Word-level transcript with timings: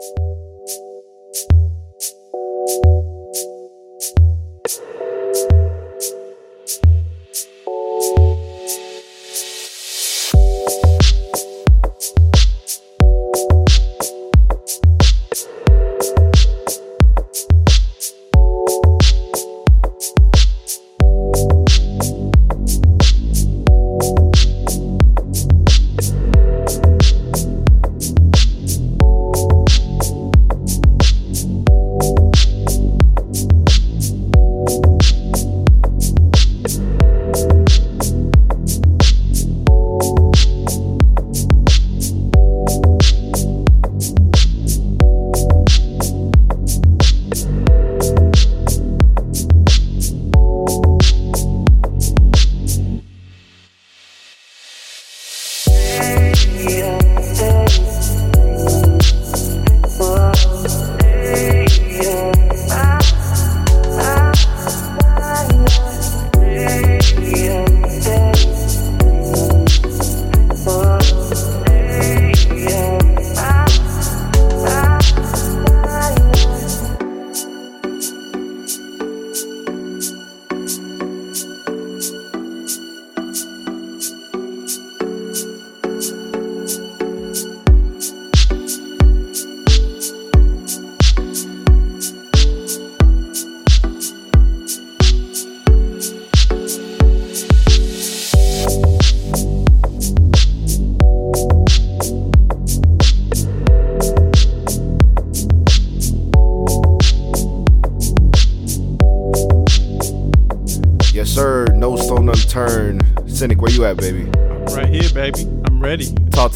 Yes, 0.00 0.37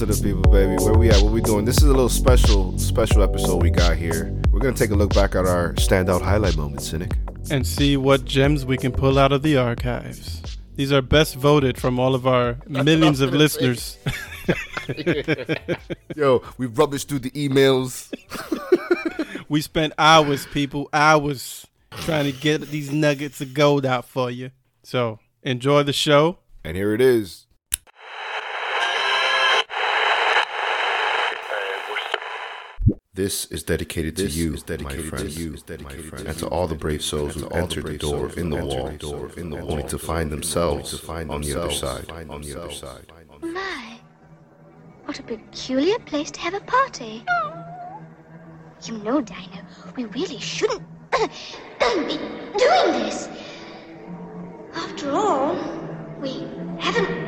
to 0.06 0.12
the 0.12 0.20
people, 0.20 0.50
baby. 0.50 0.82
Where 0.82 0.94
we 0.94 1.10
at? 1.10 1.22
What 1.22 1.32
we 1.32 1.40
doing? 1.40 1.64
This 1.64 1.76
is 1.76 1.84
a 1.84 1.92
little 1.92 2.08
special, 2.08 2.76
special 2.76 3.22
episode 3.22 3.62
we 3.62 3.70
got 3.70 3.96
here. 3.96 4.36
We're 4.50 4.58
gonna 4.58 4.74
take 4.74 4.90
a 4.90 4.96
look 4.96 5.14
back 5.14 5.36
at 5.36 5.46
our 5.46 5.74
standout 5.74 6.22
highlight 6.22 6.56
moments, 6.56 6.88
Cynic. 6.88 7.16
And 7.50 7.64
see 7.64 7.96
what 7.96 8.24
gems 8.24 8.66
we 8.66 8.76
can 8.76 8.90
pull 8.90 9.16
out 9.16 9.30
of 9.30 9.42
the 9.42 9.56
archives. 9.58 10.42
These 10.74 10.90
are 10.90 11.02
best 11.02 11.36
voted 11.36 11.78
from 11.78 12.00
all 12.00 12.16
of 12.16 12.26
our 12.26 12.56
millions 12.66 13.20
of 13.20 13.32
listeners. 13.32 13.96
Yo, 16.16 16.42
we 16.58 16.66
rubbished 16.66 17.06
through 17.06 17.20
the 17.20 17.30
emails. 17.30 18.12
we 19.48 19.60
spent 19.60 19.92
hours, 19.98 20.46
people, 20.46 20.88
hours 20.92 21.64
trying 21.98 22.24
to 22.24 22.32
get 22.32 22.62
these 22.62 22.90
nuggets 22.90 23.40
of 23.40 23.54
gold 23.54 23.86
out 23.86 24.08
for 24.08 24.32
you. 24.32 24.50
So 24.82 25.20
enjoy 25.44 25.84
the 25.84 25.92
show. 25.92 26.38
And 26.64 26.76
here 26.76 26.92
it 26.92 27.00
is. 27.00 27.46
This 33.14 33.44
is 33.50 33.62
dedicated 33.62 34.16
to 34.16 34.22
This 34.22 34.36
you, 34.36 34.54
is 34.54 34.62
dedicated 34.62 34.96
my 34.96 35.02
to 35.02 35.08
friends, 35.10 35.38
you, 35.38 35.50
my 35.84 35.94
friends, 35.96 36.24
and 36.24 36.38
to 36.38 36.46
all 36.46 36.66
the 36.66 36.74
brave 36.74 37.02
souls 37.02 37.34
who 37.34 37.42
and 37.42 37.50
the 37.50 37.56
entered 37.56 37.84
the 37.84 37.98
door 37.98 38.30
in 38.38 38.48
the 38.48 38.64
wall, 38.64 38.90
door 38.92 39.30
in 39.36 39.50
the 39.50 39.60
only 39.60 39.82
to 39.88 39.98
find 39.98 40.32
themselves 40.32 40.94
only 40.94 40.98
to 40.98 41.06
find 41.06 41.30
on 41.30 41.42
the 41.42 41.60
other 41.60 41.70
side. 41.70 42.10
on 42.10 42.40
the 42.40 42.58
other 42.58 42.72
side. 42.72 43.12
My, 43.42 43.98
what 45.04 45.18
a 45.18 45.22
peculiar 45.24 45.98
place 45.98 46.30
to 46.30 46.40
have 46.40 46.54
a 46.54 46.60
party. 46.60 47.22
You 48.84 48.96
know, 48.96 49.20
Dino, 49.20 49.60
we 49.94 50.06
really 50.06 50.38
shouldn't 50.38 50.82
be 51.12 52.16
doing 52.56 52.92
this. 53.04 53.28
After 54.72 55.10
all, 55.10 55.54
we 56.18 56.48
haven't 56.78 57.21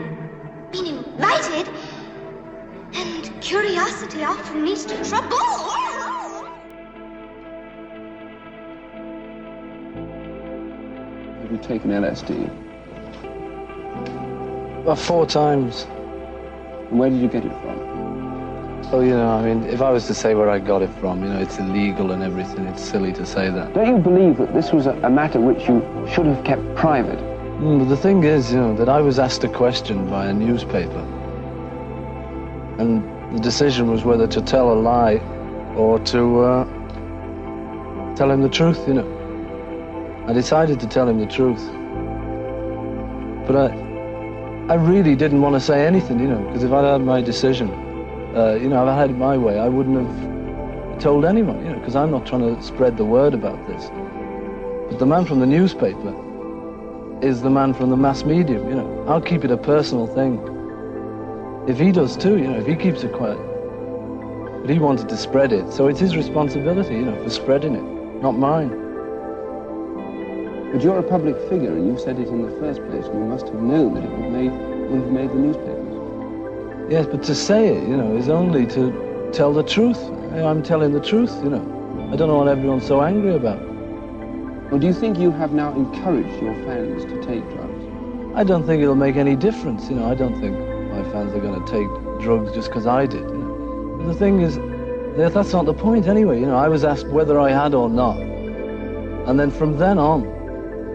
curiosity 3.84 4.24
often 4.24 4.64
leads 4.64 4.84
to 4.86 5.04
trouble. 5.04 5.38
Have 11.40 11.52
you 11.52 11.58
taken 11.58 11.90
LSD? 11.90 12.50
About 14.82 14.98
four 14.98 15.26
times. 15.26 15.86
And 16.90 16.98
where 16.98 17.10
did 17.10 17.20
you 17.20 17.28
get 17.28 17.44
it 17.44 17.52
from? 17.60 17.84
Oh, 18.92 19.00
you 19.00 19.10
know, 19.10 19.30
I 19.30 19.42
mean, 19.42 19.64
if 19.64 19.82
I 19.82 19.90
was 19.90 20.06
to 20.06 20.14
say 20.14 20.34
where 20.34 20.48
I 20.48 20.58
got 20.58 20.82
it 20.82 20.90
from, 21.00 21.22
you 21.22 21.28
know, 21.30 21.38
it's 21.38 21.58
illegal 21.58 22.12
and 22.12 22.22
everything. 22.22 22.66
It's 22.66 22.82
silly 22.82 23.12
to 23.14 23.26
say 23.26 23.50
that. 23.50 23.74
Don't 23.74 23.88
you 23.88 23.98
believe 23.98 24.36
that 24.38 24.54
this 24.54 24.72
was 24.72 24.86
a, 24.86 24.92
a 25.02 25.10
matter 25.10 25.40
which 25.40 25.68
you 25.68 25.82
should 26.10 26.26
have 26.26 26.42
kept 26.44 26.62
private? 26.74 27.18
Mm, 27.18 27.80
but 27.80 27.88
the 27.88 27.96
thing 27.96 28.24
is, 28.24 28.52
you 28.52 28.58
know, 28.58 28.74
that 28.76 28.88
I 28.88 29.00
was 29.00 29.18
asked 29.18 29.44
a 29.44 29.48
question 29.48 30.08
by 30.08 30.26
a 30.26 30.32
newspaper. 30.32 31.00
And 32.78 33.03
the 33.34 33.40
decision 33.40 33.90
was 33.90 34.04
whether 34.04 34.28
to 34.28 34.40
tell 34.40 34.72
a 34.72 34.78
lie 34.78 35.16
or 35.76 35.98
to 35.98 36.40
uh, 36.40 36.64
tell 38.14 38.30
him 38.30 38.42
the 38.42 38.48
truth, 38.48 38.86
you 38.86 38.94
know. 38.94 40.24
I 40.28 40.32
decided 40.32 40.78
to 40.80 40.86
tell 40.86 41.08
him 41.08 41.18
the 41.18 41.26
truth. 41.26 41.62
But 43.46 43.56
I, 43.56 44.72
I 44.72 44.74
really 44.74 45.16
didn't 45.16 45.42
want 45.42 45.54
to 45.56 45.60
say 45.60 45.84
anything, 45.84 46.20
you 46.20 46.28
know, 46.28 46.38
because 46.46 46.62
if 46.62 46.72
I'd 46.72 46.84
had 46.84 47.00
my 47.00 47.20
decision, 47.20 47.70
uh, 48.36 48.54
you 48.54 48.68
know, 48.68 48.82
if 48.84 48.88
I 48.88 48.96
had 48.96 49.10
it 49.10 49.16
my 49.16 49.36
way, 49.36 49.58
I 49.58 49.68
wouldn't 49.68 49.96
have 49.98 51.02
told 51.02 51.24
anyone, 51.24 51.58
you 51.64 51.72
know, 51.72 51.78
because 51.80 51.96
I'm 51.96 52.12
not 52.12 52.26
trying 52.26 52.54
to 52.54 52.62
spread 52.62 52.96
the 52.96 53.04
word 53.04 53.34
about 53.34 53.66
this. 53.66 53.90
But 54.90 55.00
the 55.00 55.06
man 55.06 55.24
from 55.24 55.40
the 55.40 55.46
newspaper 55.46 56.14
is 57.20 57.42
the 57.42 57.50
man 57.50 57.74
from 57.74 57.90
the 57.90 57.96
mass 57.96 58.22
medium, 58.24 58.68
you 58.68 58.76
know. 58.76 59.04
I'll 59.08 59.20
keep 59.20 59.44
it 59.44 59.50
a 59.50 59.56
personal 59.56 60.06
thing. 60.06 60.38
If 61.66 61.78
he 61.78 61.92
does 61.92 62.16
too, 62.16 62.36
you 62.36 62.48
know, 62.48 62.58
if 62.58 62.66
he 62.66 62.76
keeps 62.76 63.04
it 63.04 63.12
quiet. 63.12 63.38
But 64.60 64.68
he 64.68 64.78
wanted 64.78 65.08
to 65.08 65.16
spread 65.16 65.50
it, 65.50 65.72
so 65.72 65.88
it's 65.88 65.98
his 65.98 66.14
responsibility, 66.14 66.94
you 66.94 67.06
know, 67.06 67.22
for 67.22 67.30
spreading 67.30 67.74
it, 67.74 68.22
not 68.22 68.32
mine. 68.32 68.68
But 70.72 70.82
you're 70.82 70.98
a 70.98 71.02
public 71.02 71.36
figure, 71.48 71.72
and 71.72 71.86
you 71.86 71.98
said 71.98 72.18
it 72.18 72.28
in 72.28 72.42
the 72.42 72.50
first 72.60 72.80
place, 72.86 73.06
and 73.06 73.14
you 73.14 73.24
must 73.24 73.46
have 73.46 73.62
known 73.62 73.94
that 73.94 74.04
it 74.04 74.10
would, 74.10 74.30
made, 74.30 74.50
would 74.50 75.00
have 75.00 75.10
made 75.10 75.30
the 75.30 75.36
newspapers. 75.36 76.90
Yes, 76.92 77.06
but 77.06 77.22
to 77.22 77.34
say 77.34 77.68
it, 77.68 77.88
you 77.88 77.96
know, 77.96 78.14
is 78.14 78.28
only 78.28 78.66
to 78.66 79.30
tell 79.32 79.54
the 79.54 79.62
truth. 79.62 79.98
I'm 80.34 80.62
telling 80.62 80.92
the 80.92 81.00
truth, 81.00 81.32
you 81.42 81.48
know. 81.48 82.08
I 82.12 82.16
don't 82.16 82.28
know 82.28 82.36
what 82.36 82.48
everyone's 82.48 82.86
so 82.86 83.02
angry 83.02 83.34
about. 83.34 83.62
Or 84.70 84.78
do 84.78 84.86
you 84.86 84.92
think 84.92 85.18
you 85.18 85.30
have 85.30 85.52
now 85.52 85.72
encouraged 85.74 86.42
your 86.42 86.54
fans 86.64 87.04
to 87.04 87.22
take 87.22 87.42
drugs? 87.52 87.84
I 88.34 88.44
don't 88.44 88.66
think 88.66 88.82
it'll 88.82 88.96
make 88.96 89.16
any 89.16 89.36
difference, 89.36 89.88
you 89.88 89.96
know. 89.96 90.10
I 90.10 90.14
don't 90.14 90.38
think 90.40 90.56
my 90.94 91.02
fans 91.10 91.34
are 91.34 91.40
going 91.40 91.62
to 91.64 91.70
take 91.70 91.88
drugs 92.22 92.52
just 92.52 92.68
because 92.68 92.86
I 92.86 93.06
did. 93.06 93.26
The 94.06 94.14
thing 94.14 94.40
is, 94.40 94.58
that's 95.16 95.52
not 95.52 95.64
the 95.66 95.74
point 95.74 96.06
anyway. 96.06 96.38
You 96.38 96.46
know, 96.46 96.56
I 96.56 96.68
was 96.68 96.84
asked 96.84 97.08
whether 97.08 97.38
I 97.40 97.50
had 97.50 97.74
or 97.74 97.88
not, 97.88 98.16
and 98.18 99.38
then 99.40 99.50
from 99.50 99.76
then 99.78 99.98
on, 99.98 100.22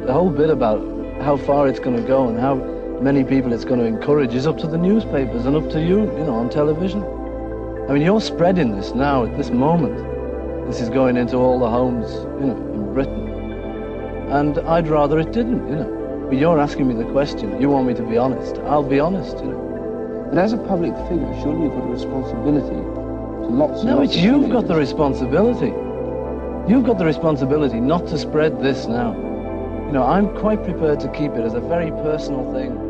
the 0.06 0.14
whole 0.14 0.30
bit 0.30 0.50
about 0.50 0.80
how 1.22 1.36
far 1.36 1.68
it's 1.68 1.80
going 1.80 1.98
to 1.98 2.08
go 2.08 2.30
and 2.30 2.40
how 2.40 2.56
many 3.02 3.24
people 3.24 3.52
it's 3.52 3.66
going 3.66 3.80
to 3.80 3.86
encourage 3.86 4.34
is 4.34 4.48
up 4.48 4.58
to 4.60 4.68
the 4.68 4.78
newspapers 4.78 5.46
and 5.46 5.56
up 5.56 5.70
to 5.72 5.82
you, 5.82 6.02
you 6.18 6.26
know, 6.26 6.36
on 6.36 6.50
television. 6.50 7.04
I 7.90 7.94
mean, 7.94 8.02
you're 8.02 8.22
spreading 8.22 8.76
this 8.76 8.94
now 8.94 9.26
at 9.26 9.36
this 9.36 9.50
moment. 9.50 9.98
This 10.68 10.80
is 10.80 10.90
going 10.90 11.18
into 11.18 11.36
all 11.38 11.60
the 11.60 11.70
homes, 11.70 12.10
you 12.40 12.48
know, 12.48 12.58
in 12.74 12.94
Britain. 12.94 13.28
And 14.30 14.60
I'd 14.60 14.88
rather 14.88 15.20
it 15.20 15.32
didn't, 15.32 15.68
you 15.68 15.76
know. 15.76 16.28
But 16.30 16.38
you're 16.38 16.60
asking 16.60 16.88
me 16.88 16.94
the 16.94 17.12
question. 17.12 17.60
You 17.60 17.70
want 17.70 17.88
me 17.88 17.96
to 17.96 18.04
be 18.04 18.18
honest. 18.18 18.58
I'll 18.60 18.84
be 18.84 19.00
honest, 19.00 19.38
you 19.40 19.46
know. 19.46 19.69
But 20.30 20.38
as 20.38 20.54
a 20.54 20.58
public 20.58 20.94
figure, 21.08 21.34
surely 21.42 21.64
you've 21.64 21.74
got 21.74 21.86
a 21.86 21.92
responsibility 21.92 22.68
to 22.70 23.48
lots. 23.50 23.82
and 23.82 23.90
No, 23.90 23.98
lots 23.98 24.10
it's 24.10 24.18
of 24.18 24.24
you've 24.24 24.52
got 24.52 24.68
the 24.68 24.76
responsibility. 24.76 25.74
You've 26.72 26.86
got 26.86 27.00
the 27.00 27.06
responsibility 27.06 27.80
not 27.80 28.06
to 28.08 28.18
spread 28.18 28.62
this 28.62 28.86
now. 28.86 29.16
You 29.88 29.94
know, 29.94 30.04
I'm 30.04 30.30
quite 30.38 30.64
prepared 30.64 31.00
to 31.00 31.08
keep 31.10 31.32
it 31.32 31.44
as 31.44 31.56
a 31.56 31.60
very 31.60 31.90
personal 31.90 32.52
thing. 32.54 32.89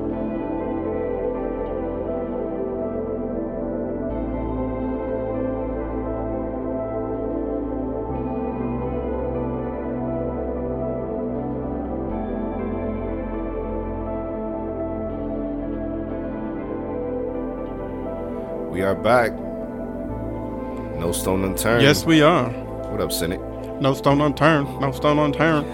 Are 18.90 18.96
back. 18.96 19.32
No 21.00 21.12
stone 21.14 21.44
unturned. 21.44 21.82
Yes, 21.84 22.06
we 22.06 22.22
are. 22.22 22.50
What 22.50 23.02
up, 23.02 23.12
Cynic? 23.12 23.40
No 23.80 23.94
stone 23.94 24.20
unturned. 24.22 24.80
No 24.82 24.92
stone 24.92 25.20
unturned. 25.20 25.66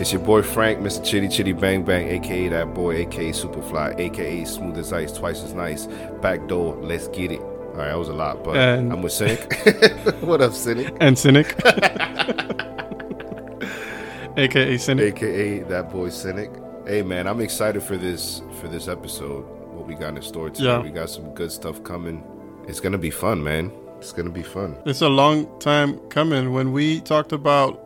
It's 0.00 0.12
your 0.12 0.22
boy 0.22 0.42
Frank, 0.42 0.78
Mr. 0.78 1.04
Chitty 1.04 1.28
Chitty 1.28 1.52
Bang 1.52 1.82
Bang, 1.82 2.08
aka 2.08 2.48
that 2.48 2.72
boy, 2.72 2.96
aka 2.96 3.32
Superfly, 3.32 3.98
aka 3.98 4.44
Smooth 4.44 4.78
as 4.78 4.92
Ice, 4.92 5.12
twice 5.12 5.42
as 5.42 5.52
nice. 5.52 5.86
Back 6.22 6.46
door, 6.48 6.76
let's 6.76 7.08
get 7.08 7.32
it. 7.32 7.40
All 7.40 7.76
right, 7.76 7.88
that 7.88 7.98
was 7.98 8.08
a 8.08 8.14
lot, 8.14 8.42
but 8.42 8.56
And- 8.56 8.92
I'm 8.92 9.02
with 9.02 9.12
Cynic. 9.12 9.52
what 10.20 10.40
up, 10.40 10.54
Cynic? 10.54 10.96
And 11.00 11.18
Cynic. 11.18 11.54
AKA 14.36 14.78
Cynic. 14.78 15.16
aka 15.16 15.58
that 15.64 15.90
boy 15.90 16.08
Cynic. 16.08 16.50
Hey 16.86 17.02
man, 17.02 17.26
I'm 17.26 17.40
excited 17.40 17.82
for 17.82 17.96
this 17.98 18.40
for 18.60 18.68
this 18.68 18.88
episode. 18.88 19.44
What 19.74 19.86
we 19.86 19.94
got 19.94 20.16
in 20.16 20.22
store 20.22 20.48
today. 20.50 20.66
Yeah. 20.68 20.80
We 20.80 20.90
got 20.90 21.10
some 21.10 21.34
good 21.34 21.52
stuff 21.52 21.82
coming. 21.84 22.24
It's 22.70 22.78
gonna 22.78 22.98
be 22.98 23.10
fun, 23.10 23.42
man. 23.42 23.72
It's 23.98 24.12
gonna 24.12 24.30
be 24.30 24.44
fun. 24.44 24.76
It's 24.86 25.02
a 25.02 25.08
long 25.08 25.58
time 25.58 25.98
coming. 26.08 26.52
When 26.52 26.70
we 26.70 27.00
talked 27.00 27.32
about 27.32 27.82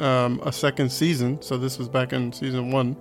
um, 0.00 0.40
a 0.44 0.50
second 0.50 0.90
season, 0.90 1.40
so 1.40 1.56
this 1.56 1.78
was 1.78 1.88
back 1.88 2.12
in 2.12 2.32
season 2.32 2.72
one, 2.72 2.96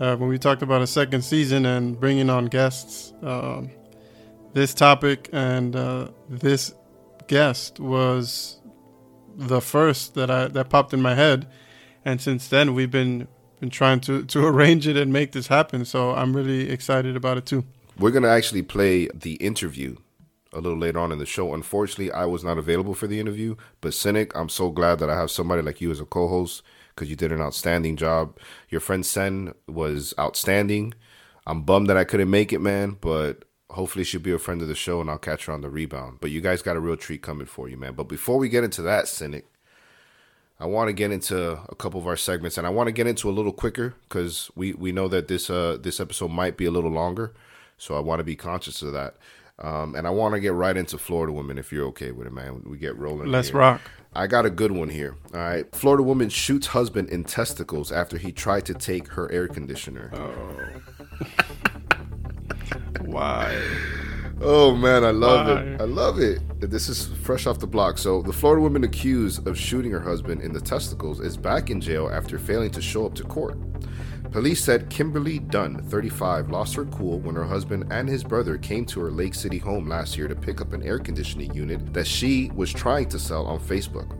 uh, 0.00 0.16
when 0.16 0.30
we 0.30 0.38
talked 0.38 0.62
about 0.62 0.80
a 0.80 0.86
second 0.86 1.20
season 1.20 1.66
and 1.66 2.00
bringing 2.00 2.30
on 2.30 2.46
guests, 2.46 3.12
um, 3.22 3.70
this 4.54 4.72
topic 4.72 5.28
and 5.30 5.76
uh, 5.76 6.08
this 6.30 6.72
guest 7.26 7.78
was 7.78 8.62
the 9.36 9.60
first 9.60 10.14
that 10.14 10.30
I 10.30 10.48
that 10.48 10.70
popped 10.70 10.94
in 10.94 11.02
my 11.02 11.14
head, 11.14 11.46
and 12.02 12.18
since 12.18 12.48
then 12.48 12.72
we've 12.72 12.90
been 12.90 13.28
been 13.60 13.68
trying 13.68 14.00
to 14.00 14.24
to 14.24 14.46
arrange 14.52 14.88
it 14.88 14.96
and 14.96 15.12
make 15.12 15.32
this 15.32 15.48
happen. 15.48 15.84
So 15.84 16.14
I'm 16.14 16.34
really 16.34 16.70
excited 16.70 17.14
about 17.14 17.36
it 17.36 17.44
too. 17.44 17.66
We're 17.98 18.10
gonna 18.10 18.28
actually 18.28 18.62
play 18.62 19.08
the 19.08 19.34
interview 19.34 19.96
a 20.54 20.60
little 20.60 20.78
later 20.78 20.98
on 20.98 21.12
in 21.12 21.18
the 21.18 21.26
show. 21.26 21.54
Unfortunately, 21.54 22.12
I 22.12 22.24
was 22.26 22.44
not 22.44 22.58
available 22.58 22.94
for 22.94 23.06
the 23.06 23.20
interview, 23.20 23.56
but 23.80 23.94
Cynic, 23.94 24.34
I'm 24.36 24.48
so 24.48 24.70
glad 24.70 24.98
that 24.98 25.10
I 25.10 25.16
have 25.16 25.30
somebody 25.30 25.62
like 25.62 25.80
you 25.80 25.90
as 25.90 26.00
a 26.00 26.04
co-host 26.04 26.62
because 26.94 27.10
you 27.10 27.16
did 27.16 27.32
an 27.32 27.40
outstanding 27.40 27.96
job. 27.96 28.38
Your 28.68 28.80
friend 28.80 29.04
Sen 29.04 29.54
was 29.66 30.14
outstanding. 30.18 30.94
I'm 31.46 31.62
bummed 31.62 31.88
that 31.88 31.96
I 31.96 32.04
couldn't 32.04 32.30
make 32.30 32.52
it, 32.52 32.60
man, 32.60 32.96
but 33.00 33.44
hopefully 33.70 34.04
she'll 34.04 34.20
be 34.20 34.32
a 34.32 34.38
friend 34.38 34.62
of 34.62 34.68
the 34.68 34.74
show 34.74 35.00
and 35.00 35.10
I'll 35.10 35.18
catch 35.18 35.46
her 35.46 35.52
on 35.52 35.60
the 35.60 35.70
rebound. 35.70 36.18
But 36.20 36.30
you 36.30 36.40
guys 36.40 36.62
got 36.62 36.76
a 36.76 36.80
real 36.80 36.96
treat 36.96 37.22
coming 37.22 37.46
for 37.46 37.68
you, 37.68 37.76
man. 37.76 37.94
But 37.94 38.04
before 38.04 38.38
we 38.38 38.48
get 38.48 38.64
into 38.64 38.82
that, 38.82 39.08
Cynic, 39.08 39.46
I 40.60 40.66
want 40.66 40.88
to 40.88 40.92
get 40.92 41.10
into 41.10 41.58
a 41.68 41.74
couple 41.74 42.00
of 42.00 42.06
our 42.06 42.16
segments, 42.16 42.56
and 42.56 42.66
I 42.66 42.70
want 42.70 42.86
to 42.86 42.92
get 42.92 43.08
into 43.08 43.28
a 43.28 43.32
little 43.32 43.52
quicker 43.52 43.94
because 44.08 44.50
we, 44.54 44.72
we 44.72 44.92
know 44.92 45.08
that 45.08 45.26
this 45.26 45.50
uh 45.50 45.76
this 45.80 45.98
episode 45.98 46.30
might 46.30 46.56
be 46.56 46.64
a 46.64 46.70
little 46.70 46.92
longer, 46.92 47.34
so 47.76 47.96
I 47.96 48.00
want 48.00 48.20
to 48.20 48.24
be 48.24 48.36
conscious 48.36 48.80
of 48.80 48.92
that. 48.92 49.16
Um, 49.58 49.94
and 49.94 50.06
I 50.06 50.10
want 50.10 50.34
to 50.34 50.40
get 50.40 50.52
right 50.52 50.76
into 50.76 50.98
Florida 50.98 51.32
women 51.32 51.58
if 51.58 51.72
you're 51.72 51.86
okay 51.86 52.10
with 52.10 52.26
it, 52.26 52.32
man. 52.32 52.62
We 52.66 52.76
get 52.76 52.96
rolling. 52.98 53.30
Let's 53.30 53.48
here. 53.48 53.58
rock. 53.58 53.80
I 54.16 54.26
got 54.26 54.46
a 54.46 54.50
good 54.50 54.72
one 54.72 54.88
here. 54.88 55.16
All 55.32 55.40
right, 55.40 55.74
Florida 55.74 56.02
woman 56.02 56.28
shoots 56.28 56.68
husband 56.68 57.08
in 57.10 57.24
testicles 57.24 57.90
after 57.90 58.16
he 58.16 58.32
tried 58.32 58.64
to 58.66 58.74
take 58.74 59.08
her 59.08 59.30
air 59.32 59.48
conditioner. 59.48 60.10
Oh. 60.14 61.26
Why? 63.00 63.60
Oh 64.40 64.74
man, 64.74 65.04
I 65.04 65.10
love 65.10 65.46
Why? 65.46 65.62
it. 65.62 65.80
I 65.80 65.84
love 65.84 66.18
it. 66.18 66.40
This 66.60 66.88
is 66.88 67.08
fresh 67.22 67.46
off 67.46 67.58
the 67.58 67.66
block. 67.66 67.98
So, 67.98 68.22
the 68.22 68.32
Florida 68.32 68.62
woman 68.62 68.84
accused 68.84 69.46
of 69.46 69.58
shooting 69.58 69.92
her 69.92 70.00
husband 70.00 70.42
in 70.42 70.52
the 70.52 70.60
testicles 70.60 71.20
is 71.20 71.36
back 71.36 71.70
in 71.70 71.80
jail 71.80 72.08
after 72.12 72.38
failing 72.38 72.70
to 72.72 72.82
show 72.82 73.06
up 73.06 73.14
to 73.14 73.24
court. 73.24 73.58
Police 74.34 74.64
said 74.64 74.90
Kimberly 74.90 75.38
Dunn, 75.38 75.80
35, 75.84 76.50
lost 76.50 76.74
her 76.74 76.86
cool 76.86 77.20
when 77.20 77.36
her 77.36 77.44
husband 77.44 77.84
and 77.92 78.08
his 78.08 78.24
brother 78.24 78.58
came 78.58 78.84
to 78.86 78.98
her 78.98 79.12
Lake 79.12 79.32
City 79.32 79.58
home 79.58 79.88
last 79.88 80.18
year 80.18 80.26
to 80.26 80.34
pick 80.34 80.60
up 80.60 80.72
an 80.72 80.82
air 80.82 80.98
conditioning 80.98 81.54
unit 81.54 81.94
that 81.94 82.04
she 82.04 82.50
was 82.52 82.72
trying 82.72 83.08
to 83.10 83.18
sell 83.20 83.46
on 83.46 83.60
Facebook. 83.60 84.10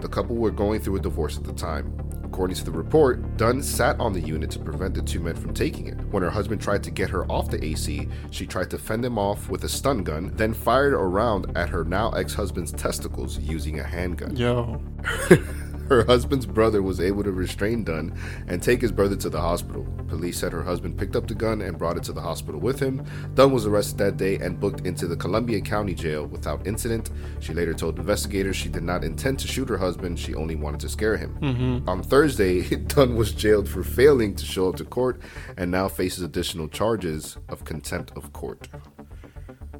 The 0.00 0.06
couple 0.06 0.36
were 0.36 0.52
going 0.52 0.80
through 0.80 0.98
a 0.98 1.00
divorce 1.00 1.36
at 1.36 1.42
the 1.42 1.52
time. 1.52 1.92
According 2.22 2.54
to 2.58 2.64
the 2.66 2.70
report, 2.70 3.36
Dunn 3.36 3.60
sat 3.60 3.98
on 3.98 4.12
the 4.12 4.20
unit 4.20 4.48
to 4.52 4.60
prevent 4.60 4.94
the 4.94 5.02
two 5.02 5.18
men 5.18 5.34
from 5.34 5.54
taking 5.54 5.88
it. 5.88 5.98
When 6.12 6.22
her 6.22 6.30
husband 6.30 6.60
tried 6.60 6.84
to 6.84 6.92
get 6.92 7.10
her 7.10 7.24
off 7.24 7.50
the 7.50 7.64
AC, 7.64 8.08
she 8.30 8.46
tried 8.46 8.70
to 8.70 8.78
fend 8.78 9.04
him 9.04 9.18
off 9.18 9.50
with 9.50 9.64
a 9.64 9.68
stun 9.68 10.04
gun, 10.04 10.30
then 10.36 10.54
fired 10.54 10.94
a 10.94 10.98
round 10.98 11.50
at 11.56 11.68
her 11.68 11.84
now 11.84 12.12
ex 12.12 12.32
husband's 12.32 12.70
testicles 12.70 13.40
using 13.40 13.80
a 13.80 13.84
handgun. 13.84 14.36
Yo. 14.36 14.80
Her 15.98 16.04
husband's 16.04 16.44
brother 16.44 16.82
was 16.82 17.00
able 17.00 17.24
to 17.24 17.32
restrain 17.32 17.82
Dunn 17.82 18.14
and 18.46 18.62
take 18.62 18.82
his 18.82 18.92
brother 18.92 19.16
to 19.16 19.30
the 19.30 19.40
hospital. 19.40 19.86
Police 20.08 20.38
said 20.38 20.52
her 20.52 20.62
husband 20.62 20.98
picked 20.98 21.16
up 21.16 21.26
the 21.26 21.34
gun 21.34 21.62
and 21.62 21.78
brought 21.78 21.96
it 21.96 22.02
to 22.04 22.12
the 22.12 22.20
hospital 22.20 22.60
with 22.60 22.78
him. 22.78 23.04
Dunn 23.34 23.52
was 23.52 23.64
arrested 23.64 23.96
that 23.98 24.16
day 24.18 24.36
and 24.36 24.60
booked 24.60 24.86
into 24.86 25.06
the 25.06 25.16
Columbia 25.16 25.62
County 25.62 25.94
Jail 25.94 26.26
without 26.26 26.66
incident. 26.66 27.10
She 27.40 27.54
later 27.54 27.72
told 27.72 27.98
investigators 27.98 28.56
she 28.56 28.68
did 28.68 28.82
not 28.82 29.02
intend 29.02 29.38
to 29.40 29.48
shoot 29.48 29.68
her 29.68 29.78
husband, 29.78 30.18
she 30.18 30.34
only 30.34 30.56
wanted 30.56 30.80
to 30.80 30.88
scare 30.90 31.16
him. 31.16 31.38
Mm-hmm. 31.40 31.88
On 31.88 32.02
Thursday, 32.02 32.62
Dunn 32.76 33.16
was 33.16 33.32
jailed 33.32 33.68
for 33.68 33.82
failing 33.82 34.34
to 34.36 34.44
show 34.44 34.68
up 34.68 34.76
to 34.76 34.84
court 34.84 35.20
and 35.56 35.70
now 35.70 35.88
faces 35.88 36.22
additional 36.22 36.68
charges 36.68 37.38
of 37.48 37.64
contempt 37.64 38.12
of 38.14 38.32
court. 38.34 38.68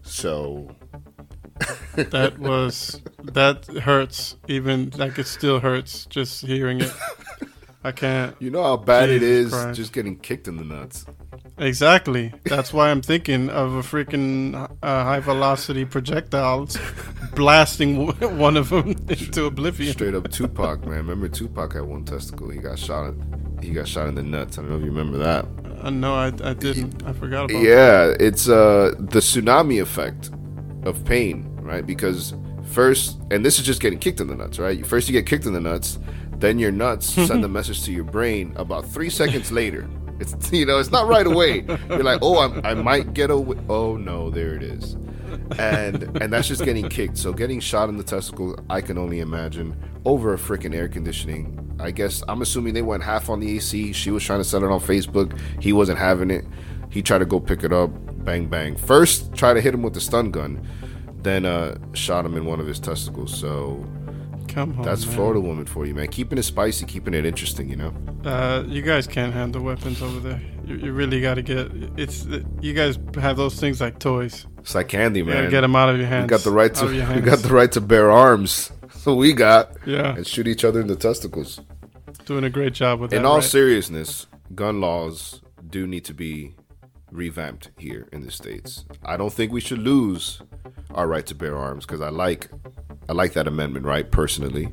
So, 0.03 0.75
that 1.97 2.39
was 2.39 3.01
that 3.23 3.67
hurts 3.67 4.37
even 4.49 4.91
like 4.97 5.19
it 5.19 5.27
still 5.27 5.61
hurts 5.61 6.07
just 6.07 6.45
hearing 6.47 6.81
it 6.81 6.93
i 7.85 7.93
can't 7.93 8.35
you 8.41 8.51
know 8.51 8.63
how 8.63 8.77
bad 8.77 9.09
it 9.09 9.21
Jesus 9.21 9.47
is 9.47 9.53
Christ. 9.53 9.77
just 9.77 9.93
getting 9.93 10.17
kicked 10.19 10.49
in 10.49 10.57
the 10.57 10.65
nuts. 10.65 11.05
exactly 11.59 12.33
that's 12.45 12.73
why 12.73 12.91
i'm 12.91 13.03
thinking 13.03 13.49
of 13.51 13.75
a 13.75 13.83
freaking 13.83 14.55
uh, 14.83 15.05
high 15.05 15.21
velocity 15.21 15.85
projectiles 15.85 16.79
blasting 17.35 18.07
w- 18.07 18.37
one 18.37 18.57
of 18.57 18.69
them 18.71 18.91
into 19.09 19.45
oblivion 19.47 19.93
Straight 19.93 20.15
up 20.15 20.31
Tupac, 20.31 20.81
man. 20.83 20.91
Remember 20.99 21.29
Tupac 21.29 21.73
had 21.75 21.83
one 21.83 22.05
testicle. 22.05 22.49
He 22.51 22.59
got 22.59 22.79
shot. 22.79 23.15
He 23.63 23.71
got 23.71 23.87
shot 23.87 24.09
in 24.09 24.15
the 24.17 24.23
nuts. 24.23 24.59
I 24.59 24.63
don't 24.63 24.71
know 24.71 24.77
if 24.77 24.83
you 24.83 24.91
remember 24.91 25.19
that. 25.19 25.47
uh, 25.83 25.91
no 25.91 26.15
I, 26.15 26.27
I 26.43 26.55
didn't 26.55 27.03
i 27.07 27.13
forgot 27.13 27.45
about 27.51 27.63
it. 27.63 27.63
Yeah, 27.69 28.15
it's 28.19 28.49
uh 28.49 28.93
the 28.99 29.21
tsunami 29.21 29.81
effect 29.81 30.31
of 30.85 31.05
pain, 31.05 31.48
right? 31.69 31.87
Because 31.87 32.35
first, 32.73 33.19
and 33.31 33.45
this 33.45 33.59
is 33.59 33.67
just 33.67 33.81
getting 33.81 33.99
kicked 33.99 34.21
in 34.21 34.27
the 34.27 34.35
nuts, 34.35 34.59
right? 34.59 34.85
First 34.85 35.09
you 35.09 35.13
get 35.13 35.27
kicked 35.27 35.47
in 35.47 35.53
the 35.53 35.61
nuts, 35.61 35.99
then 36.33 36.59
your 36.59 36.73
nuts 36.73 37.07
send 37.27 37.45
a 37.45 37.49
message 37.49 37.85
to 37.85 37.93
your 37.93 38.05
brain. 38.05 38.53
About 38.57 38.87
three 38.87 39.11
seconds 39.11 39.53
later, 39.53 39.89
it's 40.19 40.53
you 40.53 40.67
know 40.67 40.79
it's 40.79 40.91
not 40.91 41.07
right 41.07 41.27
away. 41.27 41.65
You're 41.89 42.03
like, 42.03 42.21
oh, 42.23 42.39
I'm, 42.39 42.65
I 42.65 42.75
might 42.75 43.15
get 43.15 43.31
away. 43.31 43.59
Oh 43.69 43.97
no, 43.97 44.31
there 44.31 44.55
it 44.55 44.63
is. 44.63 44.97
And 45.59 46.05
and 46.23 46.33
that's 46.33 46.49
just 46.49 46.65
getting 46.65 46.89
kicked. 46.89 47.19
So 47.19 47.33
getting 47.33 47.61
shot 47.61 47.89
in 47.89 47.97
the 47.97 48.05
testicle, 48.05 48.59
I 48.71 48.81
can 48.81 48.99
only 48.99 49.21
imagine 49.21 49.77
over 50.05 50.35
a 50.35 50.39
freaking 50.39 50.75
air 50.75 50.89
conditioning. 50.89 51.77
I 51.81 51.91
guess 51.91 52.23
I'm 52.27 52.43
assuming 52.43 52.75
they 52.75 52.83
went 52.83 53.05
half 53.05 53.29
on 53.29 53.41
the 53.41 53.57
AC. 53.57 53.93
She 53.93 54.11
was 54.11 54.25
trying 54.25 54.41
to 54.41 54.45
sell 54.45 54.65
it 54.65 54.71
on 54.71 54.81
Facebook. 54.81 55.39
He 55.61 55.73
wasn't 55.73 55.99
having 55.99 56.31
it. 56.31 56.45
He 56.91 57.03
tried 57.03 57.19
to 57.19 57.27
go 57.27 57.39
pick 57.39 57.63
it 57.63 57.73
up. 57.73 57.91
Bang 58.25 58.47
bang. 58.47 58.77
First, 58.77 59.35
try 59.35 59.55
to 59.55 59.61
hit 59.61 59.75
him 59.75 59.83
with 59.83 59.95
the 59.95 60.01
stun 60.01 60.31
gun, 60.31 60.67
then 61.23 61.45
uh, 61.45 61.77
shot 61.95 62.25
him 62.25 62.37
in 62.37 62.45
one 62.47 62.61
of 62.61 62.67
his 62.67 62.79
testicles. 62.81 63.37
So 63.39 63.85
come 64.49 64.79
on 64.79 64.85
that's 64.85 65.05
man. 65.07 65.15
Florida 65.15 65.41
woman 65.41 65.67
for 65.67 65.87
you, 65.87 65.95
man. 65.95 66.09
Keeping 66.09 66.39
it 66.39 66.43
spicy, 66.45 66.87
keeping 66.87 67.15
it 67.15 67.25
interesting. 67.27 67.69
You 67.69 67.77
know. 67.77 67.95
uh, 68.25 68.65
you 68.67 68.83
guys 68.83 69.07
can't 69.07 69.33
handle 69.33 69.63
weapons 69.63 70.03
over 70.03 70.21
there 70.21 70.41
you, 70.65 70.77
you 70.77 70.93
really 70.93 71.21
got 71.21 71.35
to 71.35 71.43
get 71.43 71.71
it's 71.97 72.27
you 72.61 72.75
guys 72.75 72.99
have 73.15 73.37
those 73.37 73.59
things 73.61 73.81
like 73.81 73.99
toys 73.99 74.47
It's 74.59 74.75
like 74.75 74.89
candy, 74.89 75.21
you 75.21 75.25
man. 75.27 75.51
get 75.51 75.61
them 75.63 75.75
out 75.77 75.89
of 75.89 75.97
your 75.99 76.07
hands 76.07 76.25
We 76.25 76.29
got 76.29 76.41
the 76.41 76.51
right 76.51 76.75
to. 76.75 76.93
your 76.95 77.07
We 77.15 77.21
got 77.21 77.39
the 77.41 77.55
right 77.55 77.71
to 77.73 77.81
bear 77.81 78.11
arms. 78.11 78.71
So 78.93 79.15
we 79.15 79.33
got 79.33 79.73
yeah 79.87 80.17
and 80.17 80.27
shoot 80.27 80.47
each 80.49 80.65
other 80.65 80.81
in 80.81 80.87
the 80.89 80.97
testicles. 80.97 81.61
doing 82.27 82.45
a 82.45 82.51
great 82.51 82.75
job 82.75 83.01
with 83.01 83.11
that 83.11 83.17
in 83.17 83.25
all 83.25 83.37
right? 83.37 83.45
seriousness, 83.45 84.27
gun 84.55 84.81
laws 84.81 85.41
do 85.71 85.87
need 85.87 86.05
to 86.07 86.15
be 86.15 86.55
revamped 87.11 87.71
here 87.79 88.09
in 88.13 88.21
the 88.25 88.31
states. 88.31 88.85
I 89.05 89.17
don't 89.17 89.33
think 89.33 89.53
we 89.53 89.61
should 89.61 89.79
lose 89.79 90.43
our 90.95 91.07
right 91.07 91.27
to 91.27 91.35
bear 91.35 91.57
arms 91.57 91.87
because 91.87 92.01
I 92.01 92.09
like 92.09 92.49
I 93.09 93.13
like 93.13 93.33
that 93.35 93.47
amendment, 93.47 93.87
right? 93.87 94.11
Personally, 94.11 94.69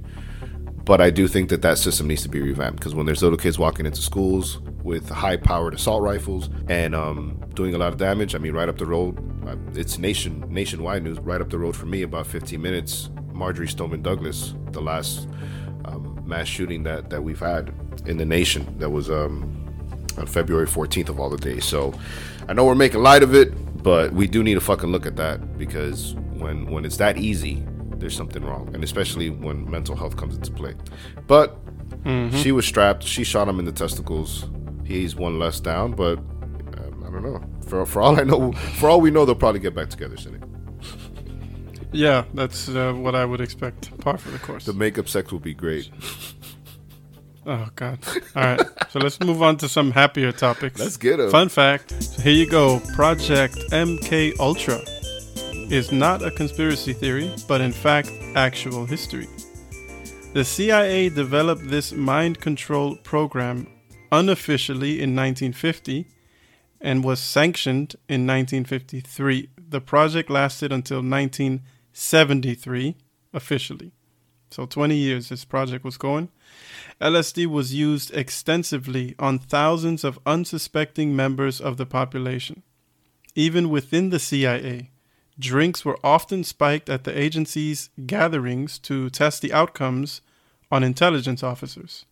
but 0.83 1.01
I 1.01 1.09
do 1.09 1.27
think 1.27 1.49
that 1.49 1.61
that 1.61 1.77
system 1.77 2.07
needs 2.07 2.23
to 2.23 2.29
be 2.29 2.41
revamped 2.41 2.79
because 2.79 2.93
when 2.93 3.05
there's 3.05 3.23
little 3.23 3.37
kids 3.37 3.57
walking 3.57 3.85
into 3.85 4.01
schools 4.01 4.59
with 4.83 5.09
high-powered 5.09 5.73
assault 5.73 6.03
rifles 6.03 6.49
and 6.69 6.93
um, 6.93 7.41
doing 7.53 7.73
a 7.73 7.77
lot 7.77 7.91
of 7.91 7.97
damage, 7.97 8.35
I 8.35 8.37
mean, 8.37 8.53
right 8.53 8.69
up 8.69 8.77
the 8.77 8.85
road 8.85 9.17
uh, 9.47 9.55
it's 9.73 9.97
nation 9.97 10.43
nationwide 10.49 11.03
news. 11.03 11.19
Right 11.19 11.41
up 11.41 11.49
the 11.49 11.59
road 11.59 11.75
from 11.75 11.91
me, 11.91 12.01
about 12.01 12.27
15 12.27 12.61
minutes. 12.61 13.09
Marjory 13.31 13.67
Stoneman 13.67 14.01
Douglas, 14.01 14.53
the 14.71 14.81
last 14.81 15.27
um, 15.83 16.23
mass 16.25 16.47
shooting 16.47 16.83
that 16.83 17.09
that 17.09 17.23
we've 17.23 17.39
had 17.39 17.73
in 18.05 18.17
the 18.17 18.25
nation. 18.25 18.77
That 18.79 18.89
was 18.89 19.09
um, 19.09 19.65
on 20.17 20.25
February 20.25 20.67
14th 20.67 21.09
of 21.09 21.19
all 21.19 21.29
the 21.29 21.37
days. 21.37 21.65
So 21.65 21.93
I 22.47 22.53
know 22.53 22.65
we're 22.65 22.75
making 22.75 23.01
light 23.01 23.23
of 23.23 23.35
it, 23.35 23.53
but 23.85 24.13
we 24.13 24.25
do 24.25 24.41
need 24.41 24.55
to 24.55 24.61
fucking 24.61 24.91
look 24.91 25.05
at 25.05 25.15
that 25.15 25.59
because 25.59 26.15
when 26.33 26.65
when 26.71 26.85
it's 26.85 26.97
that 26.97 27.19
easy, 27.19 27.63
there's 27.97 28.17
something 28.17 28.43
wrong, 28.43 28.67
and 28.73 28.83
especially 28.83 29.29
when 29.29 29.69
mental 29.69 29.95
health 29.95 30.17
comes 30.17 30.35
into 30.35 30.51
play. 30.51 30.73
But 31.27 31.55
she 32.31 32.51
was 32.51 32.65
strapped. 32.65 33.03
She 33.03 33.23
shot 33.23 33.47
him 33.47 33.59
in 33.59 33.65
the 33.65 33.71
testicles. 33.71 34.49
He's 34.85 35.15
one 35.15 35.37
less 35.37 35.59
down, 35.59 35.91
but 35.91 36.17
um, 36.17 37.03
I 37.05 37.11
don't 37.11 37.21
know. 37.21 37.43
For 37.67 37.85
for 37.85 38.01
all 38.01 38.19
I 38.19 38.23
know, 38.23 38.53
for 38.79 38.89
all 38.89 39.01
we 39.01 39.11
know, 39.11 39.23
they'll 39.23 39.35
probably 39.35 39.59
get 39.59 39.75
back 39.75 39.89
together, 39.91 40.17
Cynic. 40.17 40.41
Yeah, 41.91 42.25
that's 42.33 42.67
uh, 42.67 42.91
what 42.91 43.13
I 43.13 43.23
would 43.23 43.39
expect. 43.39 43.95
Par 43.99 44.17
for 44.17 44.31
the 44.31 44.39
course. 44.39 44.65
The 44.65 44.73
makeup 44.73 45.07
sex 45.07 45.31
will 45.31 45.39
be 45.39 45.53
great. 45.53 45.91
Oh 47.47 47.67
God! 47.75 47.99
All 48.35 48.43
right, 48.43 48.61
so 48.89 48.99
let's 48.99 49.19
move 49.19 49.41
on 49.43 49.57
to 49.57 49.69
some 49.69 49.91
happier 49.91 50.31
topics. 50.31 50.79
Let's 50.79 50.97
get 50.97 51.19
'em. 51.19 51.29
Fun 51.29 51.49
fact: 51.49 51.91
so 52.03 52.21
Here 52.21 52.33
you 52.33 52.49
go. 52.49 52.79
Project 52.95 53.55
MK 53.71 54.33
Ultra 54.39 54.81
is 55.69 55.91
not 55.91 56.23
a 56.23 56.31
conspiracy 56.31 56.93
theory, 56.93 57.31
but 57.47 57.61
in 57.61 57.71
fact 57.71 58.11
actual 58.35 58.85
history. 58.85 59.27
The 60.33 60.43
CIA 60.43 61.09
developed 61.09 61.69
this 61.69 61.91
mind 61.93 62.41
control 62.41 62.97
program 62.97 63.67
unofficially 64.11 65.01
in 65.01 65.15
1950 65.15 66.07
and 66.81 67.03
was 67.03 67.19
sanctioned 67.19 67.95
in 68.09 68.27
1953. 68.27 69.49
The 69.69 69.81
project 69.81 70.29
lasted 70.29 70.71
until 70.71 70.97
1973 70.97 72.95
officially. 73.33 73.91
So 74.51 74.65
20 74.65 74.95
years 74.95 75.29
this 75.29 75.45
project 75.45 75.83
was 75.83 75.97
going. 75.97 76.29
LSD 77.01 77.45
was 77.47 77.73
used 77.73 78.13
extensively 78.15 79.15
on 79.19 79.37
thousands 79.37 80.03
of 80.03 80.19
unsuspecting 80.25 81.15
members 81.15 81.59
of 81.59 81.77
the 81.77 81.85
population. 81.85 82.63
Even 83.35 83.69
within 83.69 84.11
the 84.11 84.19
CIA, 84.19 84.91
drinks 85.37 85.83
were 85.83 85.99
often 86.03 86.43
spiked 86.43 86.89
at 86.89 87.03
the 87.03 87.17
agency's 87.17 87.89
gatherings 88.05 88.79
to 88.79 89.09
test 89.09 89.41
the 89.41 89.51
outcomes 89.51 90.21
on 90.71 90.83
intelligence 90.83 91.43
officers. 91.43 92.05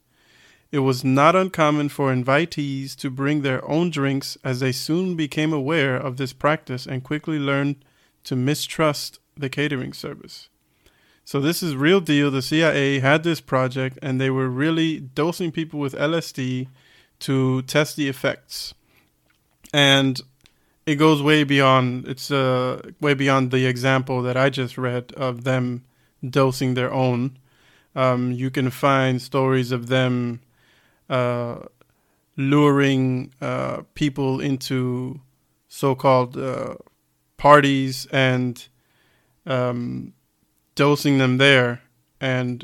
It 0.71 0.79
was 0.79 1.03
not 1.03 1.35
uncommon 1.35 1.89
for 1.89 2.13
invitees 2.13 2.95
to 2.97 3.09
bring 3.09 3.41
their 3.41 3.63
own 3.69 3.89
drinks 3.89 4.37
as 4.43 4.59
they 4.59 4.71
soon 4.71 5.15
became 5.15 5.53
aware 5.53 5.95
of 5.95 6.17
this 6.17 6.33
practice 6.33 6.85
and 6.85 7.03
quickly 7.03 7.39
learned 7.39 7.85
to 8.25 8.35
mistrust 8.35 9.19
the 9.37 9.49
catering 9.49 9.93
service. 9.93 10.49
So 11.25 11.39
this 11.39 11.63
is 11.63 11.75
real 11.75 12.01
deal. 12.01 12.29
The 12.29 12.41
CIA 12.41 12.99
had 12.99 13.23
this 13.23 13.39
project 13.39 13.97
and 14.01 14.19
they 14.19 14.29
were 14.29 14.49
really 14.49 14.99
dosing 14.99 15.51
people 15.51 15.79
with 15.79 15.93
LSD 15.93 16.67
to 17.19 17.61
test 17.63 17.95
the 17.95 18.09
effects. 18.09 18.73
And 19.73 20.19
it 20.85 20.95
goes 20.95 21.21
way 21.21 21.45
beyond 21.45 22.07
it's 22.07 22.29
uh 22.29 22.81
way 22.99 23.13
beyond 23.13 23.51
the 23.51 23.65
example 23.65 24.21
that 24.23 24.35
I 24.35 24.49
just 24.49 24.77
read 24.77 25.13
of 25.13 25.45
them 25.45 25.85
dosing 26.27 26.73
their 26.73 26.91
own. 26.91 27.37
Um, 27.95 28.31
you 28.31 28.49
can 28.49 28.69
find 28.69 29.21
stories 29.21 29.71
of 29.71 29.87
them 29.87 30.41
uh, 31.09 31.59
luring 32.35 33.31
uh, 33.39 33.83
people 33.93 34.41
into 34.41 35.21
so-called 35.67 36.37
uh, 36.37 36.75
parties 37.37 38.07
and 38.11 38.67
um, 39.45 40.13
dosing 40.75 41.17
them 41.17 41.37
there 41.37 41.81
and 42.19 42.63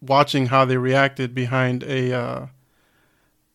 watching 0.00 0.46
how 0.46 0.64
they 0.64 0.76
reacted 0.76 1.34
behind 1.34 1.82
a 1.84 2.12
uh, 2.12 2.46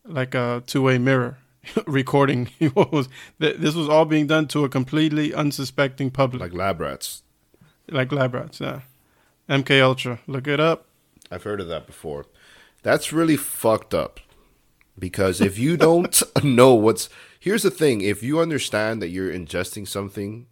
like 0.05 0.35
a 0.35 0.63
two-way 0.65 0.97
mirror 0.97 1.37
recording 1.87 2.49
what 2.73 2.91
was 2.91 3.07
this 3.39 3.75
was 3.75 3.87
all 3.87 4.05
being 4.05 4.27
done 4.27 4.47
to 4.47 4.63
a 4.65 4.69
completely 4.69 5.33
unsuspecting 5.33 6.11
public 6.11 6.41
Like 6.41 6.53
lab 6.53 6.81
rats. 6.81 7.23
like 7.89 8.11
lab 8.11 8.33
rats 8.33 8.59
yeah 8.59 8.81
mk 9.49 9.81
ultra 9.81 10.19
look 10.27 10.47
it 10.47 10.59
up 10.59 10.87
I've 11.31 11.43
heard 11.43 11.61
of 11.61 11.67
that 11.69 11.87
before. 11.87 12.25
That's 12.83 13.11
really 13.11 13.37
fucked 13.37 13.93
up. 13.95 14.19
Because 14.99 15.41
if 15.41 15.57
you 15.57 15.77
don't 15.77 16.21
know 16.43 16.75
what's 16.75 17.09
here's 17.39 17.63
the 17.63 17.71
thing, 17.71 18.01
if 18.01 18.21
you 18.21 18.39
understand 18.39 19.01
that 19.01 19.07
you're 19.09 19.31
ingesting 19.33 19.87
something 19.87 20.45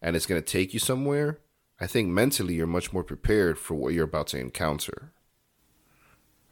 and 0.00 0.16
it's 0.16 0.24
going 0.24 0.40
to 0.40 0.46
take 0.46 0.72
you 0.72 0.80
somewhere, 0.80 1.38
I 1.80 1.86
think 1.86 2.08
mentally 2.08 2.54
you're 2.54 2.66
much 2.66 2.92
more 2.92 3.04
prepared 3.04 3.58
for 3.58 3.74
what 3.74 3.94
you're 3.94 4.04
about 4.04 4.28
to 4.28 4.38
encounter. 4.38 5.12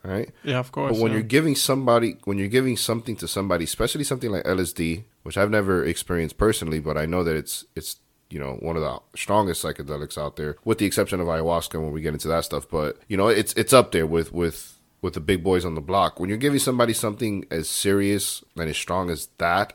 Right? 0.04 0.30
yeah 0.44 0.60
of 0.60 0.70
course 0.72 0.92
But 0.92 1.02
when 1.02 1.10
yeah. 1.10 1.18
you're 1.18 1.26
giving 1.26 1.54
somebody, 1.54 2.16
when 2.24 2.38
you're 2.38 2.48
giving 2.48 2.76
something 2.76 3.16
to 3.16 3.28
somebody, 3.28 3.64
especially 3.64 4.04
something 4.04 4.30
like 4.30 4.44
LSD, 4.44 5.04
which 5.22 5.36
I've 5.36 5.50
never 5.50 5.84
experienced 5.84 6.38
personally, 6.38 6.80
but 6.80 6.96
I 6.96 7.04
know 7.04 7.24
that 7.24 7.36
it's 7.36 7.66
it's 7.74 7.96
you 8.30 8.38
know 8.38 8.54
one 8.60 8.76
of 8.76 8.82
the 8.82 8.98
strongest 9.16 9.62
psychedelics 9.62 10.16
out 10.16 10.36
there, 10.36 10.56
with 10.64 10.78
the 10.78 10.86
exception 10.86 11.20
of 11.20 11.26
ayahuasca 11.26 11.80
when 11.80 11.92
we 11.92 12.00
get 12.00 12.14
into 12.14 12.28
that 12.28 12.44
stuff. 12.44 12.68
But 12.70 12.98
you 13.08 13.16
know, 13.16 13.28
it's 13.28 13.52
it's 13.54 13.72
up 13.72 13.92
there 13.92 14.06
with 14.06 14.32
with 14.32 14.78
with 15.02 15.14
the 15.14 15.20
big 15.20 15.42
boys 15.42 15.64
on 15.64 15.74
the 15.74 15.80
block. 15.80 16.18
When 16.18 16.28
you're 16.28 16.38
giving 16.38 16.58
somebody 16.58 16.92
something 16.92 17.44
as 17.50 17.68
serious 17.68 18.42
and 18.56 18.68
as 18.68 18.76
strong 18.76 19.10
as 19.10 19.28
that, 19.38 19.74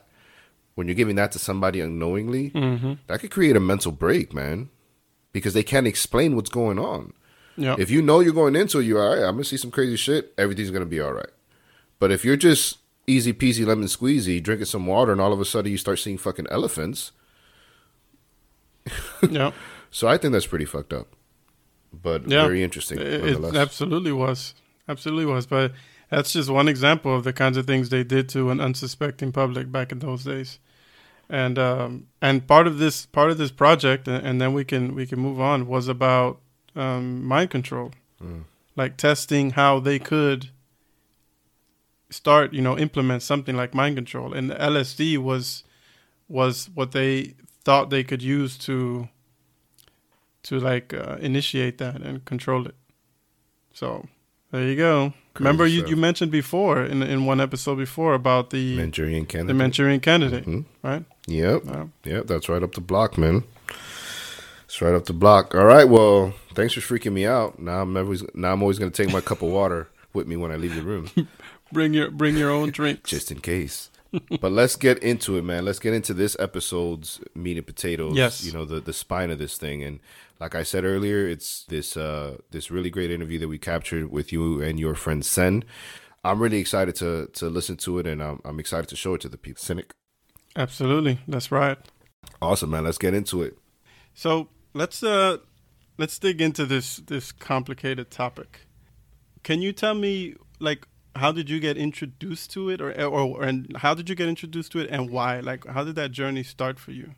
when 0.74 0.88
you're 0.88 0.94
giving 0.94 1.16
that 1.16 1.32
to 1.32 1.38
somebody 1.38 1.80
unknowingly, 1.80 2.50
mm-hmm. 2.50 2.94
that 3.06 3.20
could 3.20 3.30
create 3.30 3.56
a 3.56 3.60
mental 3.60 3.92
break, 3.92 4.34
man, 4.34 4.70
because 5.34 5.52
they 5.52 5.62
can't 5.62 5.86
explain 5.86 6.34
what's 6.36 6.48
going 6.48 6.78
on. 6.78 7.12
yeah 7.58 7.76
If 7.78 7.90
you 7.90 8.00
know 8.00 8.20
you're 8.20 8.32
going 8.32 8.56
into 8.56 8.78
it, 8.78 8.84
you're 8.84 9.02
all 9.02 9.10
right. 9.14 9.24
I'm 9.28 9.34
gonna 9.34 9.44
see 9.44 9.58
some 9.58 9.70
crazy 9.70 9.96
shit. 9.96 10.32
Everything's 10.38 10.70
gonna 10.70 10.86
be 10.86 11.00
all 11.02 11.12
right. 11.12 11.28
But 11.98 12.10
if 12.10 12.24
you're 12.24 12.36
just 12.38 12.78
easy 13.06 13.34
peasy 13.34 13.66
lemon 13.66 13.88
squeezy 13.88 14.42
drinking 14.42 14.64
some 14.66 14.86
water, 14.86 15.12
and 15.12 15.20
all 15.20 15.32
of 15.34 15.40
a 15.40 15.44
sudden 15.44 15.70
you 15.70 15.76
start 15.76 15.98
seeing 15.98 16.16
fucking 16.16 16.46
elephants, 16.50 17.12
yeah 19.30 19.50
so 19.90 20.08
I 20.08 20.16
think 20.18 20.32
that's 20.32 20.46
pretty 20.46 20.64
fucked 20.64 20.92
up. 20.92 21.06
But 21.92 22.28
Yeah. 22.28 22.42
very 22.42 22.62
interesting. 22.64 22.98
It 22.98 23.44
absolutely 23.54 24.10
was. 24.12 24.54
Absolutely 24.88 25.24
was. 25.24 25.46
But 25.46 25.72
that's 26.10 26.32
just 26.32 26.50
one 26.50 26.66
example 26.66 27.14
of 27.14 27.22
the 27.22 27.32
kinds 27.32 27.56
of 27.56 27.64
things 27.66 27.90
they 27.90 28.02
did 28.02 28.28
to 28.30 28.50
an 28.50 28.60
unsuspecting 28.60 29.30
public 29.30 29.70
back 29.70 29.92
in 29.92 30.00
those 30.00 30.24
days. 30.24 30.58
And 31.30 31.58
um, 31.58 32.06
and 32.20 32.46
part 32.46 32.66
of 32.66 32.78
this 32.78 33.06
part 33.06 33.30
of 33.30 33.38
this 33.38 33.50
project, 33.50 34.06
and, 34.08 34.24
and 34.26 34.40
then 34.40 34.52
we 34.52 34.64
can 34.64 34.94
we 34.94 35.06
can 35.06 35.18
move 35.18 35.40
on, 35.40 35.66
was 35.66 35.88
about 35.88 36.40
um, 36.76 37.24
mind 37.24 37.50
control, 37.50 37.92
like 38.76 38.96
testing 38.96 39.50
how 39.52 39.80
they 39.80 39.98
could 39.98 40.50
start, 42.10 42.52
you 42.52 42.60
know, 42.62 42.76
implement 42.78 43.22
something 43.22 43.56
like 43.56 43.74
mind 43.74 43.96
control. 43.96 44.32
And 44.34 44.50
the 44.50 44.54
LSD 44.56 45.18
was 45.18 45.64
was 46.28 46.70
what 46.74 46.92
they 46.92 47.34
thought 47.64 47.90
they 47.90 48.04
could 48.04 48.22
use 48.22 48.56
to 48.58 49.08
to 50.44 50.58
like 50.60 50.92
uh, 50.92 51.16
initiate 51.20 51.78
that 51.78 52.02
and 52.02 52.24
control 52.24 52.66
it. 52.66 52.74
So 53.72 54.06
there 54.52 54.64
you 54.64 54.76
go. 54.76 55.14
Remember 55.38 55.66
you, 55.66 55.80
stuff. 55.80 55.90
you 55.90 55.96
mentioned 55.96 56.30
before 56.30 56.84
in 56.84 57.02
in 57.02 57.24
one 57.26 57.40
episode 57.40 57.76
before 57.76 58.14
about 58.14 58.50
the 58.50 58.76
Manchurian 58.76 59.26
candidate. 59.26 59.48
the 59.48 59.54
Manchurian 59.54 60.00
candidate, 60.00 60.44
Mhm. 60.46 60.64
right? 60.82 61.04
Yep. 61.26 61.62
Yeah. 61.64 61.86
Yep. 62.04 62.26
That's 62.26 62.48
right 62.48 62.62
up 62.62 62.74
the 62.74 62.80
block, 62.80 63.16
man. 63.18 63.44
It's 64.64 64.80
right 64.82 64.94
up 64.94 65.06
the 65.06 65.12
block. 65.12 65.54
All 65.54 65.64
right. 65.64 65.88
Well, 65.88 66.34
thanks 66.54 66.74
for 66.74 66.80
freaking 66.80 67.12
me 67.12 67.26
out. 67.26 67.58
Now 67.58 67.82
I'm 67.82 67.96
always 67.96 68.24
now 68.34 68.52
I'm 68.52 68.62
always 68.62 68.78
gonna 68.78 68.90
take 68.90 69.12
my 69.12 69.20
cup 69.20 69.42
of 69.42 69.50
water 69.50 69.88
with 70.12 70.26
me 70.26 70.36
when 70.36 70.50
I 70.50 70.56
leave 70.56 70.74
the 70.74 70.82
room. 70.82 71.10
Bring 71.72 71.94
your 71.94 72.10
bring 72.10 72.36
your 72.36 72.50
own 72.50 72.70
drink, 72.70 73.04
just 73.04 73.32
in 73.32 73.40
case. 73.40 73.90
but 74.40 74.52
let's 74.52 74.76
get 74.76 74.98
into 74.98 75.36
it, 75.36 75.42
man. 75.42 75.64
Let's 75.64 75.80
get 75.80 75.92
into 75.92 76.14
this 76.14 76.36
episode's 76.38 77.20
meat 77.34 77.56
and 77.56 77.66
potatoes. 77.66 78.14
Yes. 78.16 78.44
you 78.44 78.52
know 78.52 78.64
the 78.64 78.80
the 78.80 78.92
spine 78.92 79.30
of 79.30 79.38
this 79.38 79.56
thing, 79.56 79.82
and 79.82 79.98
like 80.38 80.54
I 80.54 80.62
said 80.62 80.84
earlier, 80.84 81.26
it's 81.26 81.64
this 81.64 81.96
uh 81.96 82.36
this 82.50 82.70
really 82.70 82.90
great 82.90 83.10
interview 83.10 83.38
that 83.40 83.48
we 83.48 83.58
captured 83.58 84.10
with 84.12 84.30
you 84.32 84.62
and 84.62 84.78
your 84.78 84.94
friend 84.94 85.24
Sen. 85.24 85.64
I'm 86.22 86.40
really 86.40 86.58
excited 86.58 86.94
to 86.96 87.28
to 87.32 87.48
listen 87.48 87.76
to 87.78 87.98
it, 87.98 88.06
and 88.06 88.22
I'm 88.22 88.40
I'm 88.44 88.60
excited 88.60 88.88
to 88.90 88.96
show 88.96 89.14
it 89.14 89.20
to 89.22 89.28
the 89.28 89.38
people. 89.38 89.60
Cynic, 89.60 89.94
Absolutely, 90.56 91.18
that's 91.26 91.50
right. 91.50 91.78
awesome, 92.40 92.70
man. 92.70 92.84
Let's 92.84 92.98
get 92.98 93.14
into 93.14 93.42
it. 93.42 93.58
So 94.14 94.48
let's 94.72 95.02
uh 95.02 95.38
let's 95.98 96.18
dig 96.18 96.40
into 96.40 96.64
this 96.66 96.96
this 96.98 97.32
complicated 97.32 98.10
topic. 98.10 98.66
Can 99.42 99.60
you 99.60 99.72
tell 99.72 99.94
me 99.94 100.34
like 100.60 100.86
how 101.16 101.32
did 101.32 101.48
you 101.48 101.60
get 101.60 101.76
introduced 101.76 102.50
to 102.52 102.70
it, 102.70 102.80
or 102.80 102.92
or 103.04 103.42
and 103.42 103.76
how 103.78 103.94
did 103.94 104.08
you 104.08 104.14
get 104.14 104.28
introduced 104.28 104.72
to 104.72 104.78
it, 104.78 104.88
and 104.90 105.10
why? 105.10 105.40
Like 105.40 105.66
how 105.66 105.84
did 105.84 105.96
that 105.96 106.12
journey 106.12 106.42
start 106.42 106.78
for 106.78 106.92
you? 106.92 107.14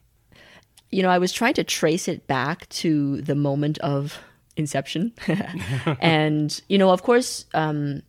you 0.90 1.02
know, 1.02 1.11
I 1.11 1.19
was 1.19 1.33
trying 1.33 1.55
to 1.55 1.64
trace 1.64 2.09
it 2.09 2.26
back 2.26 2.69
to 2.71 3.21
the 3.23 3.35
moment 3.35 3.78
of 3.78 4.19
inception. 4.57 5.12
and, 6.00 6.61
you 6.69 6.78
know, 6.78 6.90
of 6.90 7.02
course, 7.02 7.47
um, 7.55 8.02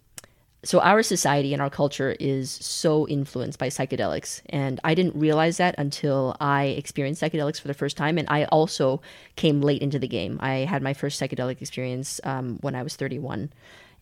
so 0.63 0.79
our 0.81 1.03
society 1.03 1.53
and 1.53 1.61
our 1.61 1.69
culture 1.69 2.15
is 2.19 2.49
so 2.51 3.07
influenced 3.07 3.59
by 3.59 3.69
psychedelics. 3.69 4.41
And 4.49 4.79
i 4.83 4.93
didn't 4.93 5.15
realize 5.15 5.57
that 5.57 5.75
until 5.77 6.35
i 6.39 6.65
experienced 6.65 7.21
psychedelics 7.21 7.61
for 7.61 7.67
the 7.67 7.73
first 7.73 7.97
time. 7.97 8.17
And 8.17 8.27
i 8.29 8.45
also 8.45 9.01
came 9.35 9.61
late 9.61 9.81
into 9.81 9.99
the 9.99 10.07
game. 10.07 10.39
I 10.41 10.59
had 10.59 10.81
my 10.81 10.93
first 10.93 11.21
psychedelic 11.21 11.61
experience 11.61 12.19
um, 12.23 12.57
when 12.61 12.75
i 12.75 12.83
was 12.83 12.95
31 12.95 13.51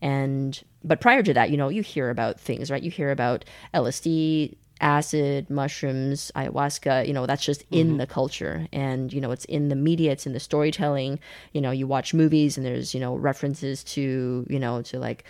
and 0.02 0.62
but 0.84 1.00
prior 1.00 1.22
to 1.22 1.32
that 1.34 1.50
you 1.50 1.56
know 1.56 1.68
you 1.68 1.82
hear 1.82 2.10
about 2.10 2.40
things 2.40 2.70
right? 2.70 2.82
You 2.82 2.90
hear 2.90 3.10
about 3.10 3.44
lsd 3.74 4.54
acid 4.78 5.48
mushrooms 5.48 6.30
ayahuasca 6.36 7.06
you 7.06 7.14
know 7.14 7.24
that's 7.24 7.44
just 7.44 7.64
in 7.70 7.96
the 7.96 8.06
culture. 8.06 8.66
And 8.72 9.12
you 9.12 9.20
know 9.20 9.30
it's 9.30 9.44
in 9.46 9.68
the 9.68 9.76
media 9.76 10.12
it's 10.12 10.26
in 10.26 10.32
the 10.32 10.40
storytelling. 10.40 11.18
You 11.52 11.60
know 11.60 11.70
you 11.70 11.86
watch 11.86 12.14
movies 12.14 12.56
and 12.56 12.64
there's 12.64 12.94
you 12.94 13.00
know 13.00 13.14
references 13.14 13.84
to 13.84 14.46
you 14.48 14.58
know 14.58 14.82
to 14.82 14.98
like 14.98 15.24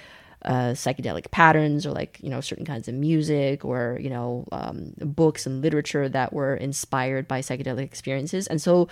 uh, 0.47 0.73
psychedelic 0.73 1.31
patterns 1.31 1.85
or 1.87 1.91
like 1.91 2.19
you 2.23 2.31
know 2.31 2.41
certain 2.41 2.65
kinds 2.65 2.89
of 2.89 2.95
music 2.95 3.65
or 3.65 3.99
you 4.01 4.11
know 4.11 4.47
um, 4.53 4.93
books 4.99 5.47
and 5.47 5.63
literature 5.63 6.09
that 6.09 6.33
were 6.33 6.55
inspired 6.55 7.27
by 7.27 7.41
psychedelic 7.41 7.85
experiences. 7.85 8.47
And 8.47 8.61
so 8.61 8.89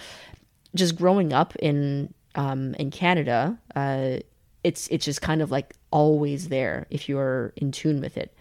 just 0.75 0.97
growing 0.97 1.33
up 1.33 1.55
in 1.57 2.13
um, 2.35 2.75
in 2.75 2.91
Canada 2.91 3.59
uh, 3.77 4.19
it's 4.65 4.89
it's 4.89 5.05
just 5.05 5.23
kind 5.23 5.43
of 5.43 5.51
like 5.51 5.75
always 5.91 6.49
there 6.49 6.87
if 6.91 7.09
you're 7.09 7.53
in 7.57 7.71
tune 7.71 8.01
with 8.01 8.17
it. 8.17 8.35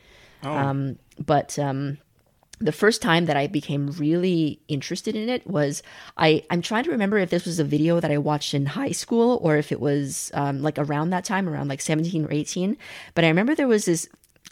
Um, 0.58 0.98
but 1.24 1.60
um, 1.60 1.98
the 2.60 2.72
first 2.72 3.02
time 3.02 3.26
that 3.26 3.36
I 3.36 3.48
became 3.48 3.92
really 3.92 4.60
interested 4.68 5.16
in 5.16 5.28
it 5.28 5.46
was 5.48 5.84
I 6.18 6.44
I'm 6.50 6.62
trying 6.62 6.84
to 6.86 6.92
remember 6.92 7.18
if 7.18 7.30
this 7.30 7.46
was 7.46 7.60
a 7.60 7.64
video 7.64 8.00
that 8.00 8.12
I 8.12 8.18
watched 8.18 8.54
in 8.54 8.68
high 8.68 8.92
school 8.92 9.40
or 9.42 9.58
if 9.58 9.72
it 9.72 9.80
was 9.80 10.32
um, 10.34 10.62
like 10.62 10.78
around 10.78 11.10
that 11.10 11.26
time 11.26 11.50
around 11.50 11.68
like 11.68 11.82
17 11.82 12.26
or 12.26 12.32
18 12.32 12.78
but 13.16 13.26
I 13.26 13.28
remember 13.28 13.56
there 13.56 13.68
was 13.68 13.86
this 13.86 14.08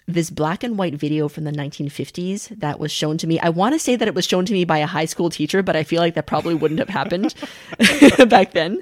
this 0.08 0.30
black 0.30 0.64
and 0.64 0.78
white 0.78 0.96
video 0.96 1.28
from 1.28 1.44
the 1.44 1.52
1950s 1.52 2.60
that 2.60 2.80
was 2.80 2.92
shown 2.92 3.18
to 3.20 3.28
me. 3.28 3.40
I 3.40 3.50
want 3.50 3.74
to 3.74 3.80
say 3.80 3.96
that 3.96 4.08
it 4.08 4.16
was 4.16 4.26
shown 4.26 4.46
to 4.46 4.54
me 4.54 4.66
by 4.66 4.80
a 4.80 4.88
high 4.88 5.06
school 5.06 5.30
teacher, 5.30 5.62
but 5.64 5.76
I 5.76 5.84
feel 5.84 6.02
like 6.02 6.16
that 6.16 6.28
probably 6.28 6.56
wouldn't 6.56 6.80
have 6.80 6.90
happened 6.90 7.34
back 8.30 8.52
then. 8.52 8.82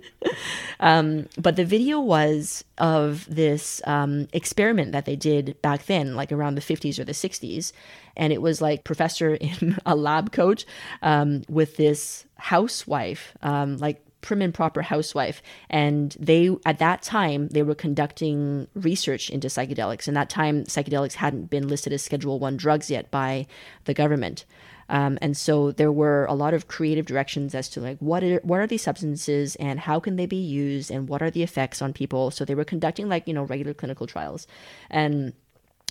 Um, 0.80 1.28
but 1.38 1.56
the 1.56 1.66
video 1.66 2.00
was 2.00 2.64
of 2.78 3.26
this 3.34 3.82
um, 3.86 4.28
experiment 4.34 4.94
that 4.94 5.06
they 5.06 5.16
did 5.16 5.62
back 5.62 5.86
then, 5.86 6.16
like 6.16 6.32
around 6.32 6.56
the 6.56 6.62
50s 6.62 7.00
or 7.00 7.04
the 7.04 7.12
60s. 7.12 7.74
And 8.16 8.34
it 8.34 8.42
was 8.42 8.62
like 8.62 8.84
professor 8.84 9.36
in 9.36 9.78
a 9.86 9.96
lab 9.96 10.32
coat 10.32 10.66
um, 11.02 11.44
with 11.50 11.78
this 11.78 12.26
housewife, 12.38 13.34
um, 13.42 13.78
like 13.78 14.04
prim 14.22 14.42
and 14.42 14.54
proper 14.54 14.82
housewife 14.82 15.42
and 15.70 16.16
they 16.20 16.50
at 16.66 16.80
that 16.80 17.02
time 17.02 17.48
they 17.50 17.64
were 17.64 17.76
conducting 17.76 18.68
research 18.74 19.30
into 19.30 19.48
psychedelics 19.48 20.08
and 20.08 20.18
that 20.18 20.30
time 20.30 20.64
psychedelics 20.66 21.14
hadn't 21.14 21.50
been 21.50 21.68
listed 21.68 21.94
as 21.94 22.02
schedule 22.02 22.40
1 22.40 22.58
drugs 22.58 22.90
yet 22.90 23.10
by 23.12 23.48
the 23.86 23.94
government. 23.94 24.46
Um, 24.90 25.20
and 25.22 25.38
so 25.38 25.72
there 25.72 25.92
were 25.92 26.26
a 26.26 26.34
lot 26.34 26.56
of 26.56 26.68
creative 26.68 27.06
directions 27.06 27.54
as 27.54 27.70
to 27.70 27.80
like 27.80 28.00
what 28.00 28.24
are, 28.24 28.40
what 28.44 28.60
are 28.60 28.68
these 28.68 28.82
substances 28.82 29.56
and 29.58 29.80
how 29.80 30.00
can 30.00 30.16
they 30.16 30.26
be 30.26 30.36
used 30.36 30.90
and 30.90 31.08
what 31.08 31.22
are 31.22 31.30
the 31.30 31.44
effects 31.44 31.82
on 31.82 31.94
people? 31.94 32.32
So 32.32 32.44
they 32.44 32.56
were 32.56 32.66
conducting 32.66 33.08
like 33.08 33.28
you 33.28 33.34
know 33.34 33.44
regular 33.44 33.74
clinical 33.74 34.08
trials. 34.08 34.48
And 34.90 35.34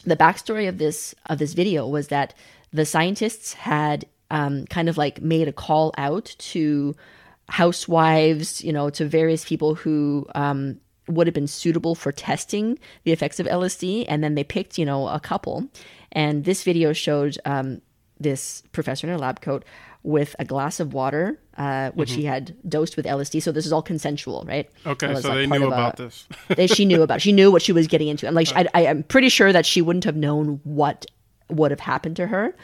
the 0.04 0.16
backstory 0.16 0.68
of 0.68 0.78
this 0.78 1.14
of 1.26 1.38
this 1.38 1.54
video 1.54 1.86
was 1.86 2.08
that 2.08 2.34
the 2.72 2.84
scientists 2.84 3.52
had 3.52 4.04
um, 4.30 4.66
kind 4.66 4.88
of 4.88 4.98
like 4.98 5.22
made 5.22 5.48
a 5.48 5.52
call 5.52 5.94
out 5.96 6.34
to 6.38 6.94
housewives, 7.48 8.62
you 8.62 8.72
know, 8.72 8.90
to 8.90 9.06
various 9.06 9.44
people 9.44 9.74
who 9.74 10.26
um, 10.34 10.80
would 11.08 11.26
have 11.26 11.34
been 11.34 11.46
suitable 11.46 11.94
for 11.94 12.12
testing 12.12 12.78
the 13.04 13.12
effects 13.12 13.40
of 13.40 13.46
LSD, 13.46 14.04
and 14.08 14.22
then 14.22 14.34
they 14.34 14.44
picked, 14.44 14.78
you 14.78 14.84
know, 14.84 15.08
a 15.08 15.20
couple. 15.20 15.68
And 16.12 16.44
this 16.44 16.62
video 16.62 16.92
showed 16.92 17.38
um, 17.44 17.80
this 18.20 18.62
professor 18.72 19.06
in 19.06 19.12
a 19.12 19.18
lab 19.18 19.40
coat 19.40 19.64
with 20.02 20.36
a 20.38 20.44
glass 20.44 20.80
of 20.80 20.94
water, 20.94 21.38
uh, 21.56 21.90
which 21.90 22.12
he 22.12 22.24
had 22.24 22.56
dosed 22.68 22.96
with 22.96 23.04
LSD. 23.04 23.42
So 23.42 23.52
this 23.52 23.66
is 23.66 23.72
all 23.72 23.82
consensual, 23.82 24.44
right? 24.46 24.70
Okay, 24.86 25.14
so 25.16 25.28
like, 25.28 25.38
they 25.38 25.46
knew 25.46 25.66
of 25.66 25.72
a- 25.72 25.74
about 25.74 25.96
this. 25.96 26.26
they, 26.48 26.66
she 26.66 26.84
knew 26.84 27.02
about. 27.02 27.20
She 27.20 27.32
knew 27.32 27.50
what 27.50 27.62
she 27.62 27.72
was 27.72 27.86
getting 27.86 28.08
into, 28.08 28.26
and 28.26 28.36
like 28.36 28.48
I, 28.54 28.66
I, 28.74 28.86
I'm 28.86 29.02
pretty 29.02 29.28
sure 29.28 29.52
that 29.52 29.66
she 29.66 29.82
wouldn't 29.82 30.04
have 30.04 30.16
known 30.16 30.60
what 30.64 31.06
would 31.50 31.70
have 31.70 31.80
happened 31.80 32.16
to 32.16 32.26
her, 32.26 32.54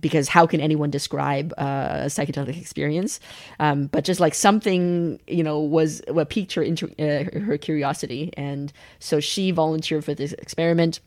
because 0.00 0.28
how 0.28 0.46
can 0.46 0.60
anyone 0.60 0.90
describe 0.90 1.52
uh, 1.58 2.02
a 2.02 2.06
psychedelic 2.06 2.60
experience? 2.60 3.20
Um, 3.58 3.86
but 3.86 4.04
just 4.04 4.20
like 4.20 4.34
something, 4.34 5.20
you 5.26 5.42
know, 5.42 5.60
was 5.60 6.02
what 6.08 6.30
piqued 6.30 6.54
her 6.54 6.64
uh, 6.64 7.24
her 7.40 7.58
curiosity, 7.58 8.32
and 8.36 8.72
so 8.98 9.20
she 9.20 9.50
volunteered 9.50 10.04
for 10.04 10.14
this 10.14 10.32
experiment. 10.34 11.00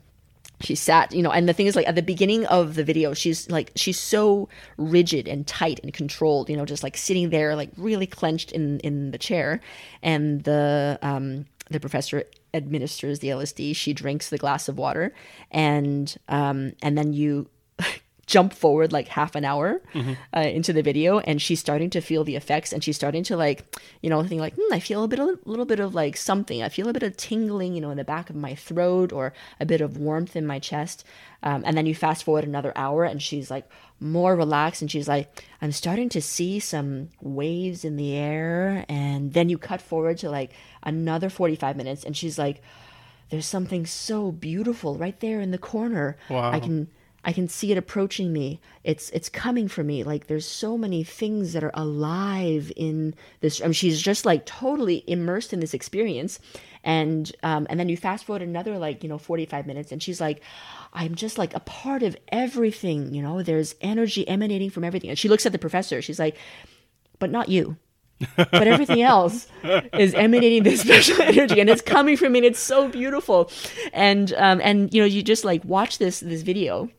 She 0.61 0.75
sat 0.75 1.13
you 1.13 1.21
know 1.21 1.31
and 1.31 1.49
the 1.49 1.53
thing 1.53 1.65
is 1.65 1.75
like 1.75 1.87
at 1.87 1.95
the 1.95 2.01
beginning 2.01 2.45
of 2.45 2.75
the 2.75 2.85
video 2.85 3.13
she's 3.13 3.49
like 3.49 3.71
she's 3.75 3.99
so 3.99 4.47
rigid 4.77 5.27
and 5.27 5.45
tight 5.45 5.81
and 5.83 5.93
controlled 5.93 6.49
you 6.49 6.55
know 6.55 6.63
just 6.63 6.83
like 6.83 6.95
sitting 6.95 7.31
there 7.31 7.53
like 7.55 7.69
really 7.75 8.07
clenched 8.07 8.51
in 8.53 8.79
in 8.79 9.11
the 9.11 9.17
chair. 9.17 9.59
And 10.01 10.43
the 10.43 10.99
um 11.01 11.45
the 11.69 11.79
professor 11.81 12.23
administers 12.53 13.19
the 13.19 13.29
lsd 13.29 13.75
she 13.75 13.93
drinks 13.93 14.29
the 14.29 14.37
glass 14.37 14.69
of 14.69 14.77
water. 14.77 15.13
And 15.51 16.15
um 16.29 16.73
and 16.81 16.97
then 16.97 17.11
you 17.11 17.49
jump 18.25 18.53
forward 18.53 18.91
like 18.93 19.07
half 19.09 19.35
an 19.35 19.43
hour 19.43 19.81
uh, 20.35 20.39
into 20.39 20.71
the 20.71 20.81
video 20.81 21.19
and 21.19 21.41
she's 21.41 21.59
starting 21.59 21.89
to 21.89 21.99
feel 21.99 22.23
the 22.23 22.35
effects 22.35 22.71
and 22.71 22.83
she's 22.83 22.95
starting 22.95 23.21
to 23.23 23.35
like 23.35 23.65
you 24.01 24.09
know 24.09 24.23
think 24.23 24.39
like 24.39 24.55
hmm, 24.55 24.73
i 24.73 24.79
feel 24.79 25.03
a 25.03 25.07
bit 25.07 25.19
a 25.19 25.37
little 25.45 25.65
bit 25.65 25.79
of 25.79 25.93
like 25.93 26.17
something. 26.17 26.63
I 26.63 26.69
feel 26.69 26.87
a 26.89 26.93
bit 26.93 27.03
of 27.03 27.17
tingling 27.17 27.73
you 27.75 27.81
know 27.81 27.91
in 27.91 27.97
the 27.97 28.03
back 28.03 28.29
of 28.29 28.35
my 28.35 28.55
throat 28.55 29.11
or 29.11 29.33
a 29.59 29.65
bit 29.65 29.81
of 29.81 29.97
warmth 29.97 30.35
in 30.35 30.45
my 30.47 30.59
chest. 30.59 31.05
Um, 31.41 31.63
and 31.65 31.75
then 31.75 31.85
you 31.85 31.93
fast 31.93 32.23
forward 32.23 32.45
another 32.45 32.71
hour 32.75 33.03
and 33.03 33.21
she's 33.21 33.51
like 33.51 33.69
more 33.99 34.35
relaxed 34.35 34.81
and 34.81 34.89
she's 34.89 35.07
like 35.07 35.43
i'm 35.61 35.71
starting 35.71 36.09
to 36.09 36.21
see 36.21 36.59
some 36.59 37.09
waves 37.21 37.83
in 37.85 37.95
the 37.97 38.15
air. 38.15 38.85
And 38.89 39.33
then 39.33 39.49
you 39.49 39.57
cut 39.57 39.81
forward 39.81 40.17
to 40.19 40.29
like 40.29 40.51
another 40.83 41.29
45 41.29 41.75
minutes 41.75 42.03
and 42.03 42.15
she's 42.15 42.37
like 42.37 42.61
there's 43.29 43.45
something 43.45 43.85
so 43.85 44.31
beautiful 44.31 44.97
right 44.97 45.19
there 45.19 45.41
in 45.41 45.51
the 45.51 45.57
corner. 45.57 46.17
Wow. 46.29 46.51
i 46.51 46.59
can 46.59 46.87
I 47.23 47.31
can 47.31 47.47
see 47.47 47.71
it 47.71 47.77
approaching 47.77 48.33
me. 48.33 48.59
It's 48.83 49.09
it's 49.11 49.29
coming 49.29 49.67
for 49.67 49.83
me. 49.83 50.03
Like 50.03 50.27
there's 50.27 50.47
so 50.47 50.77
many 50.77 51.03
things 51.03 51.53
that 51.53 51.63
are 51.63 51.71
alive 51.73 52.71
in 52.75 53.15
this. 53.39 53.61
I 53.61 53.65
mean, 53.65 53.73
she's 53.73 54.01
just 54.01 54.25
like 54.25 54.45
totally 54.45 55.03
immersed 55.07 55.53
in 55.53 55.59
this 55.59 55.73
experience, 55.73 56.39
and 56.83 57.31
um, 57.43 57.65
and 57.69 57.79
then 57.79 57.89
you 57.89 57.95
fast 57.95 58.25
forward 58.25 58.41
another 58.41 58.77
like 58.77 59.03
you 59.03 59.09
know 59.09 59.17
45 59.17 59.65
minutes, 59.65 59.91
and 59.91 60.03
she's 60.03 60.19
like, 60.19 60.41
I'm 60.91 61.15
just 61.15 61.37
like 61.37 61.55
a 61.55 61.61
part 61.61 62.03
of 62.03 62.17
everything. 62.27 63.13
You 63.13 63.21
know, 63.21 63.41
there's 63.41 63.75
energy 63.81 64.27
emanating 64.27 64.69
from 64.69 64.83
everything. 64.83 65.09
And 65.09 65.19
she 65.19 65.29
looks 65.29 65.45
at 65.45 65.51
the 65.51 65.59
professor. 65.59 66.01
She's 66.01 66.19
like, 66.19 66.37
but 67.19 67.31
not 67.31 67.49
you 67.49 67.77
but 68.35 68.67
everything 68.67 69.01
else 69.01 69.47
is 69.93 70.13
emanating 70.13 70.63
this 70.63 70.81
special 70.81 71.21
energy 71.21 71.59
and 71.59 71.69
it's 71.69 71.81
coming 71.81 72.15
from 72.15 72.31
me 72.31 72.39
and 72.39 72.45
it's 72.45 72.59
so 72.59 72.87
beautiful 72.87 73.51
and 73.91 74.33
um 74.33 74.61
and 74.63 74.93
you 74.93 75.01
know 75.01 75.05
you 75.05 75.21
just 75.21 75.43
like 75.43 75.63
watch 75.65 75.97
this 75.97 76.19
this 76.21 76.41
video 76.41 76.89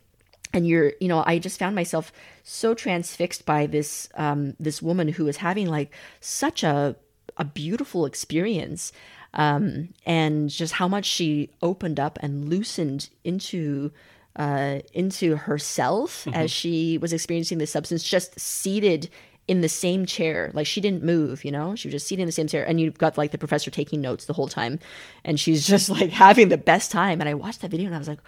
and 0.55 0.67
you're 0.67 0.93
you 1.01 1.09
know 1.09 1.23
i 1.27 1.39
just 1.39 1.59
found 1.59 1.75
myself 1.75 2.13
so 2.43 2.75
transfixed 2.75 3.45
by 3.45 3.67
this 3.67 4.09
um 4.15 4.55
this 4.59 4.81
woman 4.81 5.09
who 5.09 5.25
was 5.25 5.39
having 5.39 5.69
like 5.69 5.93
such 6.21 6.63
a 6.63 6.97
a 7.37 7.45
beautiful 7.45 8.07
experience 8.07 8.93
um 9.35 9.89
and 10.07 10.49
just 10.49 10.75
how 10.75 10.89
much 10.89 11.05
she 11.05 11.51
opened 11.63 11.99
up 12.01 12.19
and 12.23 12.49
loosened 12.49 13.11
into 13.25 13.91
uh 14.37 14.79
into 14.93 15.37
herself 15.37 16.27
as 16.33 16.51
she 16.51 16.97
was 16.99 17.13
experiencing 17.13 17.59
this 17.59 17.71
substance 17.71 18.03
just 18.03 18.39
seated 18.39 19.11
in 19.47 19.61
the 19.61 19.69
same 19.69 20.07
chair. 20.07 20.51
Like 20.55 20.67
she 20.67 20.81
didn't 20.81 21.03
move 21.03 21.45
you 21.45 21.51
know? 21.51 21.75
She 21.77 21.89
was 21.89 21.93
just 21.93 22.07
seated 22.07 22.23
in 22.23 22.27
the 22.27 22.33
same 22.33 22.47
chair. 22.47 22.67
And 22.67 22.81
you've 22.81 22.99
got 22.99 23.19
like 23.19 23.31
the 23.31 23.39
professor 23.39 23.71
taking 23.71 24.01
notes 24.01 24.25
the 24.25 24.33
whole 24.33 24.49
time. 24.49 24.79
And 25.25 25.39
she's 25.39 25.67
just 25.73 25.91
like 25.91 26.11
having 26.11 26.49
the 26.49 26.57
best 26.57 26.91
time. 26.91 27.21
And 27.21 27.29
i 27.29 27.35
watched 27.35 27.61
that 27.61 27.71
video 27.71 27.87
and 27.87 27.95
i 27.95 27.99
was 27.99 28.09
like 28.09 28.21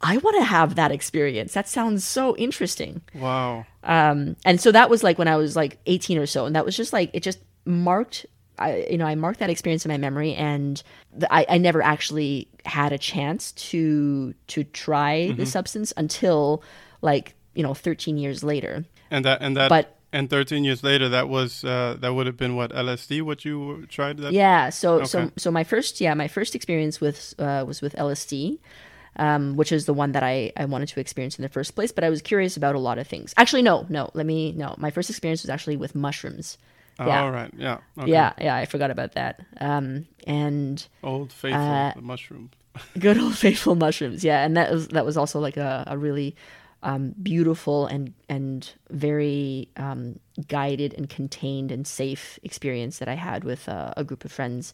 I 0.00 0.18
want 0.18 0.36
to 0.36 0.44
have 0.44 0.74
that 0.74 0.92
experience. 0.92 1.54
That 1.54 1.68
sounds 1.68 2.04
so 2.04 2.36
interesting. 2.36 3.00
Wow. 3.14 3.64
Um, 3.82 4.36
and 4.44 4.60
so 4.60 4.70
that 4.72 4.90
was 4.90 5.02
like 5.02 5.18
when 5.18 5.28
I 5.28 5.36
was 5.36 5.56
like 5.56 5.78
18 5.86 6.18
or 6.18 6.26
so, 6.26 6.46
and 6.46 6.54
that 6.56 6.64
was 6.64 6.76
just 6.76 6.92
like 6.92 7.10
it 7.12 7.22
just 7.22 7.38
marked. 7.64 8.26
I, 8.56 8.86
you 8.88 8.98
know, 8.98 9.06
I 9.06 9.16
marked 9.16 9.40
that 9.40 9.50
experience 9.50 9.84
in 9.84 9.90
my 9.90 9.98
memory, 9.98 10.34
and 10.34 10.80
the, 11.12 11.32
I, 11.32 11.44
I 11.48 11.58
never 11.58 11.82
actually 11.82 12.46
had 12.64 12.92
a 12.92 12.98
chance 12.98 13.50
to 13.52 14.34
to 14.48 14.64
try 14.64 15.32
the 15.32 15.44
substance 15.46 15.92
until 15.96 16.62
like 17.02 17.34
you 17.54 17.62
know 17.62 17.74
13 17.74 18.16
years 18.18 18.44
later. 18.44 18.84
And 19.10 19.24
that 19.24 19.40
and 19.42 19.56
that 19.56 19.68
But- 19.70 19.90
and 20.12 20.30
13 20.30 20.62
years 20.62 20.84
later, 20.84 21.08
that 21.08 21.28
was 21.28 21.64
uh, 21.64 21.96
that 22.00 22.14
would 22.14 22.26
have 22.26 22.36
been 22.36 22.54
what 22.54 22.70
LSD. 22.72 23.22
What 23.22 23.44
you 23.44 23.86
tried 23.88 24.18
that? 24.18 24.32
Yeah. 24.32 24.70
So 24.70 25.02
so 25.04 25.32
so 25.36 25.50
my 25.50 25.64
first 25.64 26.00
yeah 26.00 26.14
my 26.14 26.28
first 26.28 26.54
experience 26.54 27.00
with 27.00 27.34
uh, 27.38 27.64
was 27.66 27.82
with 27.82 27.96
LSD. 27.96 28.58
Um, 29.16 29.54
which 29.54 29.70
is 29.70 29.86
the 29.86 29.94
one 29.94 30.10
that 30.12 30.24
I, 30.24 30.52
I 30.56 30.64
wanted 30.64 30.88
to 30.88 30.98
experience 31.00 31.38
in 31.38 31.42
the 31.42 31.48
first 31.48 31.76
place, 31.76 31.92
but 31.92 32.02
I 32.02 32.10
was 32.10 32.20
curious 32.20 32.56
about 32.56 32.74
a 32.74 32.80
lot 32.80 32.98
of 32.98 33.06
things. 33.06 33.32
Actually, 33.36 33.62
no, 33.62 33.86
no, 33.88 34.10
let 34.12 34.26
me, 34.26 34.50
no. 34.50 34.74
My 34.76 34.90
first 34.90 35.08
experience 35.08 35.42
was 35.42 35.50
actually 35.50 35.76
with 35.76 35.94
mushrooms. 35.94 36.58
yeah. 36.98 37.22
All 37.22 37.30
right. 37.30 37.52
Yeah. 37.56 37.78
Okay. 37.96 38.10
Yeah, 38.10 38.32
yeah, 38.40 38.56
I 38.56 38.64
forgot 38.64 38.90
about 38.90 39.12
that. 39.12 39.40
Um, 39.60 40.06
and 40.26 40.84
Old 41.04 41.32
faithful, 41.32 41.60
Uh, 41.62 41.92
mushroom. 42.00 42.50
Good 42.98 43.18
old 43.18 43.38
faithful 43.38 43.76
mushrooms, 43.76 44.24
yeah, 44.24 44.44
and 44.44 44.56
that 44.56 44.72
was 44.72 44.88
that 44.88 45.06
was 45.06 45.16
also 45.16 45.38
like 45.38 45.56
a, 45.56 45.84
a 45.86 45.96
really 45.96 46.34
um, 46.82 47.14
beautiful 47.22 47.86
and 47.86 48.12
and 48.28 48.68
very 48.90 49.68
um, 49.76 50.18
guided 50.48 50.92
and 50.94 51.08
contained 51.08 51.70
and 51.70 51.86
safe 51.86 52.38
experience 52.42 52.98
that 52.98 53.06
I 53.08 53.14
had 53.14 53.44
with 53.44 53.68
uh, 53.68 53.92
a 53.96 54.02
group 54.02 54.24
of 54.24 54.32
friends 54.32 54.72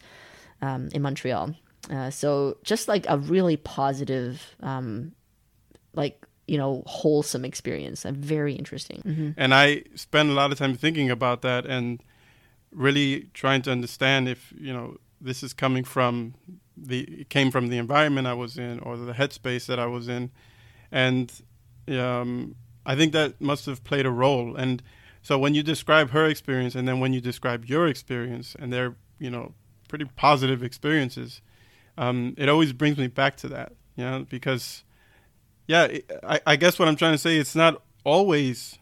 um, 0.63 0.89
in 0.95 1.03
Montreal. 1.03 1.55
Uh, 1.89 2.11
so 2.11 2.59
just 2.63 2.89
like 2.89 3.07
a 3.09 3.17
really 3.19 3.57
positive, 3.57 4.55
um, 4.61 5.13
like 5.95 6.27
you 6.47 6.59
know, 6.59 6.83
wholesome 6.87 7.45
experience. 7.45 8.05
and 8.05 8.17
very 8.17 8.55
interesting. 8.55 9.03
Mm-hmm. 9.07 9.31
And 9.37 9.55
I 9.55 9.85
spend 9.95 10.31
a 10.31 10.33
lot 10.33 10.51
of 10.51 10.59
time 10.59 10.77
thinking 10.77 11.09
about 11.09 11.43
that 11.43 11.65
and 11.65 12.03
really 12.73 13.29
trying 13.35 13.63
to 13.63 13.71
understand 13.71 14.29
if 14.29 14.53
you 14.59 14.73
know 14.73 14.97
this 15.21 15.45
is 15.45 15.53
coming 15.53 15.85
from 15.85 16.35
the 16.77 17.25
came 17.29 17.53
from 17.53 17.69
the 17.69 17.79
environment 17.79 18.27
I 18.27 18.35
was 18.35 18.59
in 18.59 18.81
or 18.81 18.97
the 18.97 19.13
headspace 19.13 19.67
that 19.67 19.79
I 19.79 19.87
was 19.87 20.09
in, 20.09 20.31
and 20.91 21.33
um, 21.89 22.57
I 22.85 22.97
think 22.97 23.13
that 23.13 23.41
must 23.41 23.67
have 23.67 23.85
played 23.85 24.07
a 24.07 24.11
role. 24.11 24.57
And 24.57 24.83
so 25.23 25.39
when 25.39 25.55
you 25.55 25.63
describe 25.63 26.11
her 26.11 26.27
experience 26.27 26.75
and 26.75 26.89
then 26.89 26.99
when 26.99 27.13
you 27.13 27.21
describe 27.21 27.67
your 27.67 27.87
experience, 27.87 28.57
and 28.59 28.73
they're 28.73 28.97
you 29.21 29.31
know 29.31 29.55
pretty 29.89 30.07
positive 30.17 30.65
experiences, 30.65 31.43
um, 32.01 32.35
it 32.37 32.49
always 32.49 32.73
brings 32.73 32.97
me 32.97 33.07
back 33.07 33.37
to 33.39 33.49
that. 33.49 33.73
You 33.97 34.05
know 34.05 34.27
because 34.29 34.83
yeah, 35.67 35.99
I, 36.25 36.41
I 36.47 36.57
guess 36.57 36.79
what 36.79 36.89
I'm 36.89 36.97
trying 36.97 37.13
to 37.13 37.19
say 37.19 37.37
it's 37.37 37.55
not 37.55 37.83
always 38.05 38.79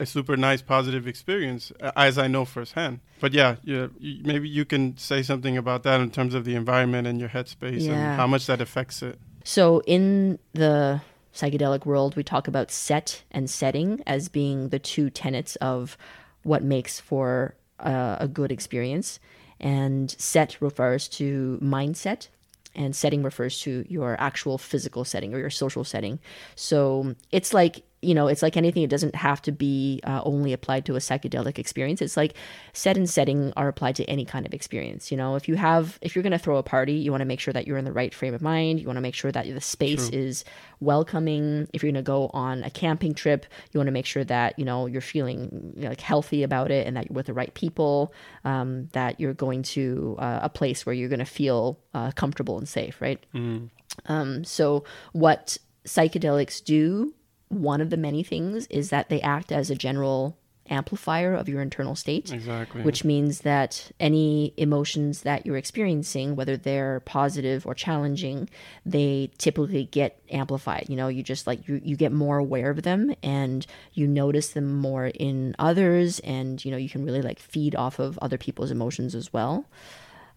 a 0.00 0.06
super 0.06 0.36
nice 0.36 0.60
positive 0.60 1.06
experience 1.06 1.72
as 1.96 2.18
I 2.18 2.26
know 2.26 2.44
firsthand. 2.44 3.00
But 3.20 3.32
yeah, 3.32 3.56
yeah, 3.62 3.86
maybe 4.00 4.48
you 4.48 4.64
can 4.64 4.96
say 4.96 5.22
something 5.22 5.56
about 5.56 5.84
that 5.84 6.00
in 6.00 6.10
terms 6.10 6.34
of 6.34 6.44
the 6.44 6.54
environment 6.56 7.06
and 7.06 7.20
your 7.20 7.28
headspace 7.28 7.82
yeah. 7.82 7.92
and 7.92 8.16
how 8.16 8.26
much 8.26 8.46
that 8.46 8.60
affects 8.60 9.02
it. 9.02 9.18
So 9.44 9.82
in 9.86 10.38
the 10.52 11.00
psychedelic 11.32 11.86
world, 11.86 12.16
we 12.16 12.24
talk 12.24 12.48
about 12.48 12.70
set 12.70 13.22
and 13.30 13.48
setting 13.48 14.02
as 14.06 14.28
being 14.28 14.70
the 14.70 14.78
two 14.78 15.10
tenets 15.10 15.56
of 15.56 15.96
what 16.42 16.62
makes 16.62 16.98
for 16.98 17.54
a, 17.78 18.16
a 18.20 18.28
good 18.28 18.50
experience. 18.50 19.20
And 19.60 20.10
set 20.18 20.60
refers 20.60 21.08
to 21.08 21.58
mindset, 21.62 22.28
and 22.74 22.94
setting 22.94 23.22
refers 23.22 23.60
to 23.60 23.84
your 23.88 24.20
actual 24.20 24.58
physical 24.58 25.04
setting 25.04 25.34
or 25.34 25.38
your 25.38 25.50
social 25.50 25.84
setting. 25.84 26.18
So 26.56 27.14
it's 27.30 27.54
like 27.54 27.82
you 28.04 28.14
know, 28.14 28.28
it's 28.28 28.42
like 28.42 28.56
anything. 28.56 28.82
It 28.82 28.90
doesn't 28.90 29.14
have 29.14 29.40
to 29.42 29.52
be 29.52 30.00
uh, 30.04 30.22
only 30.24 30.52
applied 30.52 30.84
to 30.86 30.96
a 30.96 30.98
psychedelic 30.98 31.58
experience. 31.58 32.02
It's 32.02 32.16
like 32.16 32.34
set 32.72 32.96
and 32.96 33.08
setting 33.08 33.52
are 33.56 33.68
applied 33.68 33.96
to 33.96 34.04
any 34.04 34.24
kind 34.24 34.46
of 34.46 34.54
experience. 34.54 35.10
You 35.10 35.16
know, 35.16 35.36
if 35.36 35.48
you 35.48 35.56
have, 35.56 35.98
if 36.02 36.14
you're 36.14 36.22
going 36.22 36.32
to 36.32 36.38
throw 36.38 36.56
a 36.56 36.62
party, 36.62 36.94
you 36.94 37.10
want 37.10 37.22
to 37.22 37.26
make 37.26 37.40
sure 37.40 37.52
that 37.52 37.66
you're 37.66 37.78
in 37.78 37.84
the 37.84 37.92
right 37.92 38.14
frame 38.14 38.34
of 38.34 38.42
mind. 38.42 38.80
You 38.80 38.86
want 38.86 38.96
to 38.96 39.02
make 39.02 39.14
sure 39.14 39.32
that 39.32 39.46
the 39.46 39.60
space 39.60 40.08
True. 40.08 40.18
is 40.18 40.44
welcoming. 40.80 41.68
If 41.72 41.82
you're 41.82 41.92
going 41.92 42.02
to 42.02 42.06
go 42.06 42.30
on 42.32 42.62
a 42.62 42.70
camping 42.70 43.14
trip, 43.14 43.46
you 43.72 43.78
want 43.78 43.88
to 43.88 43.92
make 43.92 44.06
sure 44.06 44.24
that 44.24 44.58
you 44.58 44.64
know 44.64 44.86
you're 44.86 45.00
feeling 45.00 45.72
you 45.76 45.82
know, 45.82 45.88
like 45.90 46.00
healthy 46.00 46.42
about 46.42 46.70
it 46.70 46.86
and 46.86 46.96
that 46.96 47.08
you're 47.08 47.16
with 47.16 47.26
the 47.26 47.34
right 47.34 47.52
people. 47.54 48.12
Um, 48.44 48.88
that 48.92 49.20
you're 49.20 49.34
going 49.34 49.62
to 49.62 50.16
uh, 50.18 50.40
a 50.42 50.48
place 50.48 50.84
where 50.84 50.94
you're 50.94 51.08
going 51.08 51.18
to 51.18 51.24
feel 51.24 51.78
uh, 51.94 52.10
comfortable 52.12 52.58
and 52.58 52.68
safe, 52.68 53.00
right? 53.00 53.24
Mm. 53.34 53.70
Um, 54.06 54.44
so 54.44 54.84
what 55.12 55.58
psychedelics 55.86 56.62
do 56.64 57.14
one 57.54 57.80
of 57.80 57.90
the 57.90 57.96
many 57.96 58.22
things 58.22 58.66
is 58.68 58.90
that 58.90 59.08
they 59.08 59.20
act 59.20 59.52
as 59.52 59.70
a 59.70 59.74
general 59.74 60.36
amplifier 60.70 61.34
of 61.34 61.48
your 61.48 61.60
internal 61.60 61.94
state. 61.94 62.32
Exactly. 62.32 62.82
Which 62.82 63.04
means 63.04 63.40
that 63.40 63.90
any 64.00 64.54
emotions 64.56 65.22
that 65.22 65.44
you're 65.44 65.56
experiencing, 65.56 66.36
whether 66.36 66.56
they're 66.56 67.00
positive 67.00 67.66
or 67.66 67.74
challenging, 67.74 68.48
they 68.86 69.30
typically 69.38 69.84
get 69.84 70.20
amplified. 70.30 70.86
You 70.88 70.96
know, 70.96 71.08
you 71.08 71.22
just 71.22 71.46
like 71.46 71.68
you, 71.68 71.80
you 71.84 71.96
get 71.96 72.12
more 72.12 72.38
aware 72.38 72.70
of 72.70 72.82
them 72.82 73.14
and 73.22 73.66
you 73.92 74.06
notice 74.06 74.50
them 74.50 74.74
more 74.78 75.06
in 75.06 75.54
others 75.58 76.18
and 76.20 76.64
you 76.64 76.70
know, 76.70 76.76
you 76.76 76.88
can 76.88 77.04
really 77.04 77.22
like 77.22 77.38
feed 77.38 77.74
off 77.76 77.98
of 77.98 78.18
other 78.18 78.38
people's 78.38 78.70
emotions 78.70 79.14
as 79.14 79.32
well. 79.32 79.66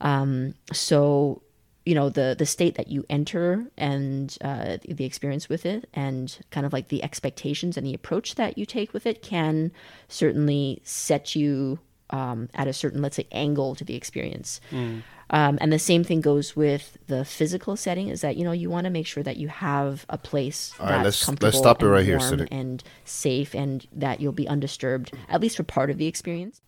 Um, 0.01 0.53
so 0.73 1.41
you 1.88 1.95
know 1.95 2.10
the 2.10 2.36
the 2.38 2.45
state 2.45 2.76
that 2.76 2.89
you 2.89 3.06
enter 3.10 3.65
and 3.78 4.38
uh, 4.41 4.78
the 4.86 5.06
experience 5.06 5.47
with 5.47 5.65
it 5.65 5.88
and 5.93 6.39
kind 6.52 6.65
of 6.65 6.73
like 6.73 6.89
the 6.89 7.02
expectations 7.02 7.78
and 7.78 7.88
the 7.88 7.93
approach 7.93 8.36
that 8.36 8.58
you 8.58 8.65
take 8.65 8.91
with 8.91 9.06
it 9.06 9.21
can 9.21 9.71
certainly 10.10 10.82
set 10.84 11.34
you 11.34 11.80
um, 12.10 12.50
at 12.54 12.67
a 12.67 12.73
certain 12.73 13.02
let's 13.02 13.15
say 13.15 13.26
angle 13.32 13.73
to 13.73 13.86
the 13.86 13.95
experience 13.95 14.60
mm. 14.69 15.02
um, 15.30 15.58
and 15.62 15.71
the 15.71 15.80
same 15.80 16.04
thing 16.04 16.19
goes 16.19 16.58
with 16.58 16.97
the 17.08 17.23
physical 17.23 17.78
setting 17.78 18.10
is 18.10 18.19
that 18.19 18.36
you 18.36 18.43
know 18.43 18.52
you 18.52 18.69
want 18.69 18.84
to 18.84 18.91
make 18.91 19.08
sure 19.08 19.23
that 19.23 19.38
you 19.38 19.47
have 19.47 20.06
a 20.10 20.17
place 20.17 20.73
All 20.82 20.88
that's 20.88 20.97
right, 20.97 21.04
let's, 21.06 21.26
comfortable 21.26 21.47
let's 21.47 21.58
stop 21.58 21.82
it 21.82 21.88
right 21.88 22.06
here 22.06 22.19
and 22.52 22.84
safe 23.06 23.56
and 23.56 23.88
that 23.93 24.19
you'll 24.19 24.34
be 24.34 24.47
undisturbed 24.47 25.13
at 25.30 25.39
least 25.39 25.56
for 25.56 25.63
part 25.63 25.89
of 25.89 25.97
the 25.97 26.08
experience 26.08 26.62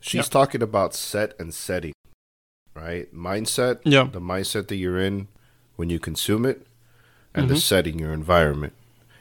she's 0.00 0.20
yep. 0.20 0.26
talking 0.30 0.62
about 0.62 0.94
set 0.94 1.38
and 1.38 1.52
setting 1.52 1.92
right? 2.76 3.12
Mindset, 3.14 3.80
yeah. 3.84 4.04
the 4.04 4.20
mindset 4.20 4.68
that 4.68 4.76
you're 4.76 5.00
in 5.00 5.28
when 5.76 5.90
you 5.90 5.98
consume 5.98 6.44
it, 6.44 6.66
and 7.34 7.46
mm-hmm. 7.46 7.54
the 7.54 7.60
setting, 7.60 7.98
your 7.98 8.12
environment. 8.12 8.74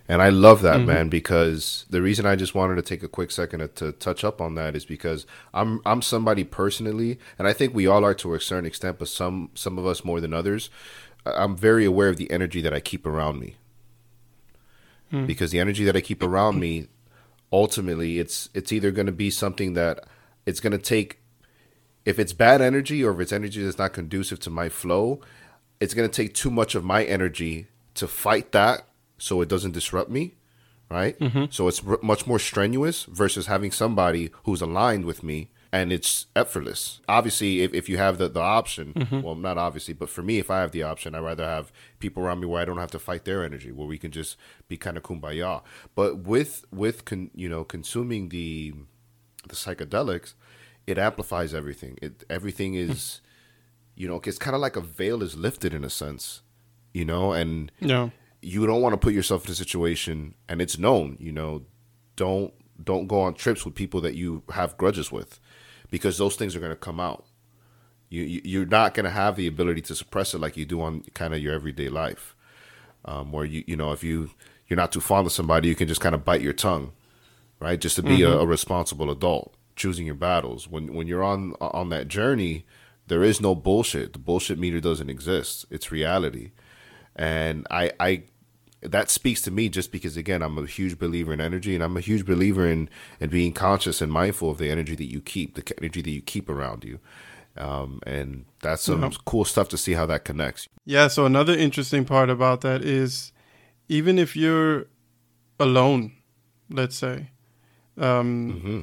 And 0.07 0.21
I 0.21 0.29
love 0.29 0.61
that, 0.61 0.77
mm-hmm. 0.77 0.87
man, 0.87 1.09
because 1.09 1.85
the 1.89 2.01
reason 2.01 2.25
I 2.25 2.35
just 2.35 2.53
wanted 2.53 2.75
to 2.75 2.83
take 2.83 3.01
a 3.01 3.07
quick 3.07 3.31
second 3.31 3.61
to, 3.61 3.67
to, 3.69 3.91
touch 3.91 4.23
up 4.23 4.39
on 4.39 4.53
that 4.55 4.75
is 4.75 4.85
because 4.85 5.25
I'm 5.51 5.81
I'm 5.83 6.03
somebody 6.03 6.43
personally, 6.43 7.17
and 7.39 7.47
I 7.47 7.53
think 7.53 7.73
we 7.73 7.87
all 7.87 8.05
are 8.05 8.13
to 8.15 8.35
a 8.35 8.39
certain 8.39 8.67
extent, 8.67 8.99
but 8.99 9.07
some 9.07 9.49
some 9.55 9.79
of 9.79 9.85
us 9.87 10.05
more 10.05 10.21
than 10.21 10.33
others. 10.33 10.69
I'm 11.25 11.57
very 11.57 11.85
aware 11.85 12.09
of 12.09 12.17
the 12.17 12.29
energy 12.29 12.61
that 12.61 12.71
I 12.71 12.79
keep 12.79 13.07
around 13.07 13.39
me, 13.39 13.55
mm. 15.11 15.25
because 15.25 15.49
the 15.49 15.59
energy 15.59 15.83
that 15.85 15.95
I 15.95 16.01
keep 16.01 16.21
around 16.21 16.59
me, 16.59 16.87
ultimately, 17.51 18.19
it's 18.19 18.49
it's 18.53 18.71
either 18.71 18.91
going 18.91 19.07
to 19.07 19.11
be 19.11 19.31
something 19.31 19.73
that 19.73 20.05
it's 20.45 20.59
going 20.59 20.71
to 20.71 20.77
take 20.77 21.19
if 22.05 22.19
it's 22.19 22.33
bad 22.33 22.61
energy 22.61 23.03
or 23.03 23.11
if 23.13 23.19
it's 23.19 23.33
energy 23.33 23.63
that's 23.63 23.77
not 23.77 23.93
conducive 23.93 24.39
to 24.41 24.49
my 24.49 24.69
flow, 24.69 25.19
it's 25.79 25.93
going 25.93 26.09
to 26.09 26.15
take 26.15 26.33
too 26.33 26.51
much 26.51 26.75
of 26.75 26.85
my 26.85 27.03
energy 27.03 27.67
to 27.95 28.07
fight 28.07 28.51
that 28.51 28.87
so 29.17 29.41
it 29.41 29.49
doesn't 29.49 29.71
disrupt 29.71 30.09
me, 30.09 30.35
right? 30.89 31.17
Mm-hmm. 31.19 31.45
So 31.49 31.67
it's 31.67 31.83
r- 31.85 31.99
much 32.01 32.27
more 32.27 32.39
strenuous 32.39 33.05
versus 33.05 33.47
having 33.47 33.71
somebody 33.71 34.29
who's 34.43 34.61
aligned 34.61 35.05
with 35.05 35.23
me 35.23 35.49
and 35.71 35.91
it's 35.91 36.27
effortless. 36.35 37.01
Obviously, 37.09 37.61
if, 37.61 37.73
if 37.73 37.89
you 37.89 37.97
have 37.97 38.17
the, 38.17 38.29
the 38.29 38.39
option, 38.39 38.93
mm-hmm. 38.93 39.21
well, 39.21 39.35
not 39.35 39.57
obviously, 39.57 39.93
but 39.93 40.09
for 40.09 40.21
me, 40.21 40.39
if 40.39 40.49
I 40.49 40.61
have 40.61 40.71
the 40.71 40.83
option, 40.83 41.15
I'd 41.15 41.19
rather 41.19 41.43
have 41.43 41.71
people 41.99 42.23
around 42.23 42.39
me 42.39 42.47
where 42.47 42.61
I 42.61 42.65
don't 42.65 42.77
have 42.77 42.91
to 42.91 42.99
fight 42.99 43.25
their 43.25 43.43
energy, 43.43 43.73
where 43.73 43.87
we 43.87 43.97
can 43.97 44.11
just 44.11 44.37
be 44.69 44.77
kind 44.77 44.95
of 44.95 45.03
kumbaya. 45.03 45.63
But 45.93 46.19
with 46.19 46.65
with 46.71 47.03
con, 47.03 47.29
you 47.35 47.49
know 47.49 47.65
consuming 47.65 48.29
the 48.29 48.73
the 49.49 49.55
psychedelics, 49.55 50.33
it 50.87 50.97
amplifies 50.97 51.53
everything. 51.53 51.97
It 52.01 52.23
everything 52.29 52.75
is, 52.75 53.21
you 53.95 54.07
know, 54.07 54.21
it's 54.23 54.37
kind 54.37 54.55
of 54.55 54.61
like 54.61 54.75
a 54.75 54.81
veil 54.81 55.23
is 55.23 55.35
lifted 55.35 55.73
in 55.73 55.83
a 55.83 55.89
sense, 55.89 56.41
you 56.93 57.05
know, 57.05 57.33
and 57.33 57.71
yeah. 57.79 58.09
you 58.41 58.65
don't 58.65 58.81
want 58.81 58.93
to 58.93 58.97
put 58.97 59.13
yourself 59.13 59.45
in 59.45 59.51
a 59.51 59.55
situation, 59.55 60.35
and 60.47 60.61
it's 60.61 60.77
known, 60.77 61.17
you 61.19 61.31
know, 61.31 61.63
don't 62.15 62.53
don't 62.83 63.07
go 63.07 63.21
on 63.21 63.33
trips 63.33 63.65
with 63.65 63.73
people 63.73 64.01
that 64.01 64.15
you 64.15 64.43
have 64.51 64.77
grudges 64.77 65.11
with, 65.11 65.39
because 65.89 66.17
those 66.17 66.35
things 66.35 66.55
are 66.55 66.59
going 66.59 66.71
to 66.71 66.75
come 66.75 66.99
out. 66.99 67.25
You 68.09 68.41
you're 68.43 68.65
not 68.65 68.93
going 68.93 69.05
to 69.05 69.09
have 69.09 69.35
the 69.35 69.47
ability 69.47 69.81
to 69.81 69.95
suppress 69.95 70.33
it 70.33 70.39
like 70.41 70.57
you 70.57 70.65
do 70.65 70.81
on 70.81 71.01
kind 71.13 71.33
of 71.33 71.41
your 71.41 71.53
everyday 71.53 71.89
life, 71.89 72.35
um, 73.05 73.31
where 73.31 73.45
you 73.45 73.63
you 73.65 73.75
know 73.75 73.91
if 73.91 74.03
you 74.03 74.29
you're 74.67 74.77
not 74.77 74.91
too 74.91 75.01
fond 75.01 75.25
of 75.25 75.33
somebody, 75.33 75.67
you 75.67 75.75
can 75.75 75.87
just 75.87 76.01
kind 76.01 76.15
of 76.15 76.23
bite 76.23 76.41
your 76.41 76.53
tongue, 76.53 76.91
right, 77.59 77.79
just 77.79 77.95
to 77.95 78.03
be 78.03 78.19
mm-hmm. 78.19 78.31
a, 78.31 78.41
a 78.41 78.45
responsible 78.45 79.09
adult 79.09 79.54
choosing 79.75 80.05
your 80.05 80.15
battles. 80.15 80.67
When 80.67 80.93
when 80.93 81.07
you're 81.07 81.23
on 81.23 81.53
on 81.59 81.89
that 81.89 82.07
journey, 82.07 82.65
there 83.07 83.23
is 83.23 83.41
no 83.41 83.55
bullshit. 83.55 84.13
The 84.13 84.19
bullshit 84.19 84.59
meter 84.59 84.79
doesn't 84.79 85.09
exist. 85.09 85.65
It's 85.69 85.91
reality. 85.91 86.51
And 87.15 87.65
I 87.69 87.91
I 87.99 88.23
that 88.81 89.09
speaks 89.09 89.41
to 89.43 89.51
me 89.51 89.69
just 89.69 89.91
because 89.91 90.17
again 90.17 90.41
I'm 90.41 90.57
a 90.57 90.65
huge 90.65 90.99
believer 90.99 91.33
in 91.33 91.41
energy 91.41 91.75
and 91.75 91.83
I'm 91.83 91.97
a 91.97 92.01
huge 92.01 92.25
believer 92.25 92.67
in 92.67 92.89
in 93.19 93.29
being 93.29 93.53
conscious 93.53 94.01
and 94.01 94.11
mindful 94.11 94.49
of 94.49 94.57
the 94.57 94.69
energy 94.69 94.95
that 94.95 95.11
you 95.11 95.21
keep, 95.21 95.55
the 95.55 95.73
energy 95.77 96.01
that 96.01 96.11
you 96.11 96.21
keep 96.21 96.49
around 96.49 96.83
you. 96.83 96.99
Um, 97.57 98.01
and 98.05 98.45
that's 98.61 98.83
some 98.83 99.09
cool 99.23 99.45
stuff 99.45 99.69
to 99.69 99.77
see 99.77 99.93
how 99.93 100.05
that 100.07 100.25
connects. 100.25 100.67
Yeah. 100.85 101.07
So 101.07 101.25
another 101.25 101.53
interesting 101.53 102.03
part 102.03 102.29
about 102.29 102.61
that 102.61 102.83
is, 102.83 103.31
even 103.87 104.19
if 104.19 104.35
you're 104.35 104.87
alone, 105.57 106.11
let's 106.69 106.97
say, 106.97 107.29
um, 107.97 108.53
mm-hmm. 108.53 108.81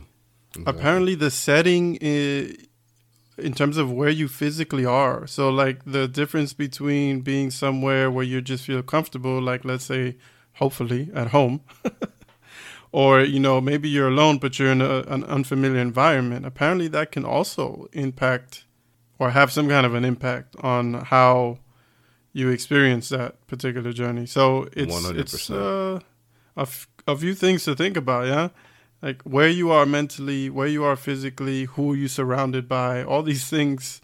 Apparently, 0.66 1.14
the 1.14 1.30
setting 1.30 1.96
is, 2.00 2.56
in 3.38 3.54
terms 3.54 3.76
of 3.76 3.90
where 3.90 4.10
you 4.10 4.28
physically 4.28 4.84
are. 4.84 5.26
So, 5.26 5.48
like 5.50 5.84
the 5.84 6.06
difference 6.06 6.52
between 6.52 7.20
being 7.20 7.50
somewhere 7.50 8.10
where 8.10 8.24
you 8.24 8.40
just 8.40 8.64
feel 8.64 8.82
comfortable, 8.82 9.40
like 9.40 9.64
let's 9.64 9.84
say, 9.84 10.16
hopefully 10.54 11.10
at 11.14 11.28
home, 11.28 11.62
or 12.92 13.20
you 13.20 13.40
know 13.40 13.60
maybe 13.60 13.88
you're 13.88 14.08
alone 14.08 14.36
but 14.38 14.58
you're 14.58 14.70
in 14.70 14.82
a, 14.82 15.00
an 15.08 15.24
unfamiliar 15.24 15.80
environment. 15.80 16.44
Apparently, 16.46 16.88
that 16.88 17.12
can 17.12 17.24
also 17.24 17.88
impact 17.92 18.64
or 19.18 19.30
have 19.30 19.52
some 19.52 19.68
kind 19.68 19.86
of 19.86 19.94
an 19.94 20.04
impact 20.04 20.56
on 20.60 20.94
how 20.94 21.58
you 22.32 22.48
experience 22.48 23.08
that 23.10 23.46
particular 23.46 23.92
journey. 23.92 24.26
So 24.26 24.68
it's 24.72 24.94
100%. 24.94 25.18
it's 25.18 25.50
uh, 25.50 26.00
a, 26.56 26.62
f- 26.62 26.88
a 27.06 27.16
few 27.16 27.34
things 27.34 27.64
to 27.64 27.74
think 27.74 27.96
about. 27.96 28.26
Yeah, 28.26 28.48
like 29.02 29.20
where 29.22 29.48
you 29.48 29.70
are 29.70 29.84
mentally, 29.84 30.48
where 30.48 30.68
you 30.68 30.84
are 30.84 30.96
physically, 30.96 31.64
who 31.64 31.92
you're 31.92 32.08
surrounded 32.08 32.68
by, 32.68 33.02
all 33.02 33.22
these 33.22 33.46
things. 33.48 34.00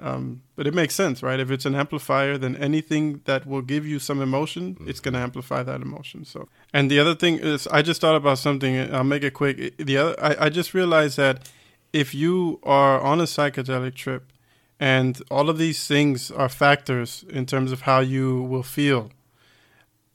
Um, 0.00 0.42
but 0.54 0.68
it 0.68 0.74
makes 0.74 0.94
sense, 0.94 1.24
right? 1.24 1.40
If 1.40 1.50
it's 1.50 1.66
an 1.66 1.74
amplifier, 1.74 2.38
then 2.38 2.54
anything 2.54 3.20
that 3.24 3.46
will 3.46 3.62
give 3.62 3.84
you 3.84 3.98
some 3.98 4.22
emotion, 4.22 4.76
it's 4.86 5.00
going 5.00 5.14
to 5.14 5.20
amplify 5.20 5.64
that 5.64 5.82
emotion. 5.82 6.24
So, 6.24 6.48
and 6.72 6.88
the 6.88 7.00
other 7.00 7.16
thing 7.16 7.40
is, 7.40 7.66
I 7.66 7.82
just 7.82 8.00
thought 8.00 8.14
about 8.14 8.38
something. 8.38 8.94
I'll 8.94 9.02
make 9.02 9.24
it 9.24 9.34
quick. 9.34 9.76
The 9.76 9.96
other, 9.96 10.14
I, 10.22 10.46
I 10.46 10.48
just 10.50 10.72
realized 10.72 11.16
that 11.16 11.50
if 11.92 12.14
you 12.14 12.60
are 12.62 13.00
on 13.00 13.20
a 13.20 13.24
psychedelic 13.24 13.96
trip, 13.96 14.30
and 14.78 15.20
all 15.28 15.50
of 15.50 15.58
these 15.58 15.88
things 15.88 16.30
are 16.30 16.48
factors 16.48 17.24
in 17.28 17.46
terms 17.46 17.72
of 17.72 17.80
how 17.80 17.98
you 17.98 18.42
will 18.42 18.62
feel, 18.62 19.10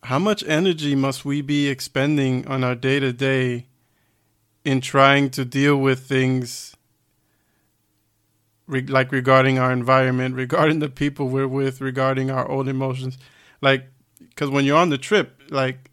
how 0.03 0.19
much 0.19 0.45
energy 0.47 0.95
must 0.95 1.25
we 1.25 1.41
be 1.41 1.67
expending 1.67 2.47
on 2.47 2.63
our 2.63 2.75
day 2.75 3.01
to 3.01 3.11
day 3.11 3.67
in 4.65 4.81
trying 4.81 5.29
to 5.31 5.45
deal 5.45 5.77
with 5.77 5.99
things? 5.99 6.73
re- 8.67 8.85
like 8.85 9.11
regarding 9.11 9.59
our 9.59 9.71
environment, 9.71 10.35
regarding 10.35 10.79
the 10.79 10.89
people 10.89 11.27
we're 11.27 11.47
with, 11.47 11.81
regarding 11.81 12.29
our 12.31 12.49
own 12.49 12.67
emotions. 12.67 13.17
Like, 13.61 13.85
because 14.19 14.49
when 14.49 14.65
you're 14.65 14.77
on 14.77 14.89
the 14.89 14.97
trip, 14.97 15.41
like, 15.49 15.91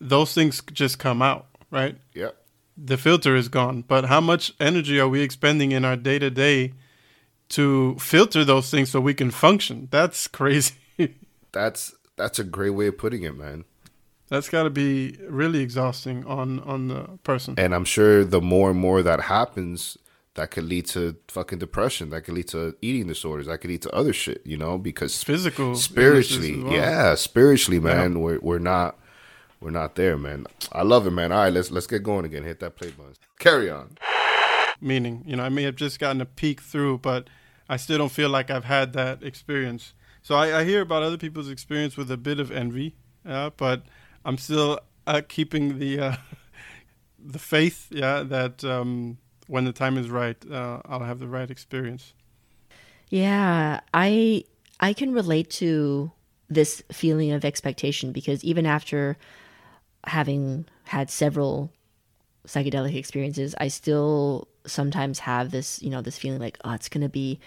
those 0.00 0.34
things 0.34 0.62
just 0.72 0.98
come 0.98 1.22
out, 1.22 1.46
right? 1.70 1.96
Yeah. 2.12 2.30
The 2.76 2.96
filter 2.96 3.36
is 3.36 3.48
gone. 3.48 3.82
But 3.82 4.06
how 4.06 4.20
much 4.20 4.52
energy 4.60 4.98
are 5.00 5.08
we 5.08 5.22
expending 5.22 5.72
in 5.72 5.84
our 5.84 5.96
day 5.96 6.18
to 6.18 6.30
day 6.30 6.74
to 7.50 7.96
filter 7.98 8.44
those 8.44 8.70
things 8.70 8.90
so 8.90 9.00
we 9.00 9.14
can 9.14 9.30
function? 9.30 9.88
That's 9.90 10.26
crazy. 10.38 10.74
That's 11.52 11.94
that's 12.16 12.38
a 12.38 12.44
great 12.44 12.70
way 12.70 12.88
of 12.88 12.98
putting 12.98 13.22
it, 13.22 13.36
man. 13.36 13.64
That's 14.34 14.48
got 14.48 14.64
to 14.64 14.70
be 14.70 15.16
really 15.28 15.60
exhausting 15.60 16.26
on 16.26 16.58
on 16.60 16.88
the 16.88 17.02
person. 17.22 17.54
And 17.56 17.72
I'm 17.72 17.84
sure 17.84 18.24
the 18.24 18.40
more 18.40 18.70
and 18.70 18.80
more 18.80 19.00
that 19.00 19.20
happens, 19.20 19.96
that 20.34 20.50
could 20.50 20.64
lead 20.64 20.86
to 20.86 21.14
fucking 21.28 21.60
depression. 21.60 22.10
That 22.10 22.22
could 22.22 22.34
lead 22.34 22.48
to 22.48 22.74
eating 22.82 23.06
disorders. 23.06 23.46
That 23.46 23.58
could 23.58 23.70
lead 23.70 23.82
to 23.82 23.94
other 23.94 24.12
shit, 24.12 24.42
you 24.44 24.56
know, 24.56 24.76
because 24.76 25.22
Physical 25.22 25.76
spiritually, 25.76 26.60
well. 26.60 26.72
yeah, 26.72 27.14
spiritually, 27.14 27.78
man, 27.78 28.20
we're 28.20 28.40
we're 28.40 28.58
not 28.58 28.98
we're 29.60 29.70
not 29.70 29.94
there, 29.94 30.18
man. 30.18 30.46
I 30.72 30.82
love 30.82 31.06
it, 31.06 31.12
man. 31.12 31.30
All 31.30 31.38
right, 31.44 31.52
let's 31.52 31.70
let's 31.70 31.86
get 31.86 32.02
going 32.02 32.24
again. 32.24 32.42
Hit 32.42 32.58
that 32.58 32.74
play 32.74 32.90
button. 32.90 33.14
Carry 33.38 33.70
on. 33.70 33.96
meaning. 34.80 35.22
You 35.26 35.36
know, 35.36 35.44
I 35.44 35.48
may 35.48 35.62
have 35.62 35.76
just 35.76 36.00
gotten 36.00 36.20
a 36.20 36.26
peek 36.26 36.60
through, 36.60 36.98
but 36.98 37.30
I 37.68 37.76
still 37.76 37.98
don't 37.98 38.10
feel 38.12 38.30
like 38.30 38.50
I've 38.50 38.64
had 38.64 38.94
that 38.94 39.22
experience. 39.22 39.94
So 40.22 40.34
I, 40.34 40.60
I 40.60 40.64
hear 40.64 40.80
about 40.80 41.04
other 41.04 41.18
people's 41.18 41.48
experience 41.48 41.96
with 41.96 42.10
a 42.10 42.16
bit 42.16 42.40
of 42.40 42.50
envy, 42.50 42.96
uh, 43.24 43.50
but 43.56 43.84
I'm 44.24 44.38
still 44.38 44.80
uh, 45.06 45.22
keeping 45.26 45.78
the 45.78 46.00
uh, 46.00 46.16
the 47.24 47.38
faith, 47.38 47.88
yeah, 47.90 48.22
that 48.22 48.64
um, 48.64 49.18
when 49.46 49.64
the 49.64 49.72
time 49.72 49.98
is 49.98 50.08
right, 50.10 50.36
uh, 50.50 50.80
I'll 50.86 51.00
have 51.00 51.18
the 51.18 51.28
right 51.28 51.50
experience. 51.50 52.14
Yeah, 53.08 53.80
I 53.92 54.44
I 54.80 54.92
can 54.92 55.12
relate 55.12 55.50
to 55.50 56.10
this 56.48 56.82
feeling 56.92 57.32
of 57.32 57.44
expectation 57.44 58.12
because 58.12 58.44
even 58.44 58.66
after 58.66 59.16
having 60.06 60.66
had 60.84 61.10
several 61.10 61.70
psychedelic 62.46 62.94
experiences, 62.94 63.54
I 63.58 63.68
still 63.68 64.48
sometimes 64.66 65.20
have 65.20 65.50
this, 65.50 65.82
you 65.82 65.90
know, 65.90 66.02
this 66.02 66.18
feeling 66.18 66.40
like, 66.40 66.58
oh, 66.64 66.72
it's 66.72 66.88
gonna 66.88 67.08
be 67.08 67.40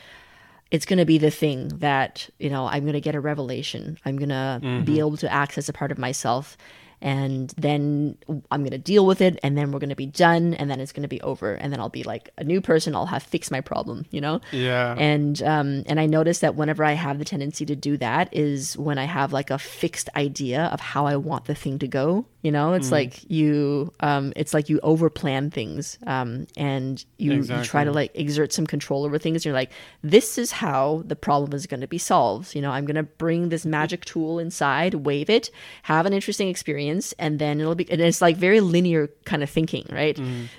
it's 0.71 0.85
going 0.85 0.99
to 0.99 1.05
be 1.05 1.17
the 1.17 1.31
thing 1.31 1.69
that 1.79 2.29
you 2.39 2.49
know 2.49 2.65
i'm 2.65 2.83
going 2.83 2.93
to 2.93 3.01
get 3.01 3.15
a 3.15 3.19
revelation. 3.19 3.97
I'm 4.05 4.17
going 4.17 4.29
to 4.29 4.59
mm-hmm. 4.61 4.83
be 4.83 4.99
able 4.99 5.17
to 5.17 5.31
access 5.31 5.69
a 5.69 5.73
part 5.73 5.91
of 5.91 5.97
myself 5.97 6.57
and 7.01 7.53
then 7.57 8.17
i'm 8.51 8.61
going 8.61 8.71
to 8.71 8.77
deal 8.77 9.05
with 9.05 9.21
it 9.21 9.39
and 9.43 9.57
then 9.57 9.71
we're 9.71 9.79
going 9.79 9.89
to 9.89 9.95
be 9.95 10.05
done 10.05 10.53
and 10.55 10.69
then 10.69 10.79
it's 10.79 10.91
going 10.91 11.03
to 11.03 11.07
be 11.07 11.21
over 11.21 11.53
and 11.53 11.71
then 11.71 11.79
i'll 11.79 11.89
be 11.89 12.03
like 12.03 12.29
a 12.37 12.43
new 12.43 12.61
person. 12.61 12.95
I'll 12.95 13.05
have 13.05 13.23
fixed 13.23 13.51
my 13.51 13.61
problem 13.61 14.05
you 14.11 14.21
know? 14.21 14.41
Yeah. 14.51 14.95
and 14.97 15.41
um 15.43 15.83
and 15.85 15.99
i 15.99 16.05
notice 16.05 16.39
that 16.39 16.55
whenever 16.55 16.83
i 16.83 16.93
have 16.93 17.19
the 17.19 17.25
tendency 17.25 17.65
to 17.65 17.75
do 17.75 17.97
that 17.97 18.29
is 18.33 18.77
when 18.77 18.97
i 18.97 19.05
have 19.05 19.33
like 19.33 19.51
a 19.51 19.59
fixed 19.59 20.09
idea 20.15 20.65
of 20.73 20.79
how 20.79 21.05
i 21.05 21.15
want 21.15 21.45
the 21.45 21.55
thing 21.55 21.79
to 21.79 21.87
go 21.87 22.25
you 22.43 22.51
know? 22.51 22.75
It's 22.75 22.91
like 22.93 23.29
you 23.29 23.91
um 23.99 24.31
it's 24.37 24.53
like 24.53 24.69
you 24.69 24.79
overplan 24.79 25.51
things 25.51 25.97
um 26.07 26.47
and 26.55 27.03
you, 27.17 27.33
you 27.33 27.63
try 27.63 27.83
to 27.83 27.91
like 27.91 28.11
exert 28.15 28.53
some 28.53 28.65
control 28.65 29.03
over 29.03 29.17
things 29.17 29.43
you're 29.43 29.53
like 29.53 29.71
this 30.01 30.37
is 30.37 30.51
how 30.51 31.03
the 31.05 31.15
problem 31.17 31.51
is 31.53 31.67
going 31.67 31.81
to 31.81 31.87
be 31.87 31.97
solved. 31.97 32.55
You 32.55 32.61
know 32.61 32.71
i'm 32.71 32.85
going 32.85 32.95
to 32.95 33.03
bring 33.03 33.49
this 33.49 33.65
magic 33.65 34.05
tool 34.05 34.39
inside 34.39 34.93
wave 34.93 35.29
it 35.29 35.51
have 35.83 36.05
an 36.05 36.13
interesting 36.13 36.47
experience 36.47 36.86
and 37.19 37.39
then 37.39 37.59
it'll 37.59 37.75
be 37.75 37.89
and 37.91 38.01
it's 38.01 38.21
like 38.21 38.37
very 38.37 38.59
linear 38.59 39.09
kind 39.25 39.43
of 39.43 39.49
thinking 39.49 39.85
right? 39.91 40.17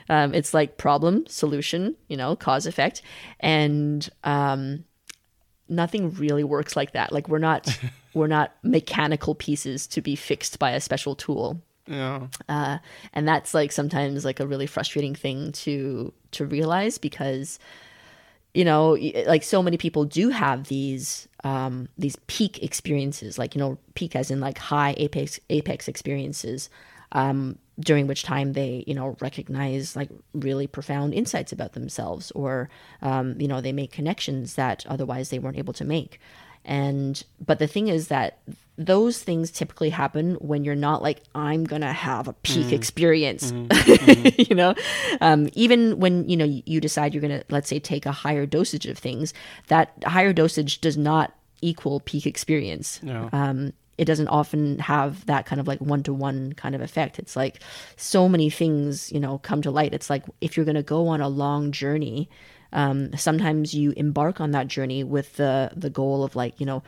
Um, 0.08 0.34
it's 0.34 0.54
like 0.54 0.76
problem 0.76 1.26
solution 1.26 1.96
you 2.08 2.16
know 2.16 2.36
cause 2.36 2.66
effect 2.66 3.02
and 3.40 4.08
um 4.24 4.84
nothing 5.68 6.12
really 6.14 6.44
works 6.44 6.76
like 6.76 6.92
that. 6.92 7.12
Like 7.12 7.28
we're 7.28 7.38
not 7.38 7.78
we're 8.14 8.26
not 8.26 8.54
mechanical 8.62 9.34
pieces 9.34 9.86
to 9.88 10.00
be 10.00 10.16
fixed 10.16 10.58
by 10.58 10.72
a 10.72 10.80
special 10.80 11.14
tool. 11.14 11.60
Yeah. 11.86 12.26
uh, 12.50 12.78
and 13.14 13.26
that's 13.26 13.54
like 13.54 13.72
sometimes 13.72 14.22
like 14.22 14.40
a 14.40 14.46
really 14.46 14.66
frustrating 14.66 15.14
thing 15.14 15.52
to 15.52 16.12
to 16.32 16.44
realize 16.44 16.98
because 16.98 17.58
you 18.54 18.64
know 18.64 18.96
like 19.26 19.42
so 19.42 19.62
many 19.62 19.76
people 19.76 20.04
do 20.04 20.30
have 20.30 20.68
these 20.68 21.28
um 21.44 21.88
these 21.98 22.16
peak 22.26 22.62
experiences 22.62 23.38
like 23.38 23.54
you 23.54 23.58
know 23.58 23.78
peak 23.94 24.16
as 24.16 24.30
in 24.30 24.40
like 24.40 24.58
high 24.58 24.94
apex 24.96 25.38
apex 25.50 25.88
experiences 25.88 26.70
um 27.12 27.58
during 27.80 28.06
which 28.06 28.22
time 28.22 28.54
they 28.54 28.82
you 28.86 28.94
know 28.94 29.16
recognize 29.20 29.94
like 29.94 30.08
really 30.32 30.66
profound 30.66 31.14
insights 31.14 31.52
about 31.52 31.74
themselves 31.74 32.30
or 32.32 32.68
um 33.02 33.38
you 33.40 33.46
know 33.46 33.60
they 33.60 33.72
make 33.72 33.92
connections 33.92 34.54
that 34.54 34.84
otherwise 34.88 35.30
they 35.30 35.38
weren't 35.38 35.58
able 35.58 35.74
to 35.74 35.84
make 35.84 36.18
and 36.68 37.24
but 37.44 37.58
the 37.58 37.66
thing 37.66 37.88
is 37.88 38.06
that 38.08 38.38
those 38.76 39.20
things 39.20 39.50
typically 39.50 39.90
happen 39.90 40.34
when 40.34 40.62
you're 40.62 40.76
not 40.76 41.02
like 41.02 41.20
i'm 41.34 41.64
gonna 41.64 41.92
have 41.92 42.28
a 42.28 42.32
peak 42.44 42.70
experience 42.72 43.52
you 44.38 44.54
know 44.54 44.72
um, 45.20 45.48
even 45.54 45.98
when 45.98 46.28
you 46.28 46.36
know 46.36 46.44
you- 46.44 46.62
you 46.66 46.80
decide 46.80 47.12
you're 47.14 47.20
gonna 47.20 47.42
let's 47.50 47.68
say 47.68 47.80
take 47.80 48.06
a 48.06 48.12
higher 48.12 48.46
dosage 48.46 48.86
of 48.86 48.96
things 48.96 49.34
that 49.66 49.92
higher 50.06 50.32
dosage 50.32 50.80
does 50.80 50.96
not 50.96 51.32
equal 51.60 51.98
peak 52.00 52.24
experience 52.26 53.02
No. 53.02 53.28
um, 53.32 53.72
it 53.96 54.04
doesn't 54.04 54.28
often 54.28 54.78
have 54.78 55.26
that 55.26 55.44
kind 55.44 55.60
of 55.60 55.66
like 55.66 55.80
one 55.80 56.04
to 56.04 56.14
one 56.14 56.52
kind 56.52 56.76
of 56.76 56.80
effect. 56.80 57.18
It's 57.18 57.34
like 57.34 57.60
so 57.96 58.28
many 58.28 58.48
things, 58.48 59.10
you 59.10 59.18
know, 59.18 59.38
come 59.38 59.60
to 59.62 59.72
light. 59.72 59.92
It's 59.92 60.08
like 60.08 60.22
if 60.40 60.56
you're 60.56 60.64
going 60.64 60.76
to 60.76 60.84
go 60.84 61.08
on 61.08 61.20
a 61.20 61.26
long 61.28 61.72
journey, 61.72 62.30
um, 62.72 63.16
sometimes 63.16 63.74
you 63.74 63.92
embark 63.96 64.40
on 64.40 64.50
that 64.52 64.68
journey 64.68 65.02
with 65.04 65.36
the 65.36 65.70
the 65.76 65.90
goal 65.90 66.22
of 66.24 66.36
like, 66.36 66.58
you 66.60 66.66
know, 66.66 66.82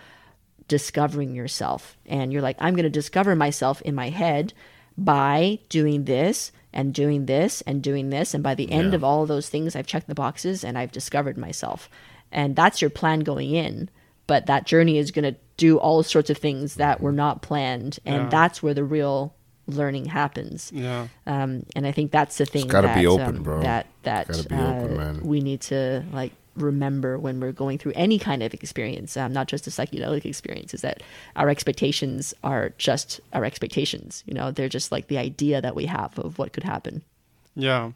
discovering 0.69 1.35
yourself. 1.35 1.97
And 2.07 2.33
you're 2.33 2.43
like, 2.43 2.57
I'm 2.61 2.75
going 2.75 2.85
to 2.85 2.90
discover 2.90 3.35
myself 3.35 3.81
in 3.83 3.95
my 3.95 4.11
head 4.11 4.53
by 4.97 5.59
doing 5.69 6.05
this 6.05 6.53
and 6.73 6.95
doing 6.95 7.27
this 7.27 7.61
and 7.62 7.83
doing 7.83 8.11
this. 8.11 8.35
And 8.35 8.43
by 8.43 8.55
the 8.55 8.71
end 8.71 8.95
of 8.95 9.03
all 9.03 9.23
of 9.23 9.29
those 9.29 9.49
things, 9.49 9.75
I've 9.75 9.87
checked 9.87 10.07
the 10.07 10.14
boxes 10.14 10.62
and 10.62 10.79
I've 10.79 10.93
discovered 10.93 11.37
myself. 11.37 11.88
And 12.31 12.55
that's 12.55 12.81
your 12.81 12.90
plan 12.90 13.21
going 13.21 13.51
in. 13.53 13.88
But 14.27 14.47
that 14.47 14.66
journey 14.66 14.99
is 14.99 15.11
going 15.11 15.25
to 15.25 15.40
do 15.57 15.79
all 15.79 16.03
sorts 16.05 16.31
of 16.31 16.38
things 16.38 16.77
that 16.77 17.01
were 17.01 17.11
not 17.12 17.43
planned. 17.43 17.99
And 18.07 18.25
Yeah. 18.25 18.29
that's 18.29 18.62
where 18.62 18.75
the 18.75 18.85
real 18.85 19.35
learning 19.71 20.07
happens. 20.07 20.71
Yeah. 20.75 21.09
Um, 21.27 21.65
and 21.75 21.87
I 21.87 21.93
think 21.93 22.11
that's 22.13 22.39
the 22.39 22.47
thing 22.47 22.67
gotta 22.67 22.89
that, 22.89 22.99
be 22.99 23.07
open, 23.07 23.37
um, 23.39 23.43
bro. 23.43 23.63
that 23.63 23.87
that 24.03 24.29
Gotta 24.29 24.49
be 24.49 24.55
open, 24.55 24.93
uh, 24.95 24.97
man. 24.97 25.21
we 25.23 25.41
need 25.41 25.61
to 25.63 26.05
like 26.13 26.33
remember 26.57 27.19
when 27.19 27.41
we're 27.41 27.53
going 27.53 27.79
through 27.79 27.93
any 27.95 28.19
kind 28.19 28.43
of 28.43 28.53
experience, 28.53 29.17
um, 29.17 29.33
not 29.33 29.47
just 29.47 29.67
a 29.67 29.71
psychedelic 29.71 30.25
experience, 30.25 30.75
is 30.75 30.83
that 30.83 31.03
our 31.37 31.49
expectations 31.49 32.35
are 32.43 32.71
just 32.79 33.21
our 33.33 33.45
expectations. 33.45 34.25
You 34.27 34.35
know, 34.35 34.51
they're 34.51 34.69
just 34.69 34.91
like 34.93 35.07
the 35.09 35.19
idea 35.19 35.61
that 35.61 35.75
we 35.75 35.87
have 35.87 36.19
of 36.19 36.39
what 36.39 36.53
could 36.53 36.65
happen. 36.65 37.03
Yeah, 37.55 37.93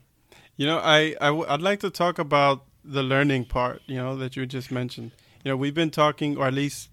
you 0.57 0.67
know, 0.67 0.79
I, 0.79 1.15
I 1.21 1.27
w- 1.27 1.47
I'd 1.49 1.63
like 1.63 1.81
to 1.81 1.91
talk 1.91 2.19
about 2.19 2.65
the 2.85 3.03
learning 3.03 3.47
part. 3.47 3.83
You 3.87 3.97
know 3.97 4.17
that 4.17 4.37
you 4.37 4.47
just 4.47 4.71
mentioned. 4.71 5.13
You 5.45 5.51
know, 5.53 5.57
we've 5.57 5.75
been 5.75 5.91
talking, 5.91 6.37
or 6.37 6.47
at 6.47 6.55
least 6.55 6.91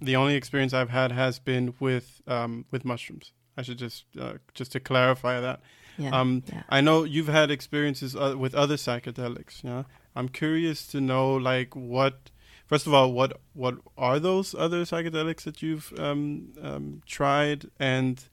the 0.00 0.16
only 0.16 0.34
experience 0.34 0.72
I've 0.74 0.90
had 0.90 1.12
has 1.12 1.38
been 1.38 1.74
with 1.78 2.20
um, 2.26 2.64
with 2.70 2.84
mushrooms. 2.84 3.32
I 3.56 3.62
should 3.62 3.78
just 3.78 4.04
uh, 4.18 4.34
just 4.54 4.72
to 4.72 4.80
clarify 4.80 5.40
that. 5.40 5.60
Yeah. 5.98 6.10
Um, 6.18 6.42
yeah. 6.46 6.62
I 6.68 6.80
know 6.80 7.04
you've 7.04 7.28
had 7.28 7.50
experiences 7.50 8.16
uh, 8.16 8.34
with 8.38 8.54
other 8.54 8.76
psychedelics. 8.76 9.62
Yeah, 9.62 9.84
I'm 10.16 10.28
curious 10.28 10.86
to 10.88 11.00
know 11.00 11.34
like 11.34 11.76
what. 11.76 12.30
First 12.66 12.86
of 12.86 12.94
all, 12.94 13.12
what 13.12 13.38
what 13.52 13.76
are 13.98 14.18
those 14.18 14.54
other 14.54 14.84
psychedelics 14.84 15.42
that 15.42 15.60
you've 15.60 15.92
um, 15.98 16.54
um, 16.62 17.02
tried, 17.04 17.66
and 17.78 18.24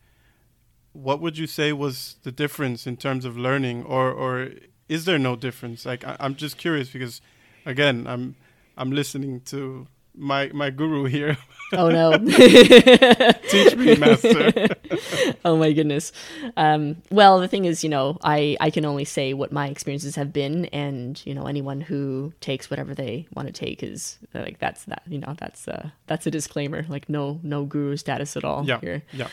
what 0.94 1.20
would 1.20 1.38
you 1.38 1.48
say 1.48 1.74
was 1.74 2.16
the 2.24 2.32
difference 2.32 2.88
in 2.88 2.96
terms 2.96 3.26
of 3.26 3.38
learning, 3.38 3.84
or 3.84 4.12
or 4.12 4.52
is 4.88 5.04
there 5.04 5.20
no 5.20 5.36
difference? 5.36 5.86
Like 5.86 6.06
I, 6.06 6.16
I'm 6.22 6.36
just 6.36 6.58
curious 6.58 6.90
because, 6.90 7.22
again, 7.66 8.08
I'm 8.08 8.36
I'm 8.78 8.92
listening 8.92 9.42
to 9.42 9.88
my 10.16 10.50
my 10.54 10.70
guru 10.70 11.06
here. 11.06 11.38
Oh 11.74 11.90
no. 11.90 12.18
Teach 13.50 13.76
me, 13.76 13.96
master. 13.96 14.70
oh 15.46 15.56
my 15.56 15.72
goodness. 15.72 16.12
Um, 16.58 16.98
well, 17.12 17.40
the 17.40 17.48
thing 17.48 17.66
is, 17.66 17.84
you 17.84 17.90
know, 17.92 18.18
I, 18.24 18.58
I 18.60 18.72
can 18.72 18.86
only 18.86 19.06
say 19.06 19.34
what 19.34 19.52
my 19.52 19.68
experiences 19.68 20.16
have 20.16 20.34
been, 20.34 20.66
and 20.66 21.24
you 21.26 21.36
know, 21.36 21.46
anyone 21.46 21.82
who 21.82 22.34
takes 22.42 22.72
whatever 22.72 22.96
they 22.96 23.28
want 23.36 23.48
to 23.48 23.54
take 23.54 23.84
is 23.84 24.18
like 24.34 24.58
that's 24.60 24.86
that. 24.86 25.04
You 25.08 25.20
know, 25.20 25.36
that's 25.38 25.68
uh, 25.68 25.90
that's 26.08 26.26
a 26.26 26.32
disclaimer. 26.32 26.86
Like 26.90 27.08
no 27.08 27.40
no 27.44 27.66
guru 27.66 27.98
status 27.98 28.36
at 28.36 28.44
all 28.44 28.66
yeah, 28.66 28.80
here. 28.80 29.04
yeah. 29.14 29.28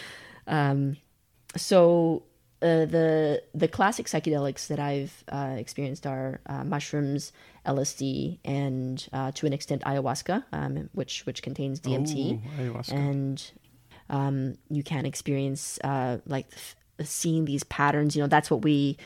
So 1.56 2.22
uh, 2.62 2.86
the 2.86 3.42
the 3.54 3.68
classic 3.68 4.06
psychedelics 4.06 4.68
that 4.68 4.80
I've 4.80 5.24
uh, 5.30 5.56
experienced 5.58 6.06
are 6.06 6.40
uh, 6.46 6.64
mushrooms, 6.64 7.32
LSD, 7.66 8.38
and 8.44 9.06
uh, 9.12 9.30
to 9.32 9.46
an 9.46 9.52
extent 9.52 9.82
ayahuasca, 9.82 10.44
um, 10.52 10.88
which 10.92 11.26
which 11.26 11.42
contains 11.42 11.80
DMT 11.80 12.32
Ooh, 12.32 12.40
and 12.96 13.50
um, 14.08 14.56
you 14.70 14.82
can 14.82 15.04
experience 15.04 15.78
uh, 15.84 16.18
like 16.26 16.46
f- 16.52 16.76
seeing 17.06 17.44
these 17.44 17.62
patterns. 17.64 18.16
You 18.16 18.22
know, 18.22 18.28
that's 18.28 18.50
what 18.50 18.62
we 18.62 18.96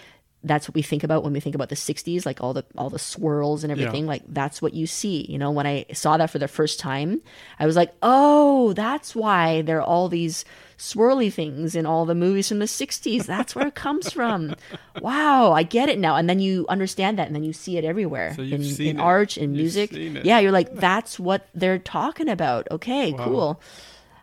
that's 0.42 0.68
what 0.68 0.74
we 0.74 0.82
think 0.82 1.04
about 1.04 1.22
when 1.22 1.32
we 1.34 1.40
think 1.40 1.54
about 1.54 1.68
the 1.68 1.74
60s 1.74 2.24
like 2.24 2.40
all 2.42 2.54
the 2.54 2.64
all 2.78 2.88
the 2.88 2.98
swirls 2.98 3.62
and 3.62 3.70
everything 3.70 4.06
like 4.06 4.22
that's 4.28 4.62
what 4.62 4.72
you 4.72 4.86
see 4.86 5.26
you 5.28 5.36
know 5.36 5.50
when 5.50 5.66
i 5.66 5.84
saw 5.92 6.16
that 6.16 6.30
for 6.30 6.38
the 6.38 6.48
first 6.48 6.80
time 6.80 7.20
i 7.58 7.66
was 7.66 7.76
like 7.76 7.92
oh 8.02 8.72
that's 8.72 9.14
why 9.14 9.60
there 9.60 9.76
are 9.80 9.82
all 9.82 10.08
these 10.08 10.46
swirly 10.80 11.30
things 11.30 11.74
in 11.74 11.84
all 11.84 12.06
the 12.06 12.14
movies 12.14 12.48
from 12.48 12.58
the 12.58 12.64
60s 12.64 13.26
that's 13.26 13.54
where 13.54 13.66
it 13.66 13.74
comes 13.74 14.10
from. 14.10 14.54
Wow 15.02 15.52
i 15.52 15.62
get 15.62 15.88
it 15.90 15.98
now. 15.98 16.16
And 16.16 16.28
then 16.28 16.40
you 16.40 16.64
understand 16.70 17.18
that 17.18 17.26
and 17.26 17.36
then 17.36 17.44
you 17.44 17.52
see 17.52 17.76
it 17.76 17.84
everywhere 17.84 18.32
So 18.34 18.42
in, 18.42 18.62
in 18.62 18.96
it. 18.96 18.98
art 18.98 19.36
in 19.36 19.50
You've 19.54 19.60
music. 19.74 19.90
yeah 20.24 20.38
you're 20.38 20.52
like 20.52 20.74
that's 20.74 21.20
what 21.20 21.48
they're 21.54 21.78
talking 21.78 22.28
about. 22.30 22.66
Okay 22.70 23.12
cool. 23.12 23.60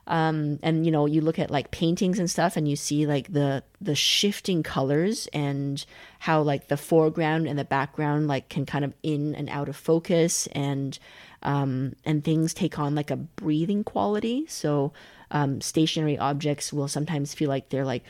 Um, 0.07 0.57
and 0.63 0.85
you 0.85 0.91
know 0.91 1.05
you 1.05 1.19
look 1.19 1.37
at 1.37 1.51
like 1.51 1.69
paintings 1.71 2.17
and 2.17 2.31
stuff 2.31 2.55
and 2.55 2.65
you 2.67 2.75
see 2.77 3.05
like 3.05 3.31
the 3.31 3.61
the 3.81 3.93
shifting 3.93 4.63
colors 4.63 5.27
and 5.33 5.85
how 6.19 6.41
like 6.41 6.69
the 6.69 6.77
foreground 6.77 7.45
and 7.45 7.59
the 7.59 7.65
background 7.65 8.27
like 8.27 8.47
can 8.47 8.65
kind 8.65 8.85
of 8.85 8.93
in 9.03 9.35
and 9.35 9.49
out 9.49 9.67
of 9.67 9.75
focus 9.75 10.47
and 10.53 10.97
um, 11.43 11.93
and 12.05 12.23
things 12.23 12.53
take 12.53 12.79
on 12.79 12.95
like 12.95 13.11
a 13.11 13.17
breathing 13.17 13.83
quality. 13.83 14.45
So 14.47 14.93
um, 15.31 15.61
stationary 15.61 16.17
objects 16.17 16.71
will 16.71 16.87
sometimes 16.87 17.33
feel 17.33 17.49
like 17.49 17.69
they're 17.69 17.85
like 17.85 18.03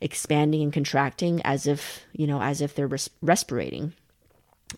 expanding 0.00 0.62
and 0.62 0.72
contracting 0.72 1.40
as 1.42 1.66
if 1.66 2.04
you 2.12 2.26
know 2.26 2.40
as 2.40 2.60
if 2.60 2.74
they're 2.74 2.86
res- 2.86 3.10
respirating 3.24 3.92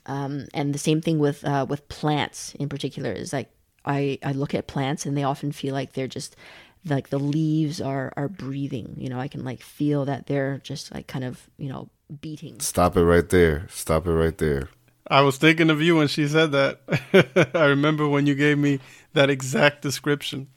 um, 0.07 0.47
and 0.55 0.75
the 0.75 0.79
same 0.79 1.01
thing 1.01 1.19
with 1.19 1.45
uh, 1.45 1.67
with 1.69 1.89
plants 1.89 2.55
in 2.57 2.69
particular 2.69 3.13
is 3.13 3.33
like 3.33 3.51
I, 3.85 4.19
I 4.23 4.33
look 4.33 4.55
at 4.55 4.67
plants 4.67 5.07
and 5.07 5.17
they 5.17 5.25
often 5.25 5.51
feel 5.51 5.73
like 5.73 5.95
they're 5.95 6.07
just 6.07 6.37
like 6.85 7.09
the 7.09 7.19
leaves 7.19 7.81
are 7.81 8.13
are 8.17 8.29
breathing 8.29 8.95
you 8.97 9.09
know 9.09 9.19
I 9.19 9.29
can 9.29 9.45
like 9.45 9.63
feel 9.63 10.05
that 10.05 10.27
they're 10.27 10.59
just 10.63 10.95
like 10.95 11.07
kind 11.07 11.25
of 11.25 11.49
you 11.57 11.69
know 11.69 11.89
beating 12.21 12.61
Stop 12.61 12.97
it 12.97 13.05
right 13.05 13.29
there. 13.29 13.67
Stop 13.71 14.07
it 14.07 14.13
right 14.13 14.37
there. 14.39 14.69
I 15.11 15.23
was 15.23 15.39
thinking 15.39 15.71
of 15.71 15.81
you 15.81 15.97
when 15.97 16.09
she 16.09 16.29
said 16.29 16.53
that. 16.53 17.51
I 17.55 17.65
remember 17.65 18.07
when 18.09 18.27
you 18.27 18.35
gave 18.35 18.59
me 18.59 18.81
that 19.15 19.31
exact 19.31 19.83
description. 19.83 20.49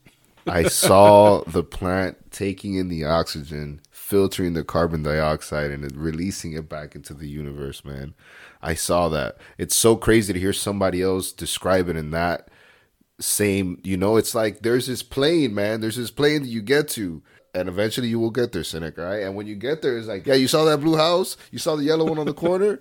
I 0.47 0.63
saw 0.63 1.43
the 1.45 1.63
plant 1.63 2.31
taking 2.31 2.75
in 2.75 2.89
the 2.89 3.05
oxygen, 3.05 3.81
filtering 3.91 4.53
the 4.53 4.63
carbon 4.63 5.03
dioxide, 5.03 5.71
and 5.71 5.95
releasing 5.95 6.53
it 6.53 6.67
back 6.69 6.95
into 6.95 7.13
the 7.13 7.27
universe, 7.27 7.85
man. 7.85 8.13
I 8.61 8.73
saw 8.75 9.09
that. 9.09 9.37
It's 9.57 9.75
so 9.75 9.95
crazy 9.95 10.33
to 10.33 10.39
hear 10.39 10.53
somebody 10.53 11.01
else 11.01 11.31
describe 11.31 11.89
it 11.89 11.95
in 11.95 12.11
that 12.11 12.49
same, 13.19 13.79
you 13.83 13.97
know, 13.97 14.17
it's 14.17 14.35
like 14.35 14.61
there's 14.61 14.87
this 14.87 15.03
plane, 15.03 15.53
man. 15.53 15.81
There's 15.81 15.95
this 15.95 16.11
plane 16.11 16.41
that 16.41 16.49
you 16.49 16.61
get 16.61 16.87
to. 16.89 17.21
And 17.53 17.67
eventually 17.67 18.07
you 18.07 18.19
will 18.19 18.31
get 18.31 18.53
there, 18.53 18.63
Cynic, 18.63 18.97
right? 18.97 19.23
And 19.23 19.35
when 19.35 19.45
you 19.45 19.55
get 19.55 19.81
there, 19.81 19.97
it's 19.97 20.07
like, 20.07 20.25
yeah, 20.25 20.35
you 20.35 20.47
saw 20.47 20.63
that 20.65 20.79
blue 20.79 20.95
house? 20.95 21.35
You 21.51 21.59
saw 21.59 21.75
the 21.75 21.83
yellow 21.83 22.05
one 22.05 22.17
on 22.17 22.25
the 22.25 22.33
corner? 22.33 22.79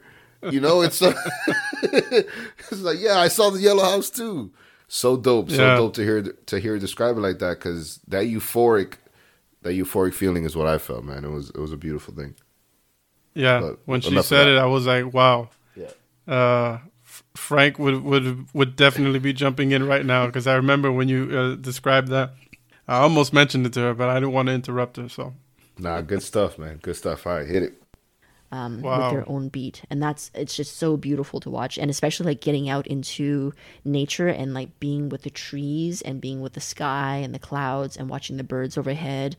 You 0.49 0.61
know, 0.61 0.81
it's, 0.83 1.03
it's 1.83 2.81
like, 2.81 2.99
yeah, 3.01 3.19
I 3.19 3.29
saw 3.29 3.51
the 3.51 3.61
yellow 3.61 3.83
house 3.83 4.11
too. 4.11 4.53
So 4.93 5.17
dope, 5.17 5.51
so 5.51 5.63
Yeah. 5.69 5.77
dope 5.77 5.95
to 5.95 6.03
hear 6.03 6.21
to 6.23 6.59
hear 6.59 6.77
describe 6.77 7.17
it 7.17 7.21
like 7.21 7.39
that 7.39 7.59
because 7.59 8.01
that 8.09 8.25
euphoric, 8.27 8.95
that 9.63 9.75
euphoric 9.75 10.15
feeling 10.15 10.45
is 10.45 10.57
what 10.57 10.67
I 10.67 10.79
felt, 10.79 11.05
man. 11.05 11.25
It 11.25 11.31
was 11.31 11.51
it 11.51 11.59
was 11.59 11.73
a 11.73 11.77
beautiful 11.77 12.13
thing. 12.13 12.35
Yeah, 13.33 13.61
But 13.61 13.79
when 13.87 14.01
she 14.01 14.21
said 14.21 14.49
it, 14.49 14.59
I 14.59 14.67
was 14.67 14.87
like, 14.87 15.15
"Wow." 15.15 15.51
Yeah. 15.77 15.93
Uh, 16.27 16.79
Frank 17.37 17.79
would 17.79 18.03
would 18.03 18.47
would 18.53 18.75
definitely 18.75 19.21
be 19.21 19.33
jumping 19.33 19.71
in 19.71 19.87
right 19.87 20.05
now 20.05 20.27
because 20.27 20.49
I 20.49 20.57
remember 20.57 20.91
when 20.91 21.09
you 21.09 21.31
uh, 21.39 21.55
described 21.55 22.09
that. 22.09 22.33
I 22.89 22.99
almost 22.99 23.33
mentioned 23.33 23.67
it 23.67 23.73
to 23.75 23.81
her, 23.83 23.95
but 23.95 24.09
I 24.09 24.15
didn't 24.15 24.33
want 24.33 24.49
to 24.49 24.55
interrupt 24.55 24.97
her. 24.97 25.09
So 25.09 25.35
Nah, 25.79 26.01
good 26.03 26.23
stuff, 26.23 26.59
man. 26.59 26.79
Good 26.83 26.97
stuff. 26.97 27.27
All 27.29 27.35
right, 27.35 27.47
hit 27.47 27.63
it. 27.63 27.80
Um, 28.53 28.83
Wow. 28.83 28.99
with 28.99 29.11
their 29.11 29.29
own 29.29 29.49
beat. 29.49 29.83
And 29.91 30.03
that's 30.03 30.31
it's 30.35 30.57
just 30.57 30.77
so 30.77 30.97
beautiful 30.97 31.39
to 31.41 31.51
watch. 31.51 31.79
And 31.79 31.91
especially 31.91 32.27
like 32.27 32.41
getting 32.41 32.69
out 32.69 32.87
into 32.87 33.53
nature 33.85 34.29
and 34.29 34.53
like 34.55 34.79
being 34.81 35.09
with 35.09 35.23
the 35.23 35.31
trees 35.31 36.03
and 36.03 36.21
being 36.21 36.41
with 36.41 36.55
the 36.55 36.61
sky 36.61 37.17
and 37.23 37.35
the 37.35 37.39
clouds 37.39 37.97
and 37.97 38.09
watching 38.09 38.37
the 38.37 38.45
birds 38.45 38.77
overhead 38.77 39.37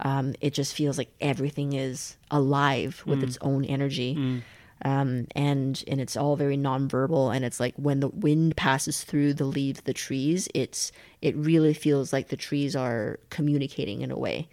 um, 0.00 0.34
it 0.40 0.52
just 0.54 0.74
feels 0.74 0.98
like 0.98 1.10
everything 1.20 1.72
is 1.72 2.16
alive 2.30 3.02
with 3.06 3.22
its 3.22 3.38
own 3.40 3.64
energy. 3.64 4.42
Um, 4.84 5.28
and 5.36 5.82
and 5.86 6.00
it's 6.00 6.16
all 6.16 6.34
very 6.36 6.56
nonverbal. 6.58 7.34
And 7.34 7.44
it's 7.44 7.60
like 7.60 7.74
when 7.76 8.00
the 8.00 8.08
wind 8.08 8.56
passes 8.56 9.04
through 9.04 9.34
the 9.34 9.44
leaves 9.44 9.78
of 9.78 9.84
the 9.84 9.94
trees 9.94 10.48
it's 10.52 10.90
it 11.22 11.34
really 11.36 11.74
feels 11.74 12.12
like 12.12 12.28
the 12.28 12.36
trees 12.36 12.74
are 12.76 13.18
communicating 13.30 14.02
in 14.02 14.10
a 14.10 14.18
way 14.18 14.48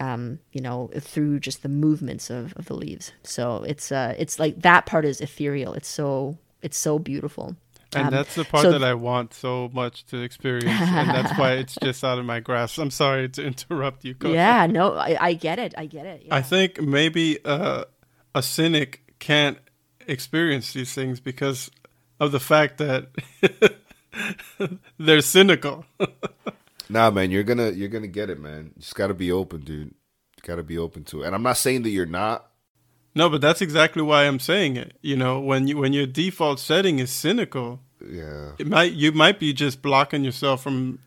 um, 0.00 0.38
you 0.52 0.60
know, 0.60 0.90
through 1.00 1.40
just 1.40 1.62
the 1.62 1.68
movements 1.68 2.30
of, 2.30 2.52
of 2.56 2.66
the 2.66 2.74
leaves. 2.74 3.12
So 3.22 3.64
it's 3.64 3.90
uh, 3.92 4.14
it's 4.18 4.38
like 4.38 4.62
that 4.62 4.86
part 4.86 5.04
is 5.04 5.20
ethereal. 5.20 5.74
It's 5.74 5.88
so 5.88 6.38
it's 6.62 6.76
so 6.78 6.98
beautiful. 6.98 7.56
and 7.94 8.06
Um, 8.08 8.10
that's 8.12 8.34
the 8.34 8.44
part 8.44 8.62
so- 8.64 8.72
that 8.72 8.82
I 8.84 8.94
want 8.94 9.32
so 9.34 9.70
much 9.72 10.04
to 10.06 10.20
experience, 10.22 10.80
and 10.80 11.08
that's 11.10 11.38
why 11.38 11.52
it's 11.54 11.76
just 11.82 12.02
out 12.04 12.18
of 12.18 12.24
my 12.24 12.40
grasp. 12.40 12.78
I'm 12.78 12.90
sorry 12.90 13.28
to 13.30 13.42
interrupt 13.44 14.04
you. 14.04 14.14
Ahead. 14.20 14.34
Yeah, 14.34 14.66
no, 14.66 14.94
I, 14.94 15.16
I 15.20 15.34
get 15.34 15.58
it. 15.58 15.72
I 15.78 15.86
get 15.86 16.04
it. 16.06 16.26
I 16.30 16.42
think 16.42 16.80
maybe 16.80 17.38
uh, 17.44 17.84
a 18.34 18.42
cynic 18.42 19.00
can't 19.18 19.58
experience 20.06 20.72
these 20.72 20.92
things 20.94 21.20
because 21.20 21.70
of 22.20 22.32
the 22.32 22.40
fact 22.40 22.78
that 22.78 23.08
they're 24.98 25.20
cynical. 25.22 25.84
Nah, 26.88 27.10
man, 27.10 27.30
you're 27.30 27.42
gonna 27.42 27.70
you're 27.70 27.88
gonna 27.88 28.06
get 28.06 28.30
it, 28.30 28.38
man. 28.40 28.72
You 28.76 28.80
just 28.82 28.94
gotta 28.94 29.14
be 29.14 29.32
open, 29.32 29.60
dude. 29.60 29.88
You 30.36 30.42
gotta 30.42 30.62
be 30.62 30.78
open 30.78 31.04
to 31.04 31.22
it. 31.22 31.26
And 31.26 31.34
I'm 31.34 31.42
not 31.42 31.56
saying 31.56 31.82
that 31.82 31.90
you're 31.90 32.06
not. 32.06 32.46
no, 33.14 33.28
but 33.28 33.40
that's 33.40 33.60
exactly 33.60 34.02
why 34.02 34.24
I'm 34.24 34.38
saying 34.38 34.76
it. 34.76 34.96
You 35.02 35.16
know, 35.16 35.40
when 35.40 35.66
you 35.66 35.78
when 35.78 35.92
your 35.92 36.06
default 36.06 36.60
setting 36.60 36.98
is 37.00 37.10
cynical, 37.10 37.80
Yeah. 38.00 38.52
it 38.58 38.66
might 38.68 38.92
you 38.92 39.10
might 39.12 39.40
be 39.40 39.52
just 39.52 39.82
blocking 39.82 40.22
yourself 40.24 40.62
from, 40.62 41.00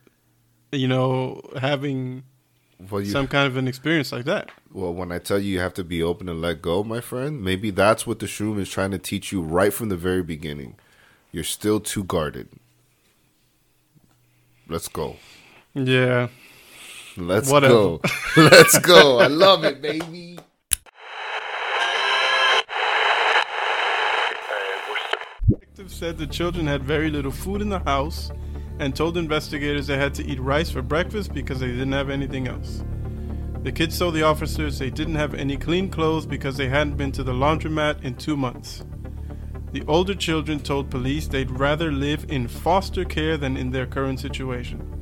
you 0.72 0.88
know, 0.88 1.42
having 1.62 2.24
Well, 2.90 3.02
you, 3.02 3.12
some 3.12 3.28
kind 3.28 3.48
of 3.48 3.56
an 3.56 3.68
experience 3.68 4.12
like 4.12 4.26
that. 4.26 4.52
well, 4.74 4.94
when 4.94 5.12
I 5.14 5.20
tell 5.20 5.40
you 5.40 5.54
you 5.54 5.60
have 5.60 5.74
to 5.76 5.84
be 5.86 6.04
open 6.04 6.28
and 6.28 6.42
let 6.42 6.62
go, 6.62 6.84
my 6.84 7.00
friend, 7.00 7.42
maybe 7.42 7.72
that's 7.72 8.06
what 8.06 8.20
the 8.20 8.26
shroom 8.26 8.60
is 8.60 8.70
trying 8.70 8.92
to 8.92 9.00
teach 9.00 9.32
you 9.32 9.42
right 9.42 9.72
from 9.74 9.88
the 9.90 9.98
very 9.98 10.24
beginning. 10.24 10.76
You're 11.32 11.44
still 11.46 11.80
too 11.80 12.04
guarded. 12.04 12.50
Let's 14.68 14.88
go. 14.88 15.18
Yeah. 15.74 16.28
Let's 17.18 17.50
go. 17.50 18.02
Let's 18.38 18.80
go. 18.80 19.20
I 19.20 19.28
love 19.28 19.64
it, 19.64 19.82
baby. 19.82 20.40
Detective 25.50 25.92
said 25.92 26.18
the 26.18 26.28
children 26.28 26.68
had 26.68 26.84
very 26.84 27.10
little 27.10 27.32
food 27.32 27.62
in 27.62 27.70
the 27.70 27.80
house 27.80 28.32
and 28.80 28.96
told 28.96 29.18
investigators 29.18 29.88
they 29.88 29.98
had 29.98 30.14
to 30.16 30.26
eat 30.26 30.40
rice 30.40 30.70
for 30.70 30.82
breakfast 30.82 31.34
because 31.34 31.60
they 31.60 31.68
didn't 31.68 31.92
have 31.92 32.10
anything 32.10 32.48
else. 32.48 32.84
The 33.64 33.72
kids 33.72 34.00
told 34.00 34.14
the 34.14 34.24
officers 34.24 34.80
they 34.80 34.90
didn't 34.90 35.16
have 35.16 35.34
any 35.34 35.58
clean 35.58 35.90
clothes 35.90 36.26
because 36.26 36.56
they 36.56 36.70
hadn't 36.70 36.96
been 36.96 37.12
to 37.12 37.24
the 37.24 37.34
laundromat 37.34 38.04
in 38.04 38.16
two 38.16 38.38
months. 38.38 38.86
The 39.72 39.84
older 39.88 40.16
children 40.16 40.60
told 40.62 40.90
police 40.90 41.28
they'd 41.28 41.52
rather 41.52 41.92
live 41.92 42.26
in 42.30 42.48
foster 42.48 43.04
care 43.04 43.38
than 43.38 43.58
in 43.58 43.72
their 43.72 43.86
current 43.86 44.20
situation. 44.20 44.99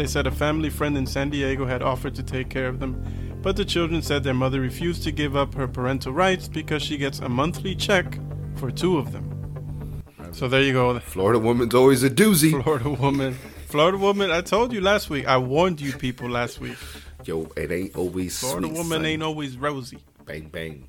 They 0.00 0.06
said 0.06 0.26
a 0.26 0.30
family 0.30 0.70
friend 0.70 0.96
in 0.96 1.04
San 1.04 1.28
Diego 1.28 1.66
had 1.66 1.82
offered 1.82 2.14
to 2.14 2.22
take 2.22 2.48
care 2.48 2.68
of 2.68 2.80
them, 2.80 3.04
but 3.42 3.54
the 3.54 3.66
children 3.66 4.00
said 4.00 4.24
their 4.24 4.32
mother 4.32 4.58
refused 4.58 5.02
to 5.02 5.12
give 5.12 5.36
up 5.36 5.52
her 5.52 5.68
parental 5.68 6.14
rights 6.14 6.48
because 6.48 6.82
she 6.82 6.96
gets 6.96 7.18
a 7.18 7.28
monthly 7.28 7.74
check 7.74 8.18
for 8.54 8.70
two 8.70 8.96
of 8.96 9.12
them. 9.12 10.02
So 10.32 10.48
there 10.48 10.62
you 10.62 10.72
go. 10.72 10.98
Florida 11.00 11.38
woman's 11.38 11.74
always 11.74 12.02
a 12.02 12.08
doozy. 12.08 12.62
Florida 12.62 12.88
woman. 12.88 13.36
Florida 13.66 13.98
woman, 13.98 14.30
I 14.30 14.40
told 14.40 14.72
you 14.72 14.80
last 14.80 15.10
week. 15.10 15.28
I 15.28 15.36
warned 15.36 15.82
you 15.82 15.92
people 15.92 16.30
last 16.30 16.60
week. 16.60 16.78
Yo, 17.26 17.50
it 17.54 17.70
ain't 17.70 17.94
always 17.94 18.38
Florida 18.38 18.68
sweet, 18.68 18.78
woman 18.78 19.00
son. 19.00 19.04
ain't 19.04 19.22
always 19.22 19.58
rosy. 19.58 19.98
Bang 20.24 20.48
bang. 20.48 20.88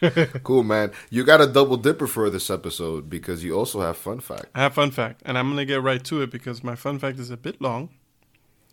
cool, 0.44 0.62
man. 0.62 0.92
You 1.10 1.24
got 1.24 1.42
a 1.42 1.46
double 1.46 1.76
dipper 1.76 2.06
for 2.06 2.30
this 2.30 2.48
episode 2.48 3.10
because 3.10 3.44
you 3.44 3.54
also 3.54 3.82
have 3.82 3.98
fun 3.98 4.20
fact. 4.20 4.46
I 4.54 4.62
have 4.62 4.72
fun 4.72 4.92
fact, 4.92 5.20
and 5.26 5.36
I'm 5.36 5.50
gonna 5.50 5.66
get 5.66 5.82
right 5.82 6.02
to 6.04 6.22
it 6.22 6.30
because 6.30 6.64
my 6.64 6.74
fun 6.74 6.98
fact 6.98 7.18
is 7.18 7.30
a 7.30 7.36
bit 7.36 7.60
long. 7.60 7.90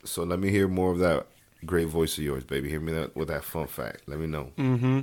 So 0.03 0.23
let 0.23 0.39
me 0.39 0.49
hear 0.49 0.67
more 0.67 0.91
of 0.91 0.99
that 0.99 1.27
great 1.65 1.87
voice 1.87 2.17
of 2.17 2.23
yours, 2.23 2.43
baby. 2.43 2.69
Hear 2.69 2.79
me 2.79 2.91
that 2.93 3.15
with 3.15 3.27
that 3.29 3.43
fun 3.43 3.67
fact. 3.67 4.01
Let 4.07 4.19
me 4.19 4.27
know. 4.27 4.51
Mm-hmm. 4.57 4.99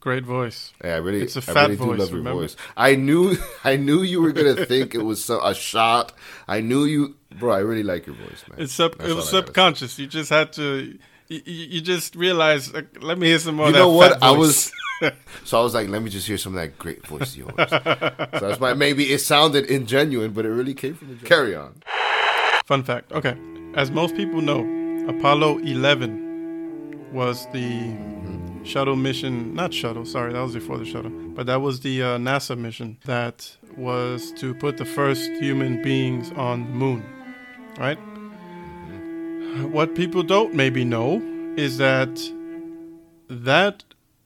Great 0.00 0.24
voice. 0.24 0.72
Yeah, 0.82 0.94
I 0.94 0.98
really, 0.98 1.22
It's 1.22 1.34
a 1.36 1.42
fat 1.42 1.62
really 1.64 1.76
do 1.76 1.84
voice, 1.84 1.98
love 1.98 2.08
your 2.10 2.18
remember? 2.18 2.42
voice. 2.42 2.56
I 2.76 2.94
knew, 2.94 3.36
I 3.64 3.76
knew 3.76 4.02
you 4.02 4.22
were 4.22 4.32
gonna 4.32 4.64
think 4.64 4.94
it 4.94 5.02
was 5.02 5.22
so, 5.24 5.44
a 5.44 5.54
shot. 5.54 6.12
I 6.46 6.60
knew 6.60 6.84
you, 6.84 7.16
bro. 7.38 7.52
I 7.52 7.58
really 7.58 7.82
like 7.82 8.06
your 8.06 8.14
voice, 8.14 8.44
man. 8.48 8.60
It's 8.60 8.72
sub. 8.72 8.96
That's 8.96 9.10
it 9.10 9.14
was 9.14 9.24
all 9.32 9.38
I 9.38 9.40
gotta 9.40 9.46
say. 9.46 9.46
subconscious. 9.46 9.98
You 9.98 10.06
just 10.06 10.30
had 10.30 10.52
to. 10.54 10.96
You, 11.26 11.40
you 11.44 11.80
just 11.80 12.14
realized. 12.14 12.72
Like, 12.74 13.02
let 13.02 13.18
me 13.18 13.26
hear 13.26 13.40
some 13.40 13.56
more. 13.56 13.66
You 13.66 13.70
of 13.70 13.74
that 13.74 13.80
know 13.80 13.92
what? 13.92 14.22
I 14.22 14.30
was, 14.30 14.72
so 15.44 15.60
I 15.60 15.62
was 15.62 15.74
like, 15.74 15.88
let 15.88 16.00
me 16.00 16.10
just 16.10 16.28
hear 16.28 16.38
some 16.38 16.54
of 16.54 16.60
that 16.60 16.78
great 16.78 17.04
voice 17.04 17.32
of 17.32 17.36
yours. 17.36 17.54
so 17.68 18.46
that's 18.46 18.60
why 18.60 18.74
maybe 18.74 19.12
it 19.12 19.18
sounded 19.18 19.66
ingenuine, 19.66 20.32
but 20.32 20.46
it 20.46 20.50
really 20.50 20.74
came 20.74 20.94
from 20.94 21.08
the. 21.18 21.26
Carry 21.26 21.56
on. 21.56 21.82
Fun 22.66 22.84
fact. 22.84 23.10
Okay, 23.12 23.36
as 23.74 23.90
most 23.90 24.16
people 24.16 24.40
know, 24.40 24.60
Apollo 25.08 25.58
11 25.58 27.10
was 27.12 27.46
the 27.52 27.96
shuttle 28.64 28.96
mission. 28.96 29.54
Not 29.54 29.72
shuttle. 29.72 30.04
Sorry, 30.04 30.32
that 30.32 30.40
was 30.40 30.54
before 30.54 30.78
the 30.78 30.84
shuttle. 30.84 31.10
But 31.10 31.46
that 31.46 31.60
was 31.60 31.80
the 31.80 32.02
uh, 32.02 32.06
NASA 32.18 32.56
mission 32.56 32.98
that 33.04 33.56
was 33.76 34.32
to 34.32 34.54
put 34.54 34.76
the 34.76 34.84
first 34.84 35.30
human 35.40 35.82
beings 35.82 36.32
on 36.32 36.64
the 36.64 36.72
moon. 36.72 37.04
Right. 37.78 37.98
What 39.72 39.94
people 39.94 40.22
don't 40.22 40.54
maybe 40.54 40.84
know 40.84 41.22
is 41.56 41.78
that 41.78 42.20
that 43.28 43.84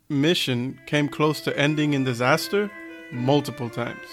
mission 0.09 0.79
came 0.87 1.09
close 1.09 1.41
to 1.43 1.59
ending 1.59 1.95
in 1.95 2.05
disaster 2.05 2.71
multiple 3.13 3.71
times. 3.71 4.07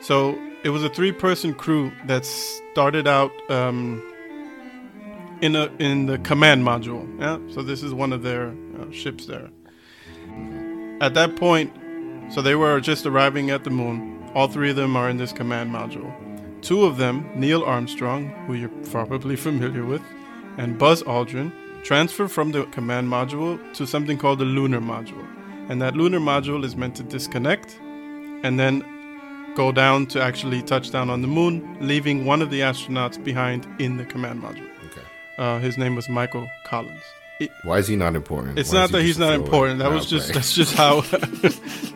So 0.00 0.38
it 0.64 0.70
was 0.70 0.82
a 0.84 0.88
three-person 0.88 1.54
crew 1.54 1.92
that 2.06 2.24
started 2.24 3.06
out 3.06 3.32
um, 3.50 4.02
in 5.40 5.56
a 5.56 5.66
in 5.78 6.06
the 6.06 6.18
command 6.18 6.64
module. 6.64 7.06
Yeah, 7.20 7.38
so 7.52 7.62
this 7.62 7.82
is 7.82 7.94
one 7.94 8.12
of 8.12 8.22
their 8.22 8.54
uh, 8.80 8.90
ships 8.90 9.26
there. 9.26 9.50
At 11.00 11.14
that 11.14 11.36
point, 11.36 11.72
so 12.32 12.42
they 12.42 12.54
were 12.54 12.80
just 12.80 13.06
arriving 13.06 13.50
at 13.50 13.64
the 13.64 13.70
moon. 13.70 14.30
All 14.34 14.48
three 14.48 14.70
of 14.70 14.76
them 14.76 14.96
are 14.96 15.08
in 15.08 15.16
this 15.16 15.32
command 15.32 15.70
module. 15.72 16.12
Two 16.60 16.84
of 16.84 16.96
them, 16.96 17.30
Neil 17.34 17.62
Armstrong, 17.62 18.28
who 18.46 18.54
you're 18.54 18.68
probably 18.90 19.36
familiar 19.36 19.84
with, 19.84 20.02
and 20.56 20.76
Buzz 20.78 21.02
Aldrin, 21.04 21.52
transfer 21.84 22.26
from 22.28 22.50
the 22.52 22.64
command 22.66 23.08
module 23.08 23.58
to 23.74 23.86
something 23.86 24.18
called 24.18 24.40
the 24.40 24.44
lunar 24.44 24.80
module. 24.80 25.26
And 25.68 25.80
that 25.80 25.94
lunar 25.94 26.18
module 26.18 26.64
is 26.64 26.76
meant 26.76 26.96
to 26.96 27.02
disconnect 27.02 27.78
and 28.42 28.58
then 28.58 28.84
go 29.54 29.72
down 29.72 30.06
to 30.06 30.22
actually 30.22 30.62
touch 30.62 30.90
down 30.90 31.10
on 31.10 31.22
the 31.22 31.28
moon, 31.28 31.76
leaving 31.80 32.24
one 32.24 32.42
of 32.42 32.50
the 32.50 32.60
astronauts 32.60 33.22
behind 33.22 33.66
in 33.80 33.96
the 33.96 34.04
command 34.04 34.42
module. 34.42 34.67
Uh, 35.38 35.58
his 35.60 35.78
name 35.78 35.94
was 35.94 36.08
Michael 36.08 36.48
Collins. 36.64 37.02
It, 37.40 37.52
Why 37.62 37.78
is 37.78 37.86
he 37.86 37.94
not 37.94 38.16
important? 38.16 38.58
it's 38.58 38.72
Why 38.72 38.80
not 38.80 38.90
that 38.90 39.02
he's 39.02 39.18
not 39.18 39.32
important. 39.32 39.78
That 39.78 39.92
was 39.92 40.06
just 40.06 40.34
that's 40.34 40.52
just 40.52 40.74
how 40.74 41.00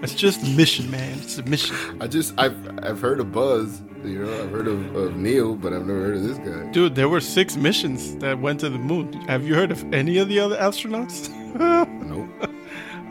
that's 0.01 0.15
just 0.15 0.41
the 0.41 0.55
mission, 0.57 0.89
man. 0.89 1.19
It's 1.19 1.37
a 1.39 1.43
mission. 1.43 1.75
I 2.01 2.07
just 2.07 2.33
I've 2.39 2.57
I've 2.85 3.01
heard 3.01 3.19
of 3.19 3.33
Buzz. 3.33 3.83
You 4.05 4.25
know, 4.25 4.43
I've 4.43 4.51
heard 4.51 4.69
of, 4.69 4.95
of 4.95 5.17
Neil, 5.17 5.57
but 5.57 5.73
I've 5.73 5.85
never 5.85 6.01
heard 6.01 6.17
of 6.17 6.23
this 6.23 6.39
guy. 6.39 6.71
Dude, 6.71 6.95
there 6.95 7.09
were 7.09 7.21
six 7.21 7.57
missions 7.57 8.17
that 8.17 8.39
went 8.41 8.61
to 8.61 8.71
the 8.71 8.79
moon. 8.79 9.13
Have 9.29 9.45
you 9.45 9.55
heard 9.57 9.73
of 9.73 9.93
any 9.93 10.19
of 10.19 10.29
the 10.29 10.39
other 10.39 10.57
astronauts? 10.57 11.29
Nope. 12.03 12.29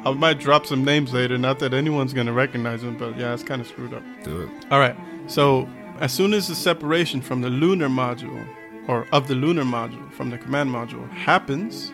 I 0.04 0.12
might 0.14 0.40
drop 0.40 0.66
some 0.66 0.84
names 0.84 1.14
later. 1.14 1.38
Not 1.38 1.60
that 1.60 1.74
anyone's 1.74 2.14
gonna 2.14 2.34
recognize 2.34 2.82
them, 2.82 2.98
but 2.98 3.18
yeah, 3.18 3.34
it's 3.34 3.44
kind 3.44 3.62
of 3.62 3.68
screwed 3.68 3.94
up. 3.94 4.04
Do 4.24 4.42
it. 4.42 4.50
All 4.72 4.80
right. 4.80 4.96
So 5.28 5.70
as 6.00 6.12
soon 6.12 6.34
as 6.34 6.48
the 6.48 6.56
separation 6.56 7.22
from 7.22 7.42
the 7.42 7.50
lunar 7.50 7.88
module, 7.90 8.48
or 8.88 9.08
of 9.12 9.28
the 9.28 9.36
lunar 9.36 9.64
module 9.64 10.12
from 10.12 10.30
the 10.30 10.38
command 10.38 10.70
module, 10.70 11.10
happens, 11.12 11.92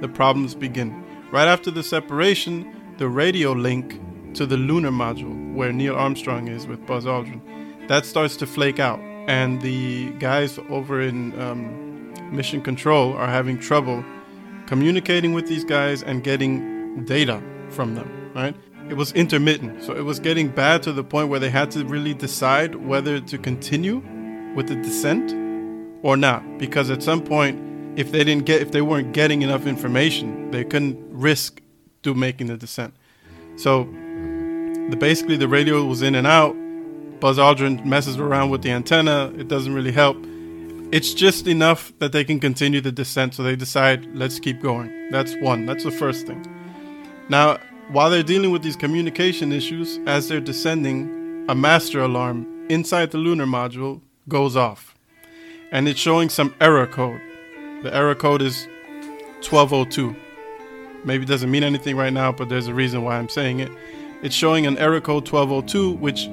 the 0.00 0.08
problems 0.08 0.54
begin. 0.54 1.04
Right 1.30 1.48
after 1.48 1.70
the 1.70 1.82
separation, 1.82 2.94
the 2.98 3.08
radio 3.08 3.52
link 3.52 4.00
to 4.34 4.46
the 4.46 4.56
lunar 4.56 4.90
module, 4.90 5.54
where 5.54 5.72
Neil 5.72 5.94
Armstrong 5.94 6.48
is 6.48 6.66
with 6.66 6.84
Buzz 6.86 7.04
Aldrin, 7.04 7.40
that 7.88 8.04
starts 8.04 8.36
to 8.36 8.46
flake 8.46 8.78
out, 8.78 9.00
and 9.28 9.60
the 9.62 10.10
guys 10.18 10.58
over 10.68 11.00
in 11.00 11.38
um, 11.40 12.14
Mission 12.30 12.60
Control 12.60 13.14
are 13.14 13.28
having 13.28 13.58
trouble 13.58 14.04
communicating 14.66 15.32
with 15.32 15.48
these 15.48 15.64
guys 15.64 16.02
and 16.02 16.22
getting 16.22 17.04
data 17.04 17.42
from 17.70 17.94
them, 17.94 18.30
right? 18.34 18.54
It 18.88 18.94
was 18.94 19.12
intermittent, 19.12 19.82
so 19.82 19.94
it 19.94 20.04
was 20.04 20.18
getting 20.18 20.48
bad 20.48 20.82
to 20.84 20.92
the 20.92 21.04
point 21.04 21.28
where 21.28 21.40
they 21.40 21.50
had 21.50 21.70
to 21.72 21.84
really 21.84 22.14
decide 22.14 22.74
whether 22.74 23.20
to 23.20 23.38
continue 23.38 24.02
with 24.54 24.68
the 24.68 24.76
descent 24.76 25.47
or 26.02 26.16
not 26.16 26.58
because 26.58 26.90
at 26.90 27.02
some 27.02 27.22
point 27.22 27.58
if 27.98 28.12
they 28.12 28.22
didn't 28.22 28.44
get 28.44 28.62
if 28.62 28.70
they 28.70 28.82
weren't 28.82 29.12
getting 29.12 29.42
enough 29.42 29.66
information, 29.66 30.50
they 30.50 30.64
couldn't 30.64 30.98
risk 31.10 31.60
do 32.02 32.14
making 32.14 32.46
the 32.46 32.56
descent. 32.56 32.94
So 33.56 33.84
the 33.84 34.96
basically 34.98 35.36
the 35.36 35.48
radio 35.48 35.84
was 35.84 36.02
in 36.02 36.14
and 36.14 36.26
out. 36.26 36.56
Buzz 37.20 37.38
Aldrin 37.38 37.84
messes 37.84 38.16
around 38.16 38.50
with 38.50 38.62
the 38.62 38.70
antenna. 38.70 39.32
It 39.36 39.48
doesn't 39.48 39.74
really 39.74 39.90
help. 39.90 40.16
It's 40.90 41.12
just 41.12 41.46
enough 41.46 41.92
that 41.98 42.12
they 42.12 42.24
can 42.24 42.40
continue 42.40 42.80
the 42.80 42.92
descent, 42.92 43.34
so 43.34 43.42
they 43.42 43.56
decide, 43.56 44.06
let's 44.14 44.40
keep 44.40 44.62
going. 44.62 45.10
That's 45.10 45.34
one. 45.42 45.66
That's 45.66 45.84
the 45.84 45.90
first 45.90 46.26
thing. 46.26 46.46
Now, 47.28 47.58
while 47.90 48.08
they're 48.08 48.22
dealing 48.22 48.52
with 48.52 48.62
these 48.62 48.76
communication 48.76 49.52
issues, 49.52 49.98
as 50.06 50.28
they're 50.28 50.40
descending, 50.40 51.44
a 51.48 51.54
master 51.54 52.00
alarm 52.00 52.66
inside 52.70 53.10
the 53.10 53.18
lunar 53.18 53.44
module 53.44 54.00
goes 54.28 54.56
off. 54.56 54.94
And 55.70 55.88
it's 55.88 56.00
showing 56.00 56.28
some 56.28 56.54
error 56.60 56.86
code. 56.86 57.20
The 57.82 57.94
error 57.94 58.14
code 58.14 58.42
is 58.42 58.66
1202. 59.42 60.14
Maybe 61.04 61.24
it 61.24 61.26
doesn't 61.28 61.50
mean 61.50 61.62
anything 61.62 61.96
right 61.96 62.12
now, 62.12 62.32
but 62.32 62.48
there's 62.48 62.66
a 62.66 62.74
reason 62.74 63.02
why 63.02 63.18
I'm 63.18 63.28
saying 63.28 63.60
it. 63.60 63.70
It's 64.22 64.34
showing 64.34 64.66
an 64.66 64.78
error 64.78 65.00
code 65.00 65.30
1202, 65.30 65.92
which, 65.92 66.28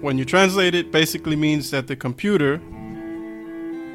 when 0.00 0.18
you 0.18 0.24
translate 0.24 0.74
it, 0.74 0.90
basically 0.90 1.36
means 1.36 1.70
that 1.70 1.86
the 1.86 1.94
computer 1.94 2.60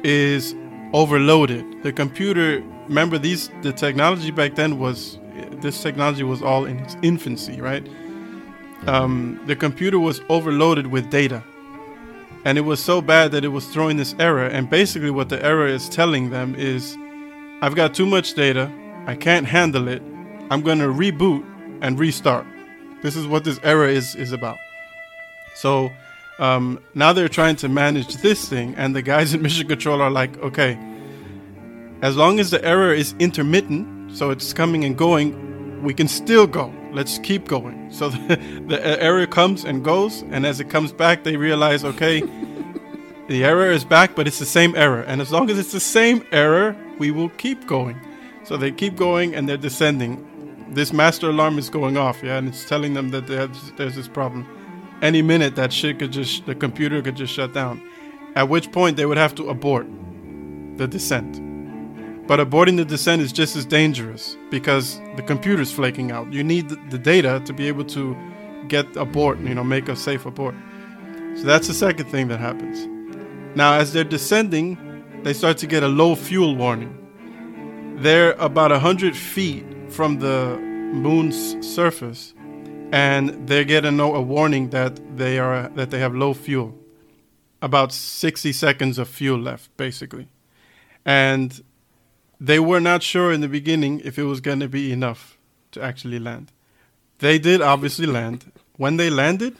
is 0.02 0.54
overloaded. 0.92 1.82
The 1.82 1.92
computer, 1.92 2.62
remember 2.88 3.18
these 3.18 3.50
the 3.62 3.72
technology 3.72 4.30
back 4.30 4.54
then 4.54 4.78
was 4.78 5.18
this 5.60 5.82
technology 5.82 6.22
was 6.22 6.42
all 6.42 6.64
in 6.64 6.78
its 6.78 6.96
infancy, 7.02 7.60
right? 7.60 7.86
Um, 8.86 9.40
the 9.46 9.56
computer 9.56 9.98
was 9.98 10.20
overloaded 10.28 10.86
with 10.86 11.10
data. 11.10 11.42
And 12.44 12.58
it 12.58 12.62
was 12.62 12.82
so 12.82 13.00
bad 13.00 13.32
that 13.32 13.44
it 13.44 13.48
was 13.48 13.66
throwing 13.66 13.96
this 13.96 14.14
error. 14.18 14.46
And 14.46 14.68
basically, 14.68 15.10
what 15.10 15.28
the 15.30 15.42
error 15.44 15.66
is 15.66 15.88
telling 15.88 16.30
them 16.30 16.54
is 16.56 16.96
I've 17.62 17.74
got 17.74 17.94
too 17.94 18.06
much 18.06 18.34
data. 18.34 18.70
I 19.06 19.16
can't 19.16 19.46
handle 19.46 19.88
it. 19.88 20.02
I'm 20.50 20.62
to 20.62 20.88
reboot 20.88 21.44
and 21.80 21.98
restart. 21.98 22.46
This 23.02 23.16
is 23.16 23.26
what 23.26 23.44
this 23.44 23.58
error 23.62 23.88
is, 23.88 24.14
is 24.14 24.32
about. 24.32 24.58
So 25.54 25.90
um, 26.38 26.80
now 26.94 27.12
they're 27.12 27.28
trying 27.28 27.56
to 27.56 27.68
manage 27.68 28.16
this 28.16 28.48
thing, 28.48 28.74
and 28.76 28.94
the 28.94 29.02
guys 29.02 29.34
in 29.34 29.42
Mission 29.46 29.68
Control 29.68 30.02
are 30.02 30.10
like, 30.10 30.36
okay, 30.38 30.78
as 32.02 32.16
long 32.16 32.40
as 32.40 32.50
the 32.50 32.62
error 32.64 32.92
is 32.92 33.14
intermittent, 33.18 34.16
so 34.16 34.30
it's 34.30 34.52
coming 34.52 34.84
and 34.84 34.96
going, 34.96 35.82
we 35.82 35.94
can 35.94 36.08
still 36.08 36.46
go. 36.46 36.72
Let's 36.94 37.18
keep 37.18 37.48
going. 37.48 37.82
So 37.94 38.08
the, 38.08 38.36
the 38.66 39.02
error 39.02 39.26
comes 39.26 39.64
and 39.64 39.84
goes, 39.84 40.22
and 40.30 40.44
as 40.44 40.58
it 40.58 40.68
comes 40.68 40.92
back, 40.92 41.22
they 41.22 41.36
realize, 41.36 41.84
okay, 41.84 42.20
the 43.28 43.44
error 43.44 43.70
is 43.70 43.84
back, 43.84 44.16
but 44.16 44.26
it's 44.26 44.40
the 44.40 44.46
same 44.46 44.74
error. 44.74 45.02
And 45.02 45.20
as 45.20 45.30
long 45.30 45.48
as 45.48 45.58
it's 45.58 45.70
the 45.70 45.78
same 45.78 46.24
error, 46.32 46.74
we 46.98 47.12
will 47.12 47.28
keep 47.30 47.66
going. 47.68 48.00
So 48.42 48.56
they 48.56 48.72
keep 48.72 48.96
going 48.96 49.34
and 49.34 49.48
they're 49.48 49.56
descending. 49.56 50.26
This 50.70 50.92
master 50.92 51.30
alarm 51.30 51.56
is 51.58 51.70
going 51.70 51.96
off, 51.96 52.22
yeah, 52.22 52.36
and 52.38 52.48
it's 52.48 52.68
telling 52.68 52.94
them 52.94 53.10
that 53.10 53.28
there's, 53.28 53.72
there's 53.76 53.94
this 53.94 54.08
problem. 54.08 54.44
Any 55.02 55.22
minute, 55.22 55.54
that 55.54 55.72
shit 55.72 56.00
could 56.00 56.12
just, 56.12 56.46
the 56.46 56.54
computer 56.54 57.00
could 57.00 57.16
just 57.16 57.32
shut 57.32 57.54
down. 57.54 57.80
At 58.34 58.48
which 58.48 58.72
point, 58.72 58.96
they 58.96 59.06
would 59.06 59.18
have 59.18 59.34
to 59.36 59.48
abort 59.48 59.86
the 60.76 60.88
descent. 60.88 61.40
But 62.26 62.40
aborting 62.40 62.76
the 62.78 62.86
descent 62.86 63.20
is 63.20 63.32
just 63.32 63.54
as 63.54 63.66
dangerous 63.66 64.36
because 64.50 64.98
the 65.16 65.22
computer's 65.22 65.70
flaking 65.70 66.10
out. 66.10 66.32
You 66.32 66.42
need 66.42 66.70
the, 66.90 66.98
data 66.98 67.42
to 67.44 67.52
be 67.52 67.68
able 67.68 67.84
to 67.86 68.16
get 68.66 68.96
abort, 68.96 69.38
you 69.40 69.54
know, 69.54 69.64
make 69.64 69.88
a 69.90 69.96
safe 69.96 70.24
abort. 70.24 70.54
So 71.36 71.42
that's 71.42 71.68
the 71.68 71.74
second 71.74 72.06
thing 72.06 72.28
that 72.28 72.40
happens. 72.40 72.88
Now, 73.54 73.74
as 73.74 73.92
they're 73.92 74.04
descending, 74.04 74.78
they 75.22 75.34
start 75.34 75.58
to 75.58 75.66
get 75.66 75.82
a 75.82 75.88
low 75.88 76.14
fuel 76.14 76.56
warning. 76.56 77.00
They're 77.98 78.32
about 78.32 78.70
100 78.70 79.14
feet 79.14 79.66
from 79.90 80.18
the 80.18 80.58
moon's 80.58 81.66
surface, 81.66 82.34
and 82.90 83.46
they're 83.46 83.64
getting 83.64 84.00
a 84.00 84.20
warning 84.20 84.70
that 84.70 85.16
they 85.16 85.38
are 85.38 85.68
that 85.74 85.90
they 85.90 85.98
have 85.98 86.14
low 86.14 86.32
fuel. 86.32 86.74
About 87.60 87.92
60 87.92 88.52
seconds 88.52 88.98
of 88.98 89.08
fuel 89.08 89.38
left, 89.38 89.76
basically. 89.76 90.28
And 91.04 91.62
they 92.46 92.60
were 92.60 92.80
not 92.80 93.02
sure 93.02 93.32
in 93.32 93.40
the 93.40 93.48
beginning 93.48 94.00
if 94.04 94.18
it 94.18 94.24
was 94.24 94.40
going 94.40 94.60
to 94.60 94.68
be 94.68 94.92
enough 94.92 95.38
to 95.72 95.82
actually 95.82 96.18
land. 96.18 96.52
they 97.18 97.38
did 97.38 97.62
obviously 97.62 98.06
land. 98.06 98.52
When 98.76 98.96
they 98.96 99.08
landed, 99.08 99.56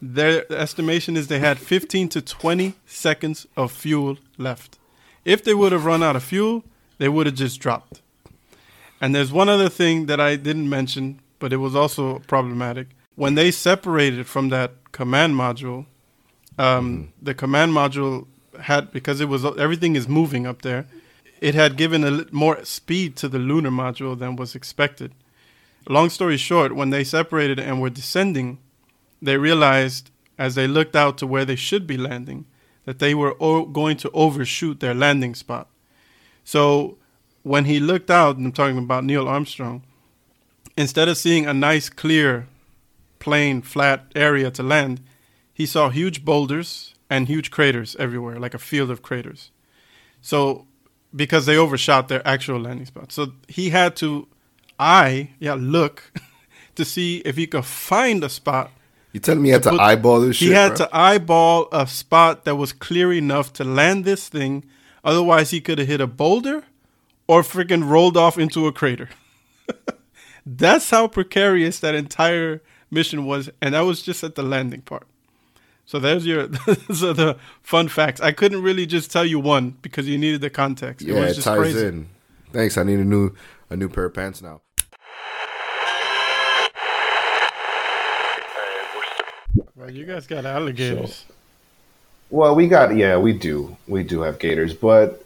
their 0.00 0.50
estimation 0.50 1.16
is 1.16 1.26
they 1.26 1.40
had 1.40 1.58
15 1.58 2.08
to 2.10 2.22
20 2.22 2.74
seconds 2.86 3.46
of 3.56 3.72
fuel 3.72 4.16
left. 4.38 4.78
If 5.24 5.42
they 5.44 5.54
would 5.54 5.72
have 5.72 5.84
run 5.84 6.02
out 6.02 6.16
of 6.16 6.22
fuel, 6.22 6.64
they 6.98 7.08
would 7.08 7.26
have 7.26 7.34
just 7.34 7.60
dropped. 7.60 8.00
And 9.00 9.14
there's 9.14 9.32
one 9.32 9.48
other 9.48 9.68
thing 9.68 10.06
that 10.06 10.20
I 10.20 10.36
didn't 10.36 10.68
mention, 10.68 11.20
but 11.38 11.52
it 11.52 11.58
was 11.58 11.74
also 11.74 12.20
problematic. 12.20 12.88
When 13.16 13.34
they 13.34 13.50
separated 13.50 14.26
from 14.26 14.48
that 14.48 14.70
command 14.92 15.34
module, 15.34 15.86
um, 16.58 17.12
the 17.20 17.34
command 17.34 17.72
module 17.72 18.26
had 18.60 18.92
because 18.92 19.20
it 19.20 19.28
was 19.28 19.44
everything 19.44 19.96
is 19.96 20.08
moving 20.08 20.46
up 20.46 20.62
there. 20.62 20.86
It 21.44 21.54
had 21.54 21.76
given 21.76 22.04
a 22.04 22.24
more 22.32 22.64
speed 22.64 23.16
to 23.16 23.28
the 23.28 23.38
lunar 23.38 23.68
module 23.70 24.18
than 24.18 24.34
was 24.34 24.54
expected. 24.54 25.12
Long 25.86 26.08
story 26.08 26.38
short, 26.38 26.74
when 26.74 26.88
they 26.88 27.04
separated 27.04 27.60
and 27.60 27.82
were 27.82 27.90
descending, 27.90 28.60
they 29.20 29.36
realized 29.36 30.10
as 30.38 30.54
they 30.54 30.66
looked 30.66 30.96
out 30.96 31.18
to 31.18 31.26
where 31.26 31.44
they 31.44 31.54
should 31.54 31.86
be 31.86 31.98
landing 31.98 32.46
that 32.86 32.98
they 32.98 33.14
were 33.14 33.36
o- 33.40 33.66
going 33.66 33.98
to 33.98 34.10
overshoot 34.12 34.80
their 34.80 34.94
landing 34.94 35.34
spot. 35.34 35.68
So 36.44 36.96
when 37.42 37.66
he 37.66 37.78
looked 37.78 38.10
out, 38.10 38.38
and 38.38 38.46
I'm 38.46 38.52
talking 38.52 38.78
about 38.78 39.04
Neil 39.04 39.28
Armstrong, 39.28 39.82
instead 40.78 41.08
of 41.08 41.18
seeing 41.18 41.44
a 41.44 41.52
nice, 41.52 41.90
clear, 41.90 42.48
plain, 43.18 43.60
flat 43.60 44.10
area 44.16 44.50
to 44.52 44.62
land, 44.62 45.02
he 45.52 45.66
saw 45.66 45.90
huge 45.90 46.24
boulders 46.24 46.94
and 47.10 47.28
huge 47.28 47.50
craters 47.50 47.94
everywhere, 47.96 48.40
like 48.40 48.54
a 48.54 48.58
field 48.58 48.90
of 48.90 49.02
craters. 49.02 49.50
So, 50.22 50.66
because 51.14 51.46
they 51.46 51.56
overshot 51.56 52.08
their 52.08 52.26
actual 52.26 52.60
landing 52.60 52.86
spot. 52.86 53.12
So 53.12 53.32
he 53.48 53.70
had 53.70 53.96
to 53.96 54.26
eye, 54.78 55.30
yeah, 55.38 55.54
look 55.58 56.12
to 56.74 56.84
see 56.84 57.18
if 57.18 57.36
he 57.36 57.46
could 57.46 57.64
find 57.64 58.22
a 58.24 58.28
spot. 58.28 58.70
You 59.12 59.20
telling 59.20 59.42
me 59.42 59.48
he 59.50 59.52
had 59.52 59.62
to 59.64 59.70
put- 59.70 59.80
eyeball 59.80 60.20
this 60.22 60.38
He 60.40 60.46
shit? 60.46 60.54
had 60.56 60.68
bro? 60.76 60.86
to 60.86 60.96
eyeball 60.96 61.68
a 61.70 61.86
spot 61.86 62.44
that 62.44 62.56
was 62.56 62.72
clear 62.72 63.12
enough 63.12 63.52
to 63.54 63.64
land 63.64 64.04
this 64.04 64.28
thing. 64.28 64.64
Otherwise, 65.04 65.50
he 65.50 65.60
could 65.60 65.78
have 65.78 65.86
hit 65.86 66.00
a 66.00 66.06
boulder 66.06 66.64
or 67.28 67.42
freaking 67.42 67.88
rolled 67.88 68.16
off 68.16 68.36
into 68.38 68.66
a 68.66 68.72
crater. 68.72 69.08
That's 70.46 70.90
how 70.90 71.06
precarious 71.08 71.78
that 71.80 71.94
entire 71.94 72.60
mission 72.90 73.24
was, 73.24 73.50
and 73.62 73.74
that 73.74 73.80
was 73.82 74.02
just 74.02 74.22
at 74.24 74.34
the 74.34 74.42
landing 74.42 74.82
part. 74.82 75.06
So 75.86 75.98
there's 75.98 76.26
your 76.26 76.46
those 76.66 77.02
are 77.02 77.12
the 77.12 77.36
fun 77.62 77.88
facts. 77.88 78.20
I 78.20 78.32
couldn't 78.32 78.62
really 78.62 78.86
just 78.86 79.10
tell 79.10 79.24
you 79.24 79.38
one 79.38 79.76
because 79.82 80.08
you 80.08 80.18
needed 80.18 80.40
the 80.40 80.50
context. 80.50 81.06
Yeah, 81.06 81.16
it 81.16 81.20
was 81.20 81.38
it 81.38 81.42
ties 81.42 81.58
crazy. 81.58 81.86
in. 81.86 82.08
Thanks. 82.52 82.78
I 82.78 82.82
need 82.82 83.00
a 83.00 83.04
new 83.04 83.34
a 83.70 83.76
new 83.76 83.88
pair 83.88 84.06
of 84.06 84.14
pants 84.14 84.40
now. 84.42 84.60
Well, 89.76 89.90
you 89.90 90.06
guys 90.06 90.26
got 90.26 90.46
alligators. 90.46 91.26
Well, 92.30 92.54
we 92.54 92.68
got 92.68 92.96
yeah, 92.96 93.18
we 93.18 93.32
do. 93.32 93.76
We 93.86 94.02
do 94.02 94.22
have 94.22 94.38
gators, 94.38 94.72
but 94.72 95.24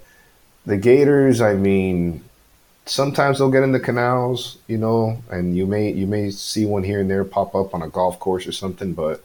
the 0.66 0.76
gators, 0.76 1.40
I 1.40 1.54
mean, 1.54 2.24
sometimes 2.84 3.38
they'll 3.38 3.50
get 3.50 3.62
in 3.62 3.72
the 3.72 3.80
canals, 3.80 4.58
you 4.66 4.78
know, 4.78 5.22
and 5.30 5.56
you 5.56 5.66
may 5.66 5.92
you 5.92 6.06
may 6.06 6.30
see 6.30 6.66
one 6.66 6.82
here 6.82 7.00
and 7.00 7.10
there 7.10 7.24
pop 7.24 7.54
up 7.54 7.74
on 7.74 7.82
a 7.82 7.88
golf 7.88 8.18
course 8.18 8.46
or 8.46 8.52
something, 8.52 8.94
but 8.94 9.22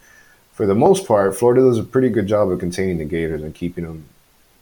for 0.54 0.66
the 0.66 0.76
most 0.76 1.08
part, 1.08 1.38
Florida 1.38 1.62
does 1.62 1.80
a 1.80 1.84
pretty 1.84 2.10
good 2.10 2.28
job 2.28 2.49
of 2.49 2.60
containing 2.60 2.97
the 2.97 3.06
gators 3.06 3.41
and 3.41 3.54
keeping 3.54 3.84
them 3.84 4.06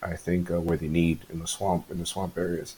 I 0.02 0.16
think 0.16 0.50
uh, 0.50 0.60
where 0.60 0.78
they 0.78 0.88
need 0.88 1.20
in 1.32 1.40
the 1.40 1.48
swamp 1.48 1.92
in 1.92 2.00
the 2.00 2.06
swamp 2.06 2.38
areas. 2.38 2.76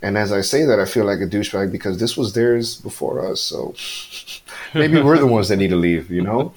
And 0.00 0.16
as 0.16 0.32
I 0.32 0.42
say 0.42 0.64
that, 0.64 0.78
I 0.78 0.84
feel 0.84 1.04
like 1.04 1.20
a 1.20 1.26
douchebag 1.26 1.72
because 1.72 1.98
this 1.98 2.16
was 2.16 2.32
theirs 2.32 2.80
before 2.80 3.26
us. 3.26 3.40
So 3.40 3.74
maybe 4.74 5.00
we're 5.00 5.18
the 5.18 5.26
ones 5.26 5.48
that 5.48 5.56
need 5.56 5.70
to 5.70 5.76
leave, 5.76 6.10
you 6.10 6.22
know? 6.22 6.52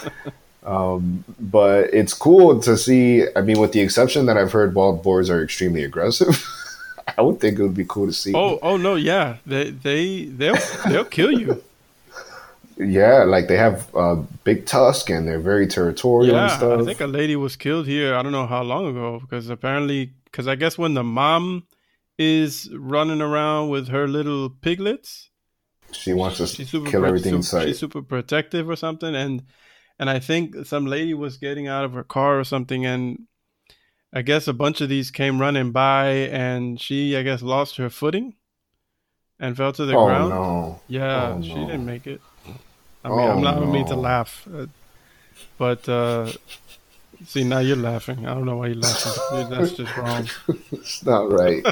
Um, 0.64 1.24
but 1.40 1.92
it's 1.92 2.14
cool 2.14 2.60
to 2.62 2.78
see. 2.78 3.26
I 3.36 3.42
mean, 3.42 3.60
with 3.60 3.72
the 3.72 3.82
exception 3.82 4.28
that 4.28 4.38
I've 4.38 4.52
heard 4.52 4.76
wild 4.76 5.02
boars 5.02 5.30
are 5.30 5.44
extremely 5.44 5.84
aggressive, 5.84 6.48
I 7.18 7.22
would 7.24 7.40
think 7.40 7.58
it 7.58 7.64
would 7.64 7.74
be 7.74 7.86
cool 7.86 8.06
to 8.06 8.14
see. 8.14 8.34
Oh, 8.36 8.60
oh 8.62 8.78
no, 8.78 8.94
yeah, 8.94 9.38
they 9.46 9.72
they 9.72 10.26
they'll 10.26 10.58
they'll 10.88 11.06
kill 11.06 11.32
you. 11.32 11.64
Yeah, 12.82 13.24
like 13.24 13.48
they 13.48 13.58
have 13.58 13.94
uh, 13.96 14.16
big 14.44 14.66
tusk 14.66 15.10
and 15.10 15.28
they're 15.28 15.40
very 15.40 15.68
territorial 15.68 16.40
and 16.40 16.50
Yeah, 16.50 16.52
stuff. 16.52 16.80
I 16.80 16.84
think 16.84 17.02
a 17.02 17.08
lady 17.08 17.36
was 17.36 17.56
killed 17.56 17.88
here. 17.88 18.14
I 18.16 18.22
don't 18.22 18.32
know 18.32 18.46
how 18.48 18.62
long 18.64 18.86
ago 18.88 19.20
because 19.20 19.50
apparently, 19.50 20.14
because 20.26 20.48
I 20.48 20.56
guess 20.56 20.78
when 20.78 20.94
the 20.94 21.04
mom 21.04 21.68
is 22.18 22.70
running 22.74 23.22
around 23.22 23.70
with 23.70 23.88
her 23.90 24.08
little 24.08 24.50
piglets, 24.50 25.30
she 25.94 26.14
wants 26.14 26.38
to 26.38 26.48
she's 26.48 26.70
super 26.70 26.92
kill 26.92 27.06
pro- 27.06 27.06
everything 27.06 27.36
in 27.36 27.44
sight. 27.44 27.68
She's 27.68 27.80
super 27.80 28.02
protective 28.02 28.70
or 28.70 28.76
something, 28.76 29.16
and 29.16 29.44
and 30.00 30.10
I 30.10 30.20
think 30.20 30.56
some 30.66 30.86
lady 30.86 31.14
was 31.14 31.38
getting 31.38 31.68
out 31.68 31.86
of 31.86 31.94
her 31.94 32.04
car 32.04 32.40
or 32.40 32.44
something, 32.44 32.86
and 32.86 33.28
I 34.14 34.22
guess 34.24 34.48
a 34.48 34.54
bunch 34.54 34.82
of 34.82 34.90
these 34.90 35.12
came 35.12 35.42
running 35.42 35.72
by, 35.72 36.08
and 36.10 36.80
she 36.82 37.18
I 37.18 37.24
guess 37.24 37.42
lost 37.42 37.78
her 37.78 37.90
footing 37.90 38.36
and 39.40 39.58
fell 39.58 39.74
to 39.74 39.86
the 39.86 39.96
oh 39.96 39.98
ground. 39.98 40.30
no! 40.30 40.82
Yeah, 40.88 41.36
Oh, 41.36 41.42
she 41.42 41.66
didn't 41.66 41.86
make 41.86 42.08
it. 42.08 42.22
I 43.04 43.10
mean, 43.10 43.20
Oh, 43.20 43.32
I'm 43.32 43.42
not 43.42 43.68
mean 43.68 43.86
to 43.88 43.96
laugh, 43.96 44.48
uh, 44.54 44.68
but 45.58 45.88
uh, 45.90 46.32
see 47.26 47.44
now 47.44 47.60
you're 47.60 47.76
laughing. 47.78 48.28
I 48.28 48.34
don't 48.34 48.46
know 48.46 48.58
why 48.58 48.68
you're 48.68 48.76
laughing. 48.78 49.50
That's 49.50 49.72
just 49.74 49.96
wrong. 49.98 50.28
It's 50.72 51.06
not 51.06 51.32
right. 51.32 51.64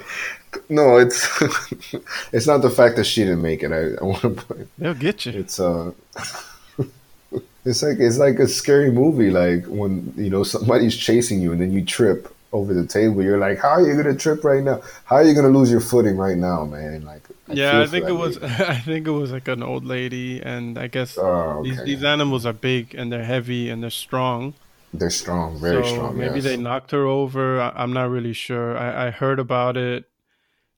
no, 0.70 0.98
it's 0.98 1.28
it's 2.32 2.48
not 2.48 2.62
the 2.62 2.70
fact 2.70 2.96
that 2.98 3.06
she 3.06 3.22
didn't 3.24 3.42
make 3.42 3.64
it. 3.64 3.72
I, 3.72 3.96
I 4.02 4.04
want 4.04 4.22
to 4.22 4.30
put 4.30 4.68
They'll 4.78 4.94
get 4.94 5.26
you. 5.26 5.34
it's 5.34 5.60
uh 5.60 5.92
it's 7.66 7.84
like 7.84 8.00
it's 8.00 8.18
like 8.18 8.40
a 8.40 8.48
scary 8.48 8.92
movie 8.92 9.30
like 9.32 9.66
when 9.66 10.14
you 10.18 10.30
know 10.30 10.44
somebody's 10.44 10.96
chasing 10.96 11.42
you 11.42 11.52
and 11.52 11.62
then 11.62 11.72
you 11.72 11.84
trip 11.84 12.34
over 12.52 12.74
the 12.74 12.86
table 12.88 13.22
you're 13.22 13.38
like 13.38 13.60
how 13.60 13.70
are 13.70 13.82
you 13.88 13.96
gonna 13.96 14.16
trip 14.16 14.44
right 14.44 14.64
now 14.64 14.82
how 15.06 15.18
are 15.18 15.24
you 15.24 15.34
gonna 15.36 15.50
lose 15.50 15.70
your 15.70 15.82
footing 15.82 16.18
right 16.18 16.38
now 16.38 16.66
man 16.66 17.04
like 17.06 17.22
yeah, 17.50 17.82
I 17.82 17.88
think 17.88 18.08
it 18.08 18.14
was. 18.14 18.40
lady. 18.40 18.54
I 18.64 18.80
think 18.80 19.08
it 19.08 19.12
was 19.12 19.32
like 19.32 19.48
an 19.48 19.64
old 19.64 19.86
lady, 19.86 20.42
and 20.42 20.78
I 20.78 20.88
guess 20.88 21.18
oh, 21.18 21.62
these 21.64 21.78
okay. 21.80 21.86
these 21.86 22.04
animals 22.04 22.46
are 22.46 22.54
big 22.54 22.96
and 22.96 23.12
they're 23.12 23.24
heavy 23.24 23.70
and 23.70 23.82
they're 23.84 23.90
strong. 23.90 24.54
they're 24.94 25.10
strong 25.10 25.60
very 25.60 25.84
so 25.84 25.90
strong 25.94 26.18
Maybe 26.18 26.36
yes. 26.36 26.44
they 26.46 26.58
knocked 26.58 26.92
her 26.92 27.06
over. 27.06 27.60
I, 27.62 27.70
I'm 27.76 27.94
not 27.94 28.10
really 28.10 28.34
sure. 28.34 28.78
I, 28.78 29.08
I 29.08 29.12
heard 29.12 29.40
about 29.40 29.78
it. 29.78 30.06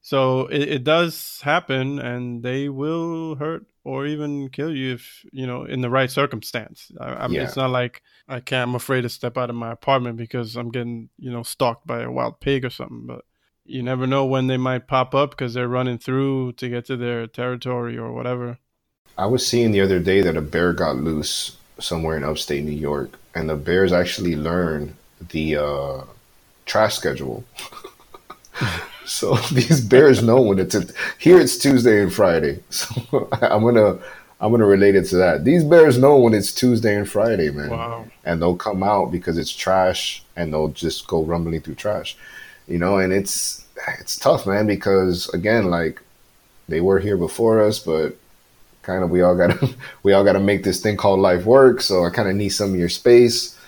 So 0.00 0.46
it, 0.48 0.62
it 0.68 0.84
does 0.84 1.40
happen, 1.42 1.98
and 1.98 2.42
they 2.42 2.68
will 2.68 3.36
hurt 3.36 3.66
or 3.84 4.06
even 4.06 4.48
kill 4.50 4.74
you 4.74 4.94
if 4.94 5.24
you 5.32 5.46
know 5.46 5.64
in 5.64 5.80
the 5.80 5.90
right 5.90 6.10
circumstance. 6.10 6.90
I, 7.00 7.24
I 7.24 7.26
mean, 7.28 7.36
Yeah. 7.36 7.44
it's 7.44 7.56
not 7.56 7.70
like 7.70 8.02
I 8.28 8.40
can't. 8.40 8.68
I'm 8.70 8.74
afraid 8.74 9.02
to 9.02 9.08
step 9.08 9.36
out 9.38 9.50
of 9.50 9.56
my 9.56 9.72
apartment 9.72 10.16
because 10.16 10.56
I'm 10.56 10.70
getting 10.70 11.08
you 11.18 11.30
know 11.30 11.42
stalked 11.42 11.86
by 11.86 12.02
a 12.02 12.10
wild 12.10 12.40
pig 12.40 12.64
or 12.64 12.70
something. 12.70 13.06
But 13.06 13.24
you 13.72 13.82
never 13.82 14.06
know 14.06 14.24
when 14.26 14.48
they 14.48 14.58
might 14.58 14.86
pop 14.86 15.14
up 15.14 15.30
because 15.30 15.54
they're 15.54 15.66
running 15.68 15.98
through 15.98 16.52
to 16.52 16.68
get 16.68 16.84
to 16.86 16.96
their 16.96 17.26
territory 17.26 17.96
or 17.96 18.12
whatever. 18.12 18.58
I 19.16 19.26
was 19.26 19.46
seeing 19.46 19.72
the 19.72 19.80
other 19.80 19.98
day 19.98 20.20
that 20.20 20.36
a 20.36 20.42
bear 20.42 20.72
got 20.74 20.96
loose 20.96 21.56
somewhere 21.78 22.16
in 22.16 22.24
upstate 22.24 22.64
New 22.64 22.70
York, 22.72 23.18
and 23.34 23.48
the 23.48 23.56
bears 23.56 23.92
actually 23.92 24.36
learn 24.36 24.94
the 25.30 25.56
uh, 25.56 26.00
trash 26.66 26.94
schedule. 26.96 27.44
so 29.06 29.36
these 29.52 29.80
bears 29.80 30.22
know 30.22 30.40
when 30.42 30.58
it's 30.58 30.76
here. 31.18 31.40
It's 31.40 31.56
Tuesday 31.58 32.02
and 32.02 32.12
Friday, 32.12 32.60
so 32.70 33.28
I'm 33.32 33.62
gonna 33.62 33.98
I'm 34.40 34.50
gonna 34.50 34.66
relate 34.66 34.96
it 34.96 35.04
to 35.06 35.16
that. 35.16 35.44
These 35.44 35.64
bears 35.64 35.98
know 35.98 36.18
when 36.18 36.34
it's 36.34 36.52
Tuesday 36.52 36.96
and 36.96 37.08
Friday, 37.08 37.50
man, 37.50 37.70
Wow. 37.70 38.04
and 38.24 38.40
they'll 38.40 38.56
come 38.56 38.82
out 38.82 39.10
because 39.10 39.38
it's 39.38 39.54
trash, 39.54 40.22
and 40.36 40.52
they'll 40.52 40.68
just 40.68 41.06
go 41.06 41.22
rumbling 41.24 41.60
through 41.60 41.76
trash, 41.76 42.16
you 42.68 42.78
know. 42.78 42.98
And 42.98 43.12
it's 43.12 43.61
it's 44.00 44.16
tough, 44.16 44.46
man, 44.46 44.66
because 44.66 45.28
again, 45.30 45.70
like 45.70 46.00
they 46.68 46.80
were 46.80 46.98
here 46.98 47.16
before 47.16 47.60
us, 47.62 47.78
but 47.78 48.16
kind 48.82 49.04
of 49.04 49.10
we 49.10 49.22
all 49.22 49.36
gotta 49.36 49.74
we 50.02 50.12
all 50.12 50.24
gotta 50.24 50.40
make 50.40 50.64
this 50.64 50.80
thing 50.80 50.96
called 50.96 51.20
life 51.20 51.44
work. 51.44 51.80
So 51.80 52.04
I 52.04 52.10
kind 52.10 52.28
of 52.28 52.36
need 52.36 52.50
some 52.50 52.72
of 52.72 52.78
your 52.78 52.88
space. 52.88 53.58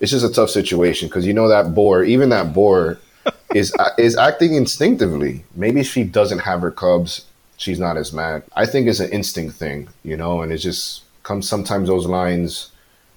It's 0.00 0.12
just 0.12 0.24
a 0.24 0.32
tough 0.32 0.50
situation 0.50 1.08
because 1.08 1.26
you 1.26 1.34
know 1.34 1.48
that 1.48 1.74
boar, 1.74 2.02
even 2.04 2.30
that 2.30 2.54
boar, 2.54 2.98
is 3.54 3.74
uh, 3.78 3.90
is 3.98 4.16
acting 4.16 4.54
instinctively. 4.54 5.44
Maybe 5.54 5.82
she 5.82 6.04
doesn't 6.04 6.40
have 6.40 6.62
her 6.62 6.70
cubs, 6.70 7.26
she's 7.56 7.78
not 7.78 7.96
as 7.96 8.12
mad. 8.12 8.42
I 8.56 8.66
think 8.66 8.88
it's 8.88 9.00
an 9.00 9.10
instinct 9.10 9.56
thing, 9.56 9.88
you 10.02 10.16
know, 10.16 10.42
and 10.42 10.52
it 10.52 10.58
just 10.58 11.02
comes 11.22 11.48
sometimes 11.48 11.88
those 11.88 12.06
lines 12.06 12.72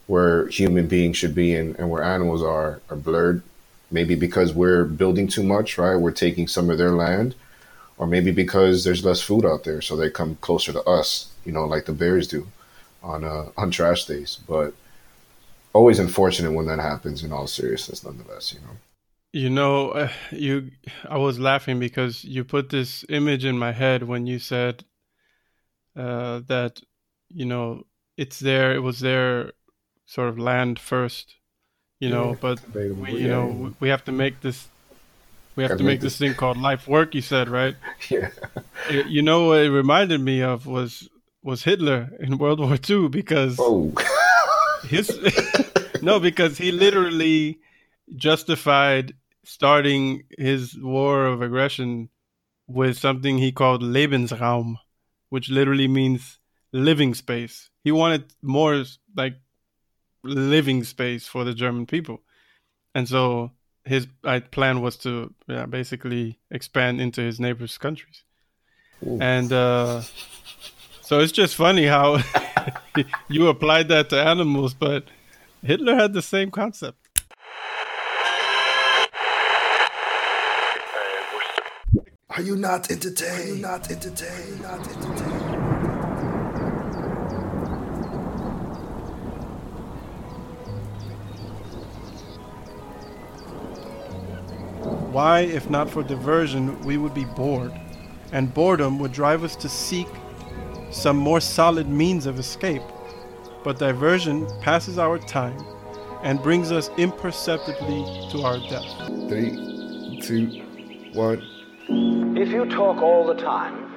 where 0.07 0.47
human 0.47 0.87
beings 0.87 1.17
should 1.17 1.33
be 1.33 1.55
and, 1.55 1.77
and 1.79 1.89
where 1.89 2.03
animals 2.03 2.43
are 2.43 2.81
are 2.89 2.97
blurred. 2.97 3.41
Maybe 3.93 4.15
because 4.15 4.53
we're 4.53 4.83
building 4.83 5.27
too 5.27 5.43
much, 5.43 5.77
right? 5.77 5.95
We're 5.95 6.11
taking 6.11 6.47
some 6.47 6.69
of 6.69 6.77
their 6.77 6.91
land 6.91 7.35
or 7.97 8.07
maybe 8.07 8.31
because 8.31 8.83
there's 8.83 9.05
less 9.05 9.21
food 9.21 9.45
out 9.45 9.63
there, 9.63 9.81
so 9.81 9.95
they 9.95 10.09
come 10.09 10.35
closer 10.41 10.73
to 10.73 10.83
us, 10.83 11.31
you 11.45 11.51
know, 11.51 11.65
like 11.65 11.85
the 11.85 11.93
bears 11.93 12.27
do 12.27 12.47
on 13.01 13.23
uh, 13.23 13.49
on 13.55 13.71
trash 13.71 14.05
days. 14.05 14.39
But 14.47 14.73
always 15.73 15.99
unfortunate 15.99 16.51
when 16.51 16.65
that 16.67 16.79
happens. 16.79 17.23
In 17.23 17.31
all 17.31 17.47
seriousness, 17.47 18.03
nonetheless, 18.03 18.53
you 18.53 18.59
know. 18.61 18.75
You 19.31 19.49
know, 19.49 19.89
uh, 19.91 20.09
you. 20.31 20.71
I 21.07 21.17
was 21.17 21.39
laughing 21.39 21.79
because 21.79 22.23
you 22.23 22.43
put 22.43 22.69
this 22.69 23.05
image 23.09 23.45
in 23.45 23.57
my 23.57 23.71
head 23.71 24.03
when 24.03 24.27
you 24.27 24.39
said 24.39 24.83
uh, 25.95 26.41
that, 26.47 26.81
you 27.29 27.45
know, 27.45 27.83
it's 28.17 28.39
there. 28.39 28.73
it 28.73 28.79
was 28.79 28.99
their 28.99 29.53
sort 30.05 30.29
of 30.29 30.37
land 30.37 30.79
first, 30.79 31.35
you 32.03 32.09
know. 32.15 32.29
Yeah, 32.31 32.37
but 32.45 32.57
we, 32.73 33.11
you 33.11 33.17
yeah. 33.19 33.27
know 33.33 33.45
we- 33.61 33.73
we 33.81 33.87
have 33.93 34.03
to 34.05 34.11
make 34.23 34.35
this. 34.41 34.67
We 35.55 35.63
have 35.63 35.71
Gotta 35.73 35.83
make 35.83 35.93
make 35.93 36.01
this 36.01 36.13
this- 36.17 36.19
thing 36.29 36.33
called 36.41 36.57
life 36.69 36.83
work. 36.87 37.09
You 37.17 37.21
said 37.21 37.45
right. 37.59 37.75
Yeah. 38.13 38.29
Y- 38.89 39.05
You 39.15 39.21
know 39.21 39.39
what 39.49 39.59
it 39.65 39.71
reminded 39.71 40.19
me 40.21 40.37
of 40.51 40.65
was 40.65 40.91
was 41.49 41.63
Hitler 41.69 42.09
in 42.25 42.37
World 42.37 42.59
War 42.59 42.77
II 42.89 43.09
because 43.09 43.55
Oh. 43.59 43.91
his 44.93 45.07
no 46.01 46.19
because 46.19 46.53
he 46.63 46.69
literally 46.71 47.59
justified 48.27 49.13
starting 49.43 50.23
his 50.37 50.77
war 50.79 51.25
of 51.25 51.41
aggression 51.41 52.09
with 52.67 52.97
something 52.97 53.37
he 53.37 53.51
called 53.51 53.81
Lebensraum, 53.83 54.75
which 55.29 55.49
literally 55.49 55.87
means 55.87 56.39
living 56.71 57.13
space. 57.13 57.69
He 57.83 57.91
wanted 57.91 58.23
more 58.41 58.83
like 59.15 59.35
living 60.23 60.83
space 60.83 61.27
for 61.27 61.43
the 61.43 61.53
German 61.53 61.85
people, 61.85 62.21
and 62.95 63.07
so 63.07 63.51
his 63.85 64.07
plan 64.51 64.81
was 64.81 64.97
to 64.97 65.33
yeah, 65.47 65.65
basically 65.65 66.39
expand 66.49 67.01
into 67.01 67.21
his 67.21 67.39
neighbors' 67.39 67.77
countries, 67.77 68.23
Ooh. 69.05 69.19
and 69.21 69.51
uh, 69.51 70.01
so 71.01 71.19
it's 71.19 71.31
just 71.31 71.55
funny 71.55 71.85
how 71.85 72.19
you 73.29 73.47
applied 73.47 73.89
that 73.89 74.09
to 74.09 74.21
animals, 74.21 74.73
but 74.73 75.05
Hitler 75.63 75.95
had 75.95 76.13
the 76.13 76.21
same 76.21 76.51
concept. 76.51 76.97
Are 82.35 82.41
you 82.41 82.55
not 82.55 82.89
entertained? 82.89 83.51
Are 83.51 83.55
you 83.55 83.61
not 83.61 83.91
entertained? 83.91 84.61
Not 84.61 84.87
entertained? 84.87 85.22
Why, 95.13 95.41
if 95.41 95.69
not 95.69 95.91
for 95.91 96.01
diversion, 96.01 96.81
we 96.81 96.97
would 96.97 97.13
be 97.13 97.25
bored, 97.25 97.71
and 98.31 98.51
boredom 98.51 98.97
would 98.97 99.11
drive 99.11 99.43
us 99.43 99.55
to 99.57 99.69
seek 99.69 100.07
some 100.89 101.17
more 101.17 101.39
solid 101.39 101.87
means 101.87 102.25
of 102.25 102.39
escape. 102.39 102.81
But 103.63 103.77
diversion 103.77 104.47
passes 104.61 104.97
our 104.97 105.19
time 105.19 105.63
and 106.23 106.41
brings 106.41 106.71
us 106.71 106.89
imperceptibly 106.97 108.03
to 108.31 108.41
our 108.41 108.57
death. 108.67 109.29
Three, 109.29 110.19
two, 110.23 111.11
one. 111.13 111.43
If 112.35 112.49
you 112.49 112.65
talk 112.65 112.97
all 113.03 113.27
the 113.27 113.35
time, 113.35 113.93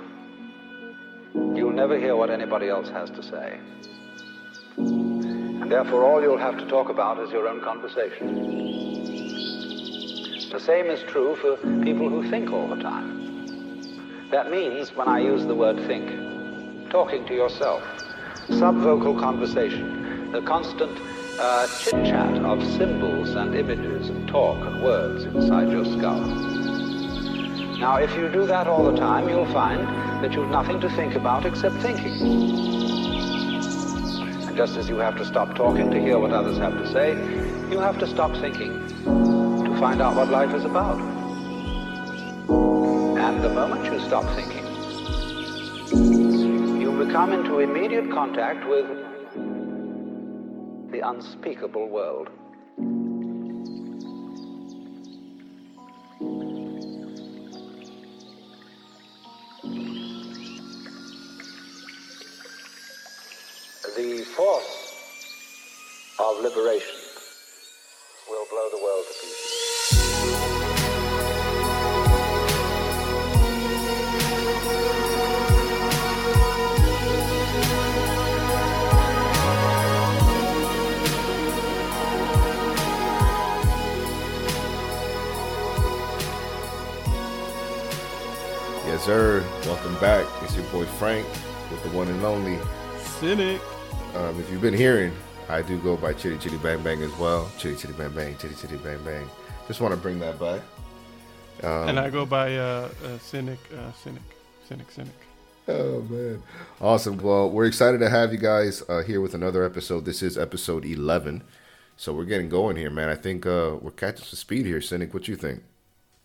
you'll 1.56 1.72
never 1.72 1.98
hear 1.98 2.14
what 2.14 2.28
anybody 2.28 2.68
else 2.68 2.90
has 2.90 3.08
to 3.08 3.22
say. 3.22 3.58
And 4.76 5.72
therefore, 5.72 6.04
all 6.04 6.20
you'll 6.20 6.36
have 6.36 6.58
to 6.58 6.66
talk 6.66 6.90
about 6.90 7.18
is 7.20 7.30
your 7.30 7.48
own 7.48 7.62
conversation. 7.62 9.15
The 10.56 10.62
same 10.62 10.86
is 10.86 11.02
true 11.02 11.36
for 11.36 11.58
people 11.84 12.08
who 12.08 12.30
think 12.30 12.50
all 12.50 12.66
the 12.66 12.82
time. 12.82 14.30
That 14.30 14.50
means, 14.50 14.96
when 14.96 15.06
I 15.06 15.18
use 15.18 15.44
the 15.44 15.54
word 15.54 15.76
think, 15.86 16.88
talking 16.88 17.26
to 17.26 17.34
yourself, 17.34 17.82
subvocal 18.48 19.20
conversation, 19.20 20.32
the 20.32 20.40
constant 20.40 20.98
uh, 21.38 21.66
chit 21.78 22.06
chat 22.06 22.38
of 22.38 22.64
symbols 22.78 23.34
and 23.34 23.54
images 23.54 24.08
and 24.08 24.26
talk 24.26 24.64
and 24.64 24.82
words 24.82 25.24
inside 25.24 25.70
your 25.70 25.84
skull. 25.84 26.22
Now, 27.78 27.96
if 27.96 28.16
you 28.16 28.30
do 28.30 28.46
that 28.46 28.66
all 28.66 28.90
the 28.90 28.96
time, 28.96 29.28
you'll 29.28 29.52
find 29.52 29.86
that 30.24 30.32
you've 30.32 30.48
nothing 30.48 30.80
to 30.80 30.88
think 30.88 31.16
about 31.16 31.44
except 31.44 31.76
thinking. 31.82 32.14
And 34.48 34.56
just 34.56 34.78
as 34.78 34.88
you 34.88 34.96
have 35.00 35.18
to 35.18 35.24
stop 35.26 35.54
talking 35.54 35.90
to 35.90 36.00
hear 36.00 36.18
what 36.18 36.32
others 36.32 36.56
have 36.56 36.78
to 36.78 36.90
say, 36.90 37.10
you 37.70 37.78
have 37.78 37.98
to 37.98 38.06
stop 38.06 38.34
thinking 38.38 39.35
find 39.78 40.00
out 40.00 40.16
what 40.16 40.30
life 40.30 40.54
is 40.54 40.64
about. 40.64 40.98
And 42.48 43.44
the 43.44 43.50
moment 43.50 43.84
you 43.84 44.00
stop 44.06 44.24
thinking, 44.34 44.64
you 46.80 46.92
become 47.04 47.32
into 47.32 47.58
immediate 47.58 48.10
contact 48.10 48.66
with 48.66 48.86
the 50.92 51.00
unspeakable 51.06 51.88
world. 51.90 52.30
The 63.94 64.24
force 64.36 64.94
of 66.18 66.42
liberation 66.42 66.96
will 68.28 68.46
blow 68.50 68.68
the 68.70 68.82
world 68.82 69.04
to 69.06 69.14
pieces. 69.20 69.45
Sir. 89.06 89.44
Welcome 89.66 89.94
back. 90.00 90.26
It's 90.42 90.56
your 90.56 90.64
boy 90.72 90.84
Frank 90.84 91.24
with 91.70 91.80
the 91.84 91.90
one 91.90 92.08
and 92.08 92.24
only. 92.24 92.58
Cynic. 92.98 93.60
Um, 94.16 94.40
if 94.40 94.50
you've 94.50 94.60
been 94.60 94.74
hearing, 94.74 95.12
I 95.48 95.62
do 95.62 95.78
go 95.78 95.96
by 95.96 96.12
Chitty 96.12 96.38
Chitty 96.38 96.56
Bang 96.56 96.82
Bang 96.82 97.00
as 97.04 97.16
well. 97.16 97.48
Chitty 97.56 97.76
Chitty 97.76 97.92
Bang 97.92 98.10
Bang, 98.10 98.36
Chitty 98.36 98.56
Chitty 98.56 98.78
Bang 98.78 98.98
Bang. 99.04 99.30
Just 99.68 99.80
want 99.80 99.94
to 99.94 99.96
bring 99.96 100.18
that 100.18 100.40
back. 100.40 100.60
Um, 101.62 101.90
and 101.90 102.00
I 102.00 102.10
go 102.10 102.26
by 102.26 102.56
uh, 102.56 102.88
uh, 103.04 103.18
Cynic, 103.20 103.60
uh, 103.78 103.92
Cynic, 103.92 104.22
Cynic, 104.68 104.90
Cynic. 104.90 105.14
Oh 105.68 106.00
man, 106.10 106.42
awesome! 106.80 107.16
Well, 107.18 107.48
we're 107.48 107.66
excited 107.66 107.98
to 107.98 108.10
have 108.10 108.32
you 108.32 108.38
guys 108.38 108.82
uh, 108.88 109.04
here 109.04 109.20
with 109.20 109.34
another 109.34 109.62
episode. 109.62 110.04
This 110.04 110.20
is 110.20 110.36
episode 110.36 110.84
eleven, 110.84 111.44
so 111.96 112.12
we're 112.12 112.24
getting 112.24 112.48
going 112.48 112.74
here, 112.74 112.90
man. 112.90 113.08
I 113.08 113.14
think 113.14 113.46
uh, 113.46 113.76
we're 113.80 113.92
catching 113.92 114.24
some 114.24 114.36
speed 114.36 114.66
here, 114.66 114.80
Cynic. 114.80 115.14
What 115.14 115.28
you 115.28 115.36
think? 115.36 115.62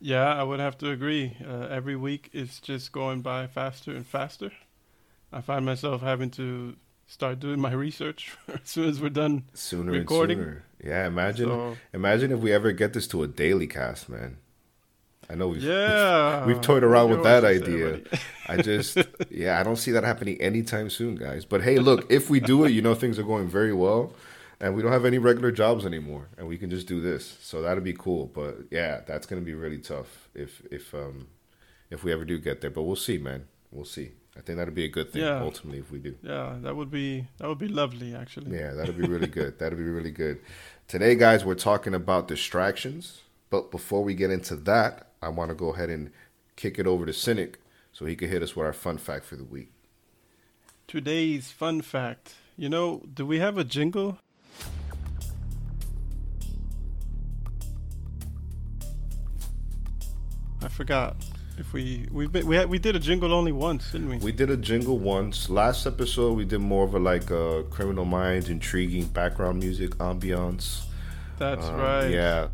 Yeah, 0.03 0.33
I 0.33 0.41
would 0.43 0.59
have 0.59 0.77
to 0.79 0.89
agree. 0.89 1.37
Uh, 1.47 1.67
every 1.69 1.95
week 1.95 2.29
it's 2.33 2.59
just 2.59 2.91
going 2.91 3.21
by 3.21 3.45
faster 3.47 3.91
and 3.91 4.05
faster. 4.05 4.51
I 5.31 5.41
find 5.41 5.65
myself 5.65 6.01
having 6.01 6.31
to 6.31 6.75
start 7.07 7.39
doing 7.39 7.59
my 7.59 7.71
research 7.87 8.31
as 8.47 8.59
soon 8.63 8.89
as 8.89 8.99
we're 8.99 9.09
done 9.09 9.43
Sooner 9.53 9.91
recording. 9.91 10.39
and 10.39 10.47
sooner. 10.47 10.63
Yeah, 10.83 11.07
imagine, 11.07 11.45
So- 11.49 11.77
imagine 11.93 12.31
if 12.31 12.39
we 12.39 12.51
ever 12.51 12.71
get 12.71 12.93
this 12.93 13.07
to 13.09 13.21
a 13.23 13.27
daily 13.27 13.67
cast, 13.67 14.09
man. 14.09 14.37
I 15.29 15.35
know 15.35 15.47
we've 15.49 15.63
Yeah, 15.63 16.45
we've 16.45 16.59
toyed 16.59 16.83
around 16.83 17.09
with 17.11 17.23
that 17.23 17.45
idea. 17.45 18.01
I 18.49 18.57
just 18.57 18.97
yeah, 19.29 19.59
I 19.59 19.63
don't 19.63 19.77
see 19.77 19.91
that 19.91 20.03
happening 20.03 20.41
anytime 20.41 20.89
soon, 20.89 21.15
guys. 21.15 21.45
But 21.45 21.61
hey, 21.61 21.77
look, 21.77 22.11
if 22.11 22.29
we 22.29 22.41
do 22.41 22.65
it, 22.65 22.71
you 22.71 22.81
know 22.81 22.95
things 22.95 23.17
are 23.17 23.23
going 23.23 23.47
very 23.47 23.71
well, 23.71 24.11
and 24.61 24.75
we 24.75 24.81
don't 24.81 24.91
have 24.91 25.05
any 25.05 25.17
regular 25.17 25.51
jobs 25.51 25.85
anymore, 25.85 26.29
and 26.37 26.47
we 26.47 26.57
can 26.57 26.69
just 26.69 26.87
do 26.87 27.01
this. 27.01 27.37
So 27.41 27.61
that'd 27.61 27.83
be 27.83 27.93
cool. 27.93 28.27
But 28.27 28.57
yeah, 28.71 29.01
that's 29.05 29.25
gonna 29.25 29.41
be 29.41 29.53
really 29.53 29.79
tough 29.79 30.29
if 30.33 30.61
if 30.71 30.93
um 30.93 31.27
if 31.89 32.03
we 32.03 32.13
ever 32.13 32.23
do 32.25 32.37
get 32.39 32.61
there. 32.61 32.69
But 32.71 32.83
we'll 32.83 32.95
see, 32.95 33.17
man. 33.17 33.47
We'll 33.71 33.85
see. 33.85 34.11
I 34.37 34.39
think 34.39 34.57
that'd 34.57 34.73
be 34.73 34.85
a 34.85 34.89
good 34.89 35.11
thing 35.11 35.23
Yeah. 35.23 35.41
ultimately 35.41 35.79
if 35.79 35.91
we 35.91 35.99
do. 35.99 36.15
Yeah, 36.23 36.55
that 36.61 36.75
would 36.77 36.89
be 36.89 37.27
that 37.37 37.47
would 37.49 37.57
be 37.59 37.67
lovely 37.67 38.15
actually. 38.15 38.55
Yeah, 38.57 38.73
that'd 38.73 38.97
be 38.97 39.05
really 39.07 39.27
good. 39.27 39.59
That'd 39.59 39.77
be 39.77 39.83
really 39.83 40.11
good. 40.11 40.39
Today, 40.87 41.15
guys, 41.15 41.43
we're 41.43 41.55
talking 41.55 41.93
about 41.93 42.27
distractions. 42.29 43.21
But 43.49 43.69
before 43.71 44.01
we 44.03 44.13
get 44.15 44.31
into 44.31 44.55
that, 44.55 45.07
I 45.21 45.27
want 45.27 45.49
to 45.49 45.55
go 45.55 45.73
ahead 45.73 45.89
and 45.89 46.11
kick 46.55 46.79
it 46.79 46.87
over 46.87 47.05
to 47.05 47.11
Cynic 47.11 47.59
so 47.91 48.05
he 48.05 48.15
can 48.15 48.29
hit 48.29 48.41
us 48.41 48.55
with 48.55 48.65
our 48.65 48.71
fun 48.73 48.97
fact 48.97 49.25
for 49.25 49.35
the 49.35 49.43
week. 49.43 49.71
Today's 50.87 51.51
fun 51.51 51.81
fact. 51.81 52.35
You 52.57 52.69
know, 52.69 53.03
do 53.13 53.25
we 53.25 53.39
have 53.39 53.57
a 53.57 53.63
jingle? 53.65 54.17
I 60.61 60.67
forgot. 60.67 61.15
If 61.57 61.73
we 61.73 62.07
we 62.11 62.27
we 62.27 62.55
had, 62.55 62.69
we 62.69 62.79
did 62.79 62.95
a 62.95 62.99
jingle 62.99 63.33
only 63.33 63.51
once, 63.51 63.91
didn't 63.91 64.09
we? 64.09 64.17
We 64.17 64.31
did 64.31 64.49
a 64.49 64.57
jingle 64.57 64.97
once. 64.97 65.49
Last 65.49 65.85
episode, 65.85 66.33
we 66.37 66.45
did 66.45 66.59
more 66.59 66.85
of 66.85 66.93
a 66.95 66.99
like 66.99 67.29
a 67.29 67.63
criminal 67.69 68.05
minds, 68.05 68.49
intriguing 68.49 69.05
background 69.05 69.59
music, 69.59 69.91
ambiance. 69.97 70.85
That's 71.37 71.65
Um, 71.65 71.75
right. 71.75 72.07
Yeah. 72.09 72.47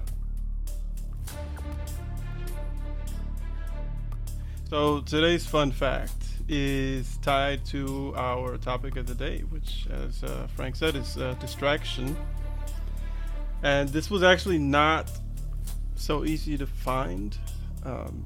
So 4.69 5.01
today's 5.01 5.45
fun 5.45 5.71
fact 5.71 6.11
is 6.49 7.17
tied 7.21 7.65
to 7.67 8.13
our 8.17 8.57
topic 8.57 8.97
of 8.97 9.05
the 9.07 9.15
day, 9.15 9.39
which, 9.49 9.87
as 9.91 10.23
uh, 10.23 10.47
Frank 10.55 10.75
said, 10.75 10.95
is 10.95 11.17
uh, 11.17 11.35
distraction. 11.39 12.15
And 13.63 13.89
this 13.89 14.09
was 14.09 14.23
actually 14.23 14.57
not 14.57 15.09
so 15.95 16.25
easy 16.25 16.57
to 16.57 16.67
find. 16.67 17.37
Um, 17.87 18.25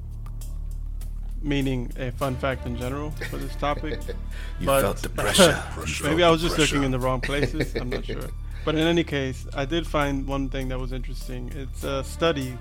meaning 1.43 1.91
a 1.97 2.11
fun 2.11 2.35
fact 2.35 2.65
in 2.65 2.77
general 2.77 3.11
for 3.29 3.37
this 3.37 3.55
topic. 3.55 3.99
You 4.59 4.67
But- 4.67 4.81
felt 4.81 4.97
the 4.97 5.09
pressure. 5.09 5.63
You 5.77 6.09
Maybe 6.09 6.23
I 6.23 6.29
was 6.29 6.41
just 6.41 6.57
looking 6.57 6.83
in 6.83 6.91
the 6.91 6.99
wrong 6.99 7.21
places. 7.21 7.75
I'm 7.75 7.89
not 7.89 8.05
sure. 8.05 8.29
But 8.65 8.75
in 8.75 8.85
any 8.85 9.03
case, 9.03 9.47
I 9.55 9.65
did 9.65 9.87
find 9.87 10.27
one 10.27 10.47
thing 10.49 10.67
that 10.69 10.79
was 10.79 10.91
interesting. 10.93 11.51
It's 11.55 11.83
a 11.83 12.03
study 12.03 12.55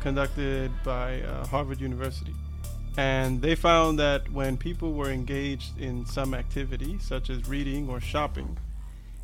conducted 0.00 0.70
by 0.84 1.22
uh, 1.22 1.46
Harvard 1.46 1.80
University. 1.80 2.34
And 2.98 3.40
they 3.40 3.54
found 3.54 3.98
that 3.98 4.30
when 4.30 4.58
people 4.58 4.92
were 4.92 5.10
engaged 5.10 5.80
in 5.80 6.04
some 6.04 6.34
activity, 6.34 6.98
such 7.00 7.30
as 7.30 7.48
reading 7.48 7.88
or 7.88 8.00
shopping, 8.00 8.58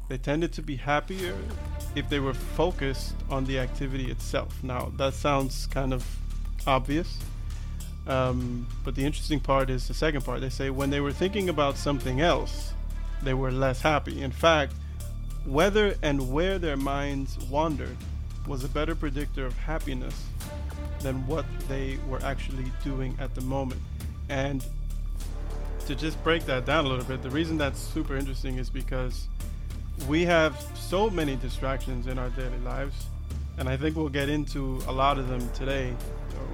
they 0.09 0.17
tended 0.17 0.55
to 0.55 0.63
be 0.63 0.77
happier 0.77 1.37
if 1.95 2.09
they 2.09 2.19
were 2.19 2.35
focused 2.35 3.15
on 3.29 3.45
the 3.45 3.59
activity 3.59 4.11
itself. 4.11 4.65
Now, 4.65 4.91
that 4.97 5.13
sounds 5.13 5.67
kind 5.67 5.93
of 5.93 6.03
obvious. 6.67 7.19
Um, 8.07 8.67
but 8.85 8.95
the 8.95 9.05
interesting 9.05 9.41
part 9.41 9.71
is 9.71 9.87
the 9.87 9.95
second 9.95 10.25
part. 10.25 10.41
They 10.41 10.49
say 10.49 10.71
when 10.71 10.91
they 10.91 11.01
were 11.01 11.13
thinking 11.13 11.49
about 11.49 11.77
something 11.77 12.21
else, 12.21 12.73
they 13.23 13.35
were 13.35 13.53
less 13.53 13.81
happy. 13.83 14.23
In 14.23 14.33
fact, 14.33 14.73
whether 15.45 15.95
and 16.03 16.33
where 16.33 16.59
their 16.59 16.77
minds 16.77 17.39
wandered 17.49 17.97
was 18.47 18.65
a 18.65 18.69
better 18.69 18.95
predictor 18.95 19.47
of 19.47 19.57
happiness 19.57 20.25
than 21.01 21.27
what 21.27 21.45
they 21.69 21.99
were 22.09 22.23
actually 22.23 22.71
doing 22.83 23.17
at 23.21 23.35
the 23.35 23.41
moment. 23.43 23.81
And 24.29 24.65
to 25.87 25.95
just 25.95 26.23
break 26.23 26.45
that 26.47 26.67
down 26.67 26.85
a 26.85 26.89
little 26.89 27.05
bit, 27.05 27.23
the 27.23 27.31
reason 27.31 27.59
that's 27.59 27.81
super 27.81 28.17
interesting 28.17 28.59
is 28.59 28.71
because 28.71 29.29
we 30.09 30.25
have 30.25 30.61
so 30.75 31.11
many 31.11 31.37
distractions 31.37 32.07
in 32.07 32.19
our 32.19 32.31
daily 32.31 32.59
lives, 32.59 33.07
and 33.59 33.69
I 33.69 33.77
think 33.77 33.97
we'll 33.97 34.09
get 34.09 34.29
into 34.29 34.81
a 34.87 34.93
lot 34.93 35.19
of 35.19 35.29
them 35.29 35.49
today, 35.53 35.95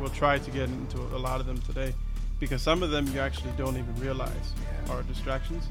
we'll 0.00 0.10
try 0.10 0.38
to 0.38 0.50
get 0.50 0.68
into 0.68 0.98
a 0.98 1.18
lot 1.18 1.40
of 1.40 1.46
them 1.46 1.60
today, 1.62 1.94
because 2.40 2.62
some 2.62 2.82
of 2.82 2.90
them 2.90 3.06
you 3.08 3.20
actually 3.20 3.52
don't 3.56 3.76
even 3.76 3.94
realize 4.00 4.52
are 4.90 5.02
distractions. 5.02 5.68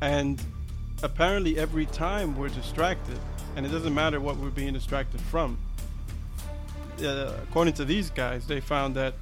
And 0.00 0.40
apparently, 1.02 1.58
every 1.58 1.86
time 1.86 2.36
we're 2.36 2.48
distracted, 2.48 3.18
and 3.56 3.66
it 3.66 3.70
doesn't 3.70 3.94
matter 3.94 4.20
what 4.20 4.36
we're 4.36 4.50
being 4.50 4.72
distracted 4.72 5.20
from, 5.20 5.58
uh, 7.02 7.32
according 7.42 7.74
to 7.74 7.84
these 7.84 8.10
guys, 8.10 8.46
they 8.46 8.60
found 8.60 8.94
that 8.96 9.14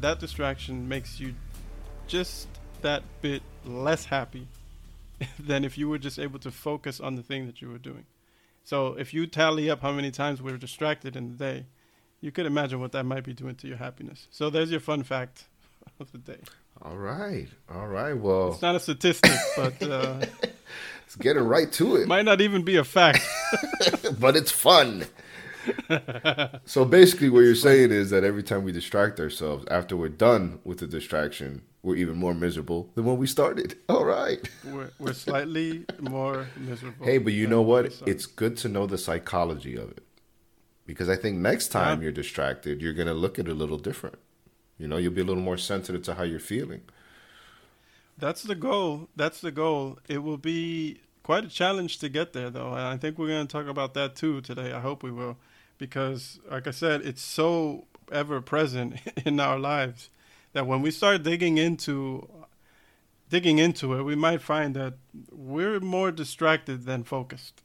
that 0.00 0.18
distraction 0.18 0.88
makes 0.88 1.20
you 1.20 1.34
just 2.06 2.48
that 2.82 3.02
bit 3.22 3.42
less 3.64 4.04
happy 4.04 4.46
than 5.38 5.64
if 5.64 5.78
you 5.78 5.88
were 5.88 5.98
just 5.98 6.18
able 6.18 6.38
to 6.38 6.50
focus 6.50 7.00
on 7.00 7.16
the 7.16 7.22
thing 7.22 7.46
that 7.46 7.62
you 7.62 7.68
were 7.68 7.78
doing. 7.78 8.04
So 8.64 8.94
if 8.94 9.12
you 9.12 9.26
tally 9.26 9.70
up 9.70 9.82
how 9.82 9.92
many 9.92 10.10
times 10.10 10.40
we're 10.40 10.56
distracted 10.56 11.16
in 11.16 11.30
the 11.30 11.36
day, 11.36 11.66
you 12.24 12.32
could 12.32 12.46
imagine 12.46 12.80
what 12.80 12.92
that 12.92 13.04
might 13.04 13.22
be 13.22 13.34
doing 13.34 13.54
to 13.56 13.68
your 13.68 13.76
happiness. 13.76 14.28
So 14.30 14.48
there's 14.48 14.70
your 14.70 14.80
fun 14.80 15.02
fact 15.02 15.44
of 16.00 16.10
the 16.10 16.16
day. 16.16 16.38
All 16.80 16.96
right, 16.96 17.48
all 17.72 17.86
right. 17.86 18.14
Well, 18.14 18.52
It's 18.52 18.62
not 18.62 18.74
a 18.74 18.80
statistic, 18.80 19.30
but 19.56 19.80
uh, 19.82 20.24
let's 20.42 21.16
get 21.20 21.36
it 21.36 21.42
right 21.42 21.70
to 21.72 21.96
it. 21.96 22.08
might 22.08 22.24
not 22.24 22.40
even 22.40 22.62
be 22.64 22.76
a 22.76 22.84
fact. 22.84 23.20
but 24.18 24.36
it's 24.36 24.50
fun. 24.50 25.04
so 26.64 26.84
basically, 26.86 27.28
what 27.28 27.40
you're 27.40 27.54
saying 27.54 27.90
is 27.92 28.08
that 28.08 28.24
every 28.24 28.42
time 28.42 28.64
we 28.64 28.72
distract 28.72 29.20
ourselves, 29.20 29.66
after 29.70 29.94
we're 29.94 30.08
done 30.08 30.60
with 30.64 30.78
the 30.78 30.86
distraction, 30.86 31.60
we're 31.82 31.96
even 31.96 32.16
more 32.16 32.34
miserable 32.34 32.90
than 32.94 33.04
when 33.04 33.18
we 33.18 33.26
started. 33.26 33.76
All 33.88 34.04
right. 34.04 34.48
we're, 34.72 34.90
we're 34.98 35.12
slightly 35.12 35.84
more 36.00 36.46
miserable. 36.56 37.04
Hey, 37.04 37.18
but 37.18 37.34
you 37.34 37.46
know 37.46 37.62
what? 37.62 37.84
It's 38.06 38.24
good 38.24 38.56
to 38.58 38.68
know 38.68 38.86
the 38.86 38.98
psychology 38.98 39.76
of 39.76 39.90
it. 39.90 40.02
Because 40.86 41.08
I 41.08 41.16
think 41.16 41.38
next 41.38 41.68
time 41.68 41.98
Yeah. 41.98 42.04
you're 42.04 42.12
distracted, 42.12 42.82
you're 42.82 42.92
going 42.92 43.08
to 43.08 43.14
look 43.14 43.38
at 43.38 43.46
it 43.48 43.50
a 43.50 43.54
little 43.54 43.78
different. 43.78 44.18
You 44.78 44.86
know, 44.88 44.96
you'll 44.96 45.12
be 45.12 45.20
a 45.22 45.24
little 45.24 45.42
more 45.42 45.56
sensitive 45.56 46.02
to 46.04 46.14
how 46.14 46.24
you're 46.24 46.40
feeling. 46.40 46.82
That's 48.18 48.42
the 48.42 48.54
goal. 48.54 49.08
That's 49.16 49.40
the 49.40 49.50
goal. 49.50 49.98
It 50.08 50.18
will 50.18 50.36
be 50.36 51.00
quite 51.22 51.44
a 51.44 51.48
challenge 51.48 51.98
to 52.00 52.08
get 52.08 52.32
there, 52.32 52.50
though. 52.50 52.72
And 52.72 52.82
I 52.82 52.96
think 52.96 53.18
we're 53.18 53.28
going 53.28 53.46
to 53.46 53.52
talk 53.52 53.66
about 53.66 53.94
that 53.94 54.14
too 54.14 54.40
today. 54.40 54.72
I 54.72 54.80
hope 54.80 55.02
we 55.02 55.10
will. 55.10 55.38
Because, 55.78 56.38
like 56.50 56.66
I 56.66 56.70
said, 56.70 57.00
it's 57.02 57.22
so 57.22 57.86
ever 58.12 58.40
present 58.40 59.00
in 59.24 59.40
our 59.40 59.58
lives 59.58 60.10
that 60.52 60.66
when 60.66 60.82
we 60.82 60.90
start 60.90 61.22
digging 61.22 61.58
into 61.58 62.28
digging 63.30 63.58
into 63.58 63.94
it, 63.94 64.02
we 64.02 64.14
might 64.14 64.40
find 64.42 64.76
that 64.76 64.94
we're 65.32 65.80
more 65.80 66.12
distracted 66.12 66.84
than 66.84 67.02
focused. 67.02 67.62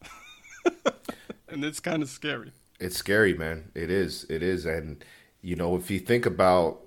and 1.47 1.63
it's 1.63 1.79
kind 1.79 2.01
of 2.01 2.09
scary. 2.09 2.53
It's 2.79 2.97
scary, 2.97 3.33
man. 3.33 3.71
It 3.75 3.89
is. 3.91 4.25
It 4.29 4.41
is. 4.41 4.65
And 4.65 5.03
you 5.41 5.55
know, 5.55 5.75
if 5.75 5.89
you 5.91 5.99
think 5.99 6.25
about 6.25 6.81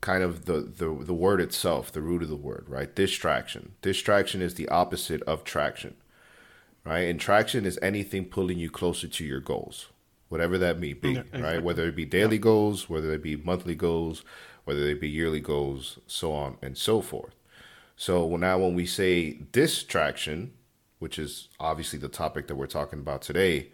kind 0.00 0.22
of 0.22 0.44
the, 0.44 0.60
the 0.60 0.96
the 1.04 1.14
word 1.14 1.40
itself, 1.40 1.90
the 1.92 2.02
root 2.02 2.22
of 2.22 2.28
the 2.28 2.36
word, 2.36 2.66
right? 2.68 2.94
Distraction. 2.94 3.72
Distraction 3.82 4.42
is 4.42 4.54
the 4.54 4.68
opposite 4.68 5.22
of 5.22 5.44
traction. 5.44 5.96
Right? 6.84 7.00
And 7.08 7.20
traction 7.20 7.66
is 7.66 7.78
anything 7.82 8.24
pulling 8.24 8.58
you 8.58 8.70
closer 8.70 9.08
to 9.08 9.24
your 9.24 9.40
goals. 9.40 9.88
Whatever 10.30 10.56
that 10.58 10.78
may 10.78 10.94
be, 10.94 11.12
Yeah, 11.12 11.22
right? 11.40 11.62
Whether 11.62 11.86
it 11.88 11.96
be 11.96 12.06
daily 12.06 12.38
goals, 12.38 12.88
whether 12.88 13.12
it 13.12 13.22
be 13.22 13.36
monthly 13.36 13.74
goals, 13.74 14.24
whether 14.64 14.84
they 14.84 14.94
be 14.94 15.08
yearly 15.08 15.40
goals, 15.40 15.98
so 16.06 16.32
on 16.32 16.56
and 16.62 16.78
so 16.78 17.00
forth. 17.02 17.34
So 17.96 18.36
now 18.36 18.58
when 18.58 18.74
we 18.74 18.86
say 18.86 19.32
distraction, 19.52 20.52
which 20.98 21.18
is 21.18 21.48
obviously 21.58 21.98
the 21.98 22.08
topic 22.08 22.46
that 22.46 22.54
we're 22.54 22.66
talking 22.66 23.00
about 23.00 23.22
today, 23.22 23.70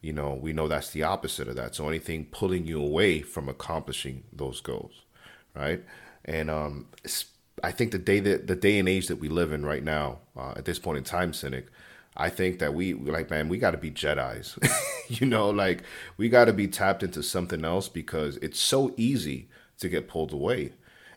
you 0.00 0.12
know, 0.12 0.34
we 0.34 0.52
know 0.52 0.68
that's 0.68 0.90
the 0.90 1.02
opposite 1.02 1.48
of 1.48 1.56
that. 1.56 1.74
So 1.74 1.88
anything 1.88 2.26
pulling 2.26 2.66
you 2.66 2.80
away 2.82 3.20
from 3.20 3.48
accomplishing 3.48 4.24
those 4.32 4.60
goals, 4.60 5.02
right? 5.54 5.84
And 6.24 6.50
um, 6.50 6.86
I 7.62 7.70
think 7.72 7.92
the 7.92 7.98
day 7.98 8.20
that 8.20 8.46
the 8.46 8.56
day 8.56 8.78
and 8.78 8.88
age 8.88 9.08
that 9.08 9.16
we 9.16 9.28
live 9.28 9.52
in 9.52 9.64
right 9.64 9.84
now, 9.84 10.18
uh, 10.36 10.54
at 10.56 10.64
this 10.64 10.78
point 10.78 10.98
in 10.98 11.04
time, 11.04 11.32
cynic, 11.32 11.66
I 12.16 12.28
think 12.28 12.58
that 12.58 12.74
we 12.74 12.94
like, 12.94 13.30
man, 13.30 13.48
we 13.48 13.58
got 13.58 13.72
to 13.72 13.78
be 13.78 13.90
Jedi's. 13.90 14.58
you 15.08 15.26
know, 15.26 15.50
like 15.50 15.82
we 16.16 16.28
got 16.28 16.46
to 16.46 16.52
be 16.52 16.66
tapped 16.66 17.02
into 17.02 17.22
something 17.22 17.64
else 17.64 17.88
because 17.88 18.36
it's 18.38 18.60
so 18.60 18.94
easy 18.96 19.48
to 19.78 19.88
get 19.88 20.08
pulled 20.08 20.32
away. 20.32 20.72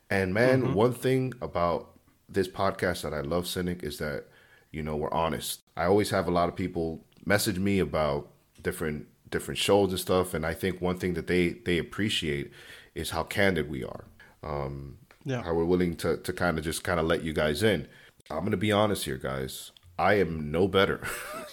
And 0.09 0.34
man, 0.34 0.73
one 0.73 0.93
thing 0.93 1.34
about 1.41 1.89
this 2.27 2.47
podcast 2.47 3.01
that 3.03 3.13
I 3.13 3.21
love, 3.21 3.47
Cynic, 3.47 3.84
is 3.84 3.97
that 3.99 4.25
you 4.71 4.84
know 4.84 4.95
we're 4.95 5.13
honest. 5.13 5.61
I 5.77 5.86
always 5.86 6.09
have 6.09 6.27
a 6.27 6.31
lot 6.31 6.49
of 6.49 6.55
people 6.55 7.05
message 7.25 7.59
me 7.59 7.79
about 7.79 8.29
different 8.64 9.07
different 9.30 9.57
shows 9.57 9.89
and 9.89 9.99
stuff, 9.99 10.34
and 10.34 10.45
I 10.45 10.53
think 10.53 10.82
one 10.82 10.97
thing 10.97 11.14
that 11.16 11.28
they 11.28 11.49
they 11.49 11.78
appreciate 11.78 12.51
is 12.95 13.11
how 13.11 13.24
candid 13.24 13.70
we 13.70 13.84
are. 13.84 14.05
Um, 14.43 14.97
Yeah. 15.26 15.41
how 15.43 15.53
we're 15.53 15.66
willing 15.66 15.95
to 15.97 16.18
to 16.18 16.34
kind 16.34 16.57
of 16.57 16.64
just 16.64 16.84
kind 16.84 16.99
of 16.99 17.05
let 17.05 17.24
you 17.24 17.34
guys 17.34 17.64
in. 17.64 17.88
I'm 18.30 18.43
gonna 18.43 18.57
be 18.57 18.72
honest 18.72 19.05
here, 19.05 19.18
guys. 19.18 19.72
I 19.99 20.16
am 20.16 20.51
no 20.51 20.68
better. 20.68 21.01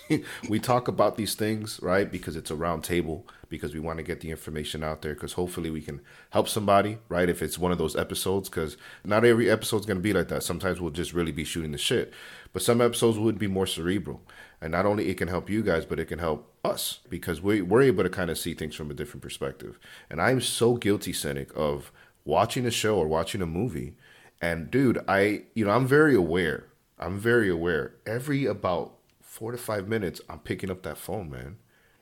we 0.49 0.59
talk 0.59 0.89
about 0.89 1.17
these 1.17 1.35
things, 1.35 1.79
right? 1.83 2.11
Because 2.11 2.37
it's 2.37 2.51
a 2.51 2.57
round 2.57 2.83
table, 2.85 3.27
because 3.51 3.75
we 3.75 3.81
want 3.81 3.99
to 3.99 4.03
get 4.03 4.21
the 4.21 4.31
information 4.31 4.83
out 4.83 5.03
there, 5.03 5.13
because 5.13 5.35
hopefully 5.35 5.71
we 5.71 5.83
can 5.83 6.01
help 6.31 6.49
somebody, 6.49 6.97
right? 7.11 7.29
If 7.29 7.43
it's 7.43 7.59
one 7.59 7.71
of 7.71 7.77
those 7.77 7.95
episodes, 7.97 8.49
because 8.49 8.79
not 9.05 9.27
every 9.27 9.51
episode's 9.51 9.85
going 9.85 9.99
to 9.99 10.03
be 10.03 10.15
like 10.15 10.29
that. 10.29 10.43
Sometimes 10.43 10.81
we'll 10.81 10.91
just 10.91 11.13
really 11.13 11.33
be 11.33 11.45
shooting 11.45 11.73
the 11.73 11.79
shit. 11.79 12.15
But 12.55 12.63
some 12.63 12.81
episodes 12.81 13.19
would 13.19 13.39
be 13.39 13.47
more 13.47 13.67
cerebral. 13.67 14.23
And 14.61 14.73
not 14.73 14.87
only 14.87 15.09
it 15.11 15.19
can 15.19 15.29
help 15.29 15.51
you 15.51 15.63
guys, 15.63 15.85
but 15.85 16.01
it 16.01 16.07
can 16.09 16.19
help 16.19 16.50
us 16.65 17.01
because 17.09 17.41
we, 17.41 17.63
we're 17.63 17.83
able 17.83 18.03
to 18.05 18.11
kind 18.11 18.31
of 18.31 18.39
see 18.39 18.55
things 18.55 18.75
from 18.75 18.91
a 18.91 18.95
different 18.95 19.23
perspective. 19.23 19.79
And 20.09 20.21
I'm 20.21 20.41
so 20.41 20.77
guilty, 20.77 21.13
Cynic, 21.13 21.51
of 21.57 21.93
watching 22.25 22.67
a 22.67 22.71
show 22.71 22.97
or 22.99 23.09
watching 23.09 23.43
a 23.43 23.47
movie. 23.47 23.95
And 24.41 24.71
dude, 24.71 25.03
I, 25.09 25.43
you 25.55 25.65
know, 25.65 25.71
I'm 25.73 25.87
very 25.87 26.15
aware. 26.15 26.67
I'm 26.99 27.19
very 27.19 27.49
aware. 27.49 27.95
Every 28.07 28.45
about 28.47 28.95
four 29.21 29.53
to 29.53 29.59
five 29.59 29.89
minutes, 29.89 30.21
I'm 30.29 30.41
picking 30.41 30.71
up 30.71 30.83
that 30.83 30.99
phone, 30.99 31.31
man. 31.31 31.57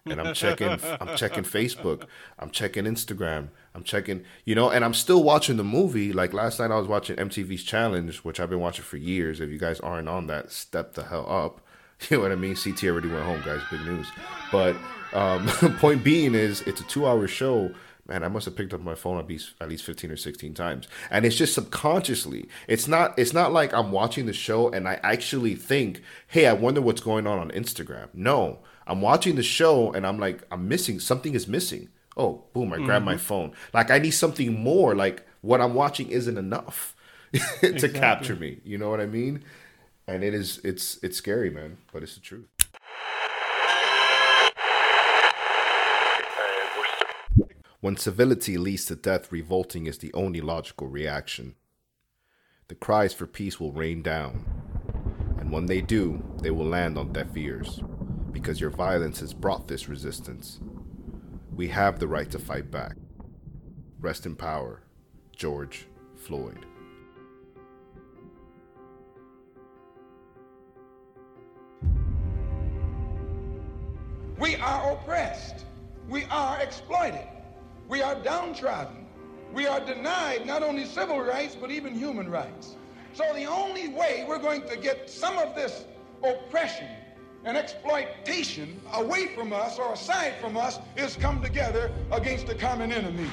And 0.06 0.20
I'm 0.20 0.32
checking, 0.34 0.78
I'm 1.00 1.16
checking 1.16 1.44
Facebook, 1.44 2.04
I'm 2.38 2.50
checking 2.50 2.84
Instagram, 2.84 3.48
I'm 3.74 3.84
checking, 3.84 4.24
you 4.46 4.54
know, 4.54 4.70
and 4.70 4.82
I'm 4.82 4.94
still 4.94 5.22
watching 5.22 5.58
the 5.58 5.64
movie. 5.64 6.14
Like 6.14 6.32
last 6.32 6.58
night, 6.58 6.70
I 6.70 6.78
was 6.78 6.88
watching 6.88 7.16
MTV's 7.16 7.62
Challenge, 7.62 8.16
which 8.18 8.40
I've 8.40 8.48
been 8.48 8.60
watching 8.60 8.84
for 8.84 8.96
years. 8.96 9.40
If 9.40 9.50
you 9.50 9.58
guys 9.58 9.80
aren't 9.80 10.08
on 10.08 10.26
that, 10.28 10.50
step 10.50 10.94
the 10.94 11.04
hell 11.04 11.30
up. 11.30 11.60
You 12.10 12.16
know 12.16 12.22
what 12.22 12.32
I 12.32 12.36
mean? 12.36 12.54
CT 12.54 12.84
already 12.84 13.08
went 13.08 13.24
home, 13.24 13.42
guys. 13.44 13.60
Big 13.70 13.80
news. 13.82 14.06
But 14.52 14.76
um, 15.12 15.46
point 15.78 16.04
being 16.04 16.34
is, 16.34 16.60
it's 16.62 16.80
a 16.80 16.84
two-hour 16.84 17.26
show. 17.28 17.72
Man, 18.06 18.24
I 18.24 18.28
must 18.28 18.46
have 18.46 18.56
picked 18.56 18.72
up 18.72 18.80
my 18.80 18.94
phone 18.94 19.18
at 19.18 19.28
least 19.28 19.52
at 19.60 19.68
least 19.68 19.84
fifteen 19.84 20.10
or 20.10 20.16
sixteen 20.16 20.54
times, 20.54 20.88
and 21.10 21.26
it's 21.26 21.36
just 21.36 21.52
subconsciously. 21.52 22.48
It's 22.66 22.88
not. 22.88 23.18
It's 23.18 23.34
not 23.34 23.52
like 23.52 23.74
I'm 23.74 23.92
watching 23.92 24.24
the 24.24 24.32
show 24.32 24.70
and 24.70 24.88
I 24.88 24.98
actually 25.02 25.54
think, 25.56 26.00
"Hey, 26.26 26.46
I 26.46 26.54
wonder 26.54 26.80
what's 26.80 27.02
going 27.02 27.26
on 27.26 27.38
on 27.38 27.50
Instagram." 27.50 28.08
No, 28.14 28.60
I'm 28.86 29.02
watching 29.02 29.36
the 29.36 29.42
show 29.42 29.92
and 29.92 30.06
I'm 30.06 30.18
like, 30.18 30.42
I'm 30.50 30.68
missing 30.68 31.00
something. 31.00 31.34
Is 31.34 31.46
missing. 31.46 31.90
Oh, 32.16 32.44
boom! 32.54 32.72
I 32.72 32.78
grab 32.78 33.02
my 33.02 33.18
phone. 33.18 33.52
Like 33.74 33.90
I 33.90 33.98
need 33.98 34.12
something 34.12 34.58
more. 34.58 34.94
Like 34.94 35.26
what 35.42 35.60
I'm 35.60 35.74
watching 35.74 36.08
isn't 36.08 36.38
enough 36.38 36.96
to 37.60 37.88
capture 37.90 38.36
me. 38.36 38.60
You 38.64 38.78
know 38.78 38.88
what 38.88 39.00
I 39.00 39.06
mean? 39.06 39.44
And 40.08 40.24
it 40.24 40.34
is. 40.34 40.58
It's 40.64 40.98
it's 41.02 41.18
scary, 41.18 41.50
man, 41.50 41.76
but 41.92 42.02
it's 42.02 42.14
the 42.14 42.20
truth. 42.20 42.48
When 47.80 47.96
civility 47.96 48.58
leads 48.58 48.86
to 48.86 48.96
death, 48.96 49.30
revolting 49.30 49.86
is 49.86 49.98
the 49.98 50.12
only 50.14 50.40
logical 50.40 50.88
reaction. 50.88 51.54
the 52.68 52.74
cries 52.74 53.14
for 53.14 53.26
peace 53.26 53.58
will 53.58 53.72
rain 53.72 54.02
down. 54.02 54.44
And 55.38 55.50
when 55.50 55.66
they 55.66 55.80
do, 55.80 56.22
they 56.42 56.50
will 56.50 56.66
land 56.66 56.98
on 56.98 57.12
deaf 57.12 57.36
ears, 57.36 57.80
because 58.30 58.60
your 58.60 58.70
violence 58.70 59.20
has 59.20 59.32
brought 59.32 59.68
this 59.68 59.88
resistance. 59.88 60.60
We 61.54 61.68
have 61.68 61.98
the 61.98 62.08
right 62.08 62.30
to 62.30 62.38
fight 62.38 62.70
back. 62.70 62.96
Rest 64.00 64.26
in 64.26 64.36
power, 64.36 64.82
George 65.34 65.86
Floyd. 66.16 66.66
We 74.38 74.54
are 74.56 74.92
oppressed. 74.92 75.64
We 76.08 76.24
are 76.30 76.60
exploited. 76.60 77.26
We 77.88 78.02
are 78.02 78.14
downtrodden. 78.14 79.06
We 79.52 79.66
are 79.66 79.80
denied 79.80 80.46
not 80.46 80.62
only 80.62 80.84
civil 80.84 81.20
rights, 81.20 81.56
but 81.60 81.70
even 81.70 81.94
human 81.94 82.30
rights. 82.30 82.76
So 83.14 83.24
the 83.34 83.46
only 83.46 83.88
way 83.88 84.24
we're 84.28 84.38
going 84.38 84.62
to 84.68 84.76
get 84.76 85.10
some 85.10 85.38
of 85.38 85.54
this 85.54 85.86
oppression 86.22 86.88
and 87.44 87.56
exploitation 87.56 88.80
away 88.94 89.28
from 89.34 89.52
us 89.52 89.78
or 89.78 89.92
aside 89.92 90.34
from 90.40 90.56
us 90.56 90.78
is 90.96 91.16
come 91.16 91.42
together 91.42 91.90
against 92.12 92.46
the 92.46 92.54
common 92.54 92.92
enemy. 92.92 93.28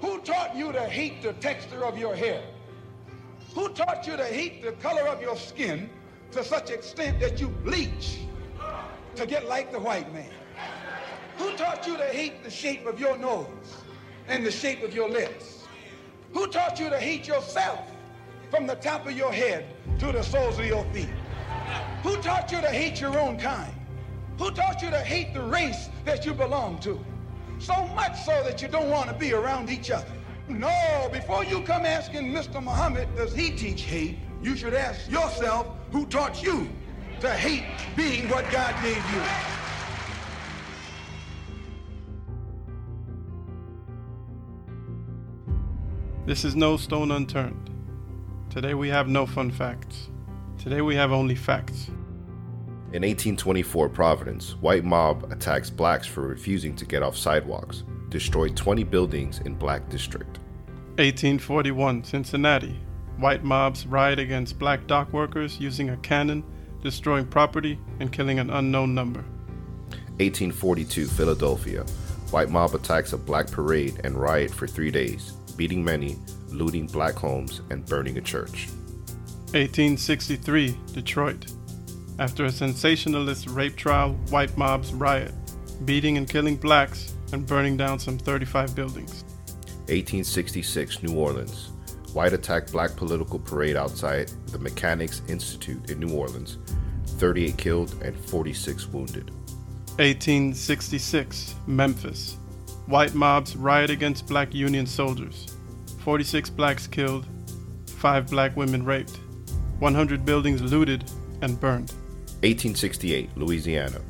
Who 0.00 0.20
taught 0.20 0.54
you 0.54 0.70
to 0.72 0.82
hate 0.82 1.22
the 1.22 1.32
texture 1.34 1.84
of 1.84 1.98
your 1.98 2.14
hair? 2.14 2.42
Who 3.54 3.70
taught 3.70 4.06
you 4.06 4.16
to 4.16 4.24
hate 4.24 4.62
the 4.62 4.72
color 4.72 5.08
of 5.08 5.20
your 5.20 5.36
skin 5.36 5.90
to 6.32 6.44
such 6.44 6.70
extent 6.70 7.20
that 7.20 7.40
you 7.40 7.48
bleach 7.48 8.20
to 9.16 9.26
get 9.26 9.46
like 9.46 9.72
the 9.72 9.78
white 9.78 10.12
man? 10.12 10.30
Who 11.38 11.56
taught 11.56 11.86
you 11.86 11.96
to 11.96 12.04
hate 12.04 12.44
the 12.44 12.50
shape 12.50 12.86
of 12.86 13.00
your 13.00 13.16
nose 13.16 13.46
and 14.28 14.44
the 14.44 14.50
shape 14.50 14.82
of 14.82 14.94
your 14.94 15.08
lips? 15.08 15.66
Who 16.32 16.46
taught 16.46 16.78
you 16.78 16.90
to 16.90 16.98
hate 16.98 17.26
yourself 17.26 17.90
from 18.50 18.66
the 18.66 18.76
top 18.76 19.06
of 19.06 19.12
your 19.12 19.32
head 19.32 19.66
to 19.98 20.12
the 20.12 20.22
soles 20.22 20.58
of 20.58 20.66
your 20.66 20.84
feet? 20.92 21.08
Who 22.02 22.16
taught 22.18 22.52
you 22.52 22.60
to 22.60 22.68
hate 22.68 23.00
your 23.00 23.18
own 23.18 23.38
kind? 23.38 23.72
Who 24.38 24.50
taught 24.50 24.82
you 24.82 24.90
to 24.90 25.00
hate 25.00 25.34
the 25.34 25.42
race 25.42 25.88
that 26.04 26.24
you 26.24 26.32
belong 26.32 26.78
to? 26.80 27.04
So 27.58 27.86
much 27.88 28.22
so 28.22 28.42
that 28.44 28.62
you 28.62 28.68
don't 28.68 28.88
want 28.88 29.08
to 29.08 29.14
be 29.14 29.32
around 29.34 29.68
each 29.68 29.90
other. 29.90 30.12
No, 30.48 31.08
before 31.12 31.44
you 31.44 31.62
come 31.62 31.84
asking 31.84 32.32
Mr. 32.32 32.62
Muhammad, 32.62 33.14
does 33.16 33.34
he 33.34 33.50
teach 33.50 33.82
hate? 33.82 34.18
You 34.42 34.56
should 34.56 34.74
ask 34.74 35.10
yourself, 35.10 35.66
who 35.92 36.06
taught 36.06 36.42
you 36.42 36.68
to 37.20 37.30
hate 37.30 37.64
being 37.96 38.28
what 38.28 38.50
God 38.50 38.74
gave 38.82 38.96
you? 38.96 39.22
This 46.26 46.44
is 46.44 46.54
no 46.54 46.76
stone 46.76 47.10
unturned. 47.10 47.70
Today 48.50 48.74
we 48.74 48.88
have 48.88 49.08
no 49.08 49.26
fun 49.26 49.50
facts. 49.50 50.08
Today 50.58 50.80
we 50.80 50.94
have 50.94 51.12
only 51.12 51.34
facts. 51.34 51.88
In 52.92 53.02
1824 53.02 53.88
Providence, 53.88 54.52
white 54.60 54.84
mob 54.84 55.30
attacks 55.32 55.70
blacks 55.70 56.06
for 56.06 56.22
refusing 56.22 56.74
to 56.76 56.84
get 56.84 57.02
off 57.02 57.16
sidewalks, 57.16 57.84
destroyed 58.08 58.56
20 58.56 58.84
buildings 58.84 59.40
in 59.44 59.54
black 59.54 59.88
district. 59.88 60.38
1841 60.96 62.04
Cincinnati. 62.04 62.78
White 63.20 63.44
mobs 63.44 63.86
riot 63.86 64.18
against 64.18 64.58
black 64.58 64.86
dock 64.86 65.12
workers 65.12 65.60
using 65.60 65.90
a 65.90 65.96
cannon, 65.98 66.42
destroying 66.82 67.26
property 67.26 67.78
and 68.00 68.10
killing 68.10 68.38
an 68.38 68.48
unknown 68.48 68.94
number. 68.94 69.20
1842 70.20 71.06
Philadelphia. 71.06 71.84
White 72.30 72.48
mob 72.48 72.74
attacks 72.74 73.12
a 73.12 73.18
black 73.18 73.50
parade 73.50 74.00
and 74.04 74.18
riot 74.18 74.50
for 74.50 74.66
three 74.66 74.90
days, 74.90 75.32
beating 75.56 75.84
many, 75.84 76.16
looting 76.48 76.86
black 76.86 77.14
homes, 77.14 77.60
and 77.68 77.84
burning 77.84 78.16
a 78.16 78.22
church. 78.22 78.68
1863 79.52 80.74
Detroit. 80.94 81.52
After 82.18 82.46
a 82.46 82.52
sensationalist 82.52 83.48
rape 83.48 83.76
trial, 83.76 84.12
white 84.30 84.56
mobs 84.56 84.94
riot, 84.94 85.34
beating 85.84 86.16
and 86.16 86.28
killing 86.28 86.56
blacks 86.56 87.14
and 87.32 87.46
burning 87.46 87.76
down 87.76 87.98
some 87.98 88.16
35 88.16 88.74
buildings. 88.74 89.24
1866 89.88 91.02
New 91.02 91.18
Orleans. 91.18 91.69
White 92.12 92.32
attack 92.32 92.72
black 92.72 92.96
political 92.96 93.38
parade 93.38 93.76
outside 93.76 94.32
the 94.48 94.58
Mechanics 94.58 95.22
Institute 95.28 95.90
in 95.90 96.00
New 96.00 96.16
Orleans. 96.16 96.58
38 97.18 97.56
killed 97.56 97.94
and 98.02 98.16
46 98.16 98.88
wounded. 98.88 99.30
1866 99.98 101.54
Memphis. 101.66 102.36
White 102.86 103.14
mobs 103.14 103.54
riot 103.56 103.90
against 103.90 104.26
black 104.26 104.52
Union 104.54 104.86
soldiers. 104.86 105.56
46 105.98 106.50
blacks 106.50 106.86
killed, 106.86 107.26
5 107.86 108.28
black 108.28 108.56
women 108.56 108.84
raped, 108.84 109.18
100 109.78 110.24
buildings 110.24 110.62
looted 110.62 111.04
and 111.42 111.60
burned. 111.60 111.90
1868 112.42 113.36
Louisiana. 113.36 114.00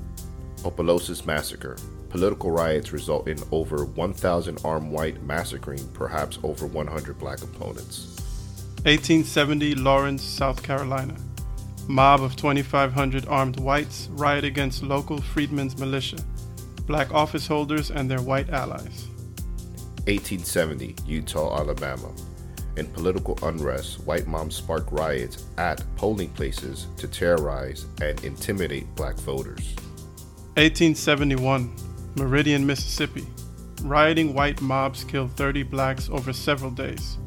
Opelousas 0.64 1.26
Massacre. 1.26 1.76
Political 2.10 2.50
riots 2.50 2.92
result 2.92 3.28
in 3.28 3.38
over 3.52 3.84
1,000 3.84 4.58
armed 4.64 4.90
white 4.90 5.22
massacring 5.22 5.86
perhaps 5.92 6.38
over 6.42 6.66
100 6.66 7.18
black 7.18 7.40
opponents. 7.42 8.16
1870 8.84 9.76
Laurens, 9.76 10.20
South 10.22 10.60
Carolina. 10.62 11.14
Mob 11.86 12.22
of 12.22 12.34
2,500 12.34 13.26
armed 13.28 13.60
whites 13.60 14.08
riot 14.12 14.44
against 14.44 14.82
local 14.82 15.20
freedmen's 15.20 15.78
militia, 15.78 16.18
black 16.86 17.12
office 17.12 17.46
holders, 17.46 17.90
and 17.90 18.10
their 18.10 18.20
white 18.20 18.50
allies. 18.50 19.06
1870 20.06 20.94
Eutaw, 21.06 21.58
Alabama. 21.58 22.10
In 22.76 22.86
political 22.86 23.38
unrest, 23.42 24.00
white 24.04 24.26
moms 24.26 24.56
spark 24.56 24.90
riots 24.90 25.44
at 25.58 25.84
polling 25.96 26.30
places 26.30 26.88
to 26.96 27.06
terrorize 27.06 27.86
and 28.00 28.22
intimidate 28.24 28.92
black 28.96 29.16
voters. 29.16 29.74
1871 30.56 31.72
Meridian, 32.16 32.66
Mississippi. 32.66 33.26
Rioting 33.82 34.34
white 34.34 34.60
mobs 34.60 35.04
killed 35.04 35.30
30 35.32 35.62
blacks 35.64 36.08
over 36.10 36.32
several 36.32 36.70
days. 36.70 37.18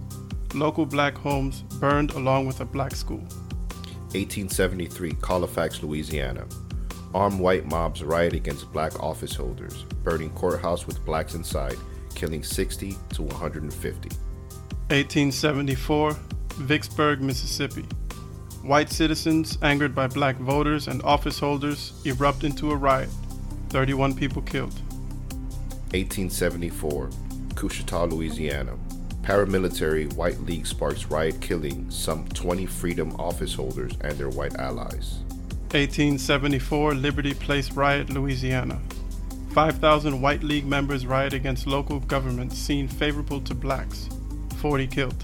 Local 0.53 0.85
black 0.85 1.17
homes 1.17 1.61
burned 1.79 2.11
along 2.11 2.45
with 2.45 2.59
a 2.59 2.65
black 2.65 2.95
school. 2.95 3.23
1873 4.13 5.13
Colfax, 5.13 5.81
Louisiana. 5.81 6.45
Armed 7.15 7.39
white 7.39 7.65
mobs 7.65 8.03
riot 8.03 8.33
against 8.33 8.71
black 8.71 8.99
office 9.01 9.35
holders, 9.35 9.83
burning 10.03 10.29
courthouse 10.31 10.85
with 10.85 11.03
blacks 11.05 11.33
inside, 11.33 11.77
killing 12.13 12.43
60 12.43 12.95
to 13.13 13.21
150. 13.23 14.09
1874 14.89 16.11
Vicksburg, 16.57 17.21
Mississippi. 17.21 17.85
White 18.61 18.91
citizens, 18.91 19.57
angered 19.61 19.95
by 19.95 20.07
black 20.07 20.37
voters 20.37 20.87
and 20.87 21.01
office 21.03 21.39
holders, 21.39 21.93
erupt 22.05 22.43
into 22.43 22.71
a 22.71 22.75
riot. 22.75 23.09
31 23.73 24.13
people 24.13 24.43
killed. 24.43 24.75
1874 25.95 27.09
Coushatta, 27.55 28.11
Louisiana. 28.11 28.77
Paramilitary 29.23 30.13
White 30.13 30.39
League 30.41 30.67
sparks 30.67 31.05
riot 31.05 31.41
killing 31.41 31.89
some 31.89 32.27
20 32.29 32.67
freedom 32.67 33.15
office 33.15 33.55
holders 33.55 33.93
and 34.01 34.15
their 34.15 34.29
white 34.29 34.53
allies. 34.57 35.21
1874 35.71 36.93
Liberty 36.93 37.33
Place 37.33 37.71
riot, 37.71 38.11
Louisiana. 38.11 38.79
5,000 39.53 40.21
White 40.21 40.43
League 40.43 40.67
members 40.67 41.07
riot 41.07 41.33
against 41.33 41.65
local 41.65 41.99
government 42.01 42.53
seen 42.53 42.87
favorable 42.87 43.41
to 43.41 43.55
blacks. 43.55 44.07
40 44.57 44.85
killed. 44.85 45.23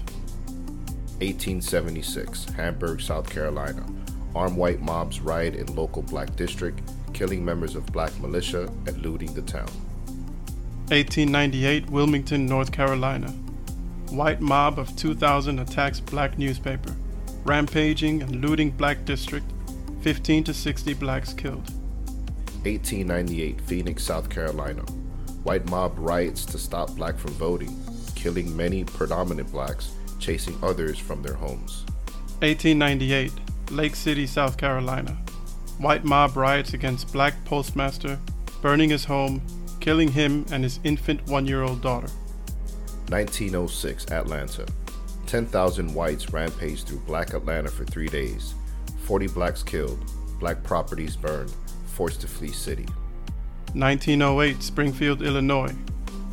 1876 1.20 2.46
Hamburg, 2.56 3.00
South 3.00 3.30
Carolina. 3.30 3.86
Armed 4.34 4.56
white 4.56 4.80
mobs 4.80 5.20
riot 5.20 5.54
in 5.54 5.72
local 5.76 6.02
black 6.02 6.34
district, 6.34 6.80
killing 7.12 7.44
members 7.44 7.74
of 7.74 7.86
black 7.86 8.18
militia 8.20 8.62
and 8.86 8.96
looting 9.02 9.32
the 9.34 9.42
town. 9.42 9.70
1898 10.88 11.88
Wilmington, 11.90 12.46
North 12.46 12.72
Carolina. 12.72 13.28
White 14.10 14.40
mob 14.40 14.78
of 14.78 14.94
2,000 14.96 15.60
attacks 15.60 16.00
black 16.00 16.36
newspaper, 16.38 16.96
rampaging 17.44 18.22
and 18.22 18.36
looting 18.44 18.70
black 18.70 19.04
district, 19.04 19.46
15 20.02 20.44
to 20.44 20.54
60 20.54 20.94
blacks 20.94 21.32
killed. 21.32 21.70
1898 22.64 23.60
Phoenix, 23.60 24.02
South 24.02 24.28
Carolina. 24.28 24.82
White 25.44 25.64
mob 25.70 25.94
riots 25.96 26.44
to 26.46 26.58
stop 26.58 26.90
black 26.96 27.16
from 27.16 27.32
voting, 27.32 27.74
killing 28.14 28.54
many 28.56 28.84
predominant 28.84 29.50
blacks, 29.52 29.92
chasing 30.18 30.58
others 30.62 30.98
from 30.98 31.22
their 31.22 31.34
homes. 31.34 31.84
1898 32.40 33.32
Lake 33.70 33.94
City, 33.94 34.26
South 34.26 34.56
Carolina. 34.56 35.16
White 35.80 36.04
mob 36.04 36.36
riots 36.36 36.74
against 36.74 37.10
black 37.10 37.42
postmaster, 37.46 38.18
burning 38.60 38.90
his 38.90 39.06
home, 39.06 39.40
killing 39.80 40.12
him 40.12 40.44
and 40.52 40.62
his 40.62 40.78
infant 40.84 41.26
one 41.26 41.46
year 41.46 41.62
old 41.62 41.80
daughter. 41.80 42.08
1906 43.08 44.10
Atlanta. 44.10 44.66
10,000 45.26 45.94
whites 45.94 46.34
rampaged 46.34 46.86
through 46.86 46.98
black 47.00 47.32
Atlanta 47.32 47.70
for 47.70 47.86
three 47.86 48.08
days. 48.08 48.54
40 49.04 49.28
blacks 49.28 49.62
killed, 49.62 50.04
black 50.38 50.62
properties 50.62 51.16
burned, 51.16 51.54
forced 51.86 52.20
to 52.20 52.28
flee 52.28 52.52
city. 52.52 52.86
1908 53.72 54.62
Springfield, 54.62 55.22
Illinois. 55.22 55.74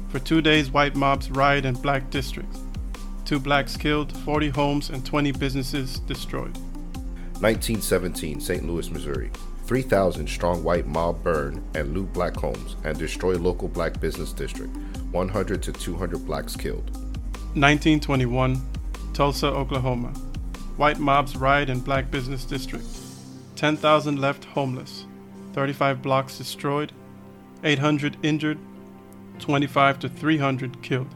For 0.09 0.19
two 0.19 0.41
days, 0.41 0.71
white 0.71 0.95
mobs 0.95 1.31
riot 1.31 1.63
in 1.63 1.75
black 1.75 2.09
districts. 2.09 2.59
two 3.23 3.39
blacks 3.39 3.77
killed, 3.77 4.11
40 4.19 4.49
homes 4.49 4.89
and 4.89 5.05
20 5.05 5.31
businesses 5.33 5.99
destroyed. 5.99 6.57
1917, 7.39 8.39
St. 8.39 8.65
Louis, 8.65 8.89
Missouri. 8.89 9.29
3,000 9.65 10.27
strong 10.27 10.63
white 10.63 10.88
mob 10.88 11.21
burn 11.23 11.63
and 11.75 11.93
loot 11.93 12.11
black 12.13 12.35
homes 12.35 12.75
and 12.83 12.97
destroy 12.97 13.35
local 13.38 13.67
black 13.67 13.99
business 13.99 14.33
district. 14.33 14.75
100 15.11 15.61
to 15.61 15.71
200 15.71 16.25
blacks 16.25 16.55
killed. 16.55 16.89
1921, 17.53 18.59
Tulsa, 19.13 19.47
Oklahoma. 19.47 20.09
White 20.77 20.99
mobs 20.99 21.35
riot 21.35 21.69
in 21.69 21.79
black 21.79 22.09
business 22.09 22.43
district. 22.43 22.88
10,000 23.55 24.19
left 24.19 24.45
homeless. 24.45 25.05
35 25.53 26.01
blocks 26.01 26.38
destroyed. 26.38 26.91
800 27.63 28.17
injured. 28.23 28.57
25 29.39 29.99
to 29.99 30.09
300 30.09 30.81
killed. 30.81 31.13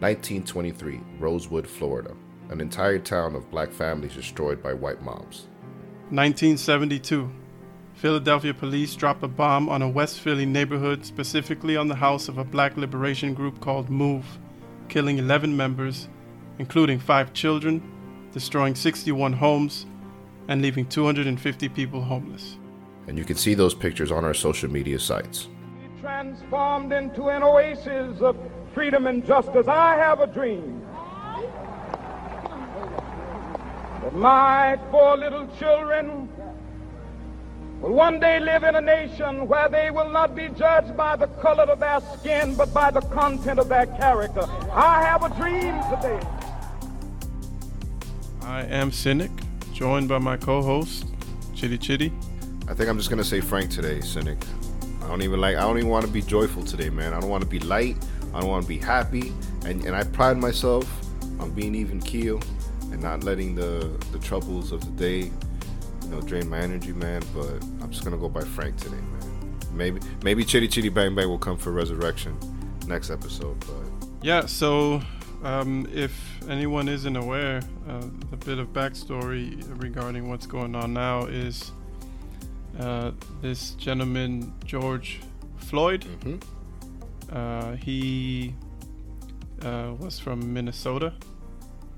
1923, 0.00 1.00
Rosewood, 1.18 1.66
Florida. 1.66 2.14
An 2.50 2.60
entire 2.60 2.98
town 2.98 3.34
of 3.34 3.50
black 3.50 3.70
families 3.70 4.14
destroyed 4.14 4.62
by 4.62 4.74
white 4.74 5.02
mobs. 5.02 5.46
1972, 6.10 7.30
Philadelphia 7.94 8.52
police 8.52 8.94
drop 8.94 9.22
a 9.22 9.28
bomb 9.28 9.70
on 9.70 9.80
a 9.80 9.88
West 9.88 10.20
Philly 10.20 10.44
neighborhood, 10.44 11.06
specifically 11.06 11.78
on 11.78 11.88
the 11.88 11.94
house 11.94 12.28
of 12.28 12.36
a 12.36 12.44
black 12.44 12.76
liberation 12.76 13.32
group 13.32 13.58
called 13.60 13.88
MOVE, 13.88 14.38
killing 14.88 15.16
11 15.16 15.56
members, 15.56 16.08
including 16.58 16.98
five 16.98 17.32
children, 17.32 17.82
destroying 18.32 18.74
61 18.74 19.32
homes, 19.32 19.86
and 20.48 20.60
leaving 20.60 20.84
250 20.86 21.70
people 21.70 22.02
homeless. 22.02 22.58
And 23.06 23.16
you 23.16 23.24
can 23.24 23.36
see 23.36 23.54
those 23.54 23.74
pictures 23.74 24.12
on 24.12 24.26
our 24.26 24.34
social 24.34 24.70
media 24.70 24.98
sites. 24.98 25.48
transformed 26.02 26.92
into 26.92 27.30
an 27.30 27.42
oasis 27.42 28.20
of 28.20 28.36
freedom 28.74 29.06
and 29.06 29.24
justice. 29.24 29.66
I 29.68 29.94
have 29.96 30.20
a 30.20 30.26
dream 30.26 30.83
that 34.04 34.14
my 34.14 34.78
four 34.90 35.16
little 35.16 35.46
children 35.58 36.28
will 37.80 37.94
one 37.94 38.20
day 38.20 38.38
live 38.38 38.62
in 38.62 38.74
a 38.74 38.80
nation 38.80 39.48
where 39.48 39.66
they 39.70 39.90
will 39.90 40.10
not 40.10 40.34
be 40.34 40.48
judged 40.50 40.94
by 40.94 41.16
the 41.16 41.26
color 41.26 41.64
of 41.64 41.80
their 41.80 42.00
skin, 42.18 42.54
but 42.54 42.72
by 42.74 42.90
the 42.90 43.00
content 43.00 43.58
of 43.58 43.68
their 43.70 43.86
character. 43.86 44.44
I 44.72 45.02
have 45.02 45.22
a 45.22 45.30
dream 45.30 45.74
today. 45.88 46.20
I 48.42 48.64
am 48.64 48.92
Cynic, 48.92 49.30
joined 49.72 50.06
by 50.06 50.18
my 50.18 50.36
co 50.36 50.60
host, 50.60 51.06
Chitty 51.54 51.78
Chitty. 51.78 52.12
I 52.68 52.74
think 52.74 52.90
I'm 52.90 52.98
just 52.98 53.08
gonna 53.08 53.24
say 53.24 53.40
Frank 53.40 53.70
today, 53.70 54.02
Cynic. 54.02 54.38
I 55.02 55.08
don't 55.08 55.22
even 55.22 55.40
like. 55.40 55.56
I 55.56 55.60
don't 55.60 55.78
even 55.78 55.88
want 55.88 56.04
to 56.04 56.12
be 56.12 56.20
joyful 56.20 56.62
today, 56.62 56.90
man. 56.90 57.14
I 57.14 57.20
don't 57.20 57.30
want 57.30 57.42
to 57.42 57.48
be 57.48 57.58
light. 57.60 57.96
I 58.34 58.40
don't 58.40 58.50
want 58.50 58.64
to 58.64 58.68
be 58.68 58.78
happy, 58.78 59.32
and 59.64 59.82
and 59.86 59.96
I 59.96 60.04
pride 60.04 60.36
myself 60.36 60.86
on 61.40 61.52
being 61.52 61.74
even 61.74 62.00
keel 62.00 62.40
and 62.94 63.02
not 63.02 63.24
letting 63.24 63.54
the 63.56 63.90
the 64.12 64.18
troubles 64.20 64.72
of 64.72 64.80
the 64.80 64.92
day, 64.92 65.30
you 66.02 66.08
know, 66.08 66.20
drain 66.20 66.48
my 66.48 66.60
energy, 66.60 66.92
man. 66.92 67.22
But 67.34 67.62
I'm 67.82 67.90
just 67.90 68.04
gonna 68.04 68.16
go 68.16 68.28
by 68.28 68.42
Frank 68.42 68.76
today, 68.78 68.96
man. 68.96 69.58
Maybe 69.72 70.00
maybe 70.22 70.44
Chitty 70.44 70.68
Chitty 70.68 70.88
Bang 70.88 71.14
Bang 71.14 71.28
will 71.28 71.38
come 71.38 71.58
for 71.58 71.72
Resurrection 71.72 72.38
next 72.86 73.10
episode, 73.10 73.58
but 73.60 74.08
Yeah, 74.22 74.46
so 74.46 75.02
um, 75.42 75.88
if 75.92 76.12
anyone 76.48 76.88
isn't 76.88 77.16
aware, 77.16 77.60
uh, 77.88 78.06
a 78.32 78.36
bit 78.36 78.58
of 78.58 78.72
backstory 78.72 79.62
regarding 79.82 80.28
what's 80.28 80.46
going 80.46 80.74
on 80.76 80.94
now 80.94 81.26
is 81.26 81.72
uh, 82.78 83.10
this 83.42 83.70
gentleman, 83.72 84.52
George 84.64 85.20
Floyd, 85.56 86.04
uh, 87.32 87.72
he 87.72 88.54
uh, 89.62 89.94
was 89.98 90.18
from 90.18 90.52
Minnesota, 90.52 91.12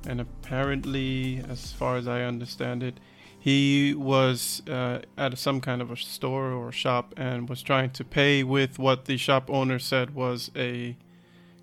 and 0.07 0.20
apparently, 0.20 1.42
as 1.48 1.72
far 1.72 1.96
as 1.96 2.07
I 2.07 2.22
understand 2.22 2.82
it, 2.82 2.98
he 3.38 3.94
was 3.94 4.62
uh, 4.68 5.00
at 5.16 5.38
some 5.38 5.61
kind 5.61 5.80
of 5.80 5.90
a 5.90 5.96
store 5.96 6.52
or 6.52 6.72
shop 6.72 7.14
and 7.16 7.48
was 7.48 7.62
trying 7.62 7.90
to 7.90 8.04
pay 8.04 8.42
with 8.42 8.78
what 8.78 9.04
the 9.04 9.16
shop 9.16 9.48
owner 9.48 9.78
said 9.78 10.14
was 10.14 10.50
a 10.57 10.96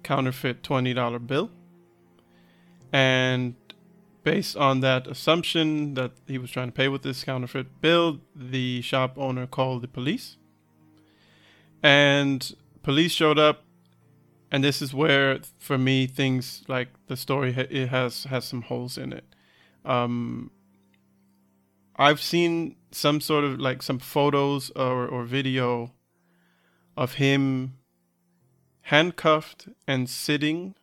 counterfeit 0.02 0.64
$20 0.64 1.28
bill. 1.28 1.50
And 2.94 3.56
based 4.24 4.56
on 4.56 4.80
that 4.80 5.08
assumption 5.08 5.96
that 5.96 6.12
he 6.28 6.38
was 6.38 6.52
trying 6.52 6.68
to 6.68 6.74
pay 6.74 6.88
with 6.88 7.02
this 7.02 7.24
counterfeit 7.24 7.82
bill, 7.82 8.20
the 8.36 8.82
shop 8.82 9.18
owner 9.18 9.46
called 9.46 9.82
the 9.82 9.88
police. 9.88 10.38
And 11.82 12.56
police 12.82 13.12
showed 13.12 13.38
up, 13.38 13.62
and 14.54 14.64
this 14.64 14.84
is 14.84 14.93
where, 14.93 15.39
for 15.58 15.80
me, 15.80 16.06
things 16.06 16.64
like 16.68 16.89
the 17.08 17.18
story 17.18 17.56
it 17.58 17.89
has 17.89 18.26
has 18.26 18.45
some 18.45 18.62
holes 18.62 18.99
in 18.99 19.12
it. 19.12 19.26
Um, 19.84 20.51
I've 21.95 22.22
seen 22.22 22.76
some 22.91 23.20
sort 23.20 23.45
of 23.45 23.60
like 23.60 23.82
some 23.82 23.97
photos 23.97 24.70
or, 24.76 25.08
or 25.08 25.24
video 25.24 25.91
of 26.95 27.16
him 27.16 27.80
handcuffed 28.82 29.70
and 29.88 30.08
sitting 30.08 30.76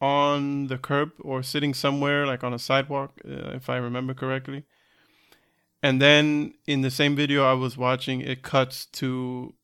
on 0.00 0.68
the 0.68 0.78
curb 0.78 1.10
or 1.20 1.42
sitting 1.42 1.74
somewhere 1.74 2.28
like 2.28 2.44
on 2.44 2.54
a 2.54 2.60
sidewalk, 2.60 3.20
uh, 3.28 3.50
if 3.54 3.68
I 3.68 3.76
remember 3.76 4.14
correctly. 4.14 4.62
And 5.82 6.00
then 6.00 6.54
in 6.68 6.82
the 6.82 6.92
same 6.92 7.16
video 7.16 7.44
I 7.44 7.54
was 7.54 7.76
watching, 7.76 8.20
it 8.20 8.42
cuts 8.42 8.86
to 8.86 9.54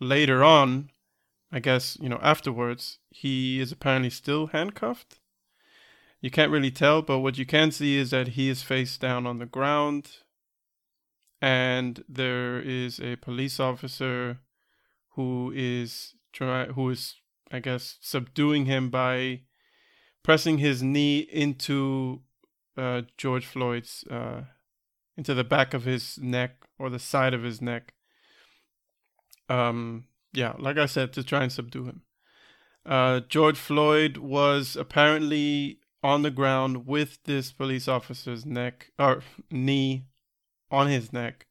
later 0.00 0.44
on, 0.44 0.90
I 1.52 1.58
guess, 1.58 1.96
you 2.00 2.08
know, 2.08 2.20
afterwards, 2.22 2.98
he 3.10 3.60
is 3.60 3.72
apparently 3.72 4.10
still 4.10 4.48
handcuffed. 4.48 5.18
You 6.20 6.30
can't 6.30 6.52
really 6.52 6.70
tell, 6.70 7.02
but 7.02 7.20
what 7.20 7.38
you 7.38 7.46
can 7.46 7.70
see 7.70 7.96
is 7.96 8.10
that 8.10 8.28
he 8.28 8.48
is 8.48 8.62
face 8.62 8.96
down 8.96 9.26
on 9.26 9.38
the 9.38 9.46
ground 9.46 10.18
and 11.40 12.04
there 12.08 12.60
is 12.60 13.00
a 13.00 13.16
police 13.16 13.58
officer 13.58 14.38
who 15.10 15.52
is 15.54 16.14
try 16.32 16.66
who 16.66 16.90
is 16.90 17.16
I 17.50 17.60
guess 17.60 17.98
subduing 18.00 18.66
him 18.66 18.90
by 18.90 19.42
pressing 20.22 20.58
his 20.58 20.82
knee 20.82 21.20
into 21.20 22.20
uh, 22.76 23.02
George 23.16 23.46
Floyd's 23.46 24.04
uh, 24.10 24.42
into 25.16 25.34
the 25.34 25.44
back 25.44 25.74
of 25.74 25.84
his 25.84 26.18
neck 26.18 26.56
or 26.78 26.90
the 26.90 26.98
side 26.98 27.34
of 27.34 27.42
his 27.42 27.60
neck. 27.60 27.94
Um, 29.48 30.04
yeah, 30.32 30.54
like 30.58 30.78
I 30.78 30.86
said, 30.86 31.12
to 31.14 31.22
try 31.22 31.42
and 31.42 31.52
subdue 31.52 31.84
him. 31.84 32.02
Uh, 32.86 33.20
George 33.20 33.58
Floyd 33.58 34.16
was 34.16 34.76
apparently 34.76 35.80
on 36.02 36.22
the 36.22 36.30
ground 36.30 36.86
with 36.86 37.18
this 37.24 37.52
police 37.52 37.86
officer's 37.86 38.46
neck 38.46 38.90
or 38.98 39.22
knee 39.50 40.06
on 40.70 40.88
his 40.88 41.12
neck 41.12 41.46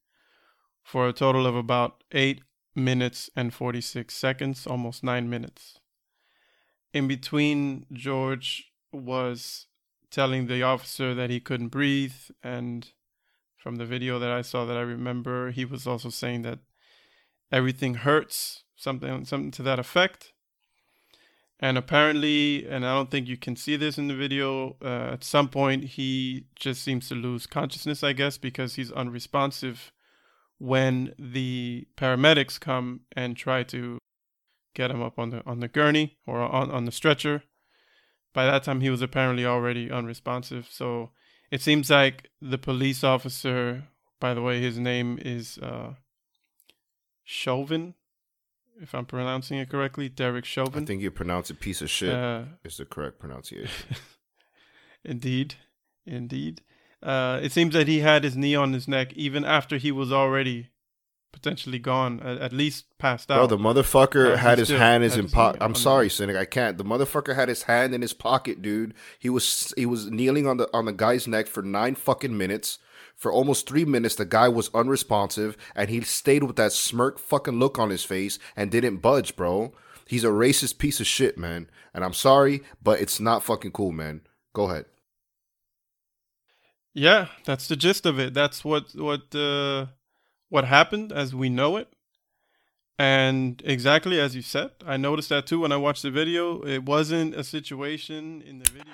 for 0.83 1.07
a 1.07 1.13
total 1.13 1.45
of 1.45 1.55
about 1.55 2.03
eight 2.11 2.41
minutes 2.75 3.29
and 3.35 3.53
46 3.53 4.13
seconds, 4.13 4.65
almost 4.65 5.03
nine 5.03 5.29
minutes. 5.29 5.79
In 6.93 7.07
between, 7.07 7.85
George 7.91 8.71
was 8.91 9.67
telling 10.09 10.47
the 10.47 10.63
officer 10.63 11.13
that 11.13 11.29
he 11.29 11.39
couldn't 11.39 11.67
breathe, 11.67 12.15
and 12.41 12.89
from 13.57 13.75
the 13.75 13.85
video 13.85 14.17
that 14.17 14.31
I 14.31 14.41
saw 14.41 14.65
that 14.65 14.77
I 14.77 14.81
remember, 14.81 15.51
he 15.51 15.65
was 15.65 15.85
also 15.85 16.09
saying 16.09 16.41
that 16.43 16.59
everything 17.51 17.95
hurts, 17.95 18.63
something 18.79 19.25
something 19.25 19.51
to 19.51 19.63
that 19.63 19.79
effect. 19.79 20.33
And 21.61 21.77
apparently, 21.77 22.65
and 22.65 22.85
I 22.85 22.95
don't 22.95 23.11
think 23.11 23.27
you 23.27 23.35
can 23.35 23.57
see 23.57 23.75
this 23.75 23.97
in 23.97 24.07
the 24.07 24.15
video, 24.15 24.77
uh, 24.81 25.11
at 25.11 25.25
some 25.25 25.49
point 25.49 25.83
he 25.83 26.45
just 26.55 26.81
seems 26.81 27.09
to 27.09 27.15
lose 27.15 27.45
consciousness, 27.45 28.01
I 28.01 28.13
guess, 28.13 28.37
because 28.37 28.75
he's 28.75 28.93
unresponsive 28.93 29.91
when 30.57 31.13
the 31.19 31.85
paramedics 31.97 32.59
come 32.59 33.01
and 33.11 33.35
try 33.35 33.63
to 33.63 33.97
get 34.73 34.91
him 34.91 35.01
up 35.01 35.19
on 35.19 35.31
the 35.31 35.41
on 35.45 35.59
the 35.59 35.67
gurney 35.67 36.17
or 36.25 36.39
on, 36.39 36.71
on 36.71 36.85
the 36.85 36.91
stretcher. 36.91 37.43
By 38.33 38.45
that 38.45 38.63
time 38.63 38.79
he 38.79 38.89
was 38.89 39.01
apparently 39.01 39.45
already 39.45 39.91
unresponsive. 39.91 40.67
So 40.71 41.11
it 41.51 41.61
seems 41.61 41.89
like 41.89 42.29
the 42.41 42.57
police 42.57 43.03
officer, 43.03 43.83
by 44.21 44.33
the 44.33 44.41
way, 44.41 44.61
his 44.61 44.77
name 44.79 45.19
is 45.21 45.57
uh 45.57 45.95
Chauvin, 47.25 47.95
if 48.81 48.93
I'm 48.95 49.05
pronouncing 49.05 49.57
it 49.57 49.69
correctly, 49.69 50.09
Derek 50.09 50.45
Chauvin. 50.45 50.83
I 50.83 50.85
think 50.85 51.01
you 51.01 51.11
pronounce 51.11 51.49
it 51.49 51.59
piece 51.59 51.81
of 51.81 51.89
shit 51.89 52.13
Uh, 52.13 52.43
is 52.63 52.77
the 52.77 52.85
correct 52.85 53.19
pronunciation. 53.19 53.95
Indeed, 55.05 55.55
indeed. 56.05 56.61
Uh, 57.01 57.39
it 57.41 57.51
seems 57.53 57.73
that 57.73 57.87
he 57.87 57.99
had 57.99 58.23
his 58.25 58.35
knee 58.35 58.55
on 58.55 58.73
his 58.73 58.87
neck 58.87 59.13
even 59.13 59.45
after 59.45 59.77
he 59.77 59.91
was 59.91 60.11
already 60.11 60.69
potentially 61.31 61.79
gone, 61.79 62.19
at, 62.19 62.37
at 62.39 62.51
least 62.53 62.85
passed 62.97 63.31
out. 63.31 63.37
Bro, 63.37 63.47
the 63.47 63.57
motherfucker 63.57 64.33
Uh, 64.33 64.37
had 64.37 64.57
his 64.57 64.69
hand 64.69 65.03
in 65.03 65.09
his 65.11 65.15
his 65.15 65.31
pocket. 65.31 65.61
I'm 65.63 65.75
sorry, 65.75 66.09
Cynic. 66.09 66.35
I 66.35 66.43
can't. 66.45 66.77
The 66.77 66.83
motherfucker 66.83 67.35
had 67.35 67.47
his 67.47 67.63
hand 67.63 67.93
in 67.93 68.01
his 68.01 68.11
pocket, 68.13 68.61
dude. 68.61 68.93
He 69.19 69.29
was 69.29 69.73
he 69.77 69.85
was 69.85 70.09
kneeling 70.11 70.47
on 70.47 70.57
the 70.57 70.67
on 70.73 70.85
the 70.85 70.91
guy's 70.91 71.27
neck 71.27 71.47
for 71.47 71.61
nine 71.63 71.95
fucking 71.95 72.37
minutes. 72.37 72.79
For 73.19 73.33
almost 73.33 73.67
three 73.67 73.83
minutes, 73.83 74.15
the 74.15 74.25
guy 74.25 74.47
was 74.47 74.69
unresponsive, 74.73 75.57
and 75.75 75.89
he 75.89 75.99
stayed 76.01 76.43
with 76.43 76.55
that 76.55 76.71
smirk 76.71 77.19
fucking 77.19 77.59
look 77.59 77.77
on 77.77 77.89
his 77.89 78.05
face 78.05 78.39
and 78.55 78.71
didn't 78.71 78.97
budge, 78.97 79.35
bro. 79.35 79.73
He's 80.07 80.23
a 80.23 80.27
racist 80.27 80.77
piece 80.77 81.01
of 81.01 81.05
shit, 81.05 81.37
man. 81.37 81.69
And 81.93 82.05
I'm 82.05 82.13
sorry, 82.13 82.63
but 82.81 83.01
it's 83.01 83.19
not 83.19 83.43
fucking 83.43 83.71
cool, 83.73 83.91
man. 83.91 84.21
Go 84.53 84.69
ahead. 84.69 84.85
Yeah, 86.93 87.27
that's 87.43 87.67
the 87.67 87.75
gist 87.75 88.05
of 88.05 88.19
it. 88.19 88.33
That's 88.33 88.63
what 88.63 88.95
what 88.95 89.35
uh, 89.35 89.87
what 90.47 90.65
happened 90.65 91.11
as 91.11 91.35
we 91.35 91.49
know 91.49 91.75
it. 91.75 91.89
And 92.97 93.61
exactly 93.65 94.19
as 94.19 94.35
you 94.35 94.41
said, 94.41 94.71
I 94.85 94.97
noticed 94.97 95.29
that 95.29 95.45
too 95.45 95.59
when 95.59 95.71
I 95.71 95.77
watched 95.77 96.03
the 96.03 96.11
video. 96.11 96.61
It 96.61 96.85
wasn't 96.85 97.35
a 97.35 97.43
situation 97.43 98.41
in 98.41 98.59
the 98.59 98.71
video. 98.71 98.93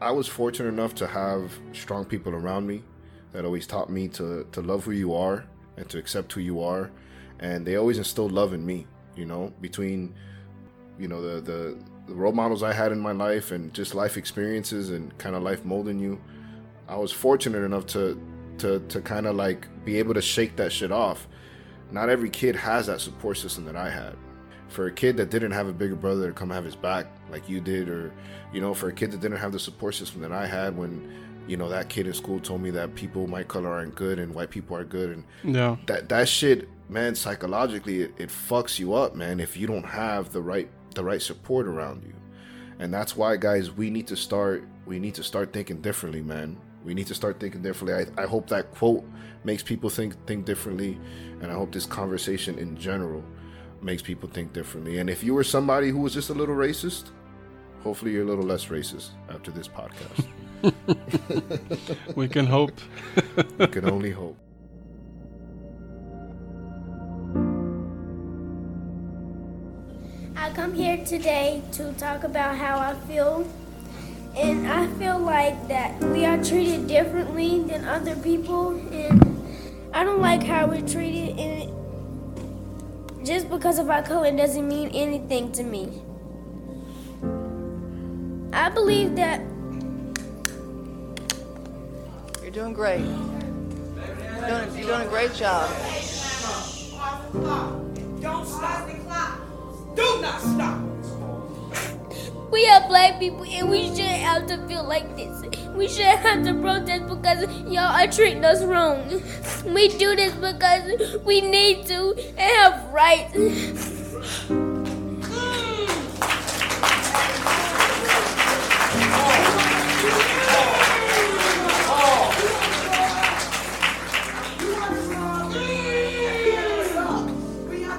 I 0.00 0.12
was 0.12 0.28
fortunate 0.28 0.68
enough 0.68 0.94
to 0.96 1.08
have 1.08 1.58
strong 1.72 2.04
people 2.04 2.32
around 2.32 2.68
me 2.68 2.84
that 3.32 3.44
always 3.44 3.66
taught 3.66 3.90
me 3.90 4.06
to, 4.08 4.46
to 4.52 4.60
love 4.60 4.84
who 4.84 4.92
you 4.92 5.12
are 5.12 5.44
and 5.76 5.88
to 5.88 5.98
accept 5.98 6.32
who 6.32 6.40
you 6.40 6.62
are. 6.62 6.90
And 7.40 7.66
they 7.66 7.76
always 7.76 7.98
instilled 7.98 8.30
love 8.30 8.52
in 8.52 8.64
me, 8.64 8.86
you 9.16 9.26
know, 9.26 9.52
between, 9.60 10.14
you 11.00 11.08
know, 11.08 11.20
the, 11.20 11.40
the, 11.40 11.78
the 12.06 12.14
role 12.14 12.32
models 12.32 12.62
I 12.62 12.72
had 12.72 12.92
in 12.92 13.00
my 13.00 13.10
life 13.10 13.50
and 13.50 13.74
just 13.74 13.92
life 13.92 14.16
experiences 14.16 14.90
and 14.90 15.16
kind 15.18 15.34
of 15.34 15.42
life 15.42 15.64
molding 15.64 15.98
you. 15.98 16.20
I 16.86 16.96
was 16.96 17.10
fortunate 17.10 17.64
enough 17.64 17.86
to, 17.86 18.20
to, 18.58 18.78
to 18.78 19.00
kind 19.00 19.26
of 19.26 19.34
like 19.34 19.66
be 19.84 19.98
able 19.98 20.14
to 20.14 20.22
shake 20.22 20.54
that 20.56 20.70
shit 20.70 20.92
off. 20.92 21.26
Not 21.90 22.08
every 22.08 22.30
kid 22.30 22.54
has 22.54 22.86
that 22.86 23.00
support 23.00 23.36
system 23.36 23.64
that 23.64 23.74
I 23.76 23.90
had 23.90 24.16
for 24.68 24.86
a 24.86 24.92
kid 24.92 25.16
that 25.16 25.30
didn't 25.30 25.52
have 25.52 25.66
a 25.68 25.72
bigger 25.72 25.96
brother 25.96 26.28
to 26.28 26.32
come 26.32 26.50
have 26.50 26.64
his 26.64 26.76
back 26.76 27.06
like 27.30 27.48
you 27.48 27.60
did 27.60 27.88
or 27.88 28.12
you 28.52 28.60
know 28.60 28.74
for 28.74 28.88
a 28.88 28.92
kid 28.92 29.10
that 29.10 29.20
didn't 29.20 29.38
have 29.38 29.52
the 29.52 29.58
support 29.58 29.94
system 29.94 30.20
that 30.20 30.32
i 30.32 30.46
had 30.46 30.76
when 30.76 31.10
you 31.46 31.56
know 31.56 31.68
that 31.70 31.88
kid 31.88 32.06
in 32.06 32.12
school 32.12 32.38
told 32.38 32.60
me 32.60 32.70
that 32.70 32.94
people 32.94 33.26
my 33.26 33.42
color 33.42 33.70
aren't 33.70 33.94
good 33.94 34.18
and 34.18 34.34
white 34.34 34.50
people 34.50 34.76
are 34.76 34.84
good 34.84 35.10
and 35.10 35.24
Yeah. 35.56 35.76
that 35.86 36.08
that 36.10 36.28
shit 36.28 36.68
man 36.90 37.14
psychologically 37.14 38.02
it, 38.02 38.14
it 38.18 38.28
fucks 38.28 38.78
you 38.78 38.92
up 38.94 39.14
man 39.14 39.40
if 39.40 39.56
you 39.56 39.66
don't 39.66 39.86
have 39.86 40.32
the 40.32 40.42
right 40.42 40.68
the 40.94 41.04
right 41.04 41.22
support 41.22 41.66
around 41.66 42.02
you. 42.02 42.14
And 42.80 42.92
that's 42.94 43.16
why 43.16 43.36
guys 43.36 43.70
we 43.70 43.88
need 43.90 44.06
to 44.08 44.16
start 44.16 44.64
we 44.86 44.98
need 44.98 45.14
to 45.14 45.22
start 45.22 45.52
thinking 45.52 45.80
differently 45.80 46.22
man. 46.22 46.56
We 46.84 46.94
need 46.94 47.06
to 47.08 47.14
start 47.14 47.38
thinking 47.40 47.60
differently. 47.62 48.06
I, 48.16 48.22
I 48.22 48.26
hope 48.26 48.48
that 48.48 48.70
quote 48.72 49.04
makes 49.44 49.62
people 49.62 49.90
think 49.90 50.14
think 50.26 50.44
differently 50.44 50.98
and 51.40 51.50
i 51.50 51.54
hope 51.54 51.70
this 51.72 51.86
conversation 51.86 52.58
in 52.58 52.76
general 52.76 53.22
makes 53.82 54.02
people 54.02 54.28
think 54.28 54.52
differently 54.52 54.98
and 54.98 55.08
if 55.08 55.22
you 55.22 55.34
were 55.34 55.44
somebody 55.44 55.90
who 55.90 55.98
was 55.98 56.12
just 56.12 56.30
a 56.30 56.34
little 56.34 56.54
racist 56.54 57.10
hopefully 57.82 58.12
you're 58.12 58.24
a 58.24 58.26
little 58.26 58.44
less 58.44 58.66
racist 58.66 59.10
after 59.28 59.50
this 59.50 59.68
podcast 59.68 60.26
We 62.16 62.26
can 62.26 62.46
hope. 62.46 62.80
we 63.58 63.66
can 63.68 63.88
only 63.88 64.10
hope 64.10 64.36
I 70.36 70.50
come 70.50 70.72
here 70.72 71.04
today 71.04 71.62
to 71.72 71.92
talk 71.94 72.24
about 72.24 72.56
how 72.56 72.78
I 72.78 72.94
feel. 73.06 73.46
And 74.36 74.66
I 74.66 74.86
feel 74.98 75.18
like 75.18 75.68
that 75.68 76.00
we 76.00 76.24
are 76.24 76.42
treated 76.42 76.86
differently 76.86 77.62
than 77.64 77.84
other 77.84 78.16
people. 78.16 78.70
And 78.92 79.42
I 79.92 80.04
don't 80.04 80.20
like 80.20 80.42
how 80.42 80.68
we're 80.68 80.86
treated. 80.86 81.38
And 81.38 81.70
just 83.28 83.50
because 83.50 83.78
of 83.78 83.90
our 83.90 84.02
color 84.02 84.34
doesn't 84.34 84.66
mean 84.66 84.88
anything 84.94 85.52
to 85.52 85.62
me. 85.62 86.00
I 88.54 88.70
believe 88.70 89.16
that 89.16 89.42
You're 92.40 92.50
doing 92.50 92.72
great. 92.72 93.04
You're 93.04 94.48
doing, 94.48 94.78
you're 94.78 94.86
doing 94.86 95.02
a 95.02 95.10
great 95.10 95.34
job. 95.34 95.68
Don't 98.22 98.46
stop. 98.46 98.88
Do 99.94 100.20
not 100.22 100.40
stop. 100.40 100.97
We 102.50 102.68
are 102.68 102.86
black 102.88 103.18
people 103.18 103.44
and 103.44 103.68
we 103.68 103.88
shouldn't 103.88 104.08
have 104.08 104.46
to 104.46 104.56
feel 104.66 104.84
like 104.84 105.16
this. 105.16 105.42
We 105.74 105.88
shouldn't 105.88 106.20
have 106.20 106.44
to 106.44 106.54
protest 106.54 107.06
because 107.06 107.44
y'all 107.62 107.94
are 107.94 108.06
treating 108.06 108.44
us 108.44 108.62
wrong. 108.64 109.22
We 109.66 109.88
do 109.88 110.16
this 110.16 110.32
because 110.34 111.18
we 111.24 111.40
need 111.40 111.86
to 111.86 112.14
and 112.36 112.38
have 112.38 112.84
rights. 112.92 113.32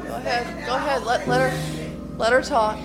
Go 0.08 0.16
ahead. 0.16 0.66
Go 0.66 0.76
ahead. 0.76 1.04
Let, 1.04 1.28
let 1.28 1.52
her 1.52 1.58
let 2.18 2.34
her 2.34 2.42
talk. 2.42 2.78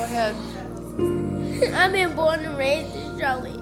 Go 0.00 0.04
ahead. 0.04 0.34
I've 1.74 1.92
been 1.92 2.16
born 2.16 2.40
and 2.40 2.56
raised 2.56 2.96
in 2.96 3.18
Charlotte. 3.20 3.60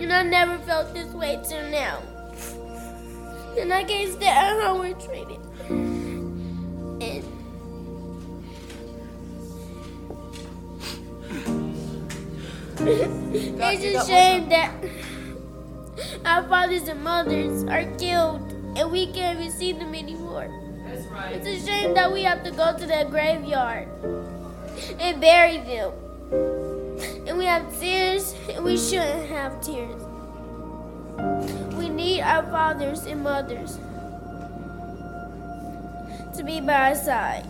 And 0.00 0.12
I 0.12 0.24
never 0.24 0.58
felt 0.64 0.92
this 0.92 1.06
way 1.14 1.40
till 1.48 1.70
now. 1.70 2.02
And 3.56 3.72
I 3.72 3.84
can't 3.84 4.12
stand 4.12 4.60
how 4.60 4.80
we're 4.80 4.94
treated. 4.94 5.38
And 6.98 7.22
got- 13.58 13.74
it's 13.74 14.02
a 14.02 14.06
shame 14.08 14.48
that 14.48 14.72
our 16.24 16.42
fathers 16.48 16.88
and 16.88 17.04
mothers 17.04 17.62
are 17.68 17.84
killed 17.96 18.42
and 18.76 18.90
we 18.90 19.06
can't 19.06 19.38
even 19.38 19.52
see 19.52 19.70
them 19.70 19.94
anymore. 19.94 20.48
That's 20.84 21.06
right. 21.06 21.36
It's 21.36 21.46
a 21.46 21.64
shame 21.64 21.94
that 21.94 22.12
we 22.12 22.24
have 22.24 22.42
to 22.42 22.50
go 22.50 22.76
to 22.76 22.84
the 22.84 23.06
graveyard 23.08 23.88
and 24.98 25.20
bury 25.20 25.58
them. 25.58 25.92
And 27.26 27.38
we 27.38 27.44
have 27.46 27.78
tears, 27.78 28.34
and 28.50 28.64
we 28.64 28.76
shouldn't 28.76 29.28
have 29.28 29.60
tears. 29.60 30.02
We 31.74 31.88
need 31.88 32.22
our 32.22 32.42
fathers 32.44 33.04
and 33.04 33.22
mothers 33.22 33.78
to 36.36 36.42
be 36.44 36.60
by 36.60 36.90
our 36.90 36.94
side. 36.94 37.44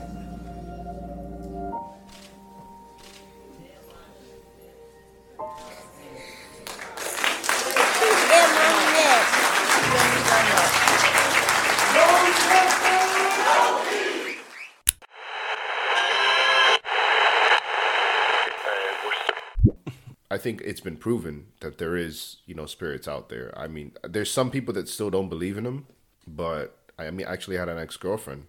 I 20.35 20.39
think 20.39 20.63
it's 20.65 20.81
been 20.81 20.97
proven 20.97 21.47
that 21.61 21.79
there 21.79 21.97
is, 21.97 22.39
you 22.45 22.57
know, 22.57 22.67
spirits 22.67 23.07
out 23.07 23.29
there. 23.29 23.55
I 23.57 23.69
mean, 23.69 23.93
there's 24.03 24.33
some 24.33 24.51
people 24.51 24.75
that 24.75 24.89
still 24.89 25.09
don't 25.09 25.29
believe 25.29 25.57
in 25.57 25.63
them, 25.63 25.87
but 26.27 26.77
I 26.99 27.09
mean, 27.13 27.25
I 27.27 27.33
actually 27.33 27.57
had 27.57 27.69
an 27.69 27.79
ex 27.79 27.97
girlfriend 27.97 28.47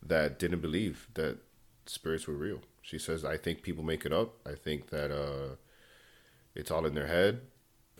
that 0.00 0.38
didn't 0.38 0.60
believe 0.60 1.08
that 1.14 1.38
spirits 1.86 2.28
were 2.28 2.34
real. 2.34 2.60
She 2.80 2.96
says, 2.96 3.24
"I 3.24 3.36
think 3.36 3.62
people 3.62 3.82
make 3.82 4.06
it 4.06 4.12
up. 4.12 4.34
I 4.46 4.54
think 4.54 4.90
that 4.90 5.10
uh, 5.10 5.56
it's 6.54 6.70
all 6.70 6.86
in 6.86 6.94
their 6.94 7.08
head." 7.08 7.40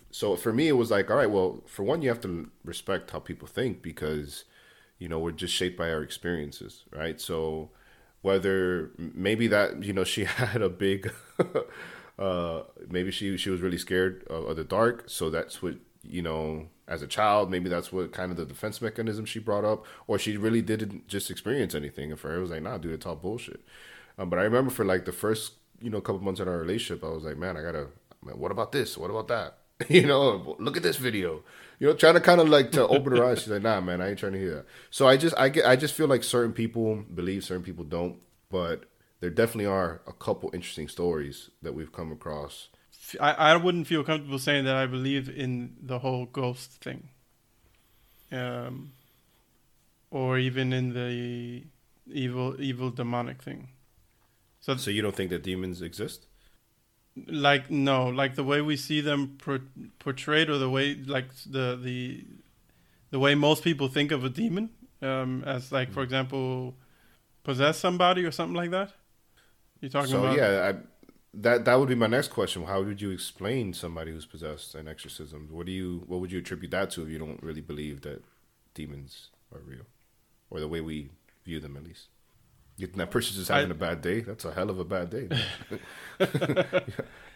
So 0.09 0.37
for 0.37 0.53
me, 0.53 0.69
it 0.69 0.77
was 0.77 0.89
like, 0.89 1.11
all 1.11 1.17
right, 1.17 1.29
well, 1.29 1.63
for 1.67 1.83
one, 1.83 2.01
you 2.01 2.07
have 2.07 2.21
to 2.21 2.49
respect 2.63 3.11
how 3.11 3.19
people 3.19 3.47
think 3.47 3.81
because, 3.81 4.45
you 4.99 5.09
know, 5.09 5.19
we're 5.19 5.31
just 5.31 5.53
shaped 5.53 5.77
by 5.77 5.91
our 5.91 6.01
experiences, 6.01 6.85
right? 6.93 7.19
So 7.19 7.71
whether 8.21 8.91
maybe 8.97 9.47
that 9.47 9.83
you 9.83 9.93
know 9.93 10.03
she 10.13 10.25
had 10.25 10.61
a 10.61 10.69
big 10.69 11.11
uh 12.19 12.63
maybe 12.89 13.11
she 13.11 13.37
she 13.37 13.49
was 13.49 13.61
really 13.61 13.77
scared 13.77 14.23
of, 14.29 14.45
of 14.45 14.55
the 14.55 14.63
dark. 14.63 15.05
So 15.07 15.29
that's 15.29 15.61
what 15.61 15.75
you 16.03 16.21
know 16.21 16.67
as 16.87 17.01
a 17.01 17.07
child 17.07 17.51
maybe 17.51 17.69
that's 17.69 17.91
what 17.91 18.13
kind 18.13 18.31
of 18.31 18.37
the 18.37 18.45
defense 18.45 18.81
mechanism 18.81 19.25
she 19.25 19.39
brought 19.39 19.65
up. 19.65 19.85
Or 20.07 20.17
she 20.17 20.37
really 20.37 20.61
didn't 20.61 21.07
just 21.07 21.29
experience 21.29 21.75
anything. 21.75 22.11
And 22.11 22.19
for 22.19 22.29
her 22.29 22.37
it 22.37 22.41
was 22.41 22.51
like 22.51 22.63
nah 22.63 22.77
dude 22.77 22.93
it's 22.93 23.05
all 23.05 23.15
bullshit. 23.15 23.61
Um, 24.17 24.29
but 24.29 24.39
i 24.39 24.43
remember 24.43 24.71
for 24.71 24.85
like 24.85 25.05
the 25.05 25.11
first 25.11 25.53
you 25.79 25.89
know 25.89 26.01
couple 26.01 26.21
months 26.21 26.39
in 26.39 26.47
our 26.47 26.57
relationship 26.57 27.03
i 27.03 27.09
was 27.09 27.23
like 27.23 27.37
man 27.37 27.55
i 27.55 27.61
gotta 27.61 27.87
man, 28.23 28.39
what 28.39 28.51
about 28.51 28.71
this? 28.71 28.97
What 28.97 29.09
about 29.09 29.27
that? 29.29 29.57
You 29.89 30.07
know 30.07 30.55
look 30.59 30.75
at 30.75 30.81
this 30.81 30.97
video. 30.97 31.43
You 31.79 31.87
know 31.87 31.93
trying 31.93 32.15
to 32.15 32.19
kind 32.19 32.41
of 32.41 32.49
like 32.49 32.71
to 32.71 32.87
open 32.87 33.15
her 33.15 33.23
eyes. 33.23 33.41
She's 33.43 33.49
like 33.49 33.61
nah 33.61 33.79
man 33.79 34.01
i 34.01 34.09
ain't 34.09 34.17
trying 34.17 34.31
to 34.31 34.39
hear 34.39 34.55
that. 34.55 34.65
So 34.89 35.07
i 35.07 35.17
just 35.17 35.37
i 35.37 35.49
get 35.49 35.67
i 35.67 35.75
just 35.75 35.93
feel 35.93 36.07
like 36.07 36.23
certain 36.23 36.51
people 36.51 37.03
believe 37.13 37.43
certain 37.43 37.63
people 37.63 37.83
don't. 37.83 38.17
But 38.49 38.85
there 39.19 39.29
definitely 39.29 39.65
are 39.65 40.01
a 40.07 40.13
couple 40.13 40.49
interesting 40.53 40.87
stories 40.87 41.49
that 41.61 41.73
we've 41.73 41.91
come 41.91 42.11
across 42.11 42.69
I, 43.19 43.31
I 43.31 43.55
wouldn't 43.55 43.87
feel 43.87 44.03
comfortable 44.03 44.39
saying 44.39 44.65
that 44.65 44.75
I 44.75 44.85
believe 44.85 45.29
in 45.29 45.75
the 45.81 45.99
whole 45.99 46.25
ghost 46.25 46.71
thing. 46.71 47.09
Um, 48.31 48.91
or 50.11 50.37
even 50.37 50.73
in 50.73 50.93
the 50.93 51.63
evil 52.11 52.59
evil 52.59 52.89
demonic 52.89 53.41
thing. 53.41 53.69
So 54.59 54.75
so 54.75 54.91
you 54.91 55.01
don't 55.01 55.15
think 55.15 55.29
that 55.29 55.43
demons 55.43 55.81
exist 55.81 56.25
like 57.27 57.71
no, 57.71 58.07
like 58.07 58.35
the 58.35 58.43
way 58.43 58.61
we 58.61 58.77
see 58.77 59.01
them 59.01 59.35
pro- 59.37 59.59
portrayed 59.99 60.49
or 60.49 60.57
the 60.57 60.69
way 60.69 60.95
like 60.95 61.33
the 61.45 61.79
the 61.81 62.25
the 63.11 63.19
way 63.19 63.35
most 63.35 63.63
people 63.63 63.87
think 63.87 64.11
of 64.11 64.23
a 64.23 64.29
demon 64.29 64.69
um, 65.01 65.43
as 65.45 65.71
like 65.71 65.91
for 65.91 66.03
example 66.03 66.75
possess 67.43 67.77
somebody 67.77 68.25
or 68.25 68.31
something 68.31 68.55
like 68.55 68.71
that? 68.71 68.91
You 69.81 69.89
talking 69.89 70.09
so 70.11 70.19
about? 70.19 70.37
yeah, 70.37 70.73
I, 70.73 70.79
that 71.35 71.65
that 71.65 71.75
would 71.75 71.89
be 71.89 71.95
my 71.95 72.07
next 72.07 72.29
question. 72.29 72.63
How 72.63 72.81
would 72.81 73.01
you 73.01 73.11
explain 73.11 73.73
somebody 73.73 74.11
who's 74.11 74.25
possessed 74.25 74.75
and 74.75 74.87
exorcism? 74.89 75.49
What 75.51 75.65
do 75.65 75.71
you 75.71 76.03
what 76.07 76.19
would 76.19 76.31
you 76.31 76.39
attribute 76.39 76.71
that 76.71 76.91
to 76.91 77.03
if 77.03 77.09
you 77.09 77.19
don't 77.19 77.41
really 77.43 77.61
believe 77.61 78.01
that 78.01 78.23
demons 78.73 79.29
are 79.53 79.59
real, 79.61 79.85
or 80.49 80.59
the 80.59 80.67
way 80.67 80.81
we 80.81 81.09
view 81.45 81.59
them 81.59 81.77
at 81.77 81.83
least? 81.83 82.07
You 82.77 82.87
think 82.87 82.97
that 82.97 83.11
person's 83.11 83.37
just 83.37 83.49
having 83.49 83.71
I- 83.71 83.75
a 83.75 83.77
bad 83.77 84.01
day? 84.01 84.21
That's 84.21 84.45
a 84.45 84.53
hell 84.53 84.69
of 84.69 84.79
a 84.79 84.85
bad 84.85 85.09
day. 85.09 85.29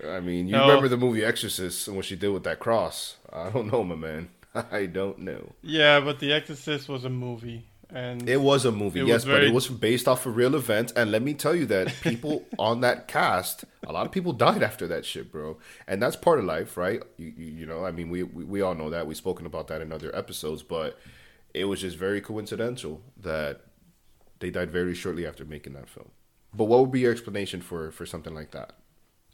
I 0.08 0.20
mean, 0.20 0.48
you 0.48 0.54
No. 0.54 0.68
remember 0.68 0.88
the 0.88 0.98
movie 0.98 1.24
Exorcist 1.24 1.88
and 1.88 1.96
what 1.96 2.06
she 2.06 2.16
did 2.16 2.30
with 2.30 2.44
that 2.44 2.60
cross? 2.60 3.18
I 3.32 3.50
don't 3.50 3.72
know, 3.72 3.84
my 3.84 3.96
man. 3.96 4.30
I 4.72 4.86
don't 4.88 5.20
know. 5.20 5.54
Yeah, 5.62 6.00
but 6.00 6.20
The 6.20 6.34
Exorcist 6.34 6.90
was 6.90 7.06
a 7.06 7.10
movie, 7.10 7.66
and 7.94 8.28
It 8.30 8.42
was 8.42 8.66
a 8.66 8.72
movie, 8.72 9.02
yes, 9.02 9.26
was 9.26 9.26
but 9.26 9.44
it 9.44 9.54
was 9.54 9.68
based 9.68 10.08
off 10.08 10.26
a 10.26 10.30
real 10.30 10.56
event. 10.56 10.94
And 10.96 11.12
let 11.12 11.22
me 11.22 11.34
tell 11.34 11.56
you 11.56 11.66
that 11.68 11.94
people 12.02 12.46
on 12.60 12.82
that 12.82 13.08
cast, 13.08 13.66
a 13.86 13.92
lot 13.92 14.06
of 14.06 14.12
people 14.12 14.34
died 14.34 14.64
after 14.64 14.88
that 14.88 15.06
shit, 15.06 15.32
bro. 15.32 15.58
And 15.88 16.02
that's 16.02 16.16
part 16.16 16.40
of 16.40 16.46
life, 16.46 16.78
right? 16.78 17.02
You, 17.18 17.34
you, 17.38 17.46
you 17.48 17.66
know, 17.66 17.86
I 17.86 17.92
mean, 17.92 18.10
we, 18.10 18.24
we 18.24 18.44
we 18.44 18.62
all 18.62 18.76
know 18.76 18.90
that. 18.90 19.08
We've 19.08 19.18
spoken 19.18 19.46
about 19.46 19.68
that 19.68 19.82
in 19.82 19.92
other 19.92 20.16
episodes, 20.16 20.64
but 20.64 21.00
it 21.54 21.66
was 21.66 21.82
just 21.82 21.98
very 21.98 22.22
coincidental 22.22 23.02
that 23.18 23.62
they 24.40 24.50
died 24.50 24.72
very 24.72 24.96
shortly 24.96 25.26
after 25.28 25.46
making 25.46 25.74
that 25.74 25.90
film. 25.90 26.12
But 26.54 26.66
what 26.66 26.80
would 26.82 26.92
be 26.92 27.02
your 27.02 27.12
explanation 27.12 27.62
for 27.62 27.92
for 27.92 28.06
something 28.06 28.34
like 28.34 28.52
that? 28.52 28.74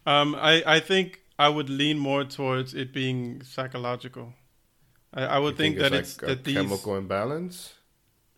Um, 0.05 0.35
I, 0.35 0.63
I 0.65 0.79
think 0.79 1.21
I 1.37 1.49
would 1.49 1.69
lean 1.69 1.99
more 1.99 2.23
towards 2.23 2.73
it 2.73 2.93
being 2.93 3.43
psychological. 3.43 4.33
I, 5.13 5.25
I 5.25 5.39
would 5.39 5.57
You 5.57 5.57
think, 5.57 5.77
that 5.79 5.93
it's, 5.93 6.21
like 6.21 6.31
a 6.31 6.35
that 6.35 6.43
these 6.43 6.55
chemical 6.55 6.95
imbalance. 6.95 7.73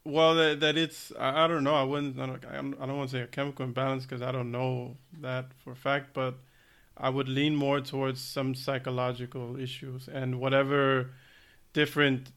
Well 0.05 0.35
that, 0.35 0.59
that 0.61 0.77
it's 0.77 1.11
I, 1.19 1.43
I 1.43 1.47
don't 1.47 1.63
know 1.63 1.75
I 1.75 1.83
wouldn't 1.83 2.19
I 2.19 2.25
don't, 2.25 2.45
I'm- 2.45 2.75
don't 2.79 2.97
want 2.97 3.09
to 3.09 3.17
say 3.17 3.21
a 3.21 3.27
chemical 3.27 3.65
imbalance 3.65 4.03
because 4.05 4.21
I 4.21 4.31
don't 4.31 4.51
know 4.51 4.97
that 5.21 5.45
for 5.63 5.71
a 5.73 5.75
fact, 5.75 6.13
but 6.13 6.35
I 6.97 7.09
would 7.09 7.29
lean 7.29 7.55
more 7.55 7.79
towards 7.81 8.19
some 8.21 8.53
psychological 8.55 9.57
issues 9.59 10.07
and 10.07 10.39
whatever 10.39 11.11
different 11.73 12.31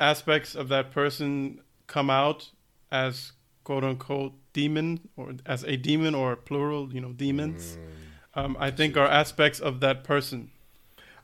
aspects 0.00 0.54
of 0.54 0.68
that 0.68 0.90
person 0.90 1.60
come 1.86 2.10
out 2.10 2.50
as 2.90 3.32
quote 3.64 3.84
unquote 3.84 4.32
demon 4.52 5.08
or 5.16 5.34
as 5.46 5.62
a 5.64 5.76
demon 5.76 6.14
or 6.14 6.36
plural, 6.36 6.92
you 6.92 7.00
know, 7.00 7.12
demons. 7.12 7.78
Um, 8.34 8.56
I 8.58 8.70
think 8.70 8.96
are 8.96 9.06
aspects 9.06 9.60
of 9.60 9.80
that 9.80 10.04
person. 10.04 10.50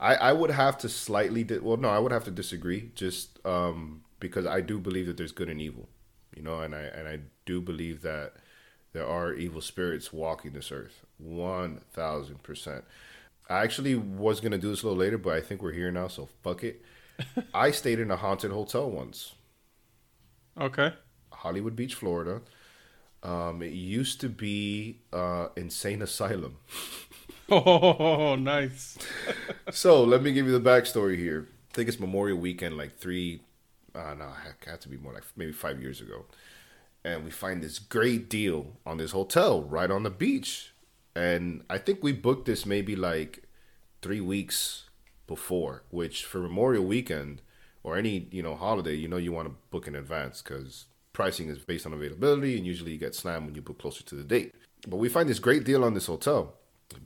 I, 0.01 0.15
I 0.15 0.33
would 0.33 0.51
have 0.51 0.79
to 0.79 0.89
slightly 0.89 1.43
di- 1.43 1.59
well 1.59 1.77
no 1.77 1.89
I 1.89 1.99
would 1.99 2.13
have 2.13 2.25
to 2.25 2.31
disagree 2.31 2.93
just 2.95 3.45
um, 3.45 4.03
because 4.21 4.47
I 4.47 4.61
do 4.61 4.79
believe 4.79 5.07
that 5.07 5.17
there's 5.17 5.33
good 5.33 5.49
and 5.49 5.61
evil 5.61 5.89
you 6.35 6.43
know 6.43 6.61
and 6.61 6.75
I 6.75 6.83
and 6.83 7.09
I 7.09 7.21
do 7.47 7.61
believe 7.61 8.03
that 8.03 8.35
there 8.93 9.07
are 9.07 9.33
evil 9.35 9.61
spirits 9.61 10.13
walking 10.13 10.53
this 10.53 10.73
earth 10.73 11.05
one 11.19 11.81
thousand 11.93 12.43
percent 12.43 12.85
I 13.49 13.63
actually 13.63 13.95
was 13.95 14.41
gonna 14.41 14.59
do 14.59 14.71
this 14.71 14.83
a 14.83 14.87
little 14.87 14.99
later 15.01 15.19
but 15.19 15.35
I 15.35 15.41
think 15.41 15.63
we're 15.63 15.73
here 15.73 15.91
now 15.91 16.09
so 16.09 16.29
fuck 16.43 16.65
it 16.65 16.83
I 17.55 17.71
stayed 17.71 17.99
in 18.01 18.11
a 18.11 18.17
haunted 18.17 18.51
hotel 18.51 18.91
once 18.91 19.35
Okay. 20.61 20.93
Hollywood 21.33 21.77
Beach 21.77 21.95
Florida 21.95 22.41
um, 23.23 23.63
it 23.63 23.73
used 23.73 24.21
to 24.21 24.29
be 24.29 25.01
uh, 25.13 25.49
insane 25.57 26.03
asylum 26.03 26.57
Oh, 27.51 28.35
nice. 28.35 28.99
so 29.71 30.05
let 30.05 30.23
me 30.23 30.33
give 30.33 30.47
you 30.47 30.53
the 30.59 30.61
backstory 30.71 31.17
here. 31.17 31.49
I 31.71 31.75
think 31.75 31.89
it's 31.89 31.99
Memorial 31.99 32.39
Weekend, 32.39 32.77
like 32.77 32.99
three, 32.99 33.41
uh, 33.95 34.15
no, 34.15 34.27
it 34.47 34.69
had 34.69 34.81
to 34.83 34.89
be 34.89 34.97
more 34.97 35.13
like 35.13 35.25
maybe 35.37 35.53
five 35.53 35.81
years 35.81 36.01
ago. 36.01 36.27
And 37.05 37.25
we 37.25 37.31
find 37.31 37.63
this 37.63 37.79
great 37.79 38.29
deal 38.29 38.77
on 38.85 38.99
this 38.99 39.13
hotel 39.13 39.63
right 39.63 39.91
on 39.91 40.03
the 40.03 40.11
beach. 40.11 40.73
And 41.15 41.65
I 41.71 41.79
think 41.79 42.03
we 42.03 42.13
booked 42.13 42.47
this 42.47 42.67
maybe 42.67 42.97
like 42.97 43.45
three 44.03 44.21
weeks 44.21 44.85
before, 45.27 45.83
which 45.91 46.25
for 46.25 46.39
Memorial 46.39 46.85
Weekend 46.85 47.43
or 47.83 47.97
any, 47.97 48.29
you 48.31 48.43
know, 48.43 48.55
holiday, 48.55 48.95
you 48.95 49.09
know, 49.09 49.17
you 49.17 49.33
want 49.33 49.49
to 49.49 49.55
book 49.71 49.87
in 49.87 49.95
advance 49.95 50.43
because 50.43 50.87
pricing 51.13 51.49
is 51.49 51.59
based 51.59 51.87
on 51.87 51.93
availability 51.93 52.57
and 52.57 52.67
usually 52.67 52.93
you 52.93 52.99
get 52.99 53.15
slammed 53.15 53.47
when 53.47 53.55
you 53.55 53.63
book 53.63 53.79
closer 53.79 54.05
to 54.05 54.15
the 54.15 54.25
date. 54.25 54.55
But 54.87 54.97
we 54.97 55.09
find 55.09 55.29
this 55.29 55.39
great 55.39 55.65
deal 55.65 55.85
on 55.85 55.95
this 55.95 56.07
hotel. 56.07 56.55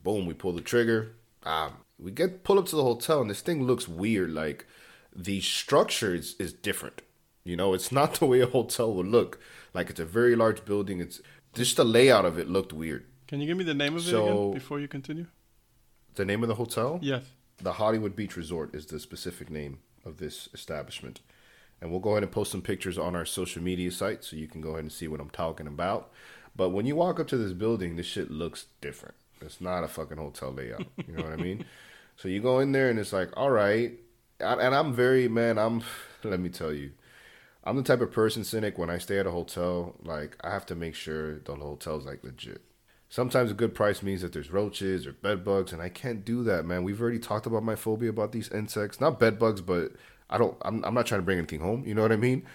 Boom, 0.03 0.27
we 0.27 0.35
pull 0.35 0.53
the 0.53 0.61
trigger. 0.61 1.13
Um, 1.45 1.73
we 1.99 2.11
get 2.11 2.45
pull 2.45 2.59
up 2.59 2.67
to 2.67 2.77
the 2.77 2.83
hotel 2.83 3.21
and 3.21 3.31
this 3.31 3.41
thing 3.41 3.65
looks 3.65 3.89
weird. 3.89 4.31
Like 4.31 4.67
the 5.15 5.41
structure 5.41 6.15
is, 6.15 6.37
is 6.39 6.53
different. 6.53 7.03
You 7.45 7.57
know, 7.57 7.75
it's 7.75 7.93
not 7.93 8.15
the 8.19 8.27
way 8.27 8.41
a 8.41 8.47
hotel 8.47 8.93
would 8.95 9.07
look. 9.07 9.41
Like 9.75 9.91
it's 9.91 10.01
a 10.01 10.05
very 10.05 10.37
large 10.37 10.65
building. 10.65 11.01
It's 11.01 11.21
just 11.55 11.77
the 11.77 11.85
layout 11.85 12.25
of 12.25 12.39
it 12.39 12.49
looked 12.49 12.73
weird. 12.73 13.05
Can 13.27 13.41
you 13.41 13.47
give 13.47 13.57
me 13.57 13.65
the 13.65 13.75
name 13.75 13.97
of 13.97 14.07
it 14.07 14.15
again 14.15 14.53
before 14.53 14.81
you 14.81 14.89
continue? 14.89 15.27
The 16.15 16.25
name 16.25 16.43
of 16.43 16.49
the 16.49 16.57
hotel? 16.57 16.99
Yes. 17.01 17.25
The 17.59 17.75
Hollywood 17.75 18.15
Beach 18.15 18.37
Resort 18.37 18.75
is 18.75 18.87
the 18.87 19.01
specific 19.01 19.49
name 19.49 19.79
of 20.05 20.19
this 20.19 20.49
establishment. 20.53 21.21
And 21.81 21.91
we'll 21.91 22.01
go 22.01 22.11
ahead 22.11 22.23
and 22.23 22.31
post 22.31 22.53
some 22.53 22.63
pictures 22.63 22.99
on 22.99 23.17
our 23.17 23.25
social 23.25 23.63
media 23.63 23.91
site 23.91 24.23
so 24.23 24.37
you 24.37 24.47
can 24.47 24.61
go 24.61 24.71
ahead 24.71 24.85
and 24.85 24.93
see 24.93 25.09
what 25.09 25.21
I'm 25.21 25.31
talking 25.31 25.67
about. 25.67 26.13
But 26.55 26.71
when 26.71 26.87
you 26.87 26.97
walk 26.97 27.19
up 27.19 27.29
to 27.29 27.37
this 27.37 27.53
building, 27.53 27.97
this 27.97 28.07
shit 28.07 28.31
looks 28.31 28.67
different. 28.81 29.15
It's 29.41 29.61
not 29.61 29.83
a 29.83 29.89
fucking 29.89 30.19
hotel 30.19 30.53
layout. 30.53 30.85
You 31.07 31.15
know 31.17 31.25
what 31.25 31.33
I 31.33 31.37
mean? 31.37 31.65
So 32.17 32.29
you 32.29 32.41
go 32.41 32.61
in 32.61 32.73
there 32.73 32.91
and 32.91 32.99
it's 32.99 33.13
like, 33.13 33.31
all 33.37 33.51
right. 33.51 33.99
And 34.43 34.75
I'm 34.75 34.93
very, 34.93 35.29
man, 35.29 35.59
I'm, 35.59 35.83
let 36.25 36.41
me 36.41 36.49
tell 36.49 36.73
you, 36.73 36.93
I'm 37.65 37.77
the 37.77 37.83
type 37.83 38.01
of 38.01 38.11
person, 38.11 38.45
cynic, 38.45 38.77
when 38.77 38.91
I 38.91 38.99
stay 38.99 39.19
at 39.19 39.27
a 39.27 39.31
hotel, 39.31 39.95
like, 40.03 40.37
I 40.43 40.51
have 40.51 40.67
to 40.67 40.75
make 40.75 40.95
sure 40.95 41.39
the 41.39 41.55
hotel's 41.55 42.05
like 42.05 42.25
legit. 42.25 42.63
Sometimes 43.09 43.51
a 43.51 43.55
good 43.55 43.75
price 43.75 44.03
means 44.03 44.23
that 44.23 44.33
there's 44.33 44.51
roaches 44.51 45.07
or 45.07 45.13
bed 45.13 45.45
bugs, 45.45 45.73
and 45.73 45.83
I 45.83 45.91
can't 45.91 46.25
do 46.25 46.43
that, 46.45 46.65
man. 46.65 46.83
We've 46.83 47.01
already 47.01 47.19
talked 47.19 47.47
about 47.47 47.63
my 47.63 47.77
phobia 47.77 48.11
about 48.11 48.33
these 48.33 48.49
insects, 48.49 49.01
not 49.01 49.21
bed 49.21 49.39
bugs, 49.39 49.61
but 49.61 49.93
I 50.31 50.39
don't. 50.39 50.57
I'm, 50.63 50.83
I'm 50.83 50.95
not 50.95 51.07
trying 51.07 51.21
to 51.21 51.25
bring 51.25 51.37
anything 51.37 51.61
home. 51.61 51.85
You 51.87 51.95
know 51.95 52.01
what 52.01 52.11
I 52.11 52.17
mean? 52.17 52.47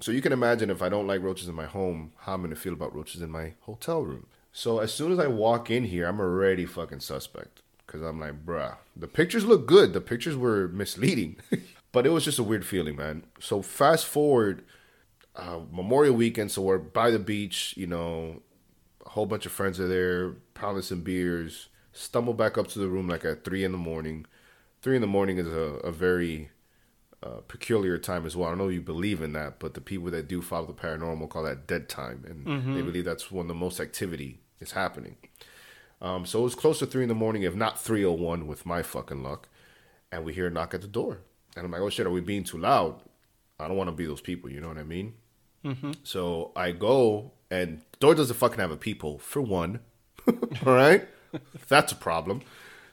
So 0.00 0.10
you 0.10 0.20
can 0.20 0.32
imagine 0.32 0.68
if 0.68 0.82
I 0.82 0.88
don't 0.88 1.06
like 1.06 1.22
roaches 1.22 1.46
in 1.46 1.54
my 1.54 1.66
home, 1.66 2.12
how 2.18 2.34
I'm 2.34 2.42
gonna 2.42 2.56
feel 2.56 2.72
about 2.72 2.94
roaches 2.94 3.22
in 3.22 3.30
my 3.30 3.52
hotel 3.60 4.02
room. 4.02 4.26
So 4.52 4.80
as 4.80 4.92
soon 4.92 5.12
as 5.12 5.20
I 5.20 5.28
walk 5.28 5.70
in 5.70 5.84
here, 5.84 6.06
I'm 6.06 6.20
already 6.20 6.66
fucking 6.66 7.00
suspect 7.00 7.62
because 7.90 8.06
I'm 8.06 8.20
like, 8.20 8.46
bruh, 8.46 8.76
the 8.94 9.08
pictures 9.08 9.44
look 9.44 9.66
good. 9.66 9.92
The 9.92 10.00
pictures 10.00 10.36
were 10.36 10.68
misleading, 10.68 11.36
but 11.92 12.06
it 12.06 12.10
was 12.10 12.24
just 12.24 12.38
a 12.38 12.44
weird 12.44 12.64
feeling, 12.64 12.94
man. 12.96 13.24
So 13.40 13.62
fast 13.62 14.06
forward, 14.06 14.62
uh, 15.34 15.60
Memorial 15.72 16.14
Weekend, 16.14 16.52
so 16.52 16.62
we're 16.62 16.78
by 16.78 17.10
the 17.10 17.18
beach, 17.18 17.74
you 17.76 17.86
know, 17.88 18.42
a 19.04 19.08
whole 19.10 19.26
bunch 19.26 19.44
of 19.44 19.50
friends 19.52 19.80
are 19.80 19.88
there, 19.88 20.30
pounding 20.54 20.82
some 20.82 21.00
beers. 21.00 21.68
Stumble 21.92 22.34
back 22.34 22.56
up 22.56 22.68
to 22.68 22.78
the 22.78 22.86
room 22.88 23.08
like 23.08 23.24
at 23.24 23.44
three 23.44 23.64
in 23.64 23.72
the 23.72 23.78
morning. 23.78 24.24
Three 24.82 24.94
in 24.94 25.00
the 25.00 25.08
morning 25.08 25.38
is 25.38 25.48
a, 25.48 25.80
a 25.84 25.90
very 25.90 26.50
uh, 27.24 27.40
peculiar 27.48 27.98
time 27.98 28.24
as 28.24 28.36
well. 28.36 28.46
I 28.46 28.52
don't 28.52 28.58
know 28.58 28.68
if 28.68 28.74
you 28.74 28.80
believe 28.80 29.20
in 29.20 29.32
that, 29.32 29.58
but 29.58 29.74
the 29.74 29.80
people 29.80 30.10
that 30.12 30.28
do 30.28 30.40
follow 30.40 30.66
the 30.66 30.72
paranormal 30.74 31.28
call 31.28 31.42
that 31.42 31.66
dead 31.66 31.88
time, 31.88 32.24
and 32.28 32.46
they 32.46 32.80
Mhm. 32.80 32.84
believe 32.86 33.04
that's 33.04 33.32
when 33.32 33.48
the 33.48 33.54
most 33.54 33.80
activity 33.80 34.38
is 34.60 34.72
happening. 34.72 35.16
Um, 36.02 36.24
so 36.24 36.40
it 36.40 36.42
was 36.44 36.54
close 36.54 36.78
to 36.78 36.86
three 36.86 37.02
in 37.02 37.08
the 37.08 37.14
morning, 37.14 37.42
if 37.42 37.54
not 37.54 37.78
three 37.80 38.04
o 38.04 38.12
one, 38.12 38.46
with 38.46 38.64
my 38.64 38.82
fucking 38.82 39.22
luck, 39.22 39.48
and 40.10 40.24
we 40.24 40.32
hear 40.32 40.46
a 40.46 40.50
knock 40.50 40.72
at 40.74 40.80
the 40.80 40.86
door, 40.88 41.18
and 41.56 41.64
I'm 41.64 41.70
like, 41.72 41.80
"Oh 41.82 41.90
shit, 41.90 42.06
are 42.06 42.10
we 42.10 42.20
being 42.20 42.44
too 42.44 42.58
loud?" 42.58 43.00
I 43.58 43.68
don't 43.68 43.76
want 43.76 43.88
to 43.88 43.94
be 43.96 44.06
those 44.06 44.22
people, 44.22 44.50
you 44.50 44.60
know 44.60 44.68
what 44.68 44.78
I 44.78 44.82
mean? 44.84 45.12
Mhm. 45.64 45.94
So 46.02 46.52
I 46.56 46.72
go, 46.72 47.32
and 47.50 47.82
the 47.92 47.98
door 47.98 48.14
doesn't 48.14 48.36
fucking 48.36 48.58
have 48.58 48.70
a 48.70 48.76
peephole 48.78 49.18
for 49.18 49.42
one. 49.42 49.80
All 50.26 50.72
right, 50.74 51.06
that's 51.68 51.92
a 51.92 51.96
problem. 51.96 52.40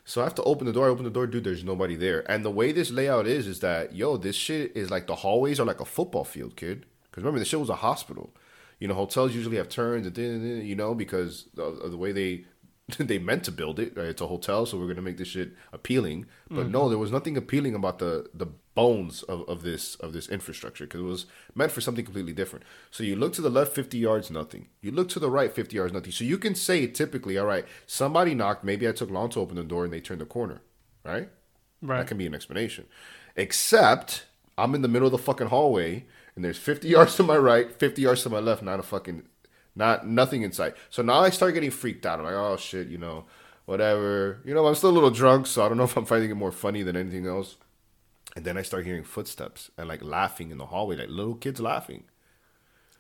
So 0.04 0.22
I 0.22 0.26
have 0.26 0.36
to 0.36 0.44
open 0.44 0.68
the 0.68 0.74
door. 0.74 0.88
I 0.88 0.90
open 0.90 1.04
the 1.06 1.10
door, 1.10 1.28
dude. 1.28 1.44
There's 1.46 1.64
nobody 1.64 1.96
there. 1.96 2.30
And 2.32 2.44
the 2.44 2.52
way 2.52 2.72
this 2.74 2.92
layout 2.92 3.28
is, 3.28 3.46
is 3.48 3.60
that 3.62 3.96
yo, 3.96 4.18
this 4.18 4.36
shit 4.36 4.76
is 4.76 4.90
like 4.90 5.08
the 5.08 5.16
hallways 5.16 5.60
are 5.60 5.66
like 5.66 5.80
a 5.82 5.86
football 5.86 6.24
field, 6.26 6.56
kid. 6.58 6.86
Because 7.04 7.24
remember, 7.24 7.40
the 7.40 7.46
shit 7.46 7.60
was 7.60 7.70
a 7.70 7.76
hospital. 7.76 8.34
You 8.80 8.88
know, 8.88 8.94
hotels 8.94 9.34
usually 9.34 9.58
have 9.58 9.70
turns, 9.70 10.06
and 10.06 10.16
then- 10.16 10.62
you 10.66 10.76
know, 10.76 10.94
because 10.94 11.46
of 11.58 11.92
the 11.92 11.98
way 11.98 12.12
they 12.12 12.46
they 12.98 13.18
meant 13.20 13.44
to 13.46 13.52
build 13.52 13.80
it. 13.80 13.96
Right? 13.98 14.08
It's 14.08 14.22
a 14.22 14.28
hotel, 14.28 14.66
so 14.66 14.78
we're 14.78 14.88
gonna 14.88 15.02
make 15.02 15.18
this 15.18 15.28
shit 15.30 15.52
appealing. 15.74 16.26
But 16.50 16.70
no, 16.70 16.84
Mhm. 16.86 16.90
there 16.90 16.98
was 16.98 17.12
nothing 17.12 17.36
appealing 17.38 17.76
about 17.76 18.00
the 18.00 18.30
the 18.34 18.48
bones 18.76 19.24
of, 19.24 19.42
of 19.50 19.64
this 19.64 19.96
of 19.96 20.14
this 20.14 20.30
infrastructure 20.30 20.86
because 20.86 21.00
it 21.02 21.04
was 21.04 21.26
meant 21.56 21.72
for 21.72 21.82
something 21.82 22.06
completely 22.06 22.34
different. 22.34 22.64
So 22.92 23.04
you 23.04 23.16
look 23.16 23.34
to 23.34 23.42
the 23.42 23.50
left 23.50 23.74
50 23.74 23.98
yards, 23.98 24.30
nothing. 24.32 24.68
You 24.82 24.92
look 24.92 25.10
to 25.10 25.20
the 25.20 25.30
right 25.32 25.52
50 25.52 25.76
yards, 25.76 25.92
nothing. 25.94 26.12
So 26.12 26.24
you 26.24 26.38
can 26.38 26.54
say 26.56 26.86
typically, 26.88 27.38
all 27.38 27.48
right, 27.48 27.66
somebody 27.88 28.34
knocked. 28.36 28.64
Maybe 28.64 28.88
I 28.88 28.92
took 28.92 29.10
long 29.10 29.30
to 29.32 29.40
open 29.40 29.56
the 29.58 29.64
door 29.64 29.84
and 29.84 29.92
they 29.92 30.00
turned 30.00 30.22
the 30.22 30.26
corner, 30.26 30.62
right? 31.04 31.30
Right. 31.82 31.98
That 31.98 32.08
can 32.08 32.18
be 32.18 32.26
an 32.28 32.36
explanation. 32.36 32.86
Except 33.36 34.26
I'm 34.58 34.74
in 34.76 34.82
the 34.82 34.88
middle 34.88 35.08
of 35.08 35.12
the 35.12 35.18
fucking 35.18 35.48
hallway 35.48 36.06
and 36.36 36.44
there's 36.46 36.58
50 36.58 36.88
yards 36.96 37.16
to 37.16 37.24
my 37.24 37.38
right, 37.38 37.72
50 37.72 38.02
yards 38.02 38.24
to 38.24 38.30
my 38.30 38.40
left, 38.40 38.62
not 38.64 38.80
a 38.80 38.84
fucking, 38.84 39.24
not 39.78 40.08
nothing 40.08 40.42
in 40.42 40.52
sight. 40.52 40.76
So 40.90 41.02
now 41.02 41.20
I 41.20 41.30
start 41.30 41.54
getting 41.54 41.72
freaked 41.72 42.06
out. 42.06 42.20
I'm 42.20 42.26
like, 42.26 42.34
oh 42.34 42.58
shit, 42.58 42.88
you 42.88 42.98
know, 42.98 43.26
whatever. 43.66 44.42
You 44.44 44.54
know, 44.54 44.66
I'm 44.68 44.76
still 44.76 44.90
a 44.90 44.92
little 44.92 45.12
drunk, 45.12 45.48
so 45.48 45.64
I 45.64 45.70
don't 45.70 45.78
know 45.78 45.84
if 45.92 45.96
I'm 45.96 46.06
finding 46.06 46.32
it 46.32 46.36
more 46.36 46.52
funny 46.52 46.84
than 46.84 46.96
anything 46.98 47.28
else. 47.28 47.56
And 48.36 48.46
then 48.46 48.58
I 48.58 48.62
start 48.62 48.86
hearing 48.86 49.04
footsteps 49.04 49.72
and 49.78 49.88
like 49.88 50.04
laughing 50.04 50.52
in 50.52 50.58
the 50.58 50.68
hallway, 50.68 50.98
like 50.98 51.10
little 51.10 51.36
kids 51.36 51.60
laughing. 51.60 52.04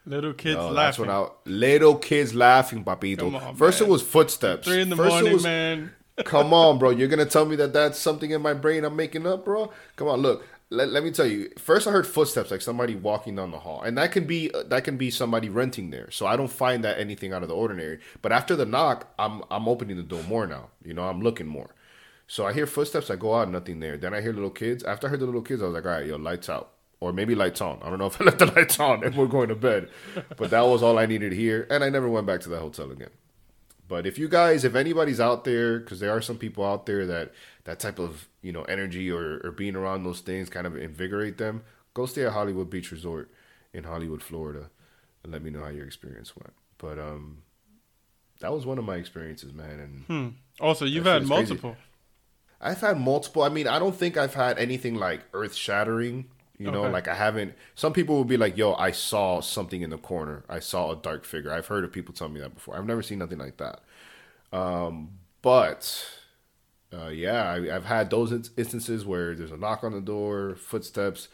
Little 0.06 0.34
kids 0.34 0.56
Yo, 0.56 0.70
laughing. 0.70 0.76
That's 0.76 1.00
when 1.00 1.10
I 1.10 1.28
little 1.46 1.96
kids 1.96 2.34
laughing, 2.34 2.84
papito. 2.86 3.20
Come 3.20 3.36
on, 3.36 3.56
First 3.56 3.82
man. 3.82 3.90
it 3.90 3.92
was 3.92 4.02
footsteps. 4.02 4.66
Three 4.68 4.82
in 4.82 4.90
the 4.90 4.96
First 4.96 5.10
morning, 5.10 5.34
was- 5.34 5.44
man. 5.44 5.92
Come 6.24 6.54
on, 6.54 6.80
bro. 6.80 6.90
You're 6.98 7.10
gonna 7.10 7.26
tell 7.26 7.46
me 7.46 7.56
that 7.58 7.74
that's 7.74 8.00
something 8.00 8.32
in 8.32 8.42
my 8.42 8.54
brain 8.54 8.84
I'm 8.84 8.96
making 8.96 9.28
up, 9.28 9.46
bro? 9.46 9.72
Come 9.98 10.08
on, 10.08 10.22
look. 10.22 10.44
Let, 10.70 10.90
let 10.90 11.04
me 11.04 11.12
tell 11.12 11.26
you. 11.26 11.50
First, 11.58 11.88
I 11.88 11.92
heard 11.92 12.06
footsteps, 12.06 12.52
like 12.52 12.62
somebody 12.62 12.96
walking 12.96 13.36
down 13.36 13.52
the 13.52 13.60
hall, 13.60 13.82
and 13.82 13.98
that 13.98 14.12
can 14.12 14.26
be 14.26 14.52
uh, 14.54 14.64
that 14.64 14.84
can 14.84 14.98
be 14.98 15.10
somebody 15.10 15.50
renting 15.50 15.92
there. 15.92 16.12
So 16.12 16.26
I 16.26 16.36
don't 16.36 16.52
find 16.52 16.84
that 16.84 17.00
anything 17.00 17.32
out 17.32 17.42
of 17.42 17.48
the 17.48 17.56
ordinary. 17.56 18.00
But 18.22 18.34
after 18.34 18.56
the 18.56 18.66
knock, 18.66 19.14
I'm 19.18 19.44
I'm 19.50 19.68
opening 19.68 19.96
the 19.96 20.04
door 20.04 20.24
more 20.24 20.46
now. 20.46 20.70
You 20.84 20.94
know, 20.94 21.04
I'm 21.04 21.22
looking 21.22 21.48
more. 21.48 21.74
So 22.28 22.46
I 22.46 22.52
hear 22.52 22.68
footsteps. 22.68 23.10
I 23.10 23.16
go 23.16 23.36
out, 23.36 23.50
nothing 23.50 23.80
there. 23.80 23.98
Then 23.98 24.14
I 24.14 24.20
hear 24.22 24.34
little 24.34 24.50
kids. 24.50 24.84
After 24.84 25.08
I 25.08 25.12
heard 25.12 25.22
the 25.22 25.26
little 25.26 25.42
kids, 25.42 25.62
I 25.62 25.66
was 25.66 25.74
like, 25.74 25.86
all 25.86 25.92
right, 25.92 26.06
yo, 26.06 26.18
lights 26.18 26.50
out. 26.50 26.72
Or 27.00 27.14
maybe 27.14 27.36
lights 27.36 27.62
on. 27.62 27.80
I 27.82 27.90
don't 27.90 28.00
know 28.00 28.08
if 28.08 28.20
I 28.20 28.24
left 28.26 28.40
the 28.40 28.48
lights 28.48 28.80
on 28.80 29.04
and 29.06 29.16
we're 29.16 29.28
going 29.28 29.48
to 29.48 29.56
bed. 29.56 29.90
But 30.36 30.50
that 30.50 30.62
was 30.66 30.84
all 30.84 31.00
I 31.00 31.06
needed 31.06 31.32
here. 31.32 31.66
And 31.70 31.84
I 31.84 31.90
never 31.90 32.10
went 32.10 32.28
back 32.28 32.42
to 32.42 32.50
that 32.50 32.60
hotel 32.60 32.92
again. 32.92 33.12
But 33.88 34.06
if 34.06 34.18
you 34.18 34.28
guys, 34.28 34.66
if 34.66 34.76
anybody's 34.76 35.22
out 35.22 35.46
there, 35.46 35.80
because 35.80 36.02
there 36.02 36.12
are 36.12 36.22
some 36.22 36.38
people 36.38 36.66
out 36.66 36.86
there 36.86 37.06
that 37.06 37.32
that 37.64 37.80
type 37.80 38.00
of 38.00 38.28
you 38.48 38.54
know 38.56 38.64
energy 38.76 39.08
or, 39.18 39.26
or 39.46 39.52
being 39.62 39.76
around 39.82 40.00
those 40.04 40.22
things 40.30 40.50
kind 40.56 40.68
of 40.70 40.74
invigorate 40.90 41.38
them, 41.44 41.56
go 41.94 42.06
stay 42.14 42.26
at 42.28 42.34
Hollywood 42.40 42.70
Beach 42.76 42.90
Resort 42.98 43.28
in 43.78 43.84
Hollywood, 43.92 44.22
Florida, 44.30 44.64
and 45.24 45.32
let 45.34 45.42
me 45.46 45.50
know 45.54 45.64
how 45.68 45.74
your 45.80 45.88
experience 45.92 46.30
went. 46.40 46.54
But 46.86 46.98
um, 47.10 47.24
that 48.40 48.52
was 48.54 48.66
one 48.66 48.78
of 48.82 48.86
my 48.86 48.96
experiences, 49.04 49.52
man. 49.54 49.80
And 49.86 49.94
Hmm. 50.12 50.28
Also, 50.60 50.86
you've 50.86 51.06
had 51.06 51.24
is 51.24 51.30
crazy. 51.30 51.54
multiple. 51.54 51.76
I've 52.60 52.82
had 52.82 53.00
multiple. 53.00 53.44
I 53.44 53.50
mean, 53.50 53.68
I 53.68 53.78
don't 53.80 53.96
think 53.96 54.18
I've 54.18 54.34
had 54.34 54.58
anything 54.58 54.96
like 54.96 55.22
earth 55.34 55.56
shattering. 55.56 56.26
You 56.58 56.72
know, 56.72 56.84
Okay. 56.86 56.92
like 56.94 57.08
I 57.08 57.14
haven't. 57.14 57.54
Some 57.76 57.94
people 57.94 58.16
will 58.16 58.26
be 58.26 58.38
like, 58.38 58.58
"Yo, 58.58 58.74
I 58.74 58.90
saw 58.92 59.42
something 59.42 59.82
in 59.84 59.92
the 59.92 59.98
corner. 60.00 60.44
I 60.50 60.60
saw 60.60 60.92
a 60.92 60.96
dark 60.96 61.24
figure." 61.24 61.52
I've 61.52 61.68
heard 61.68 61.84
of 61.84 61.92
people 61.92 62.14
tell 62.16 62.30
me 62.30 62.40
that 62.40 62.56
before. 62.56 62.76
I've 62.76 62.86
never 62.94 63.04
seen 63.04 63.20
nothing 63.20 63.38
like 63.38 63.58
that. 63.58 63.82
Um, 64.52 65.20
but 65.44 66.10
uh, 66.94 67.08
yeah, 67.08 67.52
I, 67.52 67.76
I've 67.76 67.86
had 67.86 68.10
those 68.10 68.32
instances 68.32 69.06
where 69.06 69.36
there's 69.36 69.52
a 69.52 69.58
knock 69.58 69.84
on 69.84 69.92
the 69.92 70.02
door, 70.02 70.56
footsteps, 70.56 71.28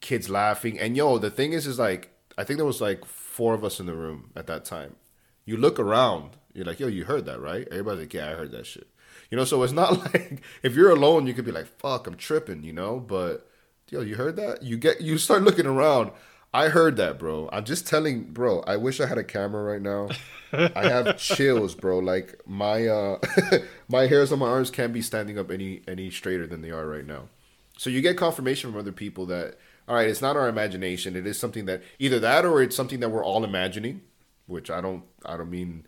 kids 0.00 0.28
laughing, 0.28 0.78
and 0.78 0.96
yo, 0.96 1.18
the 1.18 1.30
thing 1.30 1.52
is, 1.52 1.66
is 1.66 1.78
like 1.78 2.10
I 2.38 2.44
think 2.44 2.58
there 2.58 2.66
was 2.66 2.80
like 2.80 3.04
four 3.04 3.54
of 3.54 3.64
us 3.64 3.80
in 3.80 3.86
the 3.86 3.94
room 3.94 4.30
at 4.36 4.46
that 4.46 4.64
time. 4.64 4.96
You 5.44 5.56
look 5.56 5.78
around, 5.78 6.36
you're 6.52 6.64
like, 6.66 6.80
yo, 6.80 6.88
you 6.88 7.04
heard 7.04 7.24
that, 7.26 7.40
right? 7.40 7.66
Everybody's 7.70 8.00
like, 8.00 8.14
yeah, 8.14 8.30
I 8.30 8.34
heard 8.34 8.50
that 8.52 8.66
shit. 8.66 8.88
You 9.30 9.36
know, 9.36 9.44
so 9.44 9.62
it's 9.62 9.72
not 9.72 9.92
like 10.14 10.42
if 10.62 10.74
you're 10.74 10.90
alone, 10.90 11.26
you 11.26 11.34
could 11.34 11.44
be 11.44 11.52
like, 11.52 11.66
fuck, 11.66 12.06
I'm 12.06 12.16
tripping, 12.16 12.62
you 12.62 12.72
know, 12.72 12.98
but 12.98 13.48
yo, 13.90 14.00
you 14.00 14.16
heard 14.16 14.36
that? 14.36 14.62
You 14.62 14.76
get 14.76 15.00
you 15.00 15.18
start 15.18 15.42
looking 15.42 15.66
around. 15.66 16.10
I 16.56 16.70
heard 16.70 16.96
that, 16.96 17.18
bro. 17.18 17.50
I'm 17.52 17.66
just 17.66 17.86
telling, 17.86 18.22
bro. 18.24 18.60
I 18.60 18.78
wish 18.78 18.98
I 18.98 19.06
had 19.06 19.18
a 19.18 19.24
camera 19.24 19.62
right 19.62 19.82
now. 19.82 20.08
I 20.54 20.88
have 20.88 21.18
chills, 21.18 21.74
bro. 21.74 21.98
Like 21.98 22.40
my 22.46 22.86
uh 22.86 23.18
my 23.88 24.06
hairs 24.06 24.32
on 24.32 24.38
my 24.38 24.46
arms 24.46 24.70
can't 24.70 24.94
be 24.94 25.02
standing 25.02 25.38
up 25.38 25.50
any 25.50 25.82
any 25.86 26.10
straighter 26.10 26.46
than 26.46 26.62
they 26.62 26.70
are 26.70 26.86
right 26.86 27.06
now. 27.06 27.28
So 27.76 27.90
you 27.90 28.00
get 28.00 28.16
confirmation 28.16 28.70
from 28.70 28.80
other 28.80 28.90
people 28.90 29.26
that 29.26 29.58
all 29.86 29.96
right, 29.96 30.08
it's 30.08 30.22
not 30.22 30.34
our 30.34 30.48
imagination. 30.48 31.14
It 31.14 31.26
is 31.26 31.38
something 31.38 31.66
that 31.66 31.82
either 31.98 32.18
that 32.20 32.46
or 32.46 32.62
it's 32.62 32.74
something 32.74 33.00
that 33.00 33.10
we're 33.10 33.24
all 33.24 33.44
imagining, 33.44 34.00
which 34.46 34.70
I 34.70 34.80
don't 34.80 35.02
I 35.26 35.36
don't 35.36 35.50
mean 35.50 35.86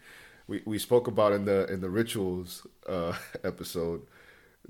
we, 0.49 0.61
we 0.67 0.79
spoke 0.79 1.07
about 1.07 1.33
in 1.33 1.47
the 1.47 1.65
in 1.73 1.81
the 1.81 1.89
rituals 1.89 2.67
uh 2.87 3.17
episode. 3.43 4.03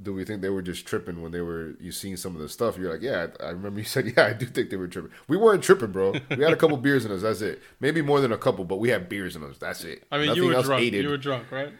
Do 0.00 0.14
we 0.14 0.24
think 0.24 0.42
they 0.42 0.48
were 0.48 0.62
just 0.62 0.86
tripping 0.86 1.22
when 1.22 1.32
they 1.32 1.40
were 1.40 1.74
you 1.80 1.90
seeing 1.90 2.16
some 2.16 2.36
of 2.36 2.40
the 2.40 2.48
stuff? 2.48 2.78
You're 2.78 2.92
like, 2.92 3.02
yeah, 3.02 3.26
I, 3.40 3.46
I 3.46 3.50
remember 3.50 3.80
you 3.80 3.84
said, 3.84 4.12
yeah, 4.16 4.26
I 4.26 4.32
do 4.32 4.46
think 4.46 4.70
they 4.70 4.76
were 4.76 4.86
tripping. 4.88 5.10
We 5.26 5.36
weren't 5.36 5.62
tripping, 5.62 5.90
bro. 5.90 6.12
We 6.36 6.44
had 6.44 6.52
a 6.52 6.56
couple 6.56 6.76
beers 6.76 7.04
in 7.04 7.10
us. 7.10 7.22
That's 7.22 7.40
it. 7.40 7.60
Maybe 7.80 8.00
more 8.00 8.20
than 8.20 8.30
a 8.32 8.38
couple, 8.38 8.64
but 8.64 8.76
we 8.76 8.90
had 8.90 9.08
beers 9.08 9.34
in 9.34 9.42
us. 9.42 9.58
That's 9.58 9.82
it. 9.84 10.04
I 10.12 10.18
mean, 10.18 10.26
Nothing 10.28 10.42
you 10.44 10.48
were 10.54 10.62
drunk. 10.62 10.82
aided. 10.82 11.02
You 11.02 11.08
were 11.10 11.16
drunk, 11.16 11.50
right? 11.50 11.72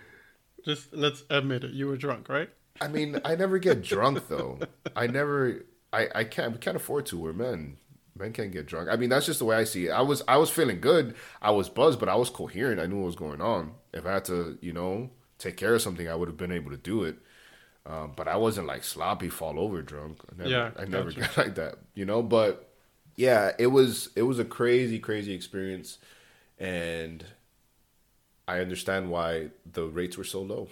Just 0.64 0.92
let's 0.92 1.22
admit 1.30 1.64
it. 1.64 1.72
You 1.72 1.86
were 1.86 1.96
drunk, 1.96 2.28
right? 2.28 2.50
I 2.80 2.88
mean, 2.88 3.20
I 3.24 3.34
never 3.36 3.58
get 3.58 3.82
drunk 3.94 4.28
though. 4.28 4.58
I 4.96 5.06
never. 5.06 5.64
I 5.92 6.08
I 6.14 6.24
can't. 6.24 6.52
We 6.52 6.58
can't 6.58 6.76
afford 6.76 7.06
to. 7.06 7.18
We're 7.18 7.32
men. 7.32 7.76
Men 8.16 8.32
can't 8.32 8.50
get 8.50 8.66
drunk. 8.66 8.88
I 8.90 8.96
mean, 8.96 9.10
that's 9.10 9.26
just 9.26 9.38
the 9.38 9.44
way 9.44 9.54
I 9.56 9.62
see 9.64 9.86
it. 9.86 9.90
I 9.90 10.02
was 10.02 10.22
I 10.26 10.36
was 10.38 10.50
feeling 10.50 10.80
good. 10.80 11.14
I 11.40 11.52
was 11.52 11.68
buzzed, 11.68 12.00
but 12.00 12.08
I 12.08 12.16
was 12.16 12.30
coherent. 12.30 12.80
I 12.80 12.86
knew 12.86 12.96
what 12.98 13.06
was 13.06 13.14
going 13.16 13.40
on. 13.40 13.74
If 13.94 14.04
I 14.06 14.14
had 14.14 14.24
to, 14.24 14.58
you 14.60 14.72
know, 14.72 15.10
take 15.38 15.56
care 15.56 15.74
of 15.74 15.82
something, 15.82 16.08
I 16.08 16.16
would 16.16 16.28
have 16.28 16.36
been 16.36 16.50
able 16.50 16.72
to 16.72 16.76
do 16.76 17.04
it. 17.04 17.16
Um, 17.86 18.12
but 18.16 18.28
I 18.28 18.36
wasn't 18.36 18.66
like 18.66 18.84
sloppy, 18.84 19.28
fall 19.30 19.58
over 19.58 19.80
drunk. 19.82 20.18
I 20.30 20.36
never, 20.36 20.50
Yeah, 20.50 20.70
I 20.78 20.84
never 20.84 21.10
gotcha. 21.10 21.20
got 21.20 21.36
like 21.46 21.54
that, 21.54 21.74
you 21.94 22.04
know. 22.04 22.22
But 22.22 22.68
yeah, 23.16 23.52
it 23.58 23.68
was 23.68 24.10
it 24.14 24.22
was 24.22 24.38
a 24.38 24.44
crazy, 24.44 24.98
crazy 24.98 25.32
experience, 25.32 25.98
and 26.58 27.24
I 28.46 28.60
understand 28.60 29.10
why 29.10 29.48
the 29.70 29.84
rates 29.86 30.16
were 30.18 30.24
so 30.24 30.42
low. 30.42 30.68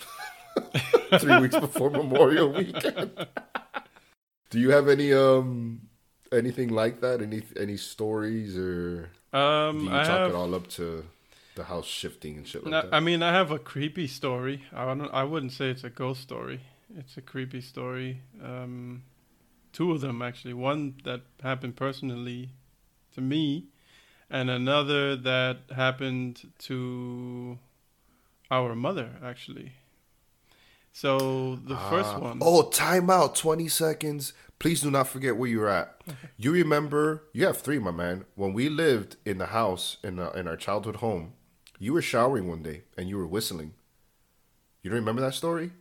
Three 1.19 1.39
weeks 1.41 1.59
before 1.59 1.91
Memorial 1.91 2.51
Weekend. 2.53 3.11
Do 4.51 4.59
you 4.61 4.71
have 4.71 4.89
any 4.89 5.13
um 5.13 5.83
anything 6.33 6.69
like 6.69 7.01
that? 7.01 7.21
Any 7.23 7.43
any 7.59 7.77
stories 7.77 8.57
or 8.57 9.11
Um, 9.33 9.79
do 9.79 9.85
you 9.85 9.91
I 9.91 10.05
chalk 10.05 10.19
have- 10.21 10.31
it 10.31 10.35
all 10.35 10.55
up 10.55 10.67
to 10.79 11.05
the 11.57 11.65
house 11.65 11.87
shifting 11.87 12.37
and 12.37 12.47
shit 12.47 12.63
like 12.65 12.71
No, 12.71 12.83
that? 12.83 12.95
I 12.95 13.01
mean, 13.01 13.23
I 13.23 13.33
have 13.33 13.51
a 13.51 13.59
creepy 13.59 14.07
story. 14.07 14.65
I 14.73 14.85
don't, 14.85 15.09
I 15.13 15.25
wouldn't 15.25 15.53
say 15.53 15.71
it's 15.71 15.85
a 15.85 15.91
ghost 15.91 16.21
story. 16.23 16.61
It's 16.95 17.17
a 17.17 17.23
creepy 17.23 17.61
story. 17.61 18.21
Um, 18.43 19.03
two 19.73 19.93
of 19.93 20.01
them 20.01 20.23
actually. 20.23 20.55
One 20.55 20.95
that 21.05 21.23
happened 21.43 21.77
personally 21.77 22.51
to 23.15 23.21
me, 23.21 23.67
and 24.31 24.51
another 24.51 25.17
that 25.17 25.59
happened 25.75 26.51
to 26.61 27.59
our 28.51 28.75
mother 28.75 29.11
actually. 29.25 29.73
So 30.93 31.57
the 31.57 31.77
first 31.77 32.11
Ah. 32.15 32.19
one. 32.19 32.39
Oh, 32.41 32.63
time 32.71 33.11
out. 33.11 33.35
20 33.35 33.69
seconds. 33.69 34.33
Please 34.59 34.81
do 34.81 34.91
not 34.91 35.09
forget 35.09 35.37
where 35.37 35.51
you're 35.51 35.69
at. 35.69 36.01
You 36.39 36.53
remember, 36.53 37.25
you 37.33 37.47
have 37.47 37.59
three, 37.59 37.79
my 37.79 37.91
man. 37.91 38.25
When 38.35 38.53
we 38.55 38.69
lived 38.69 39.17
in 39.25 39.39
the 39.39 39.47
house 39.47 39.97
in, 40.03 40.19
uh, 40.19 40.31
in 40.31 40.47
our 40.49 40.57
childhood 40.57 40.97
home, 40.97 41.33
you 41.79 41.93
were 41.95 42.03
showering 42.03 42.47
one 42.49 42.63
day 42.63 42.85
and 42.97 43.09
you 43.09 43.17
were 43.19 43.27
whistling. 43.27 43.75
You 44.83 44.91
don't 44.91 44.99
remember 45.01 45.23
that 45.23 45.35
story? 45.35 45.73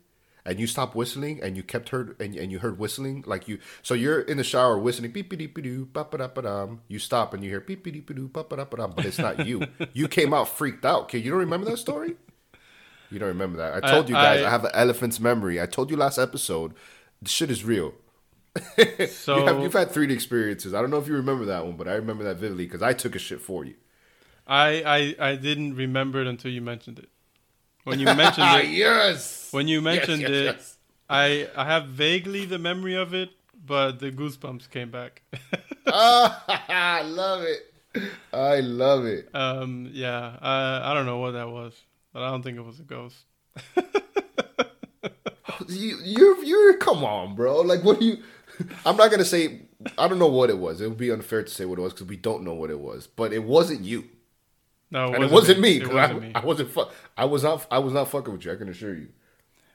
And 0.48 0.60
you 0.60 0.68
stopped 0.68 0.96
whistling 0.96 1.42
and 1.42 1.58
you 1.58 1.64
kept 1.64 1.90
heard 1.90 2.16
and, 2.22 2.36
and 2.36 2.52
you 2.52 2.60
heard 2.60 2.78
whistling 2.78 3.24
like 3.26 3.48
you 3.48 3.58
so 3.82 3.96
you're 3.96 4.22
in 4.22 4.38
the 4.38 4.44
shower 4.44 4.78
whistling 4.78 5.10
beep 5.12 5.30
beep 5.30 5.40
beep 5.40 5.64
doo 5.64 5.88
ba 5.92 6.06
ba 6.06 6.20
da 6.20 6.28
ba 6.28 6.44
dum. 6.44 6.82
You 6.88 7.00
stop 7.00 7.34
and 7.34 7.44
you 7.44 7.50
hear 7.50 7.60
beep 7.62 7.84
beep 7.84 7.94
beep 8.06 8.16
doo 8.16 8.28
ba 8.28 8.44
ba 8.44 8.58
da 8.58 8.66
ba 8.66 8.78
dum, 8.78 8.94
but 8.96 9.06
it's 9.06 9.18
not 9.18 9.48
you. 9.48 9.66
you 9.94 10.08
came 10.08 10.34
out 10.36 10.48
freaked 10.48 10.86
out. 10.86 11.04
Okay, 11.06 11.18
you 11.18 11.32
don't 11.32 11.40
remember 11.40 11.66
that 11.72 11.78
story? 11.78 12.16
You 13.10 13.18
don't 13.20 13.30
remember 13.30 13.58
that. 13.58 13.84
I 13.84 13.88
I- 13.88 13.92
told 13.92 14.08
you 14.08 14.14
guys 14.16 14.44
I, 14.44 14.48
I- 14.48 14.50
have 14.52 14.64
an 14.66 14.72
elephant's 14.76 15.20
memory. 15.20 15.60
I 15.60 15.66
told 15.66 15.90
you 15.90 15.98
last 15.98 16.20
episode. 16.20 16.74
The 17.22 17.30
shit 17.30 17.50
is 17.50 17.64
real. 17.64 17.94
So 19.10 19.38
you 19.40 19.46
have, 19.48 19.62
you've 19.62 19.74
had 19.74 19.90
3D 19.90 20.12
experiences. 20.12 20.74
I 20.74 20.82
don't 20.82 20.90
know 20.92 20.98
if 21.00 21.08
you 21.08 21.16
remember 21.16 21.46
that 21.46 21.66
one, 21.66 21.76
but 21.76 21.88
I 21.88 21.94
remember 21.94 22.24
that 22.26 22.38
vividly 22.38 22.66
because 22.66 22.82
I 22.82 22.94
took 22.94 23.16
a 23.16 23.20
shit 23.20 23.42
for 23.42 23.66
you. 23.66 23.74
I, 24.48 25.16
I 25.20 25.30
I 25.32 25.36
didn't 25.38 25.76
remember 25.76 26.22
it 26.22 26.28
until 26.28 26.52
you 26.52 26.62
mentioned 26.62 27.00
it. 27.00 27.10
When 27.86 28.00
you 28.00 28.06
mentioned 28.08 28.48
it, 28.60 28.70
Yes! 28.70 29.48
When 29.52 29.68
you 29.68 29.82
mentioned 29.82 30.22
yes, 30.22 30.30
it, 30.32 30.44
yes. 30.46 30.78
I 31.10 31.48
I 31.56 31.66
have 31.66 31.88
vaguely 31.88 32.46
the 32.46 32.60
memory 32.60 32.96
of 32.96 33.14
it, 33.14 33.30
but 33.66 34.00
the 34.00 34.12
goosebumps 34.12 34.70
came 34.70 34.90
back. 34.90 35.22
ah, 35.88 36.44
I 36.68 37.04
love 37.04 37.44
it. 37.44 37.62
I 38.34 38.60
love 38.60 39.06
it. 39.06 39.30
um, 39.34 39.90
yeah, 39.94 40.36
I 40.42 40.92
I 40.92 40.94
don't 40.94 41.06
know 41.06 41.20
what 41.20 41.32
that 41.32 41.50
was, 41.50 41.80
but 42.12 42.24
I 42.24 42.32
don't 42.32 42.42
think 42.42 42.58
it 42.58 42.66
was 42.66 42.80
a 42.80 42.84
ghost. 42.84 43.18
You, 45.70 45.98
you're, 46.04 46.44
you're, 46.44 46.78
come 46.78 47.04
on, 47.04 47.36
bro. 47.36 47.62
Like, 47.62 47.84
what 47.84 48.00
do 48.00 48.06
you? 48.06 48.18
I'm 48.86 48.98
not 48.98 49.10
gonna 49.12 49.26
say. 49.26 49.62
I 49.98 50.08
don't 50.08 50.20
know 50.20 50.28
what 50.28 50.50
it 50.50 50.58
was. 50.58 50.82
It 50.82 50.88
would 50.88 50.98
be 50.98 51.12
unfair 51.12 51.44
to 51.44 51.50
say 51.50 51.66
what 51.66 51.80
it 51.80 51.82
was 51.82 51.94
because 51.94 52.08
we 52.08 52.18
don't 52.18 52.44
know 52.44 52.54
what 52.54 52.70
it 52.70 52.80
was. 52.80 53.08
But 53.08 53.34
it 53.34 53.44
wasn't 53.44 53.82
you. 53.82 54.06
No, 54.92 55.14
and 55.14 55.24
it 55.24 55.32
wasn't 55.32 55.60
me. 55.60 55.78
It 55.78 55.88
wasn't 55.94 56.18
I, 56.24 56.26
me. 56.28 56.32
I 56.36 56.40
wasn't. 56.46 56.70
Fu- 56.72 56.86
I 57.18 57.26
was 57.26 57.44
not. 57.44 57.66
I 57.72 57.80
was 57.80 57.94
not 57.94 58.08
fucking 58.10 58.34
with 58.34 58.46
you. 58.46 58.52
I 58.52 58.56
can 58.56 58.70
assure 58.70 58.96
you. 58.96 59.10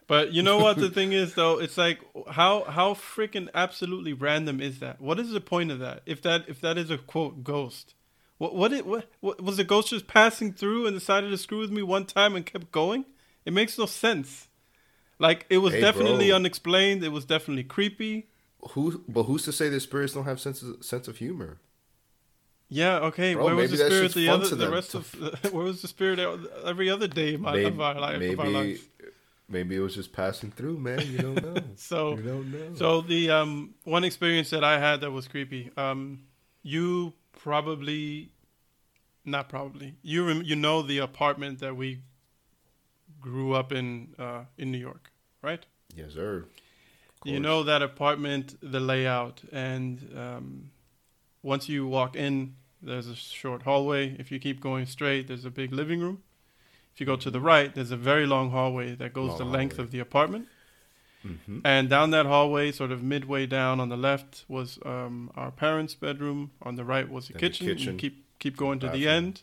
But 0.06 0.32
you 0.32 0.42
know 0.42 0.58
what 0.58 0.76
the 0.78 0.90
thing 0.98 1.12
is 1.12 1.34
though? 1.34 1.58
It's 1.60 1.76
like 1.78 2.00
how 2.30 2.64
how 2.64 2.94
freaking 2.94 3.48
absolutely 3.54 4.12
random 4.12 4.60
is 4.60 4.80
that? 4.80 5.00
What 5.00 5.18
is 5.20 5.30
the 5.30 5.40
point 5.40 5.70
of 5.70 5.78
that? 5.80 6.02
If 6.06 6.22
that 6.22 6.48
if 6.48 6.60
that 6.62 6.78
is 6.78 6.90
a 6.90 6.98
quote 6.98 7.44
ghost, 7.44 7.94
what 8.38 8.54
what 8.54 8.72
it 8.72 8.86
what, 8.86 9.08
what 9.20 9.40
was 9.42 9.56
the 9.56 9.64
ghost 9.64 9.90
just 9.90 10.06
passing 10.06 10.52
through 10.52 10.86
and 10.86 10.96
decided 10.96 11.30
to 11.30 11.38
screw 11.38 11.58
with 11.58 11.70
me 11.70 11.82
one 11.82 12.06
time 12.06 12.34
and 12.34 12.44
kept 12.46 12.72
going? 12.72 13.04
It 13.44 13.52
makes 13.52 13.78
no 13.78 13.86
sense. 13.86 14.48
Like 15.18 15.46
it 15.50 15.58
was 15.58 15.74
Hey, 15.74 15.80
definitely 15.80 16.28
bro. 16.28 16.36
unexplained. 16.36 17.04
It 17.04 17.10
was 17.12 17.24
definitely 17.24 17.64
creepy. 17.64 18.28
Who? 18.70 19.04
But 19.08 19.24
who's 19.24 19.44
to 19.44 19.52
say 19.52 19.68
that 19.68 19.80
spirits 19.80 20.12
don't 20.14 20.24
have 20.24 20.40
sense 20.40 20.62
of, 20.62 20.84
sense 20.84 21.08
of 21.08 21.18
humor? 21.18 21.60
Yeah, 22.70 22.98
okay. 22.98 23.34
Bro, 23.34 23.44
where 23.44 23.56
was 23.56 23.70
the 23.72 23.76
spirit 23.78 24.14
the 24.14 24.28
other 24.28 24.54
the 24.54 24.70
rest 24.70 24.94
of 24.94 25.12
where 25.52 25.64
was 25.64 25.82
the 25.82 25.88
spirit 25.88 26.20
every 26.64 26.88
other 26.88 27.08
day 27.08 27.34
of, 27.34 27.40
my, 27.40 27.54
maybe, 27.54 27.66
of 27.66 27.80
our 27.80 28.00
life 28.00 28.18
maybe, 28.20 28.32
of 28.32 28.40
our 28.40 28.66
maybe 29.48 29.76
it 29.76 29.80
was 29.80 29.96
just 29.96 30.12
passing 30.12 30.52
through, 30.52 30.78
man. 30.78 31.00
You 31.10 31.18
don't 31.18 31.42
know. 31.42 31.62
so 31.76 32.16
you 32.16 32.22
don't 32.22 32.52
know. 32.52 32.74
So 32.74 33.00
the 33.00 33.30
um 33.30 33.74
one 33.84 34.04
experience 34.04 34.50
that 34.50 34.62
I 34.62 34.78
had 34.78 35.00
that 35.00 35.10
was 35.10 35.26
creepy. 35.26 35.70
Um, 35.76 36.22
you 36.62 37.12
probably 37.32 38.30
not 39.24 39.48
probably. 39.48 39.94
You 40.02 40.26
rem- 40.26 40.42
you 40.42 40.54
know 40.54 40.82
the 40.82 40.98
apartment 40.98 41.58
that 41.58 41.76
we 41.76 42.02
grew 43.20 43.54
up 43.54 43.72
in 43.72 44.14
uh, 44.18 44.44
in 44.56 44.70
New 44.70 44.78
York, 44.78 45.10
right? 45.42 45.64
Yes, 45.94 46.12
sir. 46.14 46.46
You 47.24 47.38
know 47.38 47.64
that 47.64 47.82
apartment, 47.82 48.56
the 48.62 48.80
layout, 48.80 49.42
and 49.52 50.10
um, 50.16 50.70
once 51.42 51.68
you 51.68 51.86
walk 51.86 52.16
in, 52.16 52.56
there's 52.82 53.06
a 53.08 53.14
short 53.14 53.62
hallway. 53.62 54.16
If 54.18 54.30
you 54.32 54.38
keep 54.38 54.60
going 54.60 54.86
straight, 54.86 55.28
there's 55.28 55.44
a 55.44 55.50
big 55.50 55.72
living 55.72 56.00
room. 56.00 56.22
If 56.94 57.00
you 57.00 57.06
go 57.06 57.16
to 57.16 57.30
the 57.30 57.40
right, 57.40 57.74
there's 57.74 57.90
a 57.90 57.96
very 57.96 58.26
long 58.26 58.50
hallway 58.50 58.94
that 58.96 59.12
goes 59.12 59.30
Long 59.30 59.38
the 59.38 59.44
length 59.44 59.76
hallway. 59.76 59.84
of 59.84 59.90
the 59.90 59.98
apartment. 60.00 60.48
Mhm. 61.24 61.60
And 61.64 61.90
down 61.90 62.10
that 62.12 62.26
hallway, 62.26 62.72
sort 62.72 62.90
of 62.90 63.02
midway 63.02 63.46
down 63.46 63.78
on 63.78 63.90
the 63.90 63.96
left, 63.96 64.44
was 64.48 64.78
um, 64.86 65.30
our 65.36 65.50
parents' 65.50 65.94
bedroom. 65.94 66.50
On 66.62 66.76
the 66.76 66.84
right 66.84 67.08
was 67.08 67.28
the 67.28 67.34
Then 67.34 67.40
the 67.40 67.46
kitchen. 67.48 67.66
You 67.68 67.74
kitchen, 67.74 67.96
keep 67.98 68.24
keep 68.38 68.56
going 68.56 68.78
to 68.80 68.88
the 68.88 69.06
end. 69.06 69.42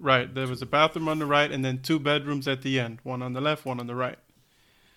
Right, 0.00 0.32
there 0.32 0.46
was 0.46 0.62
a 0.62 0.66
bathroom 0.66 1.08
on 1.08 1.18
the 1.18 1.26
right, 1.26 1.50
and 1.50 1.64
then 1.64 1.80
two 1.82 1.98
bedrooms 1.98 2.46
at 2.46 2.62
the 2.62 2.78
end. 2.78 3.00
One 3.02 3.20
on 3.22 3.32
the 3.32 3.40
left, 3.40 3.64
one 3.64 3.80
on 3.80 3.86
the 3.88 3.96
right. 3.96 4.18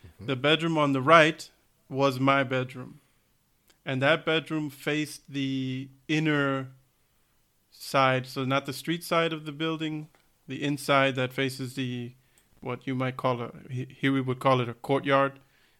Mm-hmm. 0.05 0.25
The 0.27 0.35
bedroom 0.35 0.77
on 0.77 0.91
the 0.93 1.01
right 1.01 1.49
was 1.89 2.19
my 2.19 2.43
bedroom, 2.43 2.99
and 3.85 4.01
that 4.01 4.23
bedroom 4.25 4.69
faced 4.69 5.21
the 5.27 5.87
inner 6.07 6.67
side, 7.81 8.27
so 8.27 8.45
not 8.45 8.65
the 8.65 8.73
street 8.73 9.03
side 9.03 9.33
of 9.33 9.45
the 9.45 9.51
building, 9.51 10.07
the 10.47 10.63
inside 10.63 11.15
that 11.15 11.33
faces 11.33 11.73
the 11.73 12.13
what 12.59 12.85
you 12.85 12.93
might 12.93 13.17
call 13.17 13.41
a 13.41 13.51
here 13.71 14.13
we 14.13 14.21
would 14.21 14.39
call 14.39 14.61
it 14.61 14.69
a 14.69 14.73
courtyard, 14.75 15.39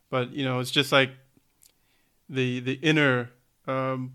but 0.09 0.31
you 0.31 0.43
know 0.43 0.59
it's 0.59 0.71
just 0.71 0.91
like 0.91 1.11
the 2.27 2.59
the 2.59 2.73
inner 2.81 3.29
um 3.67 4.13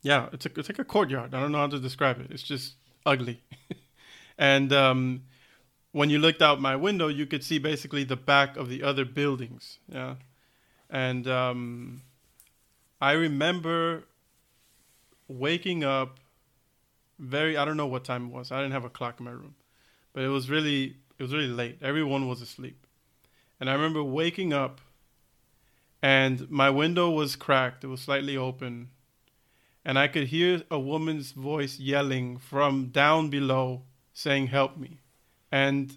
yeah 0.00 0.28
it's 0.32 0.46
a, 0.46 0.50
it's 0.56 0.68
like 0.70 0.78
a 0.78 0.84
courtyard. 0.84 1.34
I 1.34 1.40
don't 1.40 1.52
know 1.52 1.58
how 1.58 1.66
to 1.66 1.78
describe 1.78 2.20
it. 2.20 2.30
It's 2.30 2.42
just 2.42 2.74
ugly. 3.04 3.42
And 4.40 4.72
um 4.72 5.22
when 5.90 6.10
you 6.10 6.20
looked 6.20 6.42
out 6.42 6.60
my 6.60 6.76
window 6.76 7.08
you 7.08 7.26
could 7.26 7.42
see 7.42 7.58
basically 7.58 8.04
the 8.04 8.16
back 8.16 8.56
of 8.56 8.68
the 8.68 8.84
other 8.84 9.04
buildings 9.04 9.78
yeah. 9.92 10.14
And 10.88 11.26
um 11.26 12.02
i 13.00 13.12
remember 13.12 14.04
waking 15.28 15.82
up 15.82 16.20
very 17.18 17.56
i 17.56 17.64
don't 17.64 17.76
know 17.76 17.86
what 17.86 18.04
time 18.04 18.26
it 18.26 18.32
was. 18.32 18.52
I 18.52 18.58
didn't 18.58 18.72
have 18.72 18.84
a 18.84 18.90
clock 18.90 19.18
in 19.18 19.24
my 19.24 19.32
room. 19.32 19.54
But 20.12 20.24
it 20.24 20.28
was 20.28 20.50
really 20.50 20.96
it 21.18 21.22
was 21.22 21.32
really 21.32 21.48
late. 21.48 21.78
Everyone 21.82 22.28
was 22.28 22.40
asleep. 22.40 22.86
And 23.60 23.68
i 23.68 23.72
remember 23.72 24.02
waking 24.02 24.52
up 24.52 24.80
and 26.00 26.48
my 26.50 26.70
window 26.70 27.10
was 27.10 27.34
cracked. 27.34 27.82
It 27.82 27.88
was 27.88 28.00
slightly 28.00 28.36
open. 28.36 28.90
And 29.84 29.98
i 29.98 30.08
could 30.08 30.28
hear 30.28 30.62
a 30.70 30.78
woman's 30.78 31.32
voice 31.32 31.78
yelling 31.78 32.38
from 32.38 32.88
down 32.88 33.30
below 33.30 33.82
saying 34.12 34.48
help 34.48 34.76
me. 34.76 35.00
And 35.50 35.96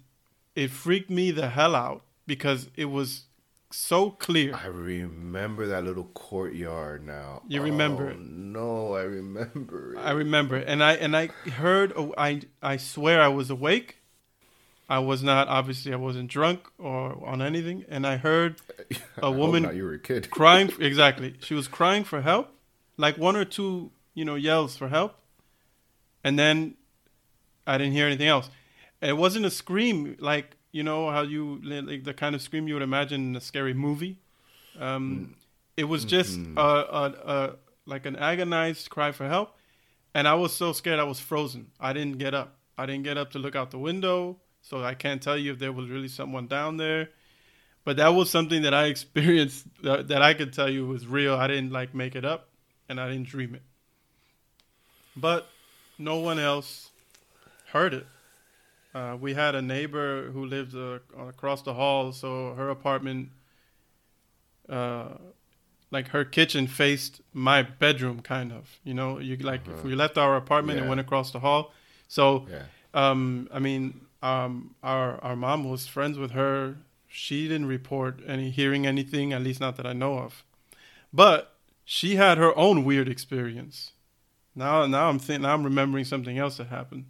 it 0.54 0.70
freaked 0.70 1.10
me 1.10 1.30
the 1.30 1.50
hell 1.50 1.74
out 1.74 2.04
because 2.26 2.70
it 2.76 2.86
was 2.86 3.24
so 3.72 4.10
clear 4.10 4.54
I 4.54 4.66
remember 4.66 5.66
that 5.66 5.84
little 5.84 6.04
courtyard 6.14 7.06
now. 7.06 7.42
You 7.48 7.62
remember 7.62 8.10
Oh. 8.10 8.16
No, 8.20 8.94
I 8.94 9.02
remember 9.02 9.94
it. 9.94 9.98
I 9.98 10.10
remember, 10.12 10.56
and 10.56 10.82
I 10.84 10.92
and 10.94 11.16
I 11.16 11.28
heard. 11.50 11.92
oh, 11.96 12.14
I 12.18 12.42
I 12.62 12.76
swear 12.76 13.20
I 13.22 13.28
was 13.28 13.50
awake. 13.50 13.96
I 14.88 14.98
was 14.98 15.22
not 15.22 15.48
obviously 15.48 15.92
I 15.92 15.96
wasn't 15.96 16.28
drunk 16.30 16.68
or 16.78 17.24
on 17.26 17.40
anything, 17.40 17.84
and 17.88 18.06
I 18.06 18.16
heard 18.18 18.60
I 18.92 18.96
a 19.18 19.26
hope 19.26 19.36
woman 19.36 19.62
not, 19.62 19.74
you 19.74 19.84
were 19.84 19.94
a 19.94 19.98
kid. 19.98 20.28
crying. 20.38 20.70
Exactly, 20.78 21.34
she 21.40 21.54
was 21.54 21.66
crying 21.68 22.04
for 22.04 22.20
help, 22.20 22.50
like 22.98 23.16
one 23.16 23.36
or 23.36 23.44
two 23.46 23.90
you 24.14 24.24
know 24.26 24.34
yells 24.34 24.76
for 24.76 24.88
help, 24.88 25.14
and 26.22 26.38
then 26.38 26.74
I 27.66 27.78
didn't 27.78 27.94
hear 27.94 28.06
anything 28.06 28.28
else. 28.28 28.50
It 29.00 29.16
wasn't 29.16 29.46
a 29.46 29.50
scream 29.50 30.16
like 30.20 30.56
you 30.72 30.82
know 30.82 31.10
how 31.10 31.22
you 31.22 31.60
like 31.62 32.04
the 32.04 32.14
kind 32.14 32.34
of 32.34 32.42
scream 32.42 32.66
you 32.66 32.74
would 32.74 32.82
imagine 32.82 33.28
in 33.28 33.36
a 33.36 33.40
scary 33.40 33.74
movie. 33.74 34.18
Um, 34.78 35.36
it 35.76 35.84
was 35.84 36.04
just 36.04 36.38
Mhm. 36.38 36.56
a, 36.56 36.60
a, 36.60 37.04
a 37.34 37.56
like 37.86 38.06
an 38.06 38.16
agonized 38.16 38.88
cry 38.90 39.12
for 39.12 39.28
help, 39.28 39.56
and 40.14 40.26
I 40.26 40.34
was 40.34 40.52
so 40.54 40.72
scared 40.72 40.98
I 40.98 41.04
was 41.04 41.20
frozen. 41.20 41.70
I 41.78 41.92
didn't 41.92 42.18
get 42.18 42.34
up. 42.34 42.56
I 42.78 42.86
didn't 42.86 43.04
get 43.04 43.18
up 43.18 43.30
to 43.32 43.38
look 43.38 43.54
out 43.54 43.70
the 43.70 43.78
window, 43.78 44.38
so 44.62 44.82
I 44.82 44.94
can't 44.94 45.22
tell 45.22 45.36
you 45.36 45.52
if 45.52 45.58
there 45.58 45.72
was 45.72 45.88
really 45.90 46.08
someone 46.08 46.46
down 46.46 46.78
there. 46.78 47.10
But 47.84 47.96
that 47.96 48.08
was 48.14 48.30
something 48.30 48.62
that 48.62 48.72
I 48.74 48.86
experienced 48.94 49.66
that, 49.82 50.08
that 50.08 50.22
I 50.22 50.34
could 50.34 50.52
tell 50.52 50.70
you 50.70 50.86
was 50.86 51.06
real. 51.06 51.34
I 51.34 51.46
didn't 51.48 51.70
like 51.72 51.94
make 51.94 52.14
it 52.16 52.24
up, 52.24 52.48
and 52.88 52.98
I 53.00 53.08
didn't 53.10 53.28
dream 53.28 53.54
it. 53.54 53.62
But 55.16 55.48
no 55.98 56.16
one 56.18 56.38
else 56.38 56.90
heard 57.72 57.92
it. 57.94 58.06
Uh, 58.94 59.16
we 59.18 59.34
had 59.34 59.54
a 59.54 59.62
neighbor 59.62 60.30
who 60.32 60.44
lived 60.44 60.74
uh, 60.74 60.98
across 61.26 61.62
the 61.62 61.74
hall, 61.74 62.12
so 62.12 62.52
her 62.54 62.68
apartment, 62.68 63.30
uh, 64.68 65.08
like 65.90 66.08
her 66.08 66.24
kitchen 66.24 66.66
faced 66.66 67.20
my 67.32 67.62
bedroom, 67.62 68.20
kind 68.20 68.52
of. 68.52 68.78
You 68.84 68.94
know, 68.94 69.18
you 69.18 69.36
like 69.38 69.66
Uh-huh. 69.68 69.80
we 69.84 69.94
left 69.94 70.18
our 70.18 70.36
apartment 70.36 70.78
and 70.78 70.88
went 70.88 71.00
across 71.00 71.30
the 71.30 71.40
hall. 71.40 71.72
So, 72.08 72.46
Yeah. 72.50 72.64
um, 72.92 73.48
I 73.52 73.58
mean, 73.58 74.06
um, 74.22 74.74
our 74.82 75.22
our 75.24 75.36
mom 75.36 75.64
was 75.70 75.86
friends 75.86 76.18
with 76.18 76.32
her. 76.32 76.76
She 77.08 77.48
didn't 77.48 77.66
report 77.66 78.20
any 78.26 78.50
hearing 78.50 78.86
anything, 78.86 79.32
at 79.32 79.42
least 79.42 79.60
not 79.60 79.76
that 79.76 79.86
I 79.86 79.92
know 79.92 80.18
of. 80.18 80.44
But 81.12 81.54
she 81.84 82.16
had 82.16 82.38
her 82.38 82.56
own 82.56 82.84
weird 82.84 83.08
experience. 83.08 83.92
Now, 84.54 84.86
now 84.86 85.08
I'm 85.08 85.18
think, 85.18 85.42
now 85.42 85.54
I'm 85.54 85.64
remembering 85.64 86.04
something 86.04 86.38
else 86.38 86.56
that 86.58 86.68
happened. 86.68 87.06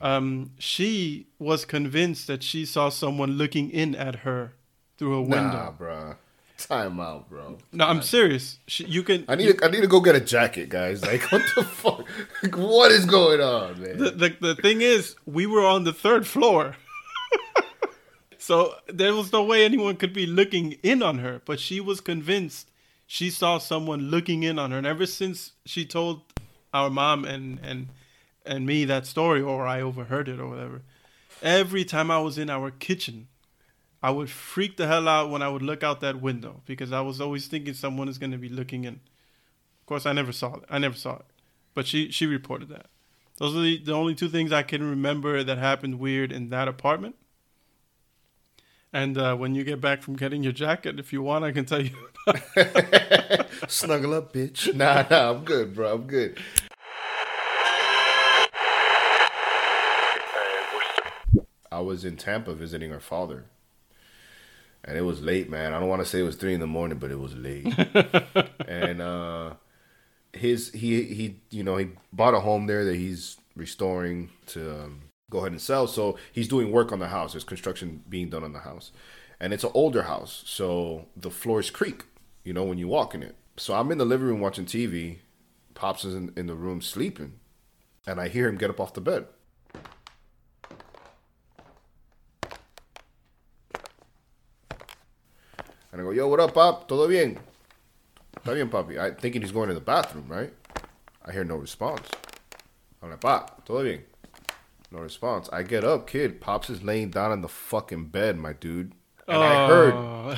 Um, 0.00 0.52
she 0.58 1.28
was 1.38 1.64
convinced 1.64 2.26
that 2.26 2.42
she 2.42 2.64
saw 2.64 2.88
someone 2.88 3.32
looking 3.32 3.70
in 3.70 3.94
at 3.94 4.16
her 4.16 4.52
through 4.98 5.14
a 5.14 5.22
window. 5.22 5.52
Nah, 5.52 5.70
bro. 5.70 6.16
Time 6.56 7.00
out, 7.00 7.28
bro. 7.28 7.58
No, 7.72 7.84
I'm 7.84 8.00
serious. 8.00 8.58
She, 8.68 8.84
you 8.84 9.02
can. 9.02 9.24
I 9.28 9.34
need 9.34 9.58
to, 9.58 9.64
I 9.64 9.68
need 9.68 9.80
to 9.80 9.88
go 9.88 10.00
get 10.00 10.14
a 10.14 10.20
jacket, 10.20 10.68
guys. 10.68 11.04
Like, 11.04 11.22
what 11.32 11.42
the 11.56 11.64
fuck? 11.64 12.04
Like, 12.42 12.56
what 12.56 12.92
is 12.92 13.04
going 13.04 13.40
on, 13.40 13.80
man? 13.80 13.98
The, 13.98 14.10
the 14.12 14.36
the 14.40 14.54
thing 14.54 14.80
is, 14.80 15.16
we 15.26 15.46
were 15.46 15.64
on 15.66 15.82
the 15.82 15.92
third 15.92 16.26
floor, 16.26 16.76
so 18.38 18.76
there 18.86 19.14
was 19.14 19.32
no 19.32 19.42
way 19.42 19.64
anyone 19.64 19.96
could 19.96 20.12
be 20.12 20.26
looking 20.26 20.76
in 20.82 21.02
on 21.02 21.18
her. 21.18 21.42
But 21.44 21.58
she 21.58 21.80
was 21.80 22.00
convinced 22.00 22.70
she 23.06 23.30
saw 23.30 23.58
someone 23.58 24.10
looking 24.10 24.44
in 24.44 24.58
on 24.58 24.70
her, 24.70 24.78
and 24.78 24.86
ever 24.86 25.06
since 25.06 25.52
she 25.66 25.84
told 25.84 26.22
our 26.72 26.88
mom 26.88 27.24
and 27.24 27.58
and 27.62 27.88
and 28.44 28.66
me 28.66 28.84
that 28.84 29.06
story, 29.06 29.40
or 29.40 29.66
I 29.66 29.80
overheard 29.80 30.28
it, 30.28 30.40
or 30.40 30.48
whatever, 30.48 30.82
every 31.42 31.84
time 31.84 32.10
I 32.10 32.18
was 32.18 32.38
in 32.38 32.50
our 32.50 32.70
kitchen, 32.70 33.28
I 34.02 34.10
would 34.10 34.30
freak 34.30 34.76
the 34.76 34.86
hell 34.86 35.08
out 35.08 35.30
when 35.30 35.42
I 35.42 35.48
would 35.48 35.62
look 35.62 35.82
out 35.82 36.00
that 36.00 36.20
window 36.20 36.60
because 36.66 36.92
I 36.92 37.00
was 37.00 37.20
always 37.20 37.46
thinking 37.46 37.74
someone 37.74 38.08
is 38.08 38.18
going 38.18 38.32
to 38.32 38.38
be 38.38 38.48
looking 38.50 38.84
in. 38.84 38.94
Of 38.94 39.86
course, 39.86 40.06
I 40.06 40.12
never 40.12 40.32
saw 40.32 40.56
it. 40.56 40.64
I 40.68 40.78
never 40.78 40.96
saw 40.96 41.16
it, 41.16 41.24
but 41.74 41.86
she 41.86 42.10
she 42.10 42.26
reported 42.26 42.68
that. 42.68 42.86
Those 43.38 43.56
are 43.56 43.60
the, 43.60 43.78
the 43.78 43.92
only 43.92 44.14
two 44.14 44.28
things 44.28 44.52
I 44.52 44.62
can 44.62 44.82
remember 44.82 45.42
that 45.42 45.58
happened 45.58 45.98
weird 45.98 46.32
in 46.32 46.50
that 46.50 46.68
apartment. 46.68 47.16
And 48.92 49.18
uh, 49.18 49.34
when 49.34 49.56
you 49.56 49.64
get 49.64 49.80
back 49.80 50.02
from 50.02 50.14
getting 50.14 50.44
your 50.44 50.52
jacket, 50.52 51.00
if 51.00 51.12
you 51.12 51.20
want, 51.20 51.44
I 51.44 51.50
can 51.50 51.64
tell 51.64 51.82
you. 51.82 51.90
Snuggle 53.66 54.14
up, 54.14 54.32
bitch. 54.32 54.72
Nah, 54.72 55.04
nah, 55.10 55.32
I'm 55.32 55.44
good, 55.44 55.74
bro. 55.74 55.94
I'm 55.94 56.06
good. 56.06 56.38
I 61.74 61.80
was 61.80 62.04
in 62.04 62.16
Tampa 62.16 62.54
visiting 62.54 62.90
her 62.90 63.00
father. 63.00 63.46
And 64.84 64.98
it 64.98 65.02
was 65.02 65.22
late, 65.22 65.50
man. 65.50 65.72
I 65.72 65.80
don't 65.80 65.88
want 65.88 66.02
to 66.02 66.08
say 66.08 66.20
it 66.20 66.24
was 66.24 66.36
three 66.36 66.54
in 66.54 66.60
the 66.60 66.66
morning, 66.66 66.98
but 66.98 67.10
it 67.10 67.18
was 67.18 67.34
late. 67.34 67.66
and 68.68 69.00
uh 69.00 69.54
his 70.32 70.72
he 70.72 71.02
he 71.02 71.40
you 71.50 71.62
know 71.62 71.76
he 71.76 71.88
bought 72.12 72.34
a 72.34 72.40
home 72.40 72.66
there 72.66 72.84
that 72.84 72.96
he's 72.96 73.36
restoring 73.56 74.30
to 74.46 74.84
um, 74.84 75.02
go 75.30 75.38
ahead 75.38 75.52
and 75.52 75.60
sell. 75.60 75.86
So 75.86 76.16
he's 76.32 76.48
doing 76.48 76.70
work 76.70 76.92
on 76.92 76.98
the 76.98 77.08
house. 77.08 77.32
There's 77.32 77.44
construction 77.44 78.02
being 78.08 78.28
done 78.30 78.44
on 78.44 78.52
the 78.52 78.60
house, 78.60 78.90
and 79.40 79.52
it's 79.52 79.64
an 79.64 79.70
older 79.74 80.02
house, 80.02 80.42
so 80.46 81.06
the 81.16 81.30
floors 81.30 81.70
creak. 81.70 82.04
You 82.44 82.52
know 82.52 82.64
when 82.64 82.78
you 82.78 82.88
walk 82.88 83.14
in 83.14 83.22
it. 83.22 83.36
So 83.56 83.74
I'm 83.74 83.90
in 83.90 83.98
the 83.98 84.04
living 84.04 84.26
room 84.26 84.40
watching 84.40 84.66
TV. 84.66 85.18
Pops 85.74 86.04
is 86.04 86.14
in, 86.14 86.32
in 86.36 86.46
the 86.46 86.54
room 86.54 86.80
sleeping, 86.80 87.34
and 88.06 88.20
I 88.20 88.28
hear 88.28 88.48
him 88.48 88.58
get 88.58 88.70
up 88.70 88.80
off 88.80 88.94
the 88.94 89.00
bed. 89.00 89.26
And 95.94 96.00
I 96.00 96.04
go, 96.06 96.10
yo, 96.10 96.26
what 96.26 96.40
up, 96.40 96.54
Pop? 96.54 96.88
Todo 96.88 97.06
bien? 97.06 97.38
Está 98.36 98.52
bien, 98.52 98.68
papi. 98.68 98.98
I 98.98 99.12
thinking 99.12 99.42
he's 99.42 99.52
going 99.52 99.68
to 99.68 99.74
the 99.74 99.80
bathroom, 99.80 100.26
right? 100.26 100.52
I 101.24 101.30
hear 101.30 101.44
no 101.44 101.54
response. 101.54 102.08
I'm 103.00 103.10
like, 103.10 103.20
Pop, 103.20 103.64
todo 103.64 103.84
bien? 103.84 104.02
No 104.90 104.98
response. 104.98 105.48
I 105.52 105.62
get 105.62 105.84
up, 105.84 106.08
kid. 106.08 106.40
Pops 106.40 106.68
is 106.68 106.82
laying 106.82 107.10
down 107.10 107.30
on 107.30 107.42
the 107.42 107.48
fucking 107.48 108.06
bed, 108.06 108.36
my 108.38 108.54
dude. 108.54 108.90
And 109.28 109.36
I 109.36 109.68
heard, 109.68 109.94
Oh. 109.94 110.36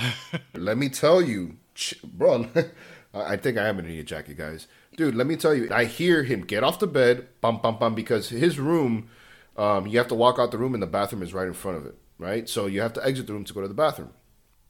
let 0.55 0.77
me 0.77 0.91
tell 0.91 1.23
you, 1.23 1.57
bro, 2.05 2.49
I 3.15 3.39
think 3.39 3.57
I 3.57 3.67
am 3.67 3.77
gonna 3.77 3.89
need 3.89 4.01
a 4.01 4.05
jacket, 4.05 4.37
guys. 4.37 4.67
Dude, 4.95 5.15
let 5.15 5.27
me 5.27 5.37
tell 5.37 5.55
you, 5.55 5.71
I 5.73 5.87
hear 5.87 6.23
him 6.23 6.43
get 6.43 6.65
off 6.65 6.81
the 6.81 6.87
bed, 6.87 7.29
bum 7.41 7.61
bum 7.63 7.79
bum, 7.79 7.95
because 7.95 8.29
his 8.29 8.59
room, 8.59 9.09
um, 9.57 9.87
you 9.87 9.97
have 9.97 10.09
to 10.09 10.15
walk 10.15 10.39
out 10.39 10.51
the 10.51 10.59
room 10.59 10.75
and 10.75 10.83
the 10.83 10.87
bathroom 10.87 11.23
is 11.23 11.33
right 11.33 11.47
in 11.47 11.55
front 11.55 11.79
of 11.79 11.87
it, 11.87 11.95
right? 12.19 12.47
So 12.47 12.67
you 12.67 12.83
have 12.83 12.93
to 12.93 13.07
exit 13.07 13.27
the 13.27 13.33
room 13.33 13.45
to 13.45 13.55
go 13.55 13.63
to 13.63 13.69
the 13.69 13.73
bathroom. 13.75 14.11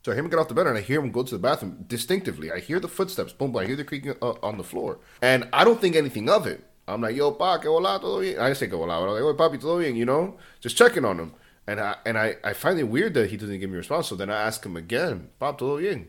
So 0.06 0.12
I 0.12 0.14
hear 0.14 0.22
him 0.22 0.30
get 0.30 0.38
off 0.38 0.46
the 0.46 0.54
bed 0.54 0.68
and 0.68 0.78
I 0.78 0.82
hear 0.82 1.00
him 1.00 1.10
go 1.10 1.24
to 1.24 1.34
the 1.34 1.40
bathroom 1.40 1.84
distinctively. 1.88 2.52
I 2.52 2.60
hear 2.60 2.78
the 2.78 2.86
footsteps, 2.86 3.32
boom, 3.32 3.50
boom. 3.50 3.62
I 3.62 3.66
hear 3.66 3.74
the 3.74 3.82
creaking 3.82 4.14
uh, 4.22 4.34
on 4.40 4.56
the 4.56 4.62
floor, 4.62 5.00
and 5.20 5.48
I 5.52 5.64
don't 5.64 5.80
think 5.80 5.96
anything 5.96 6.30
of 6.30 6.46
it. 6.46 6.64
I'm 6.86 7.00
like, 7.00 7.16
yo, 7.16 7.32
pa, 7.32 7.58
que 7.58 7.68
hola, 7.68 7.98
todo 8.00 8.20
bien? 8.20 8.38
I 8.38 8.44
didn't 8.44 8.58
say 8.58 8.68
que 8.68 8.76
hola, 8.76 9.00
but 9.00 9.08
I'm 9.08 9.14
like, 9.14 9.24
oye, 9.24 9.32
papi, 9.32 9.60
todo 9.60 9.80
bien? 9.80 9.96
You 9.96 10.04
know, 10.04 10.36
just 10.60 10.76
checking 10.76 11.04
on 11.04 11.18
him. 11.18 11.32
And 11.66 11.80
I 11.80 11.96
and 12.06 12.16
I, 12.16 12.36
I 12.44 12.52
find 12.52 12.78
it 12.78 12.84
weird 12.84 13.14
that 13.14 13.30
he 13.30 13.36
doesn't 13.36 13.58
give 13.58 13.68
me 13.68 13.74
a 13.74 13.78
response. 13.78 14.06
So 14.06 14.14
then 14.14 14.30
I 14.30 14.42
ask 14.42 14.64
him 14.64 14.76
again, 14.76 15.30
pap, 15.40 15.58
todo 15.58 15.78
bien? 15.80 16.06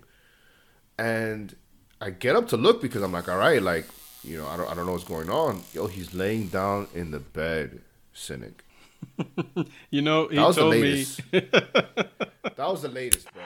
And 0.99 1.55
I 1.99 2.11
get 2.11 2.35
up 2.35 2.49
to 2.49 2.55
look 2.57 2.83
because 2.83 3.01
I'm 3.01 3.13
like, 3.13 3.27
all 3.27 3.39
right, 3.39 3.63
like, 3.63 3.87
you 4.23 4.37
know, 4.37 4.45
I 4.45 4.57
don't, 4.57 4.69
I 4.69 4.75
don't 4.75 4.85
know 4.85 4.91
what's 4.91 5.05
going 5.05 5.31
on. 5.31 5.63
Yo, 5.73 5.87
he's 5.87 6.13
laying 6.13 6.49
down 6.49 6.85
in 6.93 7.09
the 7.09 7.19
bed, 7.19 7.81
cynic. 8.13 8.63
You 9.89 10.03
know, 10.03 10.27
he 10.27 10.35
That 10.35 10.45
was 10.45 10.55
the 10.55 10.61
told 10.61 10.75
me. 10.75 11.03
that 11.31 12.57
was 12.57 12.81
the 12.83 12.89
latest, 12.89 13.33
bro. 13.33 13.41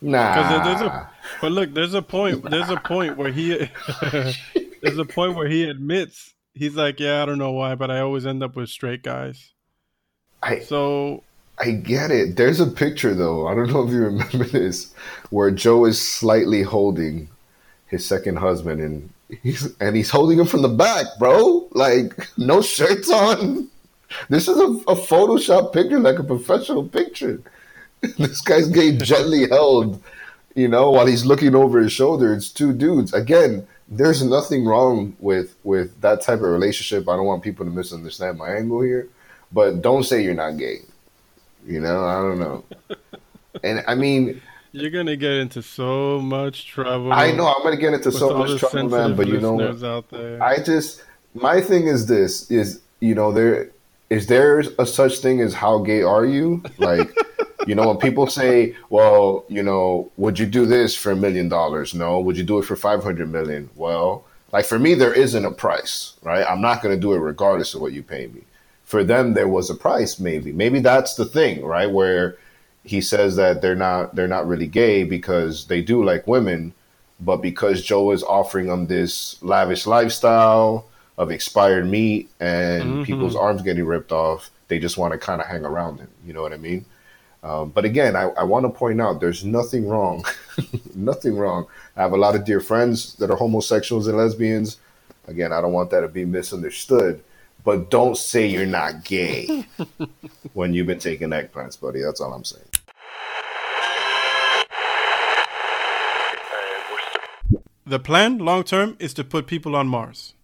Nah. 0.00 0.34
Because 0.34 0.64
there's 0.64 0.80
a, 0.80 1.10
but 1.40 1.52
look, 1.52 1.74
there's 1.74 1.94
a 1.94 2.02
point. 2.02 2.48
There's 2.48 2.70
a 2.70 2.76
point 2.76 3.16
where 3.16 3.32
he, 3.32 3.68
there's 4.82 4.98
a 4.98 5.04
point 5.04 5.36
where 5.36 5.48
he 5.48 5.64
admits 5.64 6.32
he's 6.54 6.74
like, 6.74 7.00
yeah, 7.00 7.22
I 7.22 7.26
don't 7.26 7.38
know 7.38 7.52
why, 7.52 7.74
but 7.74 7.90
I 7.90 8.00
always 8.00 8.26
end 8.26 8.42
up 8.42 8.56
with 8.56 8.68
straight 8.68 9.02
guys. 9.02 9.52
I 10.42 10.60
so 10.60 11.22
I 11.58 11.70
get 11.72 12.10
it. 12.10 12.36
There's 12.36 12.60
a 12.60 12.66
picture 12.66 13.14
though. 13.14 13.46
I 13.46 13.54
don't 13.54 13.70
know 13.72 13.84
if 13.84 13.90
you 13.90 14.04
remember 14.04 14.44
this, 14.44 14.92
where 15.30 15.50
Joe 15.50 15.84
is 15.84 16.00
slightly 16.00 16.62
holding 16.62 17.28
his 17.86 18.06
second 18.06 18.36
husband, 18.36 18.80
and 18.80 19.10
he's 19.42 19.74
and 19.80 19.96
he's 19.96 20.10
holding 20.10 20.38
him 20.38 20.46
from 20.46 20.62
the 20.62 20.68
back, 20.68 21.06
bro. 21.18 21.68
Like 21.72 22.28
no 22.36 22.62
shirts 22.62 23.10
on. 23.10 23.68
This 24.28 24.46
is 24.46 24.58
a, 24.58 24.64
a 24.64 24.94
Photoshop 24.94 25.72
picture, 25.72 25.98
like 25.98 26.18
a 26.18 26.24
professional 26.24 26.86
picture. 26.86 27.40
this 28.18 28.40
guy's 28.40 28.68
getting 28.68 28.98
gently 28.98 29.48
held, 29.48 30.02
you 30.54 30.68
know, 30.68 30.90
while 30.90 31.06
he's 31.06 31.24
looking 31.24 31.54
over 31.54 31.80
his 31.80 31.92
shoulder. 31.92 32.34
It's 32.34 32.50
two 32.50 32.72
dudes. 32.72 33.12
Again, 33.12 33.66
there's 33.88 34.22
nothing 34.22 34.64
wrong 34.64 35.16
with 35.20 35.54
with 35.64 36.00
that 36.00 36.22
type 36.22 36.38
of 36.38 36.48
relationship. 36.48 37.08
I 37.08 37.16
don't 37.16 37.26
want 37.26 37.42
people 37.42 37.64
to 37.64 37.70
misunderstand 37.70 38.38
my 38.38 38.50
angle 38.50 38.82
here, 38.82 39.08
but 39.52 39.82
don't 39.82 40.04
say 40.04 40.22
you're 40.22 40.34
not 40.34 40.56
gay. 40.56 40.80
You 41.66 41.80
know, 41.80 42.04
I 42.04 42.14
don't 42.14 42.38
know. 42.38 42.64
And 43.62 43.84
I 43.86 43.94
mean, 43.94 44.40
you're 44.72 44.90
gonna 44.90 45.14
get 45.14 45.32
into 45.32 45.60
so 45.60 46.18
much 46.20 46.66
trouble. 46.66 47.12
I 47.12 47.32
know 47.32 47.46
I'm 47.46 47.62
gonna 47.62 47.76
get 47.76 47.92
into 47.92 48.10
so 48.10 48.36
much 48.36 48.58
trouble, 48.58 48.88
man. 48.88 49.14
But 49.14 49.28
you 49.28 49.38
know, 49.38 49.56
listeners 49.56 49.84
out 49.84 50.08
there. 50.08 50.42
I 50.42 50.56
just 50.62 51.04
my 51.34 51.60
thing 51.60 51.86
is 51.86 52.06
this: 52.06 52.50
is 52.50 52.80
you 53.00 53.14
know 53.14 53.30
there 53.30 53.70
is 54.08 54.26
there 54.26 54.60
a 54.78 54.86
such 54.86 55.18
thing 55.18 55.40
as 55.40 55.54
how 55.54 55.78
gay 55.78 56.02
are 56.02 56.24
you? 56.24 56.62
Like, 56.78 57.10
you 57.66 57.74
know, 57.74 57.88
when 57.88 57.96
people 57.98 58.26
say, 58.26 58.74
"Well, 58.90 59.44
you 59.48 59.62
know, 59.62 60.10
would 60.16 60.38
you 60.38 60.46
do 60.46 60.66
this 60.66 60.94
for 60.96 61.12
a 61.12 61.16
million 61.16 61.48
dollars?" 61.48 61.94
No. 61.94 62.20
Would 62.20 62.36
you 62.36 62.44
do 62.44 62.58
it 62.58 62.64
for 62.64 62.76
five 62.76 63.02
hundred 63.02 63.30
million? 63.30 63.70
Well, 63.76 64.24
like 64.52 64.64
for 64.66 64.78
me, 64.78 64.94
there 64.94 65.12
isn't 65.14 65.44
a 65.44 65.50
price, 65.50 66.14
right? 66.22 66.44
I'm 66.48 66.60
not 66.60 66.82
gonna 66.82 66.96
do 66.96 67.12
it 67.14 67.18
regardless 67.18 67.74
of 67.74 67.80
what 67.80 67.92
you 67.92 68.02
pay 68.02 68.26
me. 68.26 68.42
For 68.84 69.02
them, 69.04 69.34
there 69.34 69.48
was 69.48 69.70
a 69.70 69.74
price, 69.74 70.18
maybe. 70.18 70.52
Maybe 70.52 70.80
that's 70.80 71.14
the 71.14 71.24
thing, 71.24 71.64
right? 71.64 71.90
Where 71.90 72.36
he 72.84 73.00
says 73.00 73.36
that 73.36 73.62
they're 73.62 73.76
not 73.76 74.14
they're 74.14 74.28
not 74.28 74.46
really 74.46 74.66
gay 74.66 75.04
because 75.04 75.66
they 75.66 75.80
do 75.82 76.04
like 76.04 76.26
women, 76.26 76.74
but 77.20 77.36
because 77.36 77.82
Joe 77.82 78.10
is 78.10 78.22
offering 78.24 78.66
them 78.66 78.86
this 78.88 79.36
lavish 79.42 79.86
lifestyle 79.86 80.86
of 81.16 81.30
expired 81.30 81.88
meat 81.88 82.28
and 82.40 82.96
Mhm. 82.98 83.04
people's 83.04 83.36
arms 83.36 83.62
getting 83.62 83.84
ripped 83.84 84.12
off, 84.12 84.50
they 84.68 84.78
just 84.78 84.98
want 84.98 85.12
to 85.12 85.18
kind 85.18 85.40
of 85.40 85.46
hang 85.46 85.64
around 85.64 85.98
him. 86.00 86.08
You 86.26 86.32
know 86.32 86.42
what 86.42 86.52
I 86.52 86.56
mean? 86.56 86.84
Um, 87.42 87.70
but 87.70 87.84
again, 87.84 88.14
I, 88.14 88.28
I 88.36 88.44
want 88.44 88.64
to 88.66 88.70
point 88.70 89.00
out 89.00 89.20
there's 89.20 89.44
nothing 89.44 89.88
wrong, 89.88 90.24
nothing 90.94 91.36
wrong. 91.36 91.66
I 91.96 92.02
have 92.02 92.12
a 92.12 92.16
lot 92.16 92.36
of 92.36 92.44
dear 92.44 92.60
friends 92.60 93.14
that 93.16 93.30
are 93.30 93.36
homosexuals 93.36 94.06
and 94.06 94.16
lesbians. 94.16 94.78
Again, 95.26 95.52
I 95.52 95.60
don't 95.60 95.72
want 95.72 95.90
that 95.90 96.00
to 96.00 96.08
be 96.08 96.24
misunderstood. 96.24 97.22
But 97.64 97.90
don't 97.90 98.16
say 98.16 98.46
you're 98.46 98.66
not 98.66 99.04
gay 99.04 99.66
when 100.52 100.74
you've 100.74 100.88
been 100.88 100.98
taking 100.98 101.30
eggplants, 101.30 101.80
buddy. 101.80 102.00
That's 102.00 102.20
all 102.20 102.32
I'm 102.32 102.44
saying. 102.44 102.66
the 107.92 107.98
plan 107.98 108.38
long 108.38 108.64
term 108.64 108.96
is 108.98 109.12
to 109.14 109.24
put 109.24 109.46
people 109.46 109.76
on 109.76 109.86
Mars. 109.86 110.34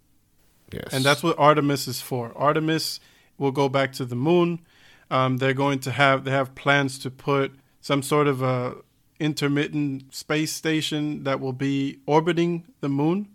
Yes. 0.71 0.93
And 0.93 1.03
that's 1.03 1.23
what 1.23 1.39
Artemis 1.39 1.89
is 1.89 2.01
for. 2.01 2.33
Artemis 2.37 3.01
will 3.39 3.53
go 3.53 3.71
back 3.71 3.93
to 3.95 4.05
the 4.05 4.15
moon. 4.15 4.61
Um, 5.11 5.39
they're 5.39 5.55
going 5.55 5.79
to 5.81 5.91
have 5.91 6.25
they 6.25 6.31
have 6.31 6.55
plans 6.55 6.99
to 7.01 7.11
put 7.11 7.53
some 7.81 8.03
sort 8.03 8.27
of 8.27 8.43
a 8.43 8.77
intermittent 9.21 10.15
space 10.15 10.53
station 10.53 11.25
that 11.25 11.41
will 11.41 11.53
be 11.53 11.99
orbiting 12.07 12.65
the 12.81 12.89
moon, 12.89 13.29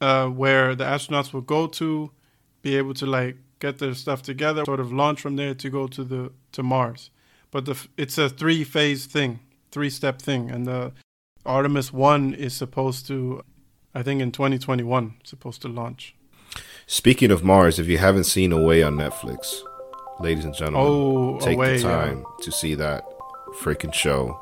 uh, 0.00 0.26
where 0.26 0.74
the 0.74 0.84
astronauts 0.84 1.32
will 1.32 1.40
go 1.40 1.66
to, 1.66 2.10
be 2.62 2.76
able 2.76 2.94
to 2.94 3.06
like 3.06 3.36
get 3.58 3.78
their 3.78 3.94
stuff 3.94 4.22
together, 4.22 4.64
sort 4.64 4.80
of 4.80 4.92
launch 4.92 5.20
from 5.20 5.36
there 5.36 5.54
to 5.54 5.70
go 5.70 5.86
to 5.86 6.04
the 6.04 6.32
to 6.52 6.62
Mars. 6.62 7.10
But 7.50 7.64
the 7.64 7.86
it's 7.96 8.18
a 8.18 8.28
three 8.28 8.64
phase 8.64 9.06
thing, 9.06 9.40
three 9.70 9.90
step 9.90 10.20
thing, 10.20 10.50
and 10.50 10.66
the 10.66 10.92
Artemis 11.46 11.92
one 11.92 12.34
is 12.34 12.54
supposed 12.54 13.06
to, 13.06 13.42
I 13.94 14.02
think 14.02 14.20
in 14.20 14.30
2021, 14.30 15.14
supposed 15.24 15.62
to 15.62 15.68
launch. 15.68 16.14
Speaking 16.86 17.30
of 17.30 17.44
Mars, 17.44 17.78
if 17.78 17.86
you 17.86 17.98
haven't 17.98 18.24
seen 18.24 18.52
Away 18.52 18.82
on 18.82 18.96
Netflix, 18.96 19.62
ladies 20.20 20.44
and 20.44 20.54
gentlemen, 20.54 20.80
Oh, 20.86 21.38
take 21.40 21.56
Away, 21.56 21.76
the 21.78 21.88
yeah. 21.88 21.94
time 22.04 22.24
to 22.42 22.52
see 22.52 22.74
that 22.76 23.04
freaking 23.60 23.92
show. 23.92 24.40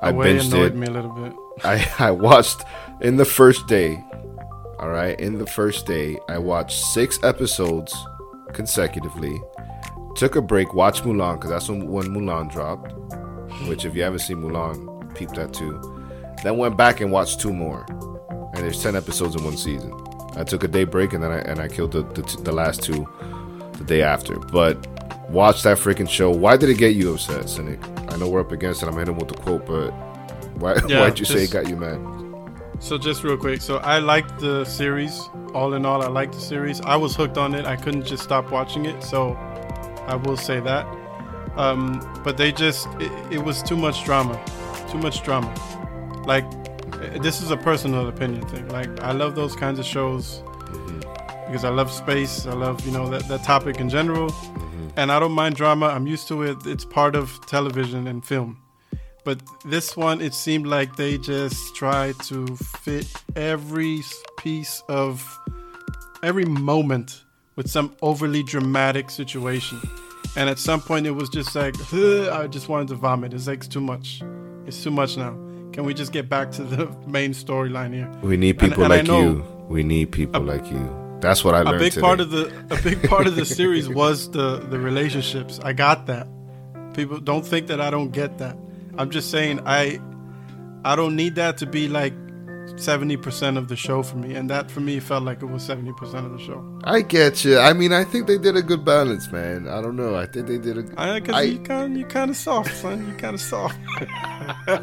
I 0.00 0.10
Away 0.10 0.36
binged 0.38 0.52
annoyed 0.52 0.72
it. 0.72 0.76
me 0.76 0.86
a 0.86 0.90
little 0.90 1.10
bit. 1.12 1.32
I, 1.64 1.86
I 1.98 2.10
watched 2.10 2.62
in 3.00 3.16
the 3.16 3.24
first 3.24 3.66
day. 3.66 4.02
All 4.78 4.88
right, 4.88 5.18
in 5.20 5.36
the 5.38 5.46
first 5.46 5.84
day, 5.84 6.18
I 6.28 6.38
watched 6.38 6.82
six 6.86 7.18
episodes 7.22 7.94
consecutively. 8.54 9.40
Took 10.16 10.36
a 10.36 10.42
break, 10.42 10.72
watched 10.74 11.04
Mulan 11.04 11.34
because 11.34 11.50
that's 11.50 11.68
when, 11.68 11.86
when 11.86 12.06
Mulan 12.06 12.50
dropped. 12.50 12.92
Which, 13.68 13.84
if 13.84 13.94
you 13.94 14.02
haven't 14.02 14.20
seen 14.20 14.38
Mulan, 14.38 15.14
peep 15.14 15.30
that 15.30 15.52
too. 15.52 15.78
Then 16.42 16.56
went 16.56 16.76
back 16.78 17.00
and 17.00 17.12
watched 17.12 17.40
two 17.40 17.52
more, 17.52 17.84
and 18.54 18.56
there's 18.64 18.82
ten 18.82 18.96
episodes 18.96 19.36
in 19.36 19.44
one 19.44 19.56
season. 19.56 19.92
I 20.36 20.44
took 20.44 20.64
a 20.64 20.68
day 20.68 20.84
break 20.84 21.12
and 21.12 21.22
then 21.22 21.30
I 21.30 21.38
and 21.40 21.60
I 21.60 21.68
killed 21.68 21.92
the 21.92 22.02
the, 22.02 22.22
t- 22.22 22.42
the 22.42 22.52
last 22.52 22.82
two 22.82 23.06
the 23.76 23.84
day 23.84 24.02
after. 24.02 24.38
But 24.38 24.78
watch 25.30 25.62
that 25.62 25.78
freaking 25.78 26.08
show. 26.08 26.30
Why 26.30 26.56
did 26.56 26.68
it 26.68 26.78
get 26.78 26.94
you 26.94 27.14
upset, 27.14 27.48
Cynic? 27.48 27.80
I 28.12 28.16
know 28.16 28.28
we're 28.28 28.40
up 28.40 28.52
against 28.52 28.82
it. 28.82 28.88
I'm 28.88 28.96
hitting 28.96 29.16
with 29.16 29.28
the 29.28 29.34
quote, 29.34 29.66
but 29.66 29.90
why 30.56 30.76
Yeah, 30.88 31.00
why'd 31.00 31.18
you 31.18 31.24
say 31.24 31.44
it 31.44 31.50
got 31.50 31.68
you 31.68 31.76
mad? 31.76 31.98
So 32.80 32.96
just 32.96 33.22
real 33.22 33.36
quick, 33.36 33.60
so 33.60 33.76
I 33.78 33.98
liked 33.98 34.40
the 34.40 34.64
series. 34.64 35.20
All 35.52 35.74
in 35.74 35.84
all, 35.84 36.02
I 36.02 36.08
liked 36.08 36.32
the 36.32 36.40
series. 36.40 36.80
I 36.80 36.96
was 36.96 37.14
hooked 37.14 37.36
on 37.36 37.54
it. 37.54 37.66
I 37.66 37.76
couldn't 37.76 38.04
just 38.04 38.22
stop 38.22 38.50
watching 38.50 38.86
it. 38.86 39.02
So 39.02 39.34
I 40.06 40.16
will 40.16 40.36
say 40.36 40.60
that. 40.60 40.86
Um, 41.56 42.00
but 42.24 42.36
they 42.36 42.52
just 42.52 42.88
it, 42.98 43.12
it 43.32 43.44
was 43.44 43.62
too 43.62 43.76
much 43.76 44.04
drama, 44.04 44.42
too 44.90 44.98
much 44.98 45.22
drama. 45.22 45.52
Like 46.26 46.44
this 47.22 47.42
is 47.42 47.50
a 47.50 47.56
personal 47.56 48.08
opinion 48.08 48.46
thing. 48.48 48.68
Like 48.68 49.00
I 49.00 49.12
love 49.12 49.34
those 49.34 49.54
kinds 49.54 49.78
of 49.78 49.84
shows 49.84 50.42
because 51.46 51.64
I 51.64 51.70
love 51.70 51.90
space. 51.90 52.46
I 52.46 52.54
love 52.54 52.84
you 52.86 52.92
know 52.92 53.08
that 53.10 53.28
that 53.28 53.42
topic 53.44 53.78
in 53.78 53.90
general, 53.90 54.34
and 55.00 55.10
I 55.10 55.18
don't 55.18 55.32
mind 55.32 55.56
drama. 55.56 55.86
I'm 55.86 56.06
used 56.06 56.28
to 56.28 56.42
it. 56.42 56.58
It's 56.66 56.84
part 56.84 57.16
of 57.16 57.40
television 57.46 58.06
and 58.06 58.22
film. 58.22 58.58
But 59.24 59.40
this 59.64 59.96
one, 59.96 60.20
it 60.20 60.34
seemed 60.34 60.66
like 60.66 60.96
they 60.96 61.16
just 61.16 61.74
tried 61.74 62.18
to 62.24 62.46
fit 62.56 63.06
every 63.34 64.02
piece 64.36 64.82
of 64.90 65.26
every 66.22 66.44
moment 66.44 67.24
with 67.56 67.70
some 67.70 67.96
overly 68.02 68.42
dramatic 68.42 69.08
situation. 69.08 69.80
And 70.36 70.50
at 70.50 70.58
some 70.58 70.82
point, 70.82 71.06
it 71.06 71.12
was 71.12 71.30
just 71.30 71.54
like, 71.54 71.74
I 71.94 72.46
just 72.46 72.68
wanted 72.68 72.88
to 72.88 72.94
vomit. 72.96 73.32
It's 73.32 73.46
like, 73.46 73.60
it's 73.60 73.68
too 73.68 73.80
much. 73.80 74.22
It's 74.66 74.82
too 74.82 74.90
much 74.90 75.16
now. 75.16 75.32
Can 75.72 75.84
we 75.84 75.94
just 75.94 76.12
get 76.12 76.28
back 76.28 76.50
to 76.52 76.62
the 76.62 76.94
main 77.06 77.32
storyline 77.32 77.94
here? 77.94 78.10
We 78.22 78.36
need 78.36 78.58
people 78.58 78.84
and 78.84 78.92
I 78.92 78.96
like 78.98 79.06
know 79.06 79.20
you. 79.22 79.44
We 79.66 79.82
need 79.82 80.12
people 80.12 80.42
like 80.42 80.70
you. 80.70 81.09
That's 81.20 81.44
what 81.44 81.54
I 81.54 81.62
learned 81.62 81.76
A 81.76 81.78
big 81.78 81.92
today. 81.92 82.00
part 82.02 82.20
of 82.20 82.30
the 82.30 82.46
a 82.70 82.80
big 82.82 83.02
part 83.08 83.26
of 83.26 83.36
the 83.36 83.44
series 83.58 83.88
was 83.88 84.30
the 84.30 84.58
the 84.58 84.78
relationships. 84.78 85.60
I 85.62 85.72
got 85.72 86.06
that. 86.06 86.26
People 86.94 87.18
don't 87.20 87.46
think 87.46 87.66
that 87.68 87.80
I 87.80 87.90
don't 87.90 88.10
get 88.10 88.38
that. 88.38 88.56
I'm 88.98 89.10
just 89.10 89.30
saying 89.30 89.60
I 89.66 90.00
I 90.84 90.96
don't 90.96 91.14
need 91.16 91.34
that 91.36 91.58
to 91.58 91.66
be 91.66 91.88
like 91.88 92.14
seventy 92.76 93.16
percent 93.16 93.58
of 93.58 93.68
the 93.68 93.76
show 93.76 94.02
for 94.02 94.16
me, 94.16 94.34
and 94.34 94.48
that 94.50 94.70
for 94.70 94.80
me 94.80 94.98
felt 95.00 95.24
like 95.24 95.42
it 95.42 95.46
was 95.46 95.62
seventy 95.62 95.92
percent 95.92 96.24
of 96.26 96.32
the 96.32 96.38
show. 96.38 96.64
I 96.84 97.02
get 97.02 97.44
you. 97.44 97.58
I 97.58 97.72
mean, 97.74 97.92
I 97.92 98.04
think 98.04 98.26
they 98.26 98.38
did 98.38 98.56
a 98.56 98.62
good 98.62 98.84
balance, 98.84 99.30
man. 99.30 99.68
I 99.68 99.80
don't 99.82 99.96
know. 99.96 100.14
I 100.16 100.26
think 100.26 100.46
they 100.46 100.58
did 100.58 100.78
a. 100.78 100.84
I, 101.00 101.20
cause 101.20 101.34
I- 101.34 101.42
you 101.42 101.58
kind 101.60 101.98
you 101.98 102.06
kind 102.06 102.30
of 102.30 102.36
soft, 102.36 102.74
son. 102.76 103.06
You 103.08 103.14
kind 103.14 103.34
of 103.34 103.40
soft. 103.40 103.76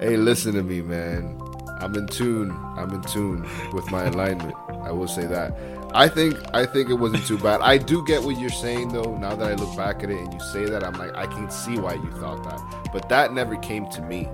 Hey, 0.00 0.16
listen 0.16 0.54
to 0.54 0.62
me, 0.62 0.80
man. 0.80 1.38
I'm 1.80 1.94
in 1.94 2.06
tune. 2.06 2.50
I'm 2.76 2.90
in 2.92 3.02
tune 3.02 3.46
with 3.72 3.90
my 3.90 4.04
alignment. 4.04 4.54
I 4.82 4.92
will 4.92 5.08
say 5.08 5.26
that. 5.26 5.56
I 5.92 6.08
think 6.08 6.36
I 6.54 6.66
think 6.66 6.88
it 6.88 6.94
wasn't 6.94 7.26
too 7.26 7.38
bad. 7.38 7.60
I 7.62 7.76
do 7.78 8.04
get 8.06 8.22
what 8.22 8.38
you're 8.38 8.50
saying 8.50 8.92
though. 8.92 9.16
Now 9.16 9.34
that 9.34 9.48
I 9.50 9.54
look 9.54 9.76
back 9.76 10.04
at 10.04 10.10
it 10.10 10.18
and 10.18 10.32
you 10.32 10.40
say 10.52 10.64
that, 10.66 10.84
I'm 10.84 10.92
like, 10.94 11.14
I 11.16 11.26
can 11.26 11.50
see 11.50 11.78
why 11.78 11.94
you 11.94 12.10
thought 12.12 12.44
that. 12.44 12.90
But 12.92 13.08
that 13.08 13.32
never 13.32 13.56
came 13.56 13.88
to 13.90 14.02
me. 14.02 14.28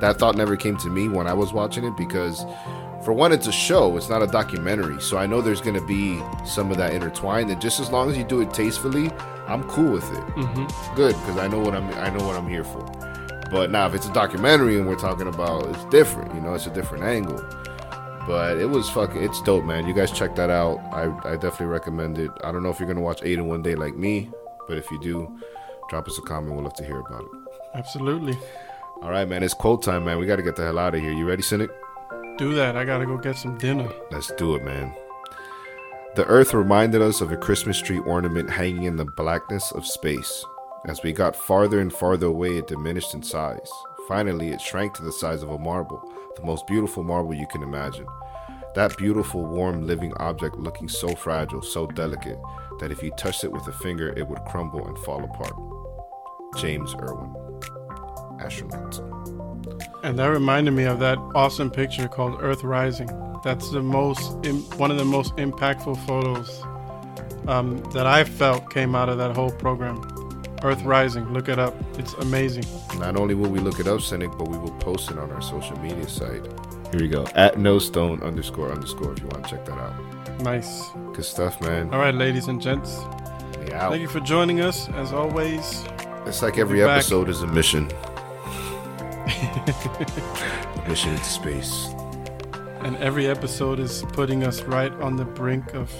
That 0.00 0.18
thought 0.18 0.36
never 0.36 0.56
came 0.56 0.76
to 0.78 0.90
me 0.90 1.08
when 1.08 1.26
I 1.26 1.32
was 1.32 1.52
watching 1.52 1.84
it 1.84 1.96
because 1.96 2.44
for 3.04 3.12
one, 3.12 3.30
it's 3.30 3.46
a 3.46 3.52
show, 3.52 3.96
it's 3.96 4.08
not 4.08 4.22
a 4.22 4.26
documentary. 4.26 5.00
So 5.00 5.16
I 5.16 5.26
know 5.26 5.40
there's 5.40 5.60
gonna 5.60 5.86
be 5.86 6.20
some 6.44 6.70
of 6.72 6.76
that 6.78 6.92
intertwined. 6.92 7.50
And 7.50 7.60
just 7.60 7.78
as 7.78 7.90
long 7.90 8.10
as 8.10 8.16
you 8.18 8.24
do 8.24 8.40
it 8.40 8.52
tastefully, 8.52 9.10
I'm 9.46 9.62
cool 9.68 9.92
with 9.92 10.10
it. 10.12 10.26
Mhm. 10.34 10.96
Good, 10.96 11.14
because 11.20 11.38
I 11.38 11.46
know 11.46 11.60
what 11.60 11.74
I'm 11.74 11.88
I 11.94 12.10
know 12.10 12.26
what 12.26 12.36
I'm 12.36 12.48
here 12.48 12.64
for. 12.64 12.84
But 13.50 13.70
now 13.70 13.86
if 13.86 13.94
it's 13.94 14.06
a 14.06 14.12
documentary 14.12 14.76
and 14.76 14.86
we're 14.86 14.96
talking 14.96 15.28
about 15.28 15.66
it's 15.66 15.84
different, 15.86 16.34
you 16.34 16.40
know, 16.40 16.54
it's 16.54 16.66
a 16.66 16.74
different 16.74 17.04
angle. 17.04 17.42
But 18.26 18.58
it 18.58 18.66
was 18.66 18.90
fucking 18.90 19.22
it's 19.22 19.40
dope, 19.42 19.64
man. 19.64 19.86
You 19.86 19.94
guys 19.94 20.10
check 20.10 20.34
that 20.34 20.50
out. 20.50 20.78
I, 20.92 21.04
I 21.30 21.36
definitely 21.36 21.66
recommend 21.66 22.18
it. 22.18 22.30
I 22.42 22.50
don't 22.50 22.62
know 22.62 22.70
if 22.70 22.80
you're 22.80 22.88
gonna 22.88 23.00
watch 23.00 23.20
eight 23.22 23.38
in 23.38 23.46
one 23.46 23.62
day 23.62 23.76
like 23.76 23.94
me, 23.96 24.30
but 24.66 24.76
if 24.76 24.90
you 24.90 25.00
do, 25.00 25.38
drop 25.88 26.08
us 26.08 26.18
a 26.18 26.22
comment. 26.22 26.56
We'd 26.56 26.64
love 26.64 26.74
to 26.74 26.84
hear 26.84 26.98
about 26.98 27.22
it. 27.22 27.30
Absolutely. 27.74 28.36
All 29.02 29.10
right, 29.10 29.28
man. 29.28 29.42
It's 29.42 29.54
cold 29.54 29.82
time, 29.82 30.04
man. 30.06 30.18
We 30.18 30.26
gotta 30.26 30.42
get 30.42 30.56
the 30.56 30.64
hell 30.64 30.78
out 30.78 30.94
of 30.94 31.00
here. 31.00 31.12
You 31.12 31.26
ready, 31.26 31.42
Cynic? 31.42 31.70
Do 32.38 32.52
that. 32.54 32.76
I 32.76 32.84
gotta 32.84 33.06
go 33.06 33.16
get 33.16 33.36
some 33.36 33.56
dinner. 33.58 33.88
Let's 34.10 34.32
do 34.32 34.56
it, 34.56 34.64
man. 34.64 34.92
The 36.16 36.24
Earth 36.24 36.52
reminded 36.54 37.02
us 37.02 37.20
of 37.20 37.30
a 37.30 37.36
Christmas 37.36 37.80
tree 37.80 37.98
ornament 37.98 38.50
hanging 38.50 38.84
in 38.84 38.96
the 38.96 39.04
blackness 39.04 39.70
of 39.72 39.86
space. 39.86 40.44
As 40.84 41.02
we 41.02 41.12
got 41.12 41.34
farther 41.34 41.80
and 41.80 41.92
farther 41.92 42.26
away, 42.26 42.58
it 42.58 42.68
diminished 42.68 43.14
in 43.14 43.22
size. 43.22 43.70
Finally, 44.06 44.50
it 44.50 44.60
shrank 44.60 44.94
to 44.94 45.02
the 45.02 45.10
size 45.10 45.42
of 45.42 45.50
a 45.50 45.58
marble, 45.58 46.00
the 46.36 46.44
most 46.44 46.66
beautiful 46.66 47.02
marble 47.02 47.34
you 47.34 47.46
can 47.48 47.62
imagine. 47.62 48.06
That 48.76 48.96
beautiful, 48.96 49.42
warm, 49.44 49.86
living 49.86 50.12
object 50.18 50.56
looking 50.56 50.88
so 50.88 51.08
fragile, 51.16 51.62
so 51.62 51.86
delicate, 51.86 52.38
that 52.78 52.92
if 52.92 53.02
you 53.02 53.10
touched 53.12 53.42
it 53.42 53.50
with 53.50 53.66
a 53.66 53.72
finger, 53.72 54.12
it 54.16 54.28
would 54.28 54.44
crumble 54.44 54.86
and 54.86 54.96
fall 54.98 55.24
apart. 55.24 55.54
James 56.56 56.94
Irwin, 56.94 57.34
astronaut. 58.38 59.00
And 60.04 60.18
that 60.18 60.26
reminded 60.26 60.72
me 60.72 60.84
of 60.84 61.00
that 61.00 61.18
awesome 61.34 61.70
picture 61.70 62.06
called 62.06 62.38
Earth 62.40 62.62
Rising. 62.62 63.08
That's 63.42 63.70
the 63.70 63.82
most, 63.82 64.34
one 64.76 64.90
of 64.90 64.98
the 64.98 65.04
most 65.04 65.34
impactful 65.36 66.06
photos 66.06 66.62
um, 67.48 67.82
that 67.92 68.06
I 68.06 68.24
felt 68.24 68.70
came 68.70 68.94
out 68.94 69.08
of 69.08 69.18
that 69.18 69.34
whole 69.34 69.50
program. 69.50 70.00
Earth 70.62 70.82
Rising, 70.82 71.32
look 71.32 71.48
it 71.48 71.58
up. 71.58 71.74
It's 71.98 72.14
amazing. 72.14 72.64
Not 72.98 73.16
only 73.16 73.34
will 73.34 73.50
we 73.50 73.58
look 73.58 73.78
it 73.80 73.86
up, 73.86 74.00
Cynic, 74.00 74.30
but 74.38 74.48
we 74.48 74.56
will 74.58 74.72
post 74.78 75.10
it 75.10 75.18
on 75.18 75.30
our 75.30 75.42
social 75.42 75.78
media 75.80 76.08
site. 76.08 76.44
Here 76.92 77.00
we 77.00 77.08
go. 77.08 77.26
At 77.34 77.58
no 77.58 77.78
stone 77.78 78.22
underscore 78.22 78.70
underscore 78.72 79.12
if 79.12 79.20
you 79.20 79.26
want 79.28 79.44
to 79.44 79.50
check 79.50 79.64
that 79.66 79.76
out. 79.78 80.40
Nice. 80.40 80.90
Good 81.12 81.24
stuff, 81.24 81.60
man. 81.60 81.92
All 81.92 81.98
right, 82.00 82.14
ladies 82.14 82.48
and 82.48 82.60
gents. 82.60 82.98
We 83.58 83.72
out. 83.72 83.90
Thank 83.90 84.02
you 84.02 84.08
for 84.08 84.20
joining 84.20 84.60
us, 84.60 84.88
as 84.90 85.12
always. 85.12 85.84
It's 86.26 86.42
like 86.42 86.54
We'll 86.56 86.62
every 86.66 86.78
be 86.80 86.84
back. 86.84 86.98
episode 86.98 87.28
is 87.28 87.42
a 87.42 87.46
mission. 87.46 87.86
mission 90.88 91.10
into 91.12 91.24
space. 91.24 91.88
And 92.80 92.96
every 92.98 93.26
episode 93.26 93.80
is 93.80 94.04
putting 94.12 94.44
us 94.44 94.62
right 94.62 94.92
on 94.94 95.16
the 95.16 95.24
brink 95.24 95.74
of 95.74 95.92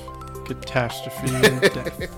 catastrophe 0.47 1.35
and 1.35 1.61
death. 1.75 2.11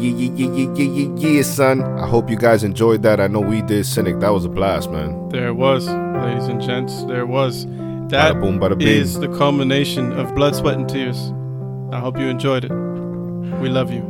Yeah, 0.00 0.16
yeah, 0.16 0.48
yeah, 0.48 0.72
yeah, 0.74 0.84
yeah, 0.84 1.28
yeah, 1.28 1.42
son. 1.42 1.82
I 1.82 2.06
hope 2.06 2.30
you 2.30 2.36
guys 2.36 2.64
enjoyed 2.64 3.02
that. 3.02 3.20
I 3.20 3.26
know 3.26 3.40
we 3.40 3.60
did, 3.60 3.84
Cynic. 3.84 4.18
That 4.20 4.30
was 4.30 4.46
a 4.46 4.48
blast, 4.48 4.90
man. 4.90 5.28
There 5.28 5.48
it 5.48 5.56
was, 5.56 5.86
ladies 5.88 6.48
and 6.48 6.58
gents. 6.58 7.04
There 7.04 7.20
it 7.20 7.28
was. 7.28 7.66
That 8.08 8.36
Bada 8.36 8.40
boom, 8.40 8.58
bada 8.58 8.80
is 8.82 9.20
the 9.20 9.28
culmination 9.28 10.12
of 10.12 10.34
blood, 10.34 10.56
sweat, 10.56 10.76
and 10.76 10.88
tears. 10.88 11.32
I 11.92 12.00
hope 12.00 12.18
you 12.18 12.28
enjoyed 12.28 12.64
it. 12.64 12.72
We 13.60 13.68
love 13.68 13.92
you. 13.92 14.00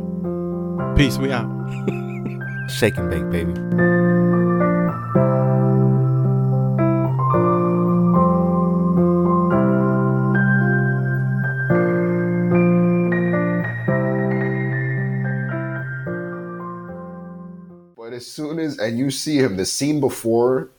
Peace. 0.95 1.17
We 1.17 1.33
out. 1.33 1.49
Shake 2.69 2.97
and 2.97 3.09
bake, 3.09 3.29
baby. 3.29 3.51
As 18.21 18.27
soon 18.27 18.59
as 18.59 18.77
and 18.77 18.99
you 18.99 19.09
see 19.09 19.37
him, 19.37 19.57
the 19.57 19.65
scene 19.65 19.99
before, 19.99 20.69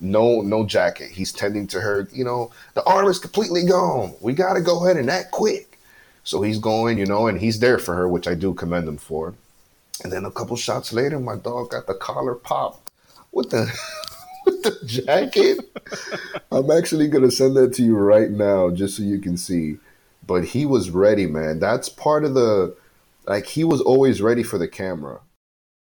no 0.00 0.40
no 0.40 0.66
jacket. 0.66 1.12
He's 1.12 1.32
tending 1.32 1.68
to 1.68 1.80
her. 1.80 2.08
You 2.12 2.24
know, 2.24 2.50
the 2.74 2.82
arm 2.84 3.06
is 3.06 3.20
completely 3.20 3.64
gone. 3.64 4.14
We 4.20 4.32
got 4.32 4.54
to 4.54 4.60
go 4.60 4.84
ahead 4.84 4.96
and 4.96 5.08
act 5.08 5.30
quick. 5.30 5.78
So 6.24 6.42
he's 6.42 6.58
going, 6.58 6.98
you 6.98 7.06
know, 7.06 7.28
and 7.28 7.38
he's 7.38 7.60
there 7.60 7.78
for 7.78 7.94
her, 7.94 8.08
which 8.08 8.26
I 8.28 8.34
do 8.34 8.52
commend 8.54 8.88
him 8.88 8.96
for. 8.96 9.34
And 10.02 10.12
then 10.12 10.24
a 10.24 10.30
couple 10.30 10.56
shots 10.56 10.92
later, 10.92 11.18
my 11.18 11.36
dog 11.36 11.70
got 11.70 11.86
the 11.86 11.94
collar 11.94 12.34
popped 12.34 12.90
with 13.30 13.50
the 13.50 13.72
with 14.44 14.62
the 14.64 14.76
jacket. 14.84 15.58
I'm 16.50 16.70
actually 16.72 17.06
gonna 17.06 17.30
send 17.30 17.56
that 17.56 17.74
to 17.74 17.84
you 17.84 17.96
right 17.96 18.30
now, 18.30 18.70
just 18.70 18.96
so 18.96 19.04
you 19.04 19.20
can 19.20 19.36
see. 19.36 19.78
But 20.26 20.46
he 20.46 20.66
was 20.66 20.90
ready, 20.90 21.26
man. 21.26 21.60
That's 21.60 21.88
part 21.88 22.24
of 22.24 22.34
the 22.34 22.74
like 23.26 23.46
he 23.46 23.62
was 23.62 23.80
always 23.80 24.20
ready 24.20 24.42
for 24.42 24.58
the 24.58 24.68
camera. 24.68 25.20